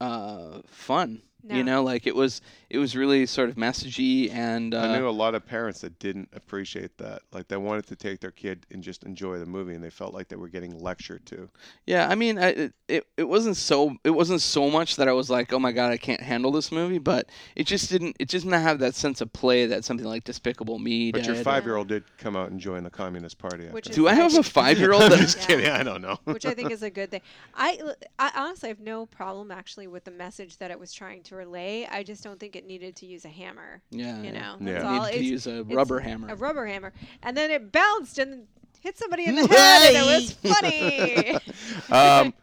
uh 0.00 0.60
fun. 0.66 1.22
No. 1.42 1.54
You 1.56 1.64
know, 1.64 1.82
like 1.82 2.06
it 2.06 2.14
was 2.14 2.40
it 2.68 2.78
was 2.78 2.94
really 2.96 3.26
sort 3.26 3.48
of 3.48 3.56
messagey 3.56 4.32
and 4.32 4.74
I 4.74 4.98
knew 4.98 5.06
uh, 5.06 5.10
a 5.10 5.12
lot 5.12 5.34
of 5.34 5.44
parents 5.46 5.80
that 5.80 5.98
didn't 5.98 6.28
appreciate 6.32 6.96
that. 6.98 7.22
Like 7.32 7.48
they 7.48 7.56
wanted 7.56 7.86
to 7.88 7.96
take 7.96 8.20
their 8.20 8.30
kid 8.30 8.66
and 8.70 8.82
just 8.82 9.04
enjoy 9.04 9.38
the 9.38 9.46
movie, 9.46 9.74
and 9.74 9.82
they 9.82 9.90
felt 9.90 10.12
like 10.14 10.28
they 10.28 10.36
were 10.36 10.48
getting 10.48 10.78
lectured 10.78 11.24
to. 11.26 11.48
yeah. 11.86 12.08
I 12.08 12.14
mean, 12.14 12.38
I, 12.38 12.48
it, 12.48 12.72
it 12.88 13.06
it 13.16 13.28
wasn't 13.28 13.56
so 13.56 13.96
it 14.04 14.10
wasn't 14.10 14.40
so 14.40 14.70
much 14.70 14.96
that 14.96 15.08
I 15.08 15.12
was 15.12 15.30
like, 15.30 15.52
oh 15.52 15.58
my 15.58 15.72
god, 15.72 15.92
I 15.92 15.96
can't 15.96 16.20
handle 16.20 16.50
this 16.52 16.70
movie, 16.72 16.98
but 16.98 17.28
it 17.56 17.66
just 17.66 17.90
didn't 17.90 18.16
it 18.18 18.28
just 18.28 18.44
didn't 18.44 18.60
have 18.60 18.78
that 18.80 18.94
sense 18.94 19.20
of 19.20 19.32
play 19.32 19.66
that 19.66 19.84
something 19.84 20.06
like 20.06 20.24
Despicable 20.24 20.78
Me 20.78 21.12
But 21.12 21.26
your 21.26 21.36
five-year-old 21.36 21.88
did 21.88 22.04
come 22.18 22.36
out 22.36 22.50
and 22.50 22.60
join 22.60 22.84
the 22.84 22.90
Communist 22.90 23.38
Party. 23.38 23.66
Which 23.68 23.86
Do 23.86 24.08
I 24.08 24.14
have 24.14 24.34
a 24.36 24.42
five 24.60 24.78
year 24.78 24.92
old 24.92 25.02
I'm 25.04 25.10
that 25.10 25.20
just 25.20 25.38
Yeah. 25.38 25.46
kidding. 25.46 25.70
I 25.70 25.82
don't 25.82 26.02
know. 26.02 26.18
which 26.24 26.46
I 26.46 26.54
think 26.54 26.70
is 26.70 26.82
a 26.82 26.90
good 26.90 27.10
thing. 27.10 27.22
I, 27.54 27.80
I 28.18 28.30
honestly 28.36 28.68
have 28.68 28.80
no 28.80 29.06
problem 29.06 29.50
actually 29.50 29.86
with 29.86 30.04
the 30.04 30.10
message 30.10 30.58
that 30.58 30.70
it 30.70 30.78
was 30.78 30.92
trying 30.92 31.22
to 31.24 31.29
relay. 31.32 31.86
I 31.90 32.02
just 32.02 32.22
don't 32.24 32.38
think 32.40 32.56
it 32.56 32.66
needed 32.66 32.96
to 32.96 33.06
use 33.06 33.24
a 33.24 33.28
hammer. 33.28 33.80
Yeah, 33.90 34.20
You 34.22 34.32
know, 34.32 34.56
Yeah. 34.60 34.72
that's 34.72 34.84
Need 34.84 34.98
all. 34.98 35.06
to 35.06 35.12
It's 35.14 35.22
use 35.22 35.46
a 35.46 35.62
rubber 35.64 36.00
hammer. 36.00 36.28
a 36.28 36.34
rubber 36.34 36.66
hammer, 36.66 36.92
and 37.22 37.36
then 37.36 37.50
it 37.50 37.72
bounced 37.72 38.18
and 38.18 38.46
hit 38.80 38.96
somebody 38.96 39.26
in 39.26 39.34
the 39.36 39.46
head, 39.46 39.94
and 39.94 39.96
it 39.96 40.22
was 40.22 40.32
funny. 40.32 41.38
Um, 41.90 42.34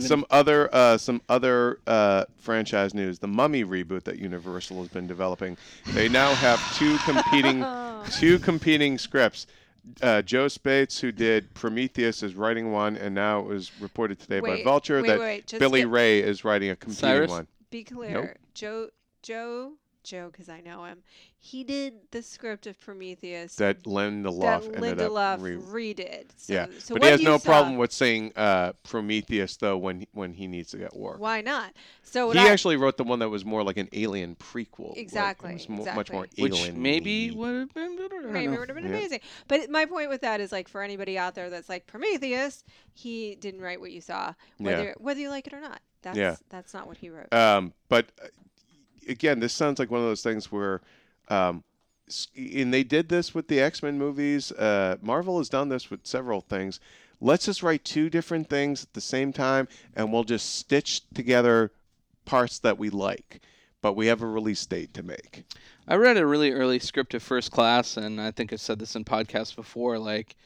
some 0.00 0.24
other 0.30 0.68
uh, 0.74 0.98
some 0.98 1.22
other 1.30 1.78
uh, 1.86 2.24
franchise 2.38 2.92
news: 2.94 3.18
the 3.18 3.26
Mummy 3.28 3.64
reboot 3.64 4.04
that 4.04 4.18
Universal 4.18 4.78
has 4.80 4.88
been 4.88 5.06
developing. 5.06 5.56
They 5.94 6.08
now 6.10 6.34
have 6.34 6.60
two 6.76 6.98
competing 6.98 7.64
two 8.10 8.38
competing 8.38 8.98
scripts. 8.98 9.46
Uh, 10.00 10.22
Joe 10.22 10.46
Spaihts, 10.46 11.00
who 11.00 11.10
did 11.10 11.52
Prometheus, 11.54 12.22
is 12.22 12.34
writing 12.36 12.70
one, 12.70 12.96
and 12.96 13.14
now 13.14 13.40
it 13.40 13.46
was 13.46 13.72
reported 13.80 14.20
today 14.20 14.38
by 14.40 14.62
Vulture 14.62 15.00
wait, 15.02 15.08
that 15.08 15.18
wait, 15.18 15.46
just 15.48 15.58
Billy 15.58 15.80
get- 15.80 15.90
Ray 15.90 16.20
is 16.20 16.44
writing 16.44 16.70
a 16.70 16.76
competing 16.76 17.00
Cyrus? 17.00 17.30
one. 17.30 17.46
Be 17.72 17.84
clear, 17.84 18.36
Joe, 18.54 18.90
Joe, 19.22 19.72
Joe, 20.04 20.28
because 20.30 20.48
I 20.48 20.60
know 20.60 20.84
him. 20.84 21.02
He 21.38 21.64
did 21.64 21.94
the 22.10 22.22
script 22.22 22.66
of 22.66 22.78
Prometheus 22.78 23.54
That 23.56 23.84
Lindelof 23.84 24.40
that 24.72 24.84
ended 24.84 24.98
Lindelof 24.98 25.40
re- 25.70 25.94
redid. 25.94 26.24
So, 26.36 26.52
yeah, 26.52 26.66
so 26.78 26.94
but 26.94 27.02
what 27.02 27.06
he 27.06 27.10
has 27.12 27.20
no 27.22 27.38
saw- 27.38 27.44
problem 27.50 27.76
with 27.78 27.92
saying 27.92 28.32
uh, 28.36 28.72
Prometheus 28.84 29.56
though 29.56 29.78
when 29.78 30.00
he, 30.00 30.08
when 30.12 30.34
he 30.34 30.46
needs 30.48 30.70
to 30.72 30.76
get 30.76 30.94
war. 30.94 31.16
Why 31.18 31.40
not? 31.40 31.72
So 32.02 32.26
what 32.28 32.36
He 32.36 32.42
I, 32.42 32.48
actually 32.50 32.76
wrote 32.76 32.96
the 32.98 33.04
one 33.04 33.20
that 33.20 33.28
was 33.30 33.44
more 33.44 33.62
like 33.64 33.76
an 33.78 33.88
alien 33.92 34.36
prequel. 34.36 34.90
like, 34.90 34.98
it 34.98 35.00
Exactly, 35.00 35.54
was 35.54 35.68
mo- 35.68 35.84
much 35.94 36.12
more 36.12 36.24
exactly. 36.24 36.42
which 36.42 36.60
alien. 36.60 36.82
maybe 36.82 37.30
would 37.30 37.54
have 37.54 37.74
been 37.74 37.96
better. 37.96 38.20
Maybe 38.28 38.52
it 38.52 38.58
would 38.58 38.68
have 38.68 38.76
been 38.76 38.84
Yeah. 38.84 38.98
amazing. 38.98 39.20
But 39.48 39.70
my 39.70 39.86
point 39.86 40.10
with 40.10 40.20
that 40.20 40.40
is 40.40 40.52
like 40.52 40.68
for 40.68 40.82
anybody 40.82 41.16
out 41.16 41.34
there 41.34 41.48
that's 41.48 41.68
like 41.70 41.86
Prometheus, 41.86 42.64
he 42.92 43.34
didn't 43.36 43.62
write 43.62 43.80
what 43.80 43.92
you 43.92 44.00
saw, 44.02 44.34
whether 44.58 44.84
Yeah. 44.84 44.94
whether 44.98 45.20
you 45.20 45.30
like 45.30 45.46
it 45.46 45.54
or 45.54 45.60
not. 45.60 45.80
That's 46.02 46.16
Yeah. 46.18 46.36
that's 46.48 46.74
not 46.74 46.86
what 46.86 46.98
he 46.98 47.08
wrote. 47.10 47.32
Um, 47.32 47.72
but 47.88 48.06
uh, 48.22 48.28
again, 49.08 49.40
this 49.40 49.52
sounds 49.52 49.78
like 49.78 49.90
one 49.90 50.00
of 50.00 50.06
those 50.06 50.22
things 50.22 50.50
where, 50.52 50.80
um, 51.28 51.64
and 52.36 52.74
they 52.74 52.84
did 52.84 53.08
this 53.08 53.34
with 53.34 53.48
the 53.48 53.60
X 53.60 53.82
Men 53.82 53.98
movies. 53.98 54.52
Uh, 54.52 54.96
Marvel 55.00 55.38
has 55.38 55.48
done 55.48 55.68
this 55.68 55.90
with 55.90 56.06
several 56.06 56.40
things. 56.40 56.80
Let's 57.20 57.46
just 57.46 57.62
write 57.62 57.84
two 57.84 58.10
different 58.10 58.50
things 58.50 58.82
at 58.82 58.92
the 58.94 59.00
same 59.00 59.32
time, 59.32 59.68
and 59.94 60.12
we'll 60.12 60.24
just 60.24 60.56
stitch 60.56 61.08
together 61.14 61.70
parts 62.24 62.58
that 62.58 62.78
we 62.78 62.90
like. 62.90 63.40
But 63.80 63.94
we 63.94 64.06
have 64.08 64.22
a 64.22 64.26
release 64.26 64.64
date 64.66 64.92
to 64.94 65.02
make. 65.02 65.44
I 65.88 65.96
read 65.96 66.16
a 66.16 66.26
really 66.26 66.52
early 66.52 66.78
script 66.78 67.14
of 67.14 67.22
First 67.22 67.50
Class, 67.50 67.96
and 67.96 68.20
I 68.20 68.30
think 68.30 68.52
I've 68.52 68.60
said 68.60 68.78
this 68.78 68.94
in 68.94 69.04
podcasts 69.04 69.54
before. 69.54 69.98
Like, 69.98 70.36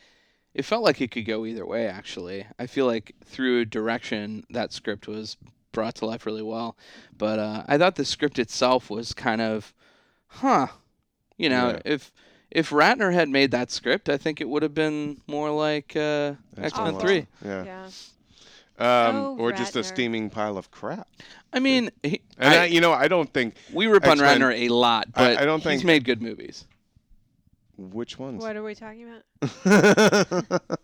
it 0.57 0.65
felt 0.65 0.83
like 0.83 1.01
it 1.03 1.11
could 1.11 1.27
go 1.27 1.45
either 1.45 1.67
way. 1.67 1.87
Actually, 1.87 2.47
I 2.59 2.67
feel 2.67 2.87
like 2.87 3.15
through 3.25 3.67
direction, 3.67 4.45
that 4.51 4.73
script 4.73 5.07
was 5.07 5.37
brought 5.73 5.95
to 5.97 6.07
life 6.07 6.25
really 6.25 6.43
well. 6.43 6.77
But 7.17 7.39
uh, 7.39 7.63
I 7.69 7.77
thought 7.77 7.97
the 7.97 8.05
script 8.07 8.39
itself 8.39 8.89
was 8.89 9.13
kind 9.13 9.43
of, 9.43 9.75
huh? 10.29 10.69
You 11.37 11.51
know, 11.51 11.69
Yeah. 11.73 11.81
if 11.85 12.11
if 12.51 12.71
Ratner 12.71 13.13
had 13.13 13.29
made 13.29 13.51
that 13.51 13.71
script, 13.71 14.09
I 14.09 14.17
think 14.17 14.41
it 14.41 14.49
would 14.49 14.63
have 14.63 14.73
been 14.73 15.21
more 15.27 15.51
like 15.51 15.95
uh, 15.95 16.35
That's 16.55 16.73
X 16.73 16.79
Men 16.79 16.95
what- 16.95 17.03
Three. 17.03 17.27
Yeah. 17.45 17.65
yeah. 17.65 17.89
Um, 18.79 19.17
Oh, 19.17 19.37
or 19.39 19.53
just 19.53 19.75
a 19.77 19.83
steaming 19.83 20.29
pile 20.31 20.57
of 20.59 20.71
crap. 20.71 21.09
I 21.53 21.61
mean, 21.61 21.91
he, 22.03 22.21
And 22.39 22.55
I, 22.55 22.63
I- 22.63 22.65
you 22.67 22.81
know, 22.81 22.93
I 22.93 23.09
don't 23.09 23.31
think 23.33 23.55
we 23.73 23.87
rip 23.87 24.07
on 24.07 24.19
Ratner 24.19 24.55
a 24.55 24.69
lot, 24.69 25.13
but 25.15 25.39
I 25.39 25.45
don't 25.47 25.63
think 25.63 25.73
he's 25.73 25.81
think- 25.81 25.87
made 25.87 26.05
good 26.05 26.23
movies. 26.23 26.67
Which 27.77 28.18
ones. 28.18 28.43
What 28.43 28.57
are 28.57 28.62
we 28.62 28.74
talking 28.74 29.09
about? 29.09 30.62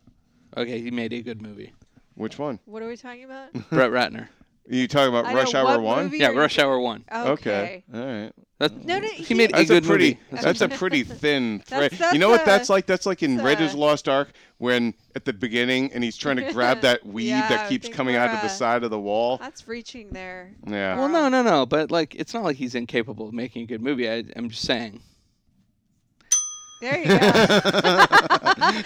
Okay, 0.54 0.82
he 0.82 0.90
made 0.90 1.14
a 1.14 1.22
good 1.22 1.40
movie. 1.40 1.72
which 2.14 2.38
one? 2.38 2.58
What 2.66 2.82
are 2.82 2.86
we 2.88 2.98
talking 2.98 3.24
about? 3.24 3.52
Brett 3.70 3.90
Ratner. 3.90 4.28
Are 4.70 4.74
you 4.74 4.86
talking 4.86 5.08
about 5.08 5.24
I 5.24 5.32
Rush 5.34 5.54
know, 5.54 5.66
Hour 5.66 5.80
One? 5.80 6.10
Yeah, 6.14 6.28
Rush 6.28 6.58
Hour 6.58 6.78
One. 6.78 7.04
Okay. 7.10 7.82
All 7.92 8.00
right. 8.04 8.32
That, 8.58 8.84
No, 8.84 8.98
no, 8.98 9.08
he, 9.08 9.22
he- 9.24 9.34
made 9.34 9.48
a 9.50 9.54
That's 9.56 9.68
good 9.70 9.84
a 9.84 9.88
pretty. 9.88 10.18
movie. 10.30 10.42
That's 10.42 10.60
a 10.60 10.68
pretty 10.68 11.04
thin 11.04 11.60
thread. 11.66 11.92
That's- 11.92 12.12
you 12.12 12.18
know 12.18 12.28
what 12.28 12.44
that's 12.44 12.68
that's 12.68 12.68
like? 12.70 12.84
That's 12.86 13.06
like 13.06 13.22
in 13.22 13.36
that's 13.36 13.46
Raiders 13.46 13.68
of 13.68 13.72
a- 13.72 13.76
the 13.76 13.80
Lost 13.80 14.08
Ark 14.10 14.28
when 14.58 14.92
at 15.16 15.24
the 15.24 15.32
beginning 15.32 15.90
and 15.94 16.04
he's 16.04 16.18
trying 16.18 16.36
to 16.36 16.52
grab 16.52 16.82
that 16.82 17.04
weed 17.06 17.30
Yeah, 17.30 17.48
that 17.48 17.68
keeps 17.70 17.88
coming 17.88 18.14
out 18.16 18.28
of 18.34 18.42
the 18.42 18.48
side 18.48 18.84
of 18.84 18.90
the 18.90 19.00
wall. 19.00 19.38
That's 19.38 19.66
reaching 19.66 20.10
there. 20.10 20.52
Yeah. 20.66 20.96
Well, 20.98 21.08
no, 21.08 21.30
no, 21.30 21.42
no. 21.42 21.64
But 21.64 21.90
like, 21.90 22.14
it's 22.14 22.34
not 22.34 22.44
like 22.44 22.56
he's 22.56 22.74
incapable 22.74 23.28
of 23.28 23.32
making 23.34 23.62
a 23.62 23.66
good 23.66 23.80
movie. 23.80 24.08
I, 24.08 24.22
I'm 24.36 24.50
just 24.50 24.62
saying. 24.66 25.00
There 26.82 26.98
you 26.98 27.04
go. 27.06 27.14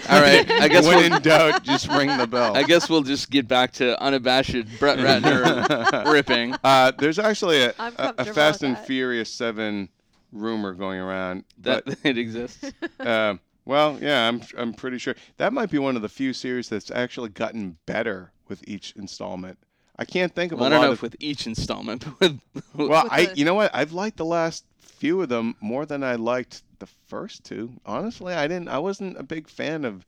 All 0.09 0.21
right, 0.21 0.49
I 0.51 0.67
guess 0.67 0.85
when 0.85 0.97
we'll, 0.97 1.13
in 1.15 1.21
doubt, 1.23 1.63
just 1.63 1.87
ring 1.87 2.15
the 2.15 2.27
bell. 2.27 2.55
I 2.55 2.61
guess 2.63 2.89
we'll 2.89 3.01
just 3.01 3.31
get 3.31 3.47
back 3.47 3.71
to 3.73 3.99
unabashed 4.01 4.53
Brett 4.79 4.99
Ratner 4.99 6.05
ripping. 6.13 6.55
Uh, 6.63 6.91
there's 6.99 7.17
actually 7.17 7.63
a, 7.63 7.73
I'm 7.79 7.93
a, 7.97 8.13
a 8.19 8.25
Fast 8.25 8.61
and. 8.63 8.77
Furious 8.77 9.31
Seven 9.31 9.89
rumor 10.31 10.73
going 10.73 10.99
around. 10.99 11.43
That 11.61 11.85
But 11.85 11.97
it 12.03 12.17
exists. 12.19 12.71
um, 12.99 13.39
well, 13.65 13.97
yeah, 13.99 14.27
I'm 14.27 14.41
I'm 14.57 14.73
pretty 14.75 14.99
sure 14.99 15.15
that 15.37 15.51
might 15.51 15.71
be 15.71 15.79
one 15.79 15.95
of 15.95 16.03
the 16.03 16.09
few 16.09 16.33
series 16.33 16.69
that's 16.69 16.91
actually 16.91 17.29
gotten 17.29 17.77
better 17.87 18.31
with 18.47 18.63
each 18.67 18.93
installment. 18.95 19.57
I 19.99 20.05
can't 20.05 20.33
think 20.35 20.51
of 20.51 20.59
Well, 20.59 20.65
I 20.65 20.67
a 20.67 20.69
don't 20.71 20.79
lot 20.81 20.85
know 20.85 20.91
of 20.91 20.97
if 20.99 21.01
with 21.01 21.15
each 21.19 21.47
installment, 21.47 22.05
but 22.19 22.33
with 22.53 22.63
Well, 22.75 23.03
With 23.05 23.11
I 23.11 23.25
the- 23.25 23.37
you 23.37 23.45
know 23.45 23.55
what? 23.55 23.71
I've 23.73 23.91
liked 23.93 24.17
the 24.17 24.25
last 24.25 24.63
few 24.97 25.21
of 25.21 25.29
them 25.29 25.55
more 25.61 25.85
than 25.85 26.03
I 26.03 26.15
liked 26.15 26.63
the 26.79 26.87
first 27.07 27.43
two. 27.43 27.73
Honestly, 27.85 28.33
I 28.33 28.47
didn't. 28.47 28.67
I 28.69 28.79
wasn't 28.79 29.17
a 29.17 29.23
big 29.23 29.47
fan 29.49 29.85
of 29.85 30.05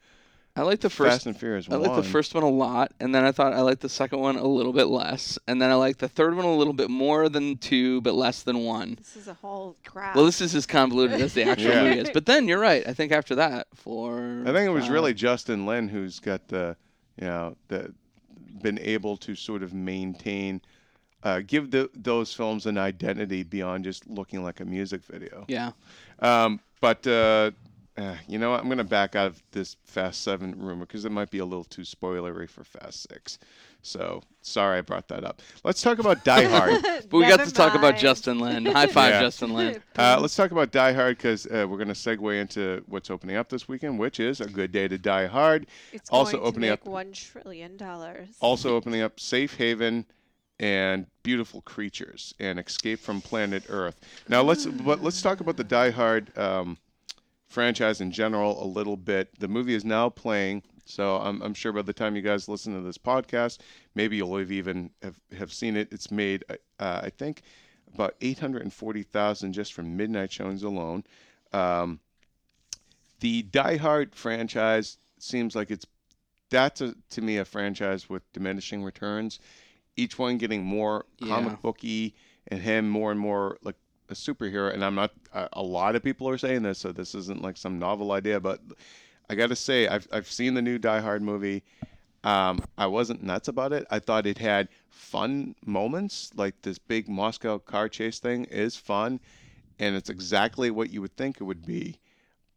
I 0.56 0.64
like 0.64 0.82
the 0.82 0.90
first 0.90 1.12
Fast 1.12 1.26
and 1.28 1.38
Furious 1.40 1.68
I 1.70 1.78
one. 1.78 1.84
like 1.88 1.96
the 2.04 2.10
first 2.10 2.34
one 2.34 2.44
a 2.44 2.50
lot, 2.50 2.92
and 3.00 3.14
then 3.16 3.24
I 3.24 3.32
thought 3.32 3.54
I 3.54 3.62
liked 3.62 3.82
the 3.82 3.88
second 3.88 4.20
one 4.20 4.36
a 4.36 4.46
little 4.46 4.74
bit 4.74 4.88
less, 4.88 5.40
and 5.48 5.62
then 5.62 5.70
I 5.70 5.76
liked 5.76 6.00
the 6.00 6.10
third 6.10 6.36
one 6.36 6.44
a 6.44 6.54
little 6.54 6.74
bit 6.74 6.90
more 6.90 7.30
than 7.30 7.58
two, 7.58 8.02
but 8.02 8.14
less 8.14 8.42
than 8.44 8.66
one. 8.66 8.96
This 8.96 9.16
is 9.16 9.28
a 9.30 9.36
whole 9.36 9.78
crap. 9.86 10.16
Well, 10.16 10.26
this 10.26 10.42
is 10.42 10.56
as 10.56 10.66
convoluted 10.66 11.22
as 11.22 11.34
the 11.34 11.44
actual 11.44 11.70
Yeah. 11.72 11.84
movie 11.84 12.00
is. 12.00 12.10
But 12.10 12.26
then 12.26 12.48
you're 12.48 12.60
right. 12.60 12.86
I 12.86 12.94
think 12.94 13.12
after 13.14 13.36
that, 13.36 13.68
for 13.74 14.42
I 14.46 14.52
think 14.52 14.68
it 14.68 14.74
was 14.74 14.86
five- 14.86 14.92
really 14.94 15.14
Justin 15.14 15.66
Lin 15.66 15.88
who's 15.88 16.20
got 16.20 16.48
the, 16.50 16.76
you 17.22 17.28
know, 17.28 17.56
the 17.70 17.94
been 18.62 18.80
able 18.80 19.16
to 19.18 19.36
sort 19.36 19.64
of 19.64 19.74
maintain, 19.74 20.62
uh, 21.24 21.42
give 21.46 21.72
the, 21.72 21.90
those 21.94 22.34
films 22.34 22.66
an 22.66 22.78
identity 22.78 23.44
beyond 23.44 23.84
just 23.84 24.08
looking 24.10 24.44
like 24.44 24.60
a 24.60 24.66
music 24.66 25.04
video. 25.04 25.46
Yeah. 25.48 25.72
Um, 26.20 26.60
but 26.82 27.06
uh, 27.06 27.52
uh, 27.98 28.16
you 28.28 28.38
know, 28.40 28.52
what? 28.52 28.62
I'm 28.62 28.68
going 28.68 28.78
to 28.78 28.84
back 28.86 29.16
out 29.16 29.28
of 29.28 29.44
this 29.52 29.76
Fast 29.84 30.22
Seven 30.24 30.54
rumor 30.58 30.86
because 30.86 31.04
it 31.04 31.12
might 31.12 31.30
be 31.30 31.40
a 31.40 31.46
little 31.46 31.66
too 31.66 31.82
spoilery 31.82 32.50
for 32.50 32.64
Fast 32.64 33.10
Six. 33.10 33.40
So 33.82 34.22
sorry 34.42 34.78
I 34.78 34.82
brought 34.82 35.08
that 35.10 35.24
up. 35.26 35.42
Let's 35.66 35.82
talk 35.82 36.00
about 36.00 36.24
Die 36.24 36.44
Hard. 36.50 36.82
But 36.82 37.12
we 37.18 37.22
got 37.24 37.40
Never 37.40 37.46
to 37.46 37.54
talk 37.54 37.76
about. 37.76 37.98
Justin 37.98 38.40
Lin. 38.40 38.66
High 38.66 38.88
five, 38.88 39.12
Yeah. 39.12 39.22
Justin 39.22 39.54
Lin. 39.54 39.82
Uh, 39.98 40.18
let's 40.22 40.34
talk 40.36 40.52
about 40.52 40.72
Die 40.72 40.94
Hard 40.94 41.18
because 41.18 41.46
uh, 41.48 41.66
we're 41.70 41.76
going 41.78 41.90
to 41.90 41.94
segue 41.94 42.40
into 42.40 42.82
what's 42.88 43.10
opening 43.10 43.36
up 43.36 43.50
this 43.50 43.68
weekend, 43.68 44.00
which 44.00 44.22
is 44.22 44.40
a 44.40 44.48
good 44.48 44.72
day 44.72 44.88
to 44.88 44.98
die 44.98 45.26
hard. 45.28 45.68
It's 45.92 46.10
also 46.10 46.38
going 46.38 46.48
opening 46.48 46.68
to 46.70 46.74
up- 46.76 46.86
make 46.86 46.92
one 46.94 47.12
trillion 47.12 47.76
dollars. 47.76 48.30
Also 48.40 48.76
opening 48.78 49.02
up 49.02 49.20
Safe 49.20 49.56
Haven 49.58 50.06
and 50.60 51.06
Beautiful 51.24 51.62
Creatures 51.62 52.34
and 52.40 52.60
Escape 52.60 53.00
from 53.00 53.22
Planet 53.22 53.64
Earth. 53.70 54.00
Now 54.28 54.42
let's 54.42 54.66
but 54.66 55.02
let's 55.02 55.22
talk 55.22 55.40
about 55.40 55.58
the 55.58 55.64
Die 55.64 55.90
Hard 55.92 56.38
um, 56.38 56.78
franchise 57.48 58.02
in 58.02 58.12
general 58.12 58.64
a 58.64 58.68
little 58.68 58.98
bit. 58.98 59.40
The 59.40 59.48
movie 59.48 59.74
is 59.74 59.86
now 59.86 60.10
playing, 60.10 60.64
so 60.86 61.18
I'm, 61.18 61.42
I'm 61.42 61.54
sure 61.54 61.72
by 61.72 61.82
the 61.82 61.94
time 61.94 62.16
you 62.16 62.22
guys 62.22 62.50
listen 62.50 62.74
to 62.74 62.82
this 62.82 62.98
podcast, 62.98 63.60
maybe 63.96 64.18
you'll 64.18 64.38
have 64.38 64.52
even 64.52 64.92
have, 65.02 65.20
have 65.38 65.54
seen 65.54 65.76
it. 65.78 65.90
It's 65.92 66.12
made 66.12 66.44
uh, 66.50 67.02
I 67.04 67.10
think 67.10 67.42
about 67.94 68.16
840,000 68.22 69.54
just 69.54 69.74
from 69.74 69.98
midnight 69.98 70.32
showings 70.32 70.64
alone. 70.64 71.04
Um, 71.54 72.00
the 73.20 73.44
Die 73.44 73.78
Hard 73.78 74.16
franchise 74.16 74.98
seems 75.20 75.56
like 75.56 75.72
it's 75.72 75.86
that's 76.50 76.82
a, 76.82 76.96
to 77.12 77.22
me 77.22 77.38
a 77.38 77.46
franchise 77.46 78.10
with 78.10 78.24
diminishing 78.34 78.84
returns. 78.84 79.40
Each 80.00 80.18
one 80.18 80.38
getting 80.38 80.64
more 80.64 81.06
Yeah. 81.20 81.28
comic 81.28 81.62
booky 81.62 82.16
and 82.48 82.62
him 82.62 82.90
more 82.90 83.12
and 83.12 83.20
more 83.20 83.58
like 83.64 83.76
a 84.10 84.14
superhero. 84.14 84.74
And 84.74 84.84
I'm 84.84 84.96
not. 84.96 85.12
A, 85.34 85.50
a 85.54 85.62
lot 85.64 85.96
of 85.96 86.04
people 86.04 86.28
are 86.30 86.38
saying 86.38 86.64
this, 86.64 86.80
so 86.80 86.92
this 86.92 87.14
isn't 87.14 87.42
like 87.42 87.58
some 87.58 87.78
novel 87.80 88.12
idea. 88.12 88.40
But 88.40 88.62
I 89.30 89.36
got 89.36 89.48
to 89.50 89.56
say, 89.56 89.88
I've 89.88 90.08
I've 90.12 90.32
seen 90.32 90.54
the 90.54 90.62
new 90.62 90.78
Die 90.78 91.00
Hard 91.02 91.22
movie. 91.22 91.64
Um, 92.24 92.60
I 92.78 92.88
wasn't 92.88 93.24
nuts 93.24 93.48
about 93.48 93.72
it. 93.72 93.88
I 93.90 94.00
thought 94.00 94.26
it 94.26 94.38
had 94.40 94.68
fun 94.90 95.56
moments, 95.66 96.32
like 96.36 96.62
this 96.64 96.78
big 96.78 97.08
Moscow 97.08 97.60
car 97.60 97.88
chase 97.88 98.20
thing 98.20 98.44
is 98.46 98.76
fun, 98.76 99.22
and 99.80 99.96
it's 99.96 100.10
exactly 100.10 100.70
what 100.70 100.90
you 100.90 101.02
would 101.02 101.16
think 101.16 101.40
it 101.40 101.46
would 101.46 101.66
be. 101.66 102.00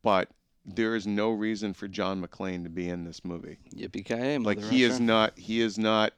But 0.02 0.30
there 0.64 0.96
is 0.96 1.06
no 1.06 1.30
reason 1.30 1.74
for 1.74 1.86
John 1.88 2.24
McClane 2.24 2.64
to 2.64 2.70
be 2.70 2.88
in 2.88 3.04
this 3.04 3.24
movie. 3.24 3.58
Yippee 3.74 4.04
ki 4.04 4.38
Like 4.38 4.62
he 4.64 4.82
is 4.84 4.98
not. 5.00 5.38
He 5.38 5.60
is 5.60 5.78
not. 5.78 6.12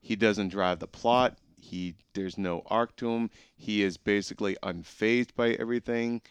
He 0.00 0.16
doesn't 0.16 0.48
drive 0.48 0.78
the 0.78 0.86
plot. 0.86 1.38
He 1.60 1.94
there's 2.14 2.38
no 2.38 2.62
arc 2.66 2.96
to 2.96 3.10
him. 3.10 3.30
He 3.56 3.82
is 3.82 3.96
basically 3.96 4.56
unfazed 4.62 5.34
by 5.34 5.50
everything. 5.52 6.22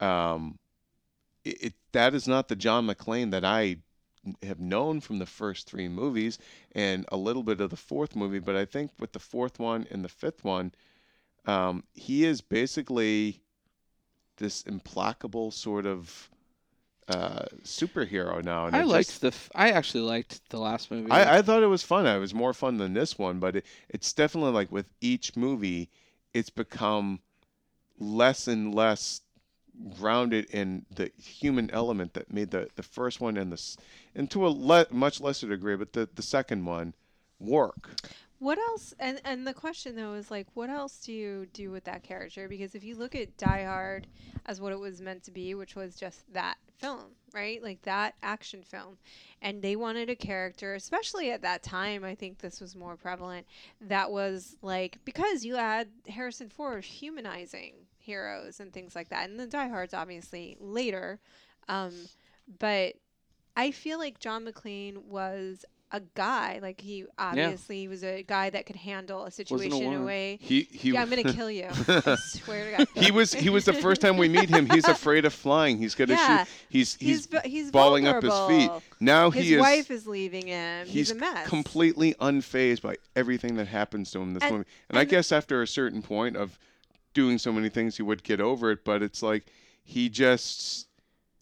Um, 0.00 0.58
it, 1.44 1.62
it 1.62 1.74
that 1.92 2.14
is 2.14 2.28
not 2.28 2.48
the 2.48 2.56
John 2.56 2.86
McClane 2.86 3.30
that 3.32 3.44
I 3.44 3.78
have 4.42 4.60
known 4.60 5.00
from 5.00 5.18
the 5.18 5.26
first 5.26 5.68
three 5.68 5.88
movies 5.88 6.38
and 6.72 7.06
a 7.10 7.16
little 7.16 7.42
bit 7.42 7.60
of 7.60 7.70
the 7.70 7.76
fourth 7.76 8.14
movie. 8.14 8.38
But 8.38 8.56
I 8.56 8.64
think 8.64 8.90
with 8.98 9.12
the 9.12 9.18
fourth 9.18 9.58
one 9.58 9.86
and 9.90 10.04
the 10.04 10.08
fifth 10.08 10.44
one, 10.44 10.72
um, 11.46 11.84
he 11.94 12.24
is 12.24 12.40
basically 12.40 13.42
this 14.36 14.62
implacable 14.62 15.50
sort 15.50 15.86
of 15.86 16.30
uh, 17.08 17.44
superhero 17.64 18.42
now. 18.44 18.66
And 18.66 18.76
I 18.76 18.84
liked 18.84 19.08
just- 19.08 19.20
the. 19.22 19.28
F- 19.28 19.50
I 19.54 19.70
actually 19.70 20.02
liked 20.04 20.48
the 20.50 20.58
last 20.58 20.90
movie. 20.90 21.10
I, 21.10 21.38
I 21.38 21.42
thought 21.42 21.62
it 21.62 21.66
was 21.66 21.82
fun. 21.82 22.06
It 22.06 22.18
was 22.18 22.34
more 22.34 22.52
fun 22.52 22.76
than 22.78 22.94
this 22.94 23.18
one, 23.18 23.38
but 23.38 23.56
it, 23.56 23.66
it's 23.88 24.12
definitely 24.12 24.52
like 24.52 24.70
with 24.70 24.86
each 25.00 25.36
movie, 25.36 25.88
it's 26.34 26.50
become 26.50 27.20
less 27.98 28.46
and 28.46 28.74
less 28.74 29.22
grounded 29.98 30.44
in 30.50 30.84
the 30.94 31.10
human 31.22 31.70
element 31.70 32.14
that 32.14 32.32
made 32.32 32.50
the, 32.50 32.68
the 32.76 32.82
first 32.82 33.20
one 33.20 33.36
and 33.36 33.52
the 33.52 33.76
and 34.14 34.30
to 34.30 34.46
a 34.46 34.48
le- 34.50 34.86
much 34.90 35.20
lesser 35.20 35.48
degree, 35.48 35.76
but 35.76 35.92
the, 35.92 36.08
the 36.14 36.22
second 36.22 36.64
one 36.64 36.94
work. 37.38 37.90
What 38.38 38.58
else? 38.58 38.94
And 39.00 39.20
and 39.24 39.46
the 39.46 39.54
question 39.54 39.96
though 39.96 40.14
is 40.14 40.30
like, 40.30 40.46
what 40.54 40.70
else 40.70 40.98
do 40.98 41.12
you 41.12 41.46
do 41.52 41.70
with 41.70 41.84
that 41.84 42.04
character? 42.04 42.48
Because 42.48 42.74
if 42.74 42.84
you 42.84 42.94
look 42.94 43.14
at 43.14 43.36
Die 43.36 43.64
Hard 43.64 44.06
as 44.46 44.60
what 44.60 44.72
it 44.72 44.78
was 44.78 45.00
meant 45.00 45.24
to 45.24 45.32
be, 45.32 45.54
which 45.54 45.74
was 45.74 45.96
just 45.96 46.32
that 46.32 46.56
film, 46.78 47.16
right? 47.34 47.60
Like 47.62 47.82
that 47.82 48.14
action 48.22 48.62
film, 48.62 48.98
and 49.42 49.60
they 49.60 49.74
wanted 49.74 50.08
a 50.08 50.14
character, 50.14 50.74
especially 50.74 51.32
at 51.32 51.42
that 51.42 51.64
time. 51.64 52.04
I 52.04 52.14
think 52.14 52.38
this 52.38 52.60
was 52.60 52.76
more 52.76 52.96
prevalent. 52.96 53.46
That 53.80 54.12
was 54.12 54.56
like 54.62 54.98
because 55.04 55.44
you 55.44 55.56
had 55.56 55.88
Harrison 56.06 56.48
Ford 56.48 56.84
humanizing 56.84 57.74
heroes 57.98 58.60
and 58.60 58.72
things 58.72 58.94
like 58.94 59.08
that, 59.08 59.28
and 59.28 59.38
the 59.38 59.46
Die 59.48 59.68
Hard's 59.68 59.94
obviously 59.94 60.56
later, 60.60 61.18
um, 61.68 61.92
but 62.60 62.94
I 63.56 63.72
feel 63.72 63.98
like 63.98 64.20
John 64.20 64.44
McClane 64.44 64.98
was 64.98 65.64
a 65.90 66.00
guy. 66.14 66.58
Like 66.60 66.80
he 66.80 67.06
obviously 67.18 67.88
was 67.88 68.04
a 68.04 68.22
guy 68.22 68.50
that 68.50 68.66
could 68.66 68.76
handle 68.76 69.22
a 69.24 69.28
a 69.28 69.30
situation 69.30 69.82
in 69.82 69.94
a 69.94 70.02
way. 70.02 70.38
He 70.40 70.68
he 70.70 70.92
yeah, 70.92 71.02
I'm 71.02 71.08
gonna 71.10 71.32
kill 71.34 71.50
you. 71.50 71.66
I 71.70 72.16
swear 72.18 72.76
to 72.78 72.84
God. 72.84 73.04
he 73.04 73.10
was 73.10 73.32
he 73.32 73.50
was 73.50 73.64
the 73.66 73.72
first 73.74 74.00
time 74.00 74.16
we 74.16 74.28
meet 74.28 74.48
him. 74.48 74.68
He's 74.68 74.88
afraid 74.88 75.24
of 75.24 75.32
flying. 75.32 75.78
He's 75.78 75.94
gonna 75.94 76.14
Yeah. 76.14 76.44
shoot. 76.44 76.50
He's 76.68 76.94
He's 76.96 77.26
he's, 77.30 77.42
he's 77.44 77.70
balling 77.70 78.06
up 78.06 78.22
his 78.22 78.32
feet. 78.32 78.38
vulnerable. 78.68 78.82
Now 79.00 79.30
His 79.30 79.46
he 79.46 79.54
is 79.54 79.60
wife 79.60 79.90
is 79.90 80.06
leaving 80.06 80.46
him. 80.48 80.86
He's, 80.86 80.94
he's 80.94 81.10
a 81.12 81.14
mess. 81.14 81.46
completely 81.48 82.14
unfazed 82.14 82.82
by 82.82 82.96
everything 83.14 83.54
that 83.56 83.68
happens 83.68 84.10
to 84.10 84.18
him 84.20 84.28
in 84.28 84.34
this 84.34 84.42
And- 84.42 84.52
movie. 84.56 84.68
And 84.90 84.98
I 84.98 85.04
guess 85.04 85.30
after 85.30 85.62
a 85.62 85.66
certain 85.66 86.02
point 86.02 86.36
of 86.36 86.58
doing 87.14 87.38
so 87.38 87.52
many 87.52 87.68
things, 87.68 87.96
he 87.96 88.02
would 88.02 88.22
get 88.24 88.40
over 88.40 88.70
it. 88.72 88.84
But 88.84 89.02
it's 89.02 89.22
like 89.22 89.46
he 89.84 90.08
just, 90.08 90.87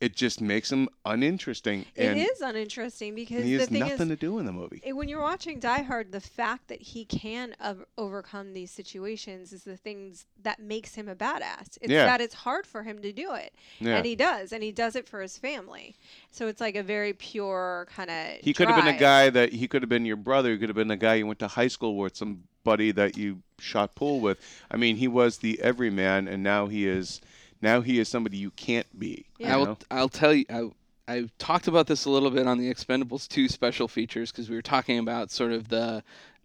it 0.00 0.14
just 0.14 0.40
makes 0.42 0.70
him 0.70 0.88
uninteresting. 1.06 1.86
It 1.94 2.16
is 2.18 2.40
uninteresting 2.42 3.14
because 3.14 3.44
he 3.44 3.52
the 3.54 3.60
has 3.60 3.68
thing 3.68 3.78
nothing 3.80 3.94
is, 4.02 4.08
to 4.08 4.16
do 4.16 4.38
in 4.38 4.44
the 4.44 4.52
movie. 4.52 4.82
when 4.92 5.08
you're 5.08 5.22
watching 5.22 5.58
Die 5.58 5.82
Hard, 5.82 6.12
the 6.12 6.20
fact 6.20 6.68
that 6.68 6.82
he 6.82 7.04
can 7.06 7.54
ov- 7.60 7.84
overcome 7.96 8.52
these 8.52 8.70
situations 8.70 9.52
is 9.54 9.64
the 9.64 9.76
things 9.76 10.26
that 10.42 10.60
makes 10.60 10.94
him 10.94 11.08
a 11.08 11.14
badass. 11.14 11.78
It's 11.80 11.90
Yeah. 11.90 12.04
that 12.04 12.20
it's 12.20 12.34
hard 12.34 12.66
for 12.66 12.82
him 12.82 13.00
to 13.00 13.12
do 13.12 13.34
it, 13.34 13.54
Yeah. 13.80 13.96
and 13.96 14.04
he 14.06 14.14
does, 14.14 14.52
and 14.52 14.62
he 14.62 14.70
does 14.70 14.96
it 14.96 15.08
for 15.08 15.22
his 15.22 15.38
family. 15.38 15.96
So 16.30 16.46
it's 16.48 16.60
like 16.60 16.76
a 16.76 16.82
very 16.82 17.14
pure 17.14 17.86
kind 17.94 18.10
of. 18.10 18.40
He 18.42 18.52
could 18.52 18.68
have 18.68 18.76
been 18.84 18.94
a 18.94 18.98
guy 18.98 19.30
that 19.30 19.52
he 19.54 19.66
could 19.66 19.80
have 19.82 19.88
been 19.88 20.04
your 20.04 20.16
brother. 20.16 20.52
He 20.52 20.58
could 20.58 20.68
have 20.68 20.76
been 20.76 20.90
a 20.90 20.96
guy 20.96 21.14
you 21.14 21.26
went 21.26 21.38
to 21.38 21.48
high 21.48 21.68
school 21.68 21.96
with, 21.96 22.14
somebody 22.16 22.90
that 22.92 23.16
you 23.16 23.40
shot 23.58 23.94
pool 23.94 24.20
with. 24.20 24.38
I 24.70 24.76
mean, 24.76 24.96
he 24.96 25.08
was 25.08 25.38
the 25.38 25.58
everyman, 25.62 26.28
and 26.28 26.42
now 26.42 26.66
he 26.66 26.86
is. 26.86 27.20
Now 27.62 27.80
he 27.80 27.98
is 27.98 28.08
somebody 28.08 28.36
you 28.36 28.50
can't 28.50 28.86
be. 28.98 29.26
Yeah. 29.38 29.48
you 29.48 29.54
I 29.54 29.56
will. 29.56 29.78
I'll 29.90 30.08
tell 30.08 30.34
you. 30.34 30.44
I, 30.50 30.70
I 31.08 31.28
talked 31.38 31.68
about 31.68 31.86
this 31.86 32.04
a 32.04 32.10
little 32.10 32.30
bit 32.30 32.46
on 32.46 32.58
the 32.58 32.72
Expendables 32.72 33.28
2 33.28 33.48
special 33.48 33.86
features 33.86 34.32
because 34.32 34.50
we 34.50 34.56
were 34.56 34.62
talking 34.62 34.98
about 34.98 35.30
sort 35.30 35.52
of 35.52 35.68
the 35.68 36.02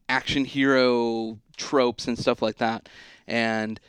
action 0.08 0.46
hero 0.46 1.40
tropes 1.58 2.08
and 2.08 2.18
stuff 2.18 2.42
like 2.42 2.58
that. 2.58 2.88
And 3.28 3.80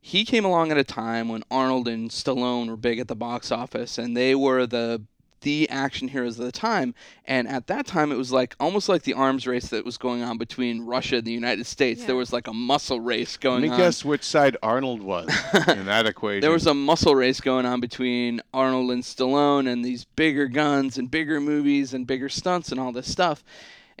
he 0.00 0.24
came 0.24 0.44
along 0.44 0.70
at 0.70 0.78
a 0.78 0.84
time 0.84 1.28
when 1.28 1.44
Arnold 1.50 1.88
and 1.88 2.10
Stallone 2.10 2.68
were 2.68 2.76
big 2.76 2.98
at 2.98 3.08
the 3.08 3.16
box 3.16 3.52
office, 3.52 3.98
and 3.98 4.16
they 4.16 4.34
were 4.34 4.66
the 4.66 5.02
the 5.42 5.68
action 5.68 6.08
heroes 6.08 6.38
of 6.38 6.46
the 6.46 6.52
time. 6.52 6.94
And 7.24 7.46
at 7.46 7.66
that 7.68 7.86
time, 7.86 8.10
it 8.10 8.16
was 8.16 8.32
like 8.32 8.56
almost 8.58 8.88
like 8.88 9.02
the 9.02 9.14
arms 9.14 9.46
race 9.46 9.68
that 9.68 9.84
was 9.84 9.96
going 9.96 10.22
on 10.22 10.38
between 10.38 10.82
Russia 10.82 11.16
and 11.16 11.24
the 11.24 11.32
United 11.32 11.66
States. 11.66 12.00
Yeah. 12.00 12.08
There 12.08 12.16
was 12.16 12.32
like 12.32 12.48
a 12.48 12.52
muscle 12.52 13.00
race 13.00 13.34
Let 13.36 13.40
going 13.40 13.62
me 13.62 13.68
on. 13.68 13.76
guess 13.78 14.04
which 14.04 14.24
side 14.24 14.56
Arnold 14.62 15.02
was 15.02 15.28
in 15.68 15.86
that 15.86 16.06
equation. 16.06 16.40
There 16.40 16.50
was 16.50 16.66
a 16.66 16.74
muscle 16.74 17.14
race 17.14 17.40
going 17.40 17.66
on 17.66 17.80
between 17.80 18.40
Arnold 18.52 18.90
and 18.90 19.02
Stallone 19.02 19.70
and 19.70 19.84
these 19.84 20.04
bigger 20.04 20.48
guns 20.48 20.98
and 20.98 21.10
bigger 21.10 21.40
movies 21.40 21.94
and 21.94 22.06
bigger 22.06 22.28
stunts 22.28 22.70
and 22.72 22.80
all 22.80 22.92
this 22.92 23.10
stuff. 23.10 23.44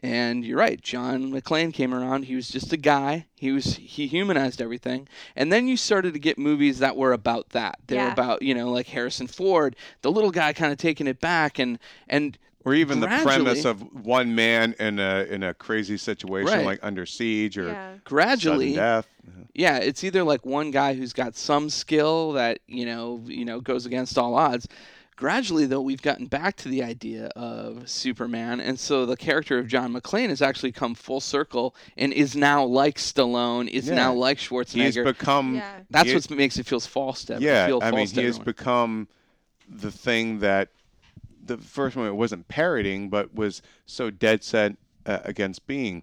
And 0.04 0.44
you're 0.44 0.58
right, 0.58 0.80
John 0.82 1.30
McClane 1.30 1.72
came 1.72 1.94
around. 1.94 2.24
He 2.24 2.34
was 2.34 2.48
just 2.48 2.72
a 2.72 2.76
guy. 2.76 3.26
He 3.36 3.52
was 3.52 3.76
he 3.76 4.08
humanized 4.08 4.60
everything. 4.60 5.06
And 5.36 5.52
then 5.52 5.68
you 5.68 5.76
started 5.76 6.12
to 6.14 6.18
get 6.18 6.38
movies 6.38 6.80
that 6.80 6.96
were 6.96 7.12
about 7.12 7.50
that. 7.50 7.78
They're 7.86 8.06
Yeah. 8.06 8.12
about, 8.12 8.42
you 8.42 8.52
know, 8.54 8.68
like 8.70 8.88
Harrison 8.88 9.28
Ford, 9.28 9.76
the 10.02 10.10
little 10.10 10.32
guy 10.32 10.52
kind 10.54 10.72
of 10.72 10.78
taking 10.78 11.06
it 11.06 11.20
back 11.20 11.60
and 11.60 11.78
and 12.08 12.36
or 12.64 12.74
even 12.74 13.00
the 13.00 13.06
premise 13.08 13.64
of 13.64 13.80
one 14.04 14.34
man 14.34 14.74
in 14.80 14.98
a 14.98 15.24
in 15.30 15.42
a 15.44 15.54
crazy 15.54 15.96
situation 15.96 16.58
Right. 16.58 16.66
like 16.66 16.80
under 16.82 17.06
siege 17.06 17.56
or 17.58 17.68
yeah. 17.68 17.94
gradually 18.04 18.74
sudden 18.74 18.84
death. 18.84 19.08
Uh-huh. 19.26 19.44
yeah 19.54 19.78
it's 19.78 20.02
either 20.04 20.22
like 20.24 20.44
one 20.46 20.70
guy 20.70 20.94
who's 20.94 21.12
got 21.12 21.34
some 21.36 21.68
skill 21.70 22.32
that 22.32 22.58
you 22.68 22.86
know 22.86 23.20
you 23.26 23.44
know 23.44 23.60
goes 23.60 23.84
against 23.86 24.16
all 24.16 24.34
odds 24.36 24.68
gradually 25.22 25.66
though 25.66 25.80
we've 25.80 26.02
gotten 26.02 26.26
back 26.26 26.56
to 26.56 26.68
the 26.68 26.82
idea 26.82 27.26
of 27.36 27.88
superman 27.88 28.58
and 28.58 28.76
so 28.80 29.06
the 29.06 29.16
character 29.16 29.56
of 29.56 29.68
john 29.68 29.92
mcclane 29.94 30.30
has 30.30 30.42
actually 30.42 30.72
come 30.72 30.96
full 30.96 31.20
circle 31.20 31.76
and 31.96 32.12
is 32.12 32.34
now 32.34 32.64
like 32.64 32.96
stallone 32.96 33.68
is 33.68 33.86
Yeah. 33.86 33.94
now 33.94 34.14
like 34.14 34.38
Schwarzenegger. 34.38 34.82
He's 34.84 34.96
schwarzenegger 34.96 35.04
become 35.04 35.54
Yeah. 35.54 35.74
that's 35.90 36.08
he- 36.08 36.14
what 36.16 36.28
makes 36.32 36.58
it 36.58 36.66
feels 36.66 36.86
false 36.88 37.24
to 37.26 37.38
yeah. 37.40 37.68
feel 37.68 37.78
I 37.80 37.92
mean, 37.92 37.98
false 38.00 38.10
to 38.14 38.20
he 38.20 38.26
has 38.26 38.40
become 38.40 39.06
the 39.68 39.92
thing 39.92 40.40
that 40.40 40.70
the 41.44 41.56
first 41.56 41.94
one 41.94 42.08
it 42.08 42.16
wasn't 42.16 42.48
parodying, 42.48 43.08
but 43.08 43.32
was 43.32 43.62
so 43.86 44.10
dead 44.10 44.42
set 44.42 44.76
uh, 45.06 45.18
against 45.24 45.68
being. 45.68 46.02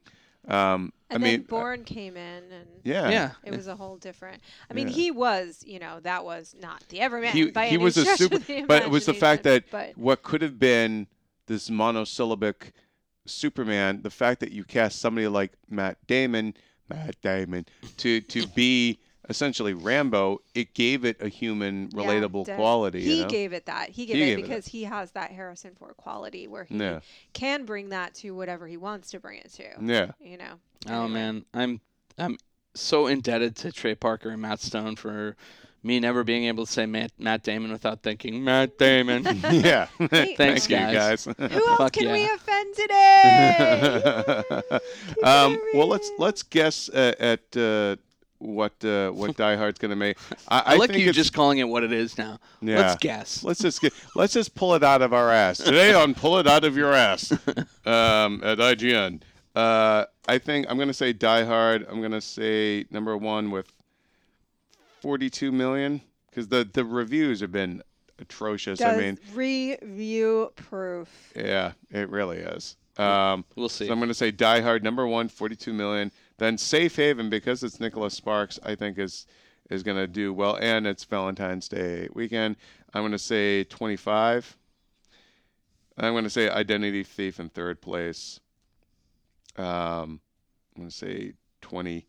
Um, 0.50 0.91
And 1.12 1.24
I 1.24 1.26
then 1.28 1.39
mean, 1.39 1.39
uh, 1.41 1.50
Bourne 1.50 1.84
came 1.84 2.18
in, 2.18 2.43
and 2.52 2.68
yeah, 2.84 3.10
yeah 3.10 3.32
it 3.43 3.52
was 3.56 3.68
a 3.68 3.76
whole 3.76 3.97
different. 3.97 4.41
I 4.70 4.74
mean, 4.74 4.88
Yeah. 4.88 4.93
he 4.93 5.12
was, 5.12 5.64
you 5.66 5.80
know, 5.80 6.00
that 6.02 6.24
was 6.24 6.56
not 6.60 6.84
the 6.89 7.00
everyman. 7.00 7.32
he 7.34 7.52
by 7.52 7.68
he 7.68 7.76
any 7.76 7.84
was 7.84 7.97
a 7.97 8.06
super, 8.18 8.39
but 8.68 8.84
it 8.84 8.89
was 8.89 9.06
the 9.06 9.14
fact 9.14 9.43
that 9.43 9.66
but 9.72 9.97
what 9.97 10.24
could 10.24 10.41
have 10.41 10.60
been 10.60 11.08
this 11.47 11.70
monosyllabic 11.70 12.74
Superman, 13.26 14.02
the 14.02 14.10
fact 14.10 14.39
that 14.39 14.52
you 14.52 14.64
cast 14.64 15.00
somebody 15.00 15.28
like 15.28 15.54
Matt 15.70 15.97
Damon, 16.08 16.56
Matt 16.89 17.20
Damon, 17.22 17.66
to 17.97 18.22
to 18.22 18.47
be 18.47 19.00
essentially 19.30 19.74
Rambo, 19.74 20.42
it 20.56 20.74
gave 20.74 21.06
it 21.06 21.22
a 21.22 21.30
human, 21.30 21.90
Yeah, 21.94 22.04
relatable 22.04 22.46
did. 22.46 22.56
quality. 22.56 23.02
He 23.02 23.18
you 23.18 23.24
know? 23.24 23.30
gave 23.30 23.54
it 23.54 23.66
that. 23.68 23.90
He 23.90 24.06
gave 24.06 24.16
He 24.18 24.24
it 24.24 24.26
gave 24.26 24.40
it 24.40 24.42
because 24.44 24.68
he 24.68 24.84
has 24.86 25.12
that 25.12 25.32
Harrison 25.32 25.76
Ford 25.76 25.96
quality 25.98 26.48
where 26.48 26.64
he 26.66 26.76
yeah, 26.78 27.00
can 27.34 27.66
bring 27.66 27.90
that 27.90 28.14
to 28.16 28.32
whatever 28.32 28.68
he 28.68 28.78
wants 28.78 29.12
to 29.12 29.20
bring 29.20 29.38
it 29.40 29.52
to. 29.54 29.64
yeah. 29.82 30.12
You 30.20 30.38
know. 30.38 30.54
Oh 30.90 31.04
Anyway. 31.04 31.10
man, 31.14 31.46
I'm 31.54 31.82
I'm 32.18 32.38
so 32.74 33.08
indebted 33.08 33.56
to 33.58 33.72
Trey 33.72 33.96
Parker 33.96 34.30
and 34.30 34.42
Matt 34.42 34.60
Stone 34.62 34.96
for 34.98 35.36
me 35.82 35.98
never 36.00 36.26
being 36.26 36.44
able 36.44 36.66
to 36.66 36.72
say 36.72 36.86
Matt, 36.86 37.12
Matt 37.18 37.42
Damon 37.44 37.72
without 37.72 38.04
thinking 38.04 38.44
Matt 38.44 38.78
Damon. 38.78 39.24
yeah. 39.52 39.88
Hey, 39.98 40.36
Thanks, 40.36 40.68
Thank 40.68 40.70
you, 40.70 40.76
guys. 40.76 41.26
guys. 41.26 41.36
Who 41.38 41.44
else 41.70 41.78
Fuck 41.78 41.94
can 41.94 42.12
we 42.12 42.22
yeah. 42.24 42.36
offend 42.36 42.76
today? 42.76 44.44
um, 45.24 45.58
well, 45.74 45.88
let's 45.88 46.12
let's 46.18 46.44
guess 46.44 46.90
uh, 46.90 47.14
at 47.20 47.56
uh, 47.58 47.96
what 48.40 48.74
uh, 48.84 49.12
what 49.12 49.36
Die 49.38 49.56
Hard's 49.56 49.80
gonna 49.80 49.96
make. 49.96 50.18
I, 50.48 50.60
I, 50.66 50.76
like 50.76 50.90
think 50.90 51.02
you 51.04 51.10
it's- 51.10 51.16
just 51.16 51.34
calling 51.34 51.60
it 51.60 51.66
what 51.68 51.84
it 51.84 51.92
is 51.92 52.18
now. 52.18 52.40
Yeah. 52.62 52.80
Let's 52.80 52.96
guess. 52.96 53.44
Let's 53.44 53.60
just 53.62 53.82
get 53.82 53.94
let's 54.16 54.34
just 54.34 54.56
pull 54.56 54.74
it 54.76 54.84
out 54.84 55.02
of 55.02 55.14
our 55.14 55.32
ass 55.32 55.58
today 55.60 55.94
on 55.94 56.14
pull 56.16 56.38
it 56.40 56.48
out 56.48 56.64
of 56.64 56.76
your 56.76 56.94
ass 56.94 57.32
um, 57.86 58.42
at 58.44 58.58
IGN. 58.58 59.22
Uh, 59.56 60.06
I 60.28 60.38
think 60.38 60.68
I'm 60.70 60.78
gonna 60.78 60.94
say 60.94 61.14
Die 61.14 61.44
Hard. 61.44 61.86
I'm 61.90 62.02
gonna 62.02 62.22
say 62.22 62.86
number 62.92 63.16
one 63.18 63.52
with 63.52 63.72
42 65.02 65.52
million 65.52 66.02
because 66.30 66.48
the 66.48 66.68
the 66.72 66.84
reviews 66.86 67.40
have 67.42 67.52
been 67.52 67.82
atrocious. 68.20 68.82
I 68.82 68.98
mean, 68.98 69.18
review 69.34 70.52
proof. 70.56 71.10
yeah, 71.36 71.74
it 71.92 72.10
really 72.10 72.38
is. 72.38 72.76
Um, 72.98 73.46
We'll 73.56 73.70
see. 73.70 73.88
so 73.88 73.94
I'm 73.94 74.00
gonna 74.00 74.14
say 74.14 74.32
Die 74.32 74.62
Hard 74.62 74.84
number 74.84 75.08
one, 75.08 75.30
42 75.30 75.74
million. 75.74 76.12
Then 76.40 76.58
Safe 76.58 76.96
Haven 76.96 77.30
because 77.30 77.64
it's 77.64 77.80
Nicholas 77.80 78.14
Sparks. 78.14 78.60
I 78.64 78.74
think 78.76 78.98
is 78.98 79.28
is 79.70 79.84
gonna 79.84 80.08
do 80.08 80.34
well, 80.34 80.58
and 80.60 80.88
it's 80.88 81.04
Valentine's 81.04 81.68
Day 81.68 82.08
weekend. 82.14 82.56
I'm 82.94 83.04
gonna 83.04 83.20
say 83.20 83.66
25. 83.66 84.58
I'm 85.98 86.14
gonna 86.14 86.30
say 86.30 86.50
Identity 86.50 87.04
Thief 87.04 87.40
in 87.40 87.50
third 87.50 87.82
place. 87.82 88.40
Um, 89.58 90.22
I'm 90.76 90.84
gonna 90.84 90.92
say 90.92 91.34
20. 91.62 92.06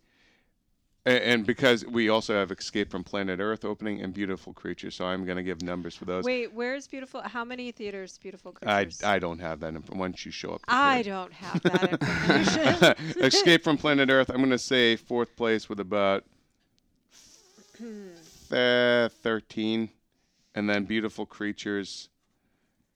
A- 1.07 1.27
And 1.29 1.47
because 1.47 1.85
we 1.87 2.09
also 2.11 2.35
have 2.35 2.51
Escape 2.51 2.91
from 2.91 3.03
Planet 3.05 3.41
Earth 3.41 3.65
opening 3.65 4.03
and 4.03 4.13
Beautiful 4.13 4.53
Creatures, 4.53 4.95
so 4.95 5.07
I'm 5.07 5.25
gonna 5.25 5.43
give 5.43 5.63
numbers 5.63 5.95
for 5.97 6.05
those. 6.05 6.25
Wait, 6.25 6.53
where's 6.53 6.87
beautiful? 6.87 7.23
How 7.23 7.45
many 7.45 7.73
theaters? 7.73 8.19
Beautiful 8.19 8.53
creatures. 8.53 9.03
I 9.03 9.15
I 9.15 9.19
don't 9.19 9.39
have 9.39 9.61
that 9.61 9.75
info. 9.75 9.95
Once 9.97 10.27
you 10.27 10.31
show 10.33 10.51
up, 10.53 10.61
I 10.69 11.03
don't 11.03 11.33
have 11.33 11.63
that 11.63 11.93
information. 11.93 12.95
Escape 13.25 13.65
from 13.65 13.79
Planet 13.79 14.11
Earth. 14.11 14.29
I'm 14.31 14.37
going 14.39 14.51
to 14.51 14.59
say 14.59 14.97
fourth 14.97 15.35
place 15.37 15.69
with 15.71 15.81
about 15.81 16.25
uh, 18.53 19.09
13. 19.09 19.89
And 20.55 20.69
then 20.69 20.85
Beautiful 20.85 21.25
Creatures. 21.27 22.09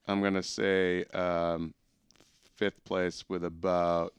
I'm 0.07 0.19
going 0.21 0.33
to 0.35 0.43
say 0.43 1.05
um, 1.05 1.73
fifth 2.55 2.83
place 2.83 3.25
with 3.27 3.43
about 3.43 4.13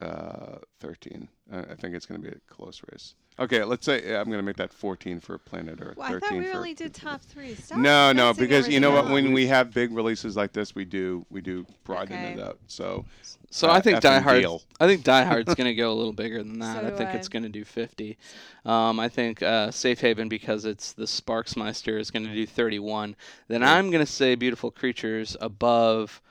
uh, 0.00 0.56
13. 0.80 1.28
I, 1.52 1.58
I 1.58 1.74
think 1.74 1.94
it's 1.94 2.06
going 2.06 2.20
to 2.22 2.28
be 2.30 2.34
a 2.34 2.40
close 2.54 2.82
race. 2.92 3.14
Okay, 3.38 3.62
let's 3.64 3.84
say 3.84 4.16
I'm 4.16 4.26
going 4.26 4.38
to 4.38 4.42
make 4.42 4.56
that 4.56 4.72
14 4.72 5.20
for 5.20 5.36
Planet 5.36 5.78
Earth. 5.82 5.98
well, 5.98 6.06
I 6.06 6.12
13 6.12 6.20
thought 6.20 6.38
we 6.38 6.46
for 6.46 6.56
only 6.56 6.74
did 6.74 6.94
top 6.94 7.20
three. 7.20 7.54
Stop 7.54 7.78
no, 7.78 8.10
no, 8.10 8.32
because 8.32 8.66
you 8.66 8.80
know 8.80 8.90
what? 8.92 9.10
When 9.10 9.32
we 9.32 9.46
have 9.48 9.74
big 9.74 9.92
releases 9.92 10.36
like 10.36 10.52
this, 10.52 10.74
we 10.74 10.86
do 10.86 11.26
we 11.30 11.42
do 11.42 11.66
broaden 11.84 12.18
it 12.18 12.32
Okay. 12.32 12.42
out. 12.42 12.58
So 12.66 13.04
So 13.50 13.68
uh, 13.68 13.74
I 13.74 13.80
think 13.82 13.98
effing 13.98 14.02
Die 14.02 14.20
Hard. 14.20 14.40
deal. 14.40 14.62
I 14.80 14.86
think 14.86 15.04
Die 15.04 15.24
Hard's 15.24 15.54
going 15.54 15.66
to 15.66 15.74
go 15.74 15.92
a 15.92 15.94
little 15.94 16.14
bigger 16.14 16.38
than 16.42 16.58
that. 16.60 16.80
So 16.80 16.86
I 16.86 16.90
think 16.96 17.10
I. 17.10 17.12
it's 17.12 17.28
going 17.28 17.42
to 17.42 17.50
do 17.50 17.62
50. 17.62 18.16
Um, 18.64 18.98
I 18.98 19.10
think 19.10 19.42
uh, 19.42 19.70
Safe 19.70 20.00
Haven 20.00 20.30
because 20.30 20.64
it's 20.64 20.94
the 20.94 21.04
Sparksmeister 21.04 22.00
is 22.00 22.10
going 22.10 22.24
to 22.24 22.32
do 22.34 22.46
31. 22.46 23.16
Then 23.48 23.60
Yeah. 23.60 23.74
I'm 23.74 23.90
going 23.90 24.04
to 24.04 24.10
say 24.10 24.34
Beautiful 24.34 24.70
Creatures 24.70 25.36
above 25.42 26.22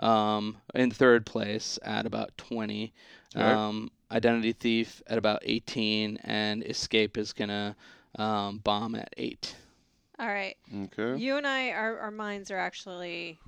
um, 0.00 0.56
in 0.74 0.90
third 0.90 1.24
place 1.24 1.78
at 1.84 2.04
about 2.04 2.36
20. 2.36 2.92
Okay. 3.36 3.44
Um, 3.44 3.90
Identity 4.10 4.52
Thief 4.52 5.02
at 5.06 5.18
about 5.18 5.40
18, 5.42 6.18
and 6.24 6.64
Escape 6.64 7.18
is 7.18 7.32
going 7.32 7.48
to 7.48 7.76
um, 8.18 8.58
bomb 8.58 8.94
at 8.94 9.12
8. 9.16 9.54
All 10.18 10.28
right. 10.28 10.56
okay. 10.84 11.16
You 11.20 11.36
and 11.36 11.46
I, 11.46 11.70
our, 11.70 11.98
our 11.98 12.10
minds 12.10 12.50
are 12.50 12.58
actually 12.58 13.38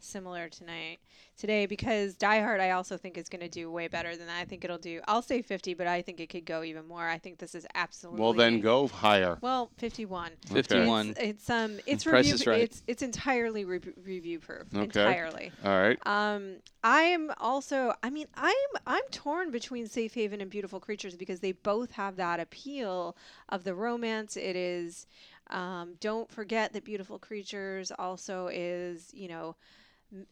similar 0.00 0.48
tonight 0.48 0.98
today 1.36 1.66
because 1.66 2.14
Die 2.16 2.40
Hard 2.40 2.60
I 2.60 2.70
also 2.70 2.96
think 2.96 3.16
is 3.16 3.28
going 3.28 3.40
to 3.40 3.48
do 3.48 3.70
way 3.70 3.88
better 3.88 4.16
than 4.16 4.26
that. 4.26 4.38
I 4.38 4.44
think 4.44 4.64
it'll 4.64 4.78
do. 4.78 5.00
I'll 5.06 5.22
say 5.22 5.42
50, 5.42 5.74
but 5.74 5.86
I 5.86 6.02
think 6.02 6.20
it 6.20 6.28
could 6.28 6.44
go 6.44 6.62
even 6.62 6.86
more. 6.86 7.06
I 7.08 7.18
think 7.18 7.38
this 7.38 7.54
is 7.54 7.66
absolutely. 7.74 8.20
Well, 8.20 8.32
then 8.32 8.60
go 8.60 8.88
higher. 8.88 9.38
Well, 9.40 9.70
51. 9.78 10.32
51. 10.46 11.08
It's, 11.10 11.20
it's 11.20 11.50
um 11.50 11.78
it's 11.86 12.04
Price 12.04 12.24
review 12.24 12.34
is 12.34 12.46
right. 12.46 12.60
it's 12.60 12.82
it's 12.86 13.02
entirely 13.02 13.64
re- 13.64 13.80
review 14.04 14.38
proof. 14.40 14.66
Okay. 14.74 14.84
Entirely. 14.84 15.52
All 15.64 15.78
right. 15.78 15.98
Um, 16.06 16.56
I 16.82 17.02
am 17.02 17.30
also. 17.38 17.92
I 18.02 18.10
mean, 18.10 18.26
I'm 18.34 18.54
I'm 18.86 19.04
torn 19.10 19.50
between 19.50 19.86
Safe 19.88 20.14
Haven 20.14 20.40
and 20.40 20.50
Beautiful 20.50 20.80
Creatures 20.80 21.16
because 21.16 21.40
they 21.40 21.52
both 21.52 21.92
have 21.92 22.16
that 22.16 22.40
appeal 22.40 23.16
of 23.48 23.64
the 23.64 23.74
romance. 23.74 24.36
It 24.36 24.56
is. 24.56 25.06
Um, 25.50 25.94
don't 26.00 26.30
forget 26.30 26.72
that 26.74 26.84
Beautiful 26.84 27.18
Creatures 27.18 27.90
also 27.98 28.48
is, 28.52 29.10
you 29.14 29.28
know, 29.28 29.48
m- 29.48 29.54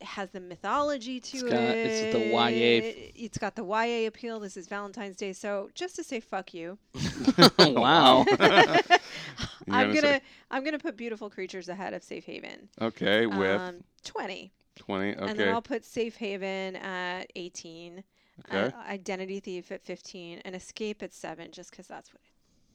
has 0.01 0.31
the 0.31 0.41
mythology 0.41 1.21
to 1.21 1.37
It's 1.37 1.43
it. 1.45 1.51
got- 1.51 1.61
it's 1.63 2.13
the 2.15 2.25
YA 2.31 3.11
It's 3.15 3.39
got 3.39 3.57
the 3.57 3.65
YA 3.65 4.07
appeal. 4.07 4.41
This 4.41 4.57
is 4.57 4.67
Valentine's 4.69 5.17
Day, 5.17 5.33
so 5.33 5.71
just 5.75 5.97
to 5.97 6.05
say 6.05 6.21
fuck 6.21 6.55
you, 6.55 6.79
wow. 7.59 8.25
I'm 9.69 9.93
gonna 9.95 10.21
I'm 10.51 10.65
gonna 10.65 10.79
put 10.79 10.97
Beautiful 10.97 11.29
Creatures 11.31 11.69
ahead 11.69 11.93
of 11.95 12.03
Safe 12.03 12.25
Haven. 12.25 12.69
Okay, 12.81 13.27
with 13.27 13.61
um, 13.61 13.85
20. 14.05 14.53
20. 14.77 15.09
And 15.11 15.19
then 15.31 15.41
Okay. 15.41 15.51
I'll 15.51 15.63
put 15.63 15.85
Safe 15.85 16.17
Haven 16.17 16.77
at 16.77 17.31
18, 17.35 18.05
Okay. 18.49 18.65
uh, 18.77 18.81
Identity 18.89 19.41
Thief 19.41 19.73
at 19.73 19.83
15, 19.83 20.41
and 20.45 20.55
Escape 20.55 21.03
at 21.03 21.13
7, 21.15 21.51
just 21.51 21.71
because 21.71 21.87
that's 21.87 22.13
what. 22.13 22.21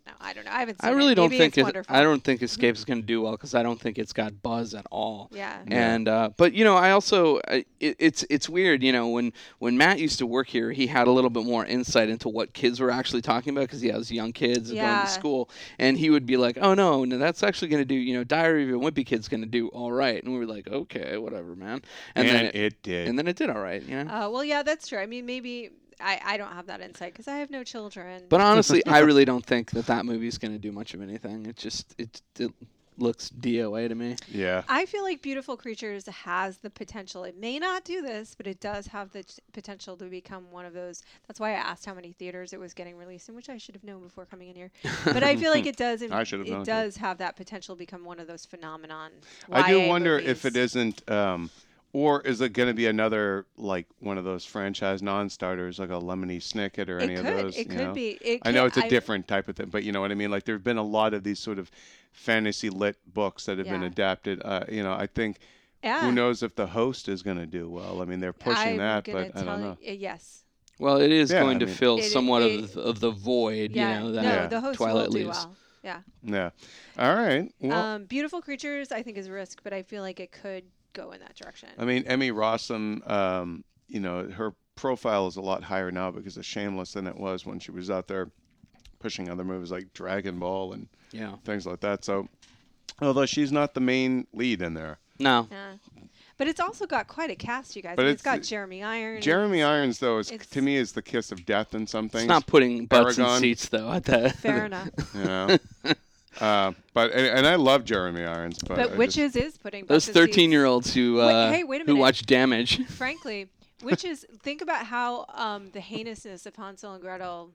No, 0.07 0.13
I 0.19 0.33
don't 0.33 0.45
know. 0.45 0.51
I 0.51 0.59
haven't 0.61 0.77
I 0.79 0.89
really 0.91 1.11
it. 1.11 1.15
don't 1.15 1.29
Maybe 1.29 1.37
think 1.37 1.53
it's 1.53 1.57
it, 1.59 1.63
wonderful. 1.63 1.95
I 1.95 2.01
don't 2.01 2.23
think 2.23 2.41
Escape 2.41 2.75
is 2.75 2.83
going 2.85 3.01
to 3.01 3.05
do 3.05 3.21
well 3.21 3.33
because 3.33 3.53
I 3.53 3.61
don't 3.61 3.79
think 3.79 3.99
it's 3.99 4.13
got 4.13 4.41
buzz 4.41 4.73
at 4.73 4.85
all. 4.89 5.29
Yeah. 5.31 5.59
Yeah. 5.67 5.93
And 5.93 6.07
uh, 6.07 6.29
but 6.37 6.53
you 6.53 6.63
know 6.63 6.75
I 6.75 6.89
also 6.91 7.37
I- 7.47 7.65
it, 7.79 7.95
it's 7.99 8.25
it's 8.29 8.49
weird 8.49 8.81
you 8.81 8.91
know 8.91 9.09
when 9.09 9.31
when 9.59 9.77
Matt 9.77 9.99
used 9.99 10.17
to 10.19 10.25
work 10.25 10.47
here 10.47 10.71
he 10.71 10.87
had 10.87 11.07
a 11.07 11.11
little 11.11 11.29
bit 11.29 11.43
more 11.45 11.65
insight 11.65 12.09
into 12.09 12.29
what 12.29 12.53
kids 12.53 12.79
were 12.79 12.89
actually 12.89 13.21
talking 13.21 13.51
about 13.53 13.61
because 13.61 13.81
he 13.81 13.89
has 13.89 14.11
young 14.11 14.31
kids 14.33 14.71
going 14.71 15.01
to 15.01 15.07
school 15.07 15.49
and 15.77 15.97
he 15.99 16.09
would 16.09 16.25
be 16.25 16.35
like 16.37 16.57
oh 16.59 16.73
no 16.73 17.05
no 17.05 17.17
that's 17.19 17.43
actually 17.43 17.67
going 17.67 17.81
to 17.81 17.85
do 17.85 17.95
you 17.95 18.15
know 18.15 18.23
Diary 18.23 18.63
of 18.63 18.69
a 18.69 18.79
Wimpy 18.83 19.05
Kid's 19.05 19.27
going 19.27 19.41
to 19.41 19.47
do 19.47 19.67
all 19.69 19.91
right 19.91 20.21
and 20.23 20.33
we 20.33 20.39
were 20.39 20.45
like 20.47 20.67
okay 20.67 21.17
whatever 21.17 21.55
man 21.55 21.81
and, 22.15 22.27
And, 22.27 22.37
then 22.37 22.45
it, 22.47 22.55
it 22.55 22.83
did. 22.83 23.07
and 23.07 23.19
then 23.19 23.27
it 23.27 23.35
did 23.35 23.49
all 23.51 23.61
right 23.61 23.81
you 23.83 24.03
know. 24.03 24.11
Uh, 24.11 24.29
well, 24.29 24.43
yeah, 24.43 24.63
that's 24.63 24.87
true. 24.87 24.99
I 24.99 25.05
mean, 25.05 25.25
maybe 25.25 25.69
I, 26.01 26.19
I 26.23 26.37
don't 26.37 26.51
have 26.53 26.67
that 26.67 26.81
insight 26.81 27.13
because 27.13 27.27
I 27.27 27.37
have 27.37 27.49
no 27.49 27.63
children. 27.63 28.23
But 28.29 28.41
honestly, 28.41 28.85
I 28.85 28.99
really 29.09 29.25
don't 29.25 29.45
think 29.45 29.71
that 29.71 29.85
that 29.87 30.05
movie's 30.05 30.37
going 30.37 30.53
to 30.53 30.59
do 30.59 30.71
much 30.71 30.93
of 30.93 31.01
anything. 31.01 31.45
It 31.45 31.55
just 31.57 31.93
it, 31.97 32.21
it 32.39 32.51
looks 32.97 33.29
DOA 33.31 33.87
to 33.87 33.95
me. 33.95 34.15
yeah. 34.27 34.61
I 34.69 34.85
feel 34.85 35.01
like 35.01 35.21
Beautiful 35.23 35.57
Creatures 35.57 36.05
has 36.07 36.57
the 36.57 36.69
potential. 36.69 37.23
It 37.23 37.35
may 37.39 37.57
not 37.57 37.83
do 37.83 38.01
this, 38.01 38.35
but 38.35 38.45
it 38.45 38.59
does 38.59 38.85
have 38.87 39.11
the 39.11 39.23
t- 39.23 39.41
potential 39.53 39.95
to 39.97 40.05
become 40.05 40.51
one 40.51 40.65
of 40.65 40.73
those. 40.73 41.01
That's 41.27 41.39
why 41.39 41.51
I 41.51 41.53
asked 41.55 41.85
how 41.85 41.95
many 41.95 42.11
theaters 42.11 42.53
it 42.53 42.59
was 42.59 42.73
getting 42.75 42.95
released 42.97 43.27
in, 43.29 43.33
which 43.35 43.49
I 43.49 43.57
should 43.57 43.73
have 43.75 43.83
known 43.83 44.01
before 44.03 44.25
coming 44.25 44.49
in 44.49 44.55
here. 44.55 44.71
But 45.05 45.23
I 45.23 45.35
feel 45.35 45.51
like 45.51 45.65
it 45.65 45.77
does. 45.87 46.03
I 46.03 46.23
should 46.23 46.39
have 46.39 46.47
It 46.47 46.51
known, 46.51 46.65
too. 46.65 46.71
does 46.71 46.97
have 46.97 47.17
that 47.19 47.35
potential 47.37 47.75
to 47.75 47.79
become 47.79 48.03
one 48.05 48.19
of 48.19 48.27
those 48.27 48.45
phenomenon. 48.45 49.11
I 49.51 49.71
do 49.71 49.79
YA 49.79 49.87
wonder 49.87 50.19
if 50.19 50.45
it 50.45 50.53
movies. 50.53 50.75
isn't 50.75 51.09
um, 51.09 51.49
Or 51.93 52.21
is 52.21 52.39
it 52.39 52.53
going 52.53 52.67
to 52.69 52.73
be 52.73 52.85
another 52.87 53.45
like 53.57 53.85
one 53.99 54.17
of 54.17 54.23
those 54.23 54.45
franchise 54.45 55.01
non-starters, 55.01 55.77
like 55.77 55.89
a 55.89 55.93
Lemony 55.99 56.37
Snicket 56.37 56.87
or 56.87 56.99
It 56.99 57.03
any 57.03 57.15
could. 57.17 57.25
of 57.25 57.37
those? 57.37 57.55
it 57.57 57.59
you 57.59 57.65
could 57.65 57.87
know? 57.87 57.93
be. 57.93 58.09
It 58.21 58.41
I 58.43 58.51
know 58.51 58.65
it's 58.65 58.77
a 58.77 58.87
different 58.87 59.27
type 59.27 59.49
of 59.49 59.57
thing, 59.57 59.67
but 59.69 59.83
you 59.83 59.91
know 59.91 59.99
what 59.99 60.11
I 60.11 60.15
mean. 60.15 60.31
Like 60.31 60.45
there've 60.45 60.63
been 60.63 60.77
a 60.77 60.83
lot 60.83 61.13
of 61.13 61.23
these 61.23 61.39
sort 61.39 61.59
of 61.59 61.69
fantasy 62.13 62.69
lit 62.69 62.95
books 63.13 63.45
that 63.45 63.57
have 63.57 63.67
been 63.67 63.83
adapted. 63.83 64.41
Uh, 64.43 64.63
you 64.69 64.83
know, 64.83 64.93
I 64.93 65.07
think 65.07 65.37
Yeah. 65.83 66.01
who 66.01 66.11
knows 66.13 66.43
if 66.43 66.55
the 66.55 66.67
host 66.67 67.09
is 67.09 67.23
going 67.23 67.37
to 67.37 67.45
do 67.45 67.69
well. 67.69 68.01
I 68.01 68.05
mean, 68.05 68.19
they're 68.21 68.31
pushing 68.33 68.73
I'm 68.73 68.77
that, 68.77 69.03
gonna 69.03 69.29
but 69.33 69.41
I 69.41 69.43
don't 69.43 69.61
know. 69.61 69.77
You, 69.81 69.93
yes. 69.93 70.43
Well, 70.79 70.97
it 71.01 71.11
is 71.11 71.29
Yeah, 71.31 71.41
going 71.41 71.57
I 71.57 71.59
to 71.59 71.65
mean- 71.65 71.75
fill 71.75 71.97
It- 71.99 72.03
somewhat 72.03 72.43
it- 72.43 72.59
of, 72.63 72.73
the, 72.73 72.81
of 72.81 72.99
the 73.01 73.11
void, 73.11 73.71
Yeah. 73.71 73.95
you 73.97 73.99
know, 74.05 74.11
that 74.13 74.21
no, 74.23 74.29
Yeah. 74.29 74.47
the 74.47 74.61
host 74.61 74.77
Twilight 74.77 75.07
will 75.07 75.11
do 75.11 75.17
leaves. 75.25 75.29
well. 75.45 75.55
Yeah. 75.83 75.99
Yeah. 76.23 76.49
All 76.99 77.15
right. 77.15 77.51
Well, 77.59 77.77
um, 77.95 78.05
Beautiful 78.05 78.41
Creatures, 78.41 78.91
I 78.91 79.01
think, 79.03 79.17
is 79.17 79.27
a 79.27 79.31
risk, 79.31 79.61
but 79.63 79.73
I 79.73 79.81
feel 79.83 80.01
like 80.03 80.19
it 80.19 80.31
could 80.31 80.63
go 80.93 81.11
in 81.11 81.19
that 81.21 81.35
direction. 81.35 81.69
I 81.77 81.85
mean, 81.85 82.03
Emmy 82.05 82.31
Rossum, 82.31 83.09
um, 83.09 83.63
you 83.87 83.99
know, 83.99 84.29
her 84.29 84.53
profile 84.75 85.27
is 85.27 85.35
a 85.35 85.41
lot 85.41 85.63
higher 85.63 85.91
now 85.91 86.11
because 86.11 86.37
of 86.37 86.45
Shameless 86.45 86.93
than 86.93 87.07
it 87.07 87.15
was 87.17 87.45
when 87.45 87.59
she 87.59 87.71
was 87.71 87.89
out 87.91 88.07
there 88.07 88.29
pushing 88.99 89.29
other 89.29 89.43
movies 89.43 89.71
like 89.71 89.93
Dragon 89.93 90.39
Ball 90.39 90.73
and 90.73 90.87
Yeah. 91.11 91.35
things 91.43 91.65
like 91.65 91.79
that. 91.81 92.05
So, 92.05 92.27
although 93.01 93.25
she's 93.25 93.51
not 93.51 93.73
the 93.73 93.79
main 93.81 94.27
lead 94.33 94.61
in 94.61 94.73
there, 94.75 94.99
No. 95.19 95.47
yeah. 95.51 95.73
But 96.37 96.47
it's 96.47 96.59
also 96.59 96.87
got 96.87 97.07
quite 97.07 97.29
a 97.29 97.35
cast, 97.35 97.75
you 97.75 97.83
guys. 97.83 97.95
But 97.95 98.03
I 98.03 98.05
mean, 98.05 98.13
it's 98.13 98.21
it's- 98.23 98.37
got 98.39 98.43
Jeremy 98.47 98.81
Irons. 98.81 99.23
Jeremy 99.23 99.61
Irons 99.61 99.99
though 99.99 100.17
is 100.19 100.27
to 100.29 100.61
me 100.61 100.75
is 100.77 100.93
the 100.93 101.01
kiss 101.03 101.31
of 101.31 101.45
death 101.45 101.75
in 101.75 101.85
some 101.85 102.09
things. 102.09 102.23
It's 102.23 102.29
not 102.29 102.47
putting 102.47 102.85
butts 102.87 103.19
in 103.19 103.27
seats, 103.39 103.69
though, 103.69 103.91
at 103.91 104.05
the. 104.05 104.29
Fair 104.31 104.65
enough. 104.65 104.89
you 105.13 105.23
know. 105.23 105.57
Uh, 106.39 106.71
but 106.93 107.11
and, 107.11 107.27
and 107.39 107.47
I 107.47 107.55
love 107.55 107.83
Jeremy 107.85 108.23
Irons, 108.23 108.57
but, 108.59 108.71
I 108.71 108.75
But 108.75 108.87
just- 108.87 108.97
Witches 108.97 109.35
is 109.35 109.57
putting 109.57 109.85
Those 109.85 110.05
butts 110.05 110.07
in 110.09 110.13
seats. 110.25 110.33
13 110.35 110.51
year 110.51 110.65
olds 110.65 110.93
who, 110.93 111.15
Wait, 111.17 111.23
uh, 111.31 111.51
hey, 111.51 111.63
wait 111.63 111.81
a 111.81 111.83
who 111.85 111.93
minute. 111.93 111.99
watch 112.01 112.25
Damage. 112.25 112.85
Frankly, 112.89 113.47
Witches, 113.83 114.25
think 114.41 114.61
about 114.61 114.85
how 114.85 115.25
um, 115.33 115.71
the 115.71 115.81
heinousness 115.81 116.45
of 116.45 116.55
Hansel 116.55 116.93
and 116.93 117.01
Gretel, 117.01 117.51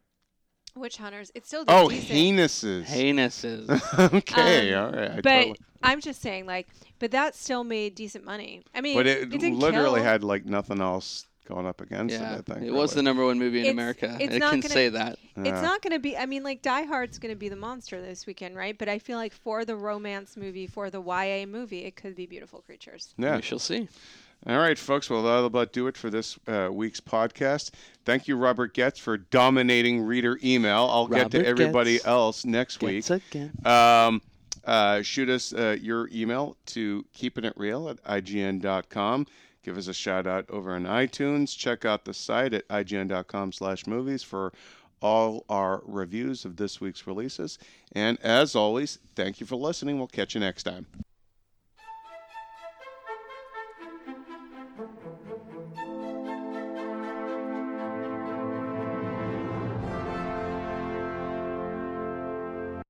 Witch 0.74 0.98
Hunters, 0.98 1.30
it's 1.34 1.46
still 1.48 1.64
oh 1.68 1.88
decent. 1.88 2.10
heinouses. 2.10 2.84
Heinouses. 2.84 4.12
okay, 4.14 4.74
Um, 4.74 4.84
all 4.84 4.92
right. 4.92 5.10
I 5.12 5.14
But 5.20 5.22
totally- 5.24 5.56
I'm 5.82 6.00
just 6.00 6.20
saying, 6.20 6.46
like, 6.46 6.66
but 6.98 7.12
that 7.12 7.34
still 7.34 7.64
made 7.64 7.94
decent 7.94 8.24
money. 8.24 8.62
I 8.74 8.80
mean, 8.80 8.96
but 8.96 9.06
it, 9.06 9.30
didn't 9.30 9.58
literally 9.58 10.00
kill. 10.00 10.04
had 10.04 10.24
like 10.24 10.44
nothing 10.44 10.80
else 10.80 11.26
going 11.46 11.66
up 11.66 11.80
against 11.80 12.14
yeah. 12.14 12.34
it. 12.36 12.50
I 12.50 12.54
think 12.54 12.66
It 12.66 12.72
was 12.72 12.92
the 12.92 13.02
number 13.02 13.24
one 13.24 13.38
movie 13.38 13.60
in 13.60 13.64
It's- 13.66 13.72
America. 13.72 14.16
it's 14.20 14.34
it 14.34 14.38
not 14.38 14.50
can 14.52 14.60
gonna- 14.60 14.74
say 14.74 14.88
that. 14.90 15.18
It's 15.36 15.62
not 15.62 15.82
going 15.82 15.92
to 15.92 15.98
be. 15.98 16.16
I 16.16 16.26
mean, 16.26 16.42
like 16.42 16.62
Die 16.62 16.82
Hard's 16.84 17.18
going 17.18 17.32
to 17.32 17.38
be 17.38 17.48
the 17.48 17.56
monster 17.56 18.00
this 18.00 18.26
weekend, 18.26 18.56
right? 18.56 18.76
But 18.76 18.88
I 18.88 18.98
feel 18.98 19.18
like 19.18 19.32
for 19.32 19.64
the 19.64 19.76
romance 19.76 20.36
movie, 20.36 20.66
for 20.66 20.90
the 20.90 21.00
YA 21.00 21.46
movie, 21.46 21.84
it 21.84 21.94
could 21.96 22.14
be 22.16 22.26
Beautiful 22.26 22.60
Creatures. 22.62 23.14
Yeah. 23.18 23.36
We 23.36 23.42
shall 23.42 23.58
see. 23.58 23.88
All 24.46 24.58
right, 24.58 24.78
folks. 24.78 25.08
Well, 25.10 25.22
that'll 25.22 25.46
about 25.46 25.72
do 25.72 25.86
it 25.88 25.96
for 25.96 26.08
this 26.10 26.38
uh, 26.46 26.68
week's 26.70 27.00
podcast. 27.00 27.70
Thank 28.04 28.28
you, 28.28 28.36
Robert 28.36 28.74
Getz, 28.74 28.98
for 28.98 29.16
dominating 29.16 30.02
reader 30.02 30.38
email. 30.44 30.88
I'll 30.90 31.06
get 31.08 31.30
to 31.32 31.44
everybody 31.44 31.94
Getz. 31.94 32.06
else 32.06 32.44
next 32.44 32.82
week. 32.82 33.08
Again. 33.10 33.50
Um, 33.64 34.22
uh, 34.64 35.02
shoot 35.02 35.28
us 35.28 35.52
uh, 35.52 35.76
your 35.80 36.08
email 36.12 36.56
to 36.66 37.04
keepingitreal 37.16 37.90
at 37.90 38.24
ign.com. 38.24 39.26
Give 39.66 39.76
us 39.78 39.88
a 39.88 39.92
shout 39.92 40.28
out 40.28 40.48
over 40.48 40.76
on 40.76 40.84
iTunes. 40.84 41.58
Check 41.58 41.84
out 41.84 42.04
the 42.04 42.14
site 42.14 42.54
at 42.54 42.68
ign.com 42.68 43.50
slash 43.50 43.84
movies 43.84 44.22
for 44.22 44.52
all 45.02 45.44
our 45.48 45.82
reviews 45.84 46.44
of 46.44 46.54
this 46.54 46.80
week's 46.80 47.04
releases. 47.04 47.58
And 47.90 48.16
as 48.20 48.54
always, 48.54 49.00
thank 49.16 49.40
you 49.40 49.46
for 49.46 49.56
listening. 49.56 49.98
We'll 49.98 50.06
catch 50.06 50.36
you 50.36 50.40
next 50.40 50.62
time. 50.62 50.86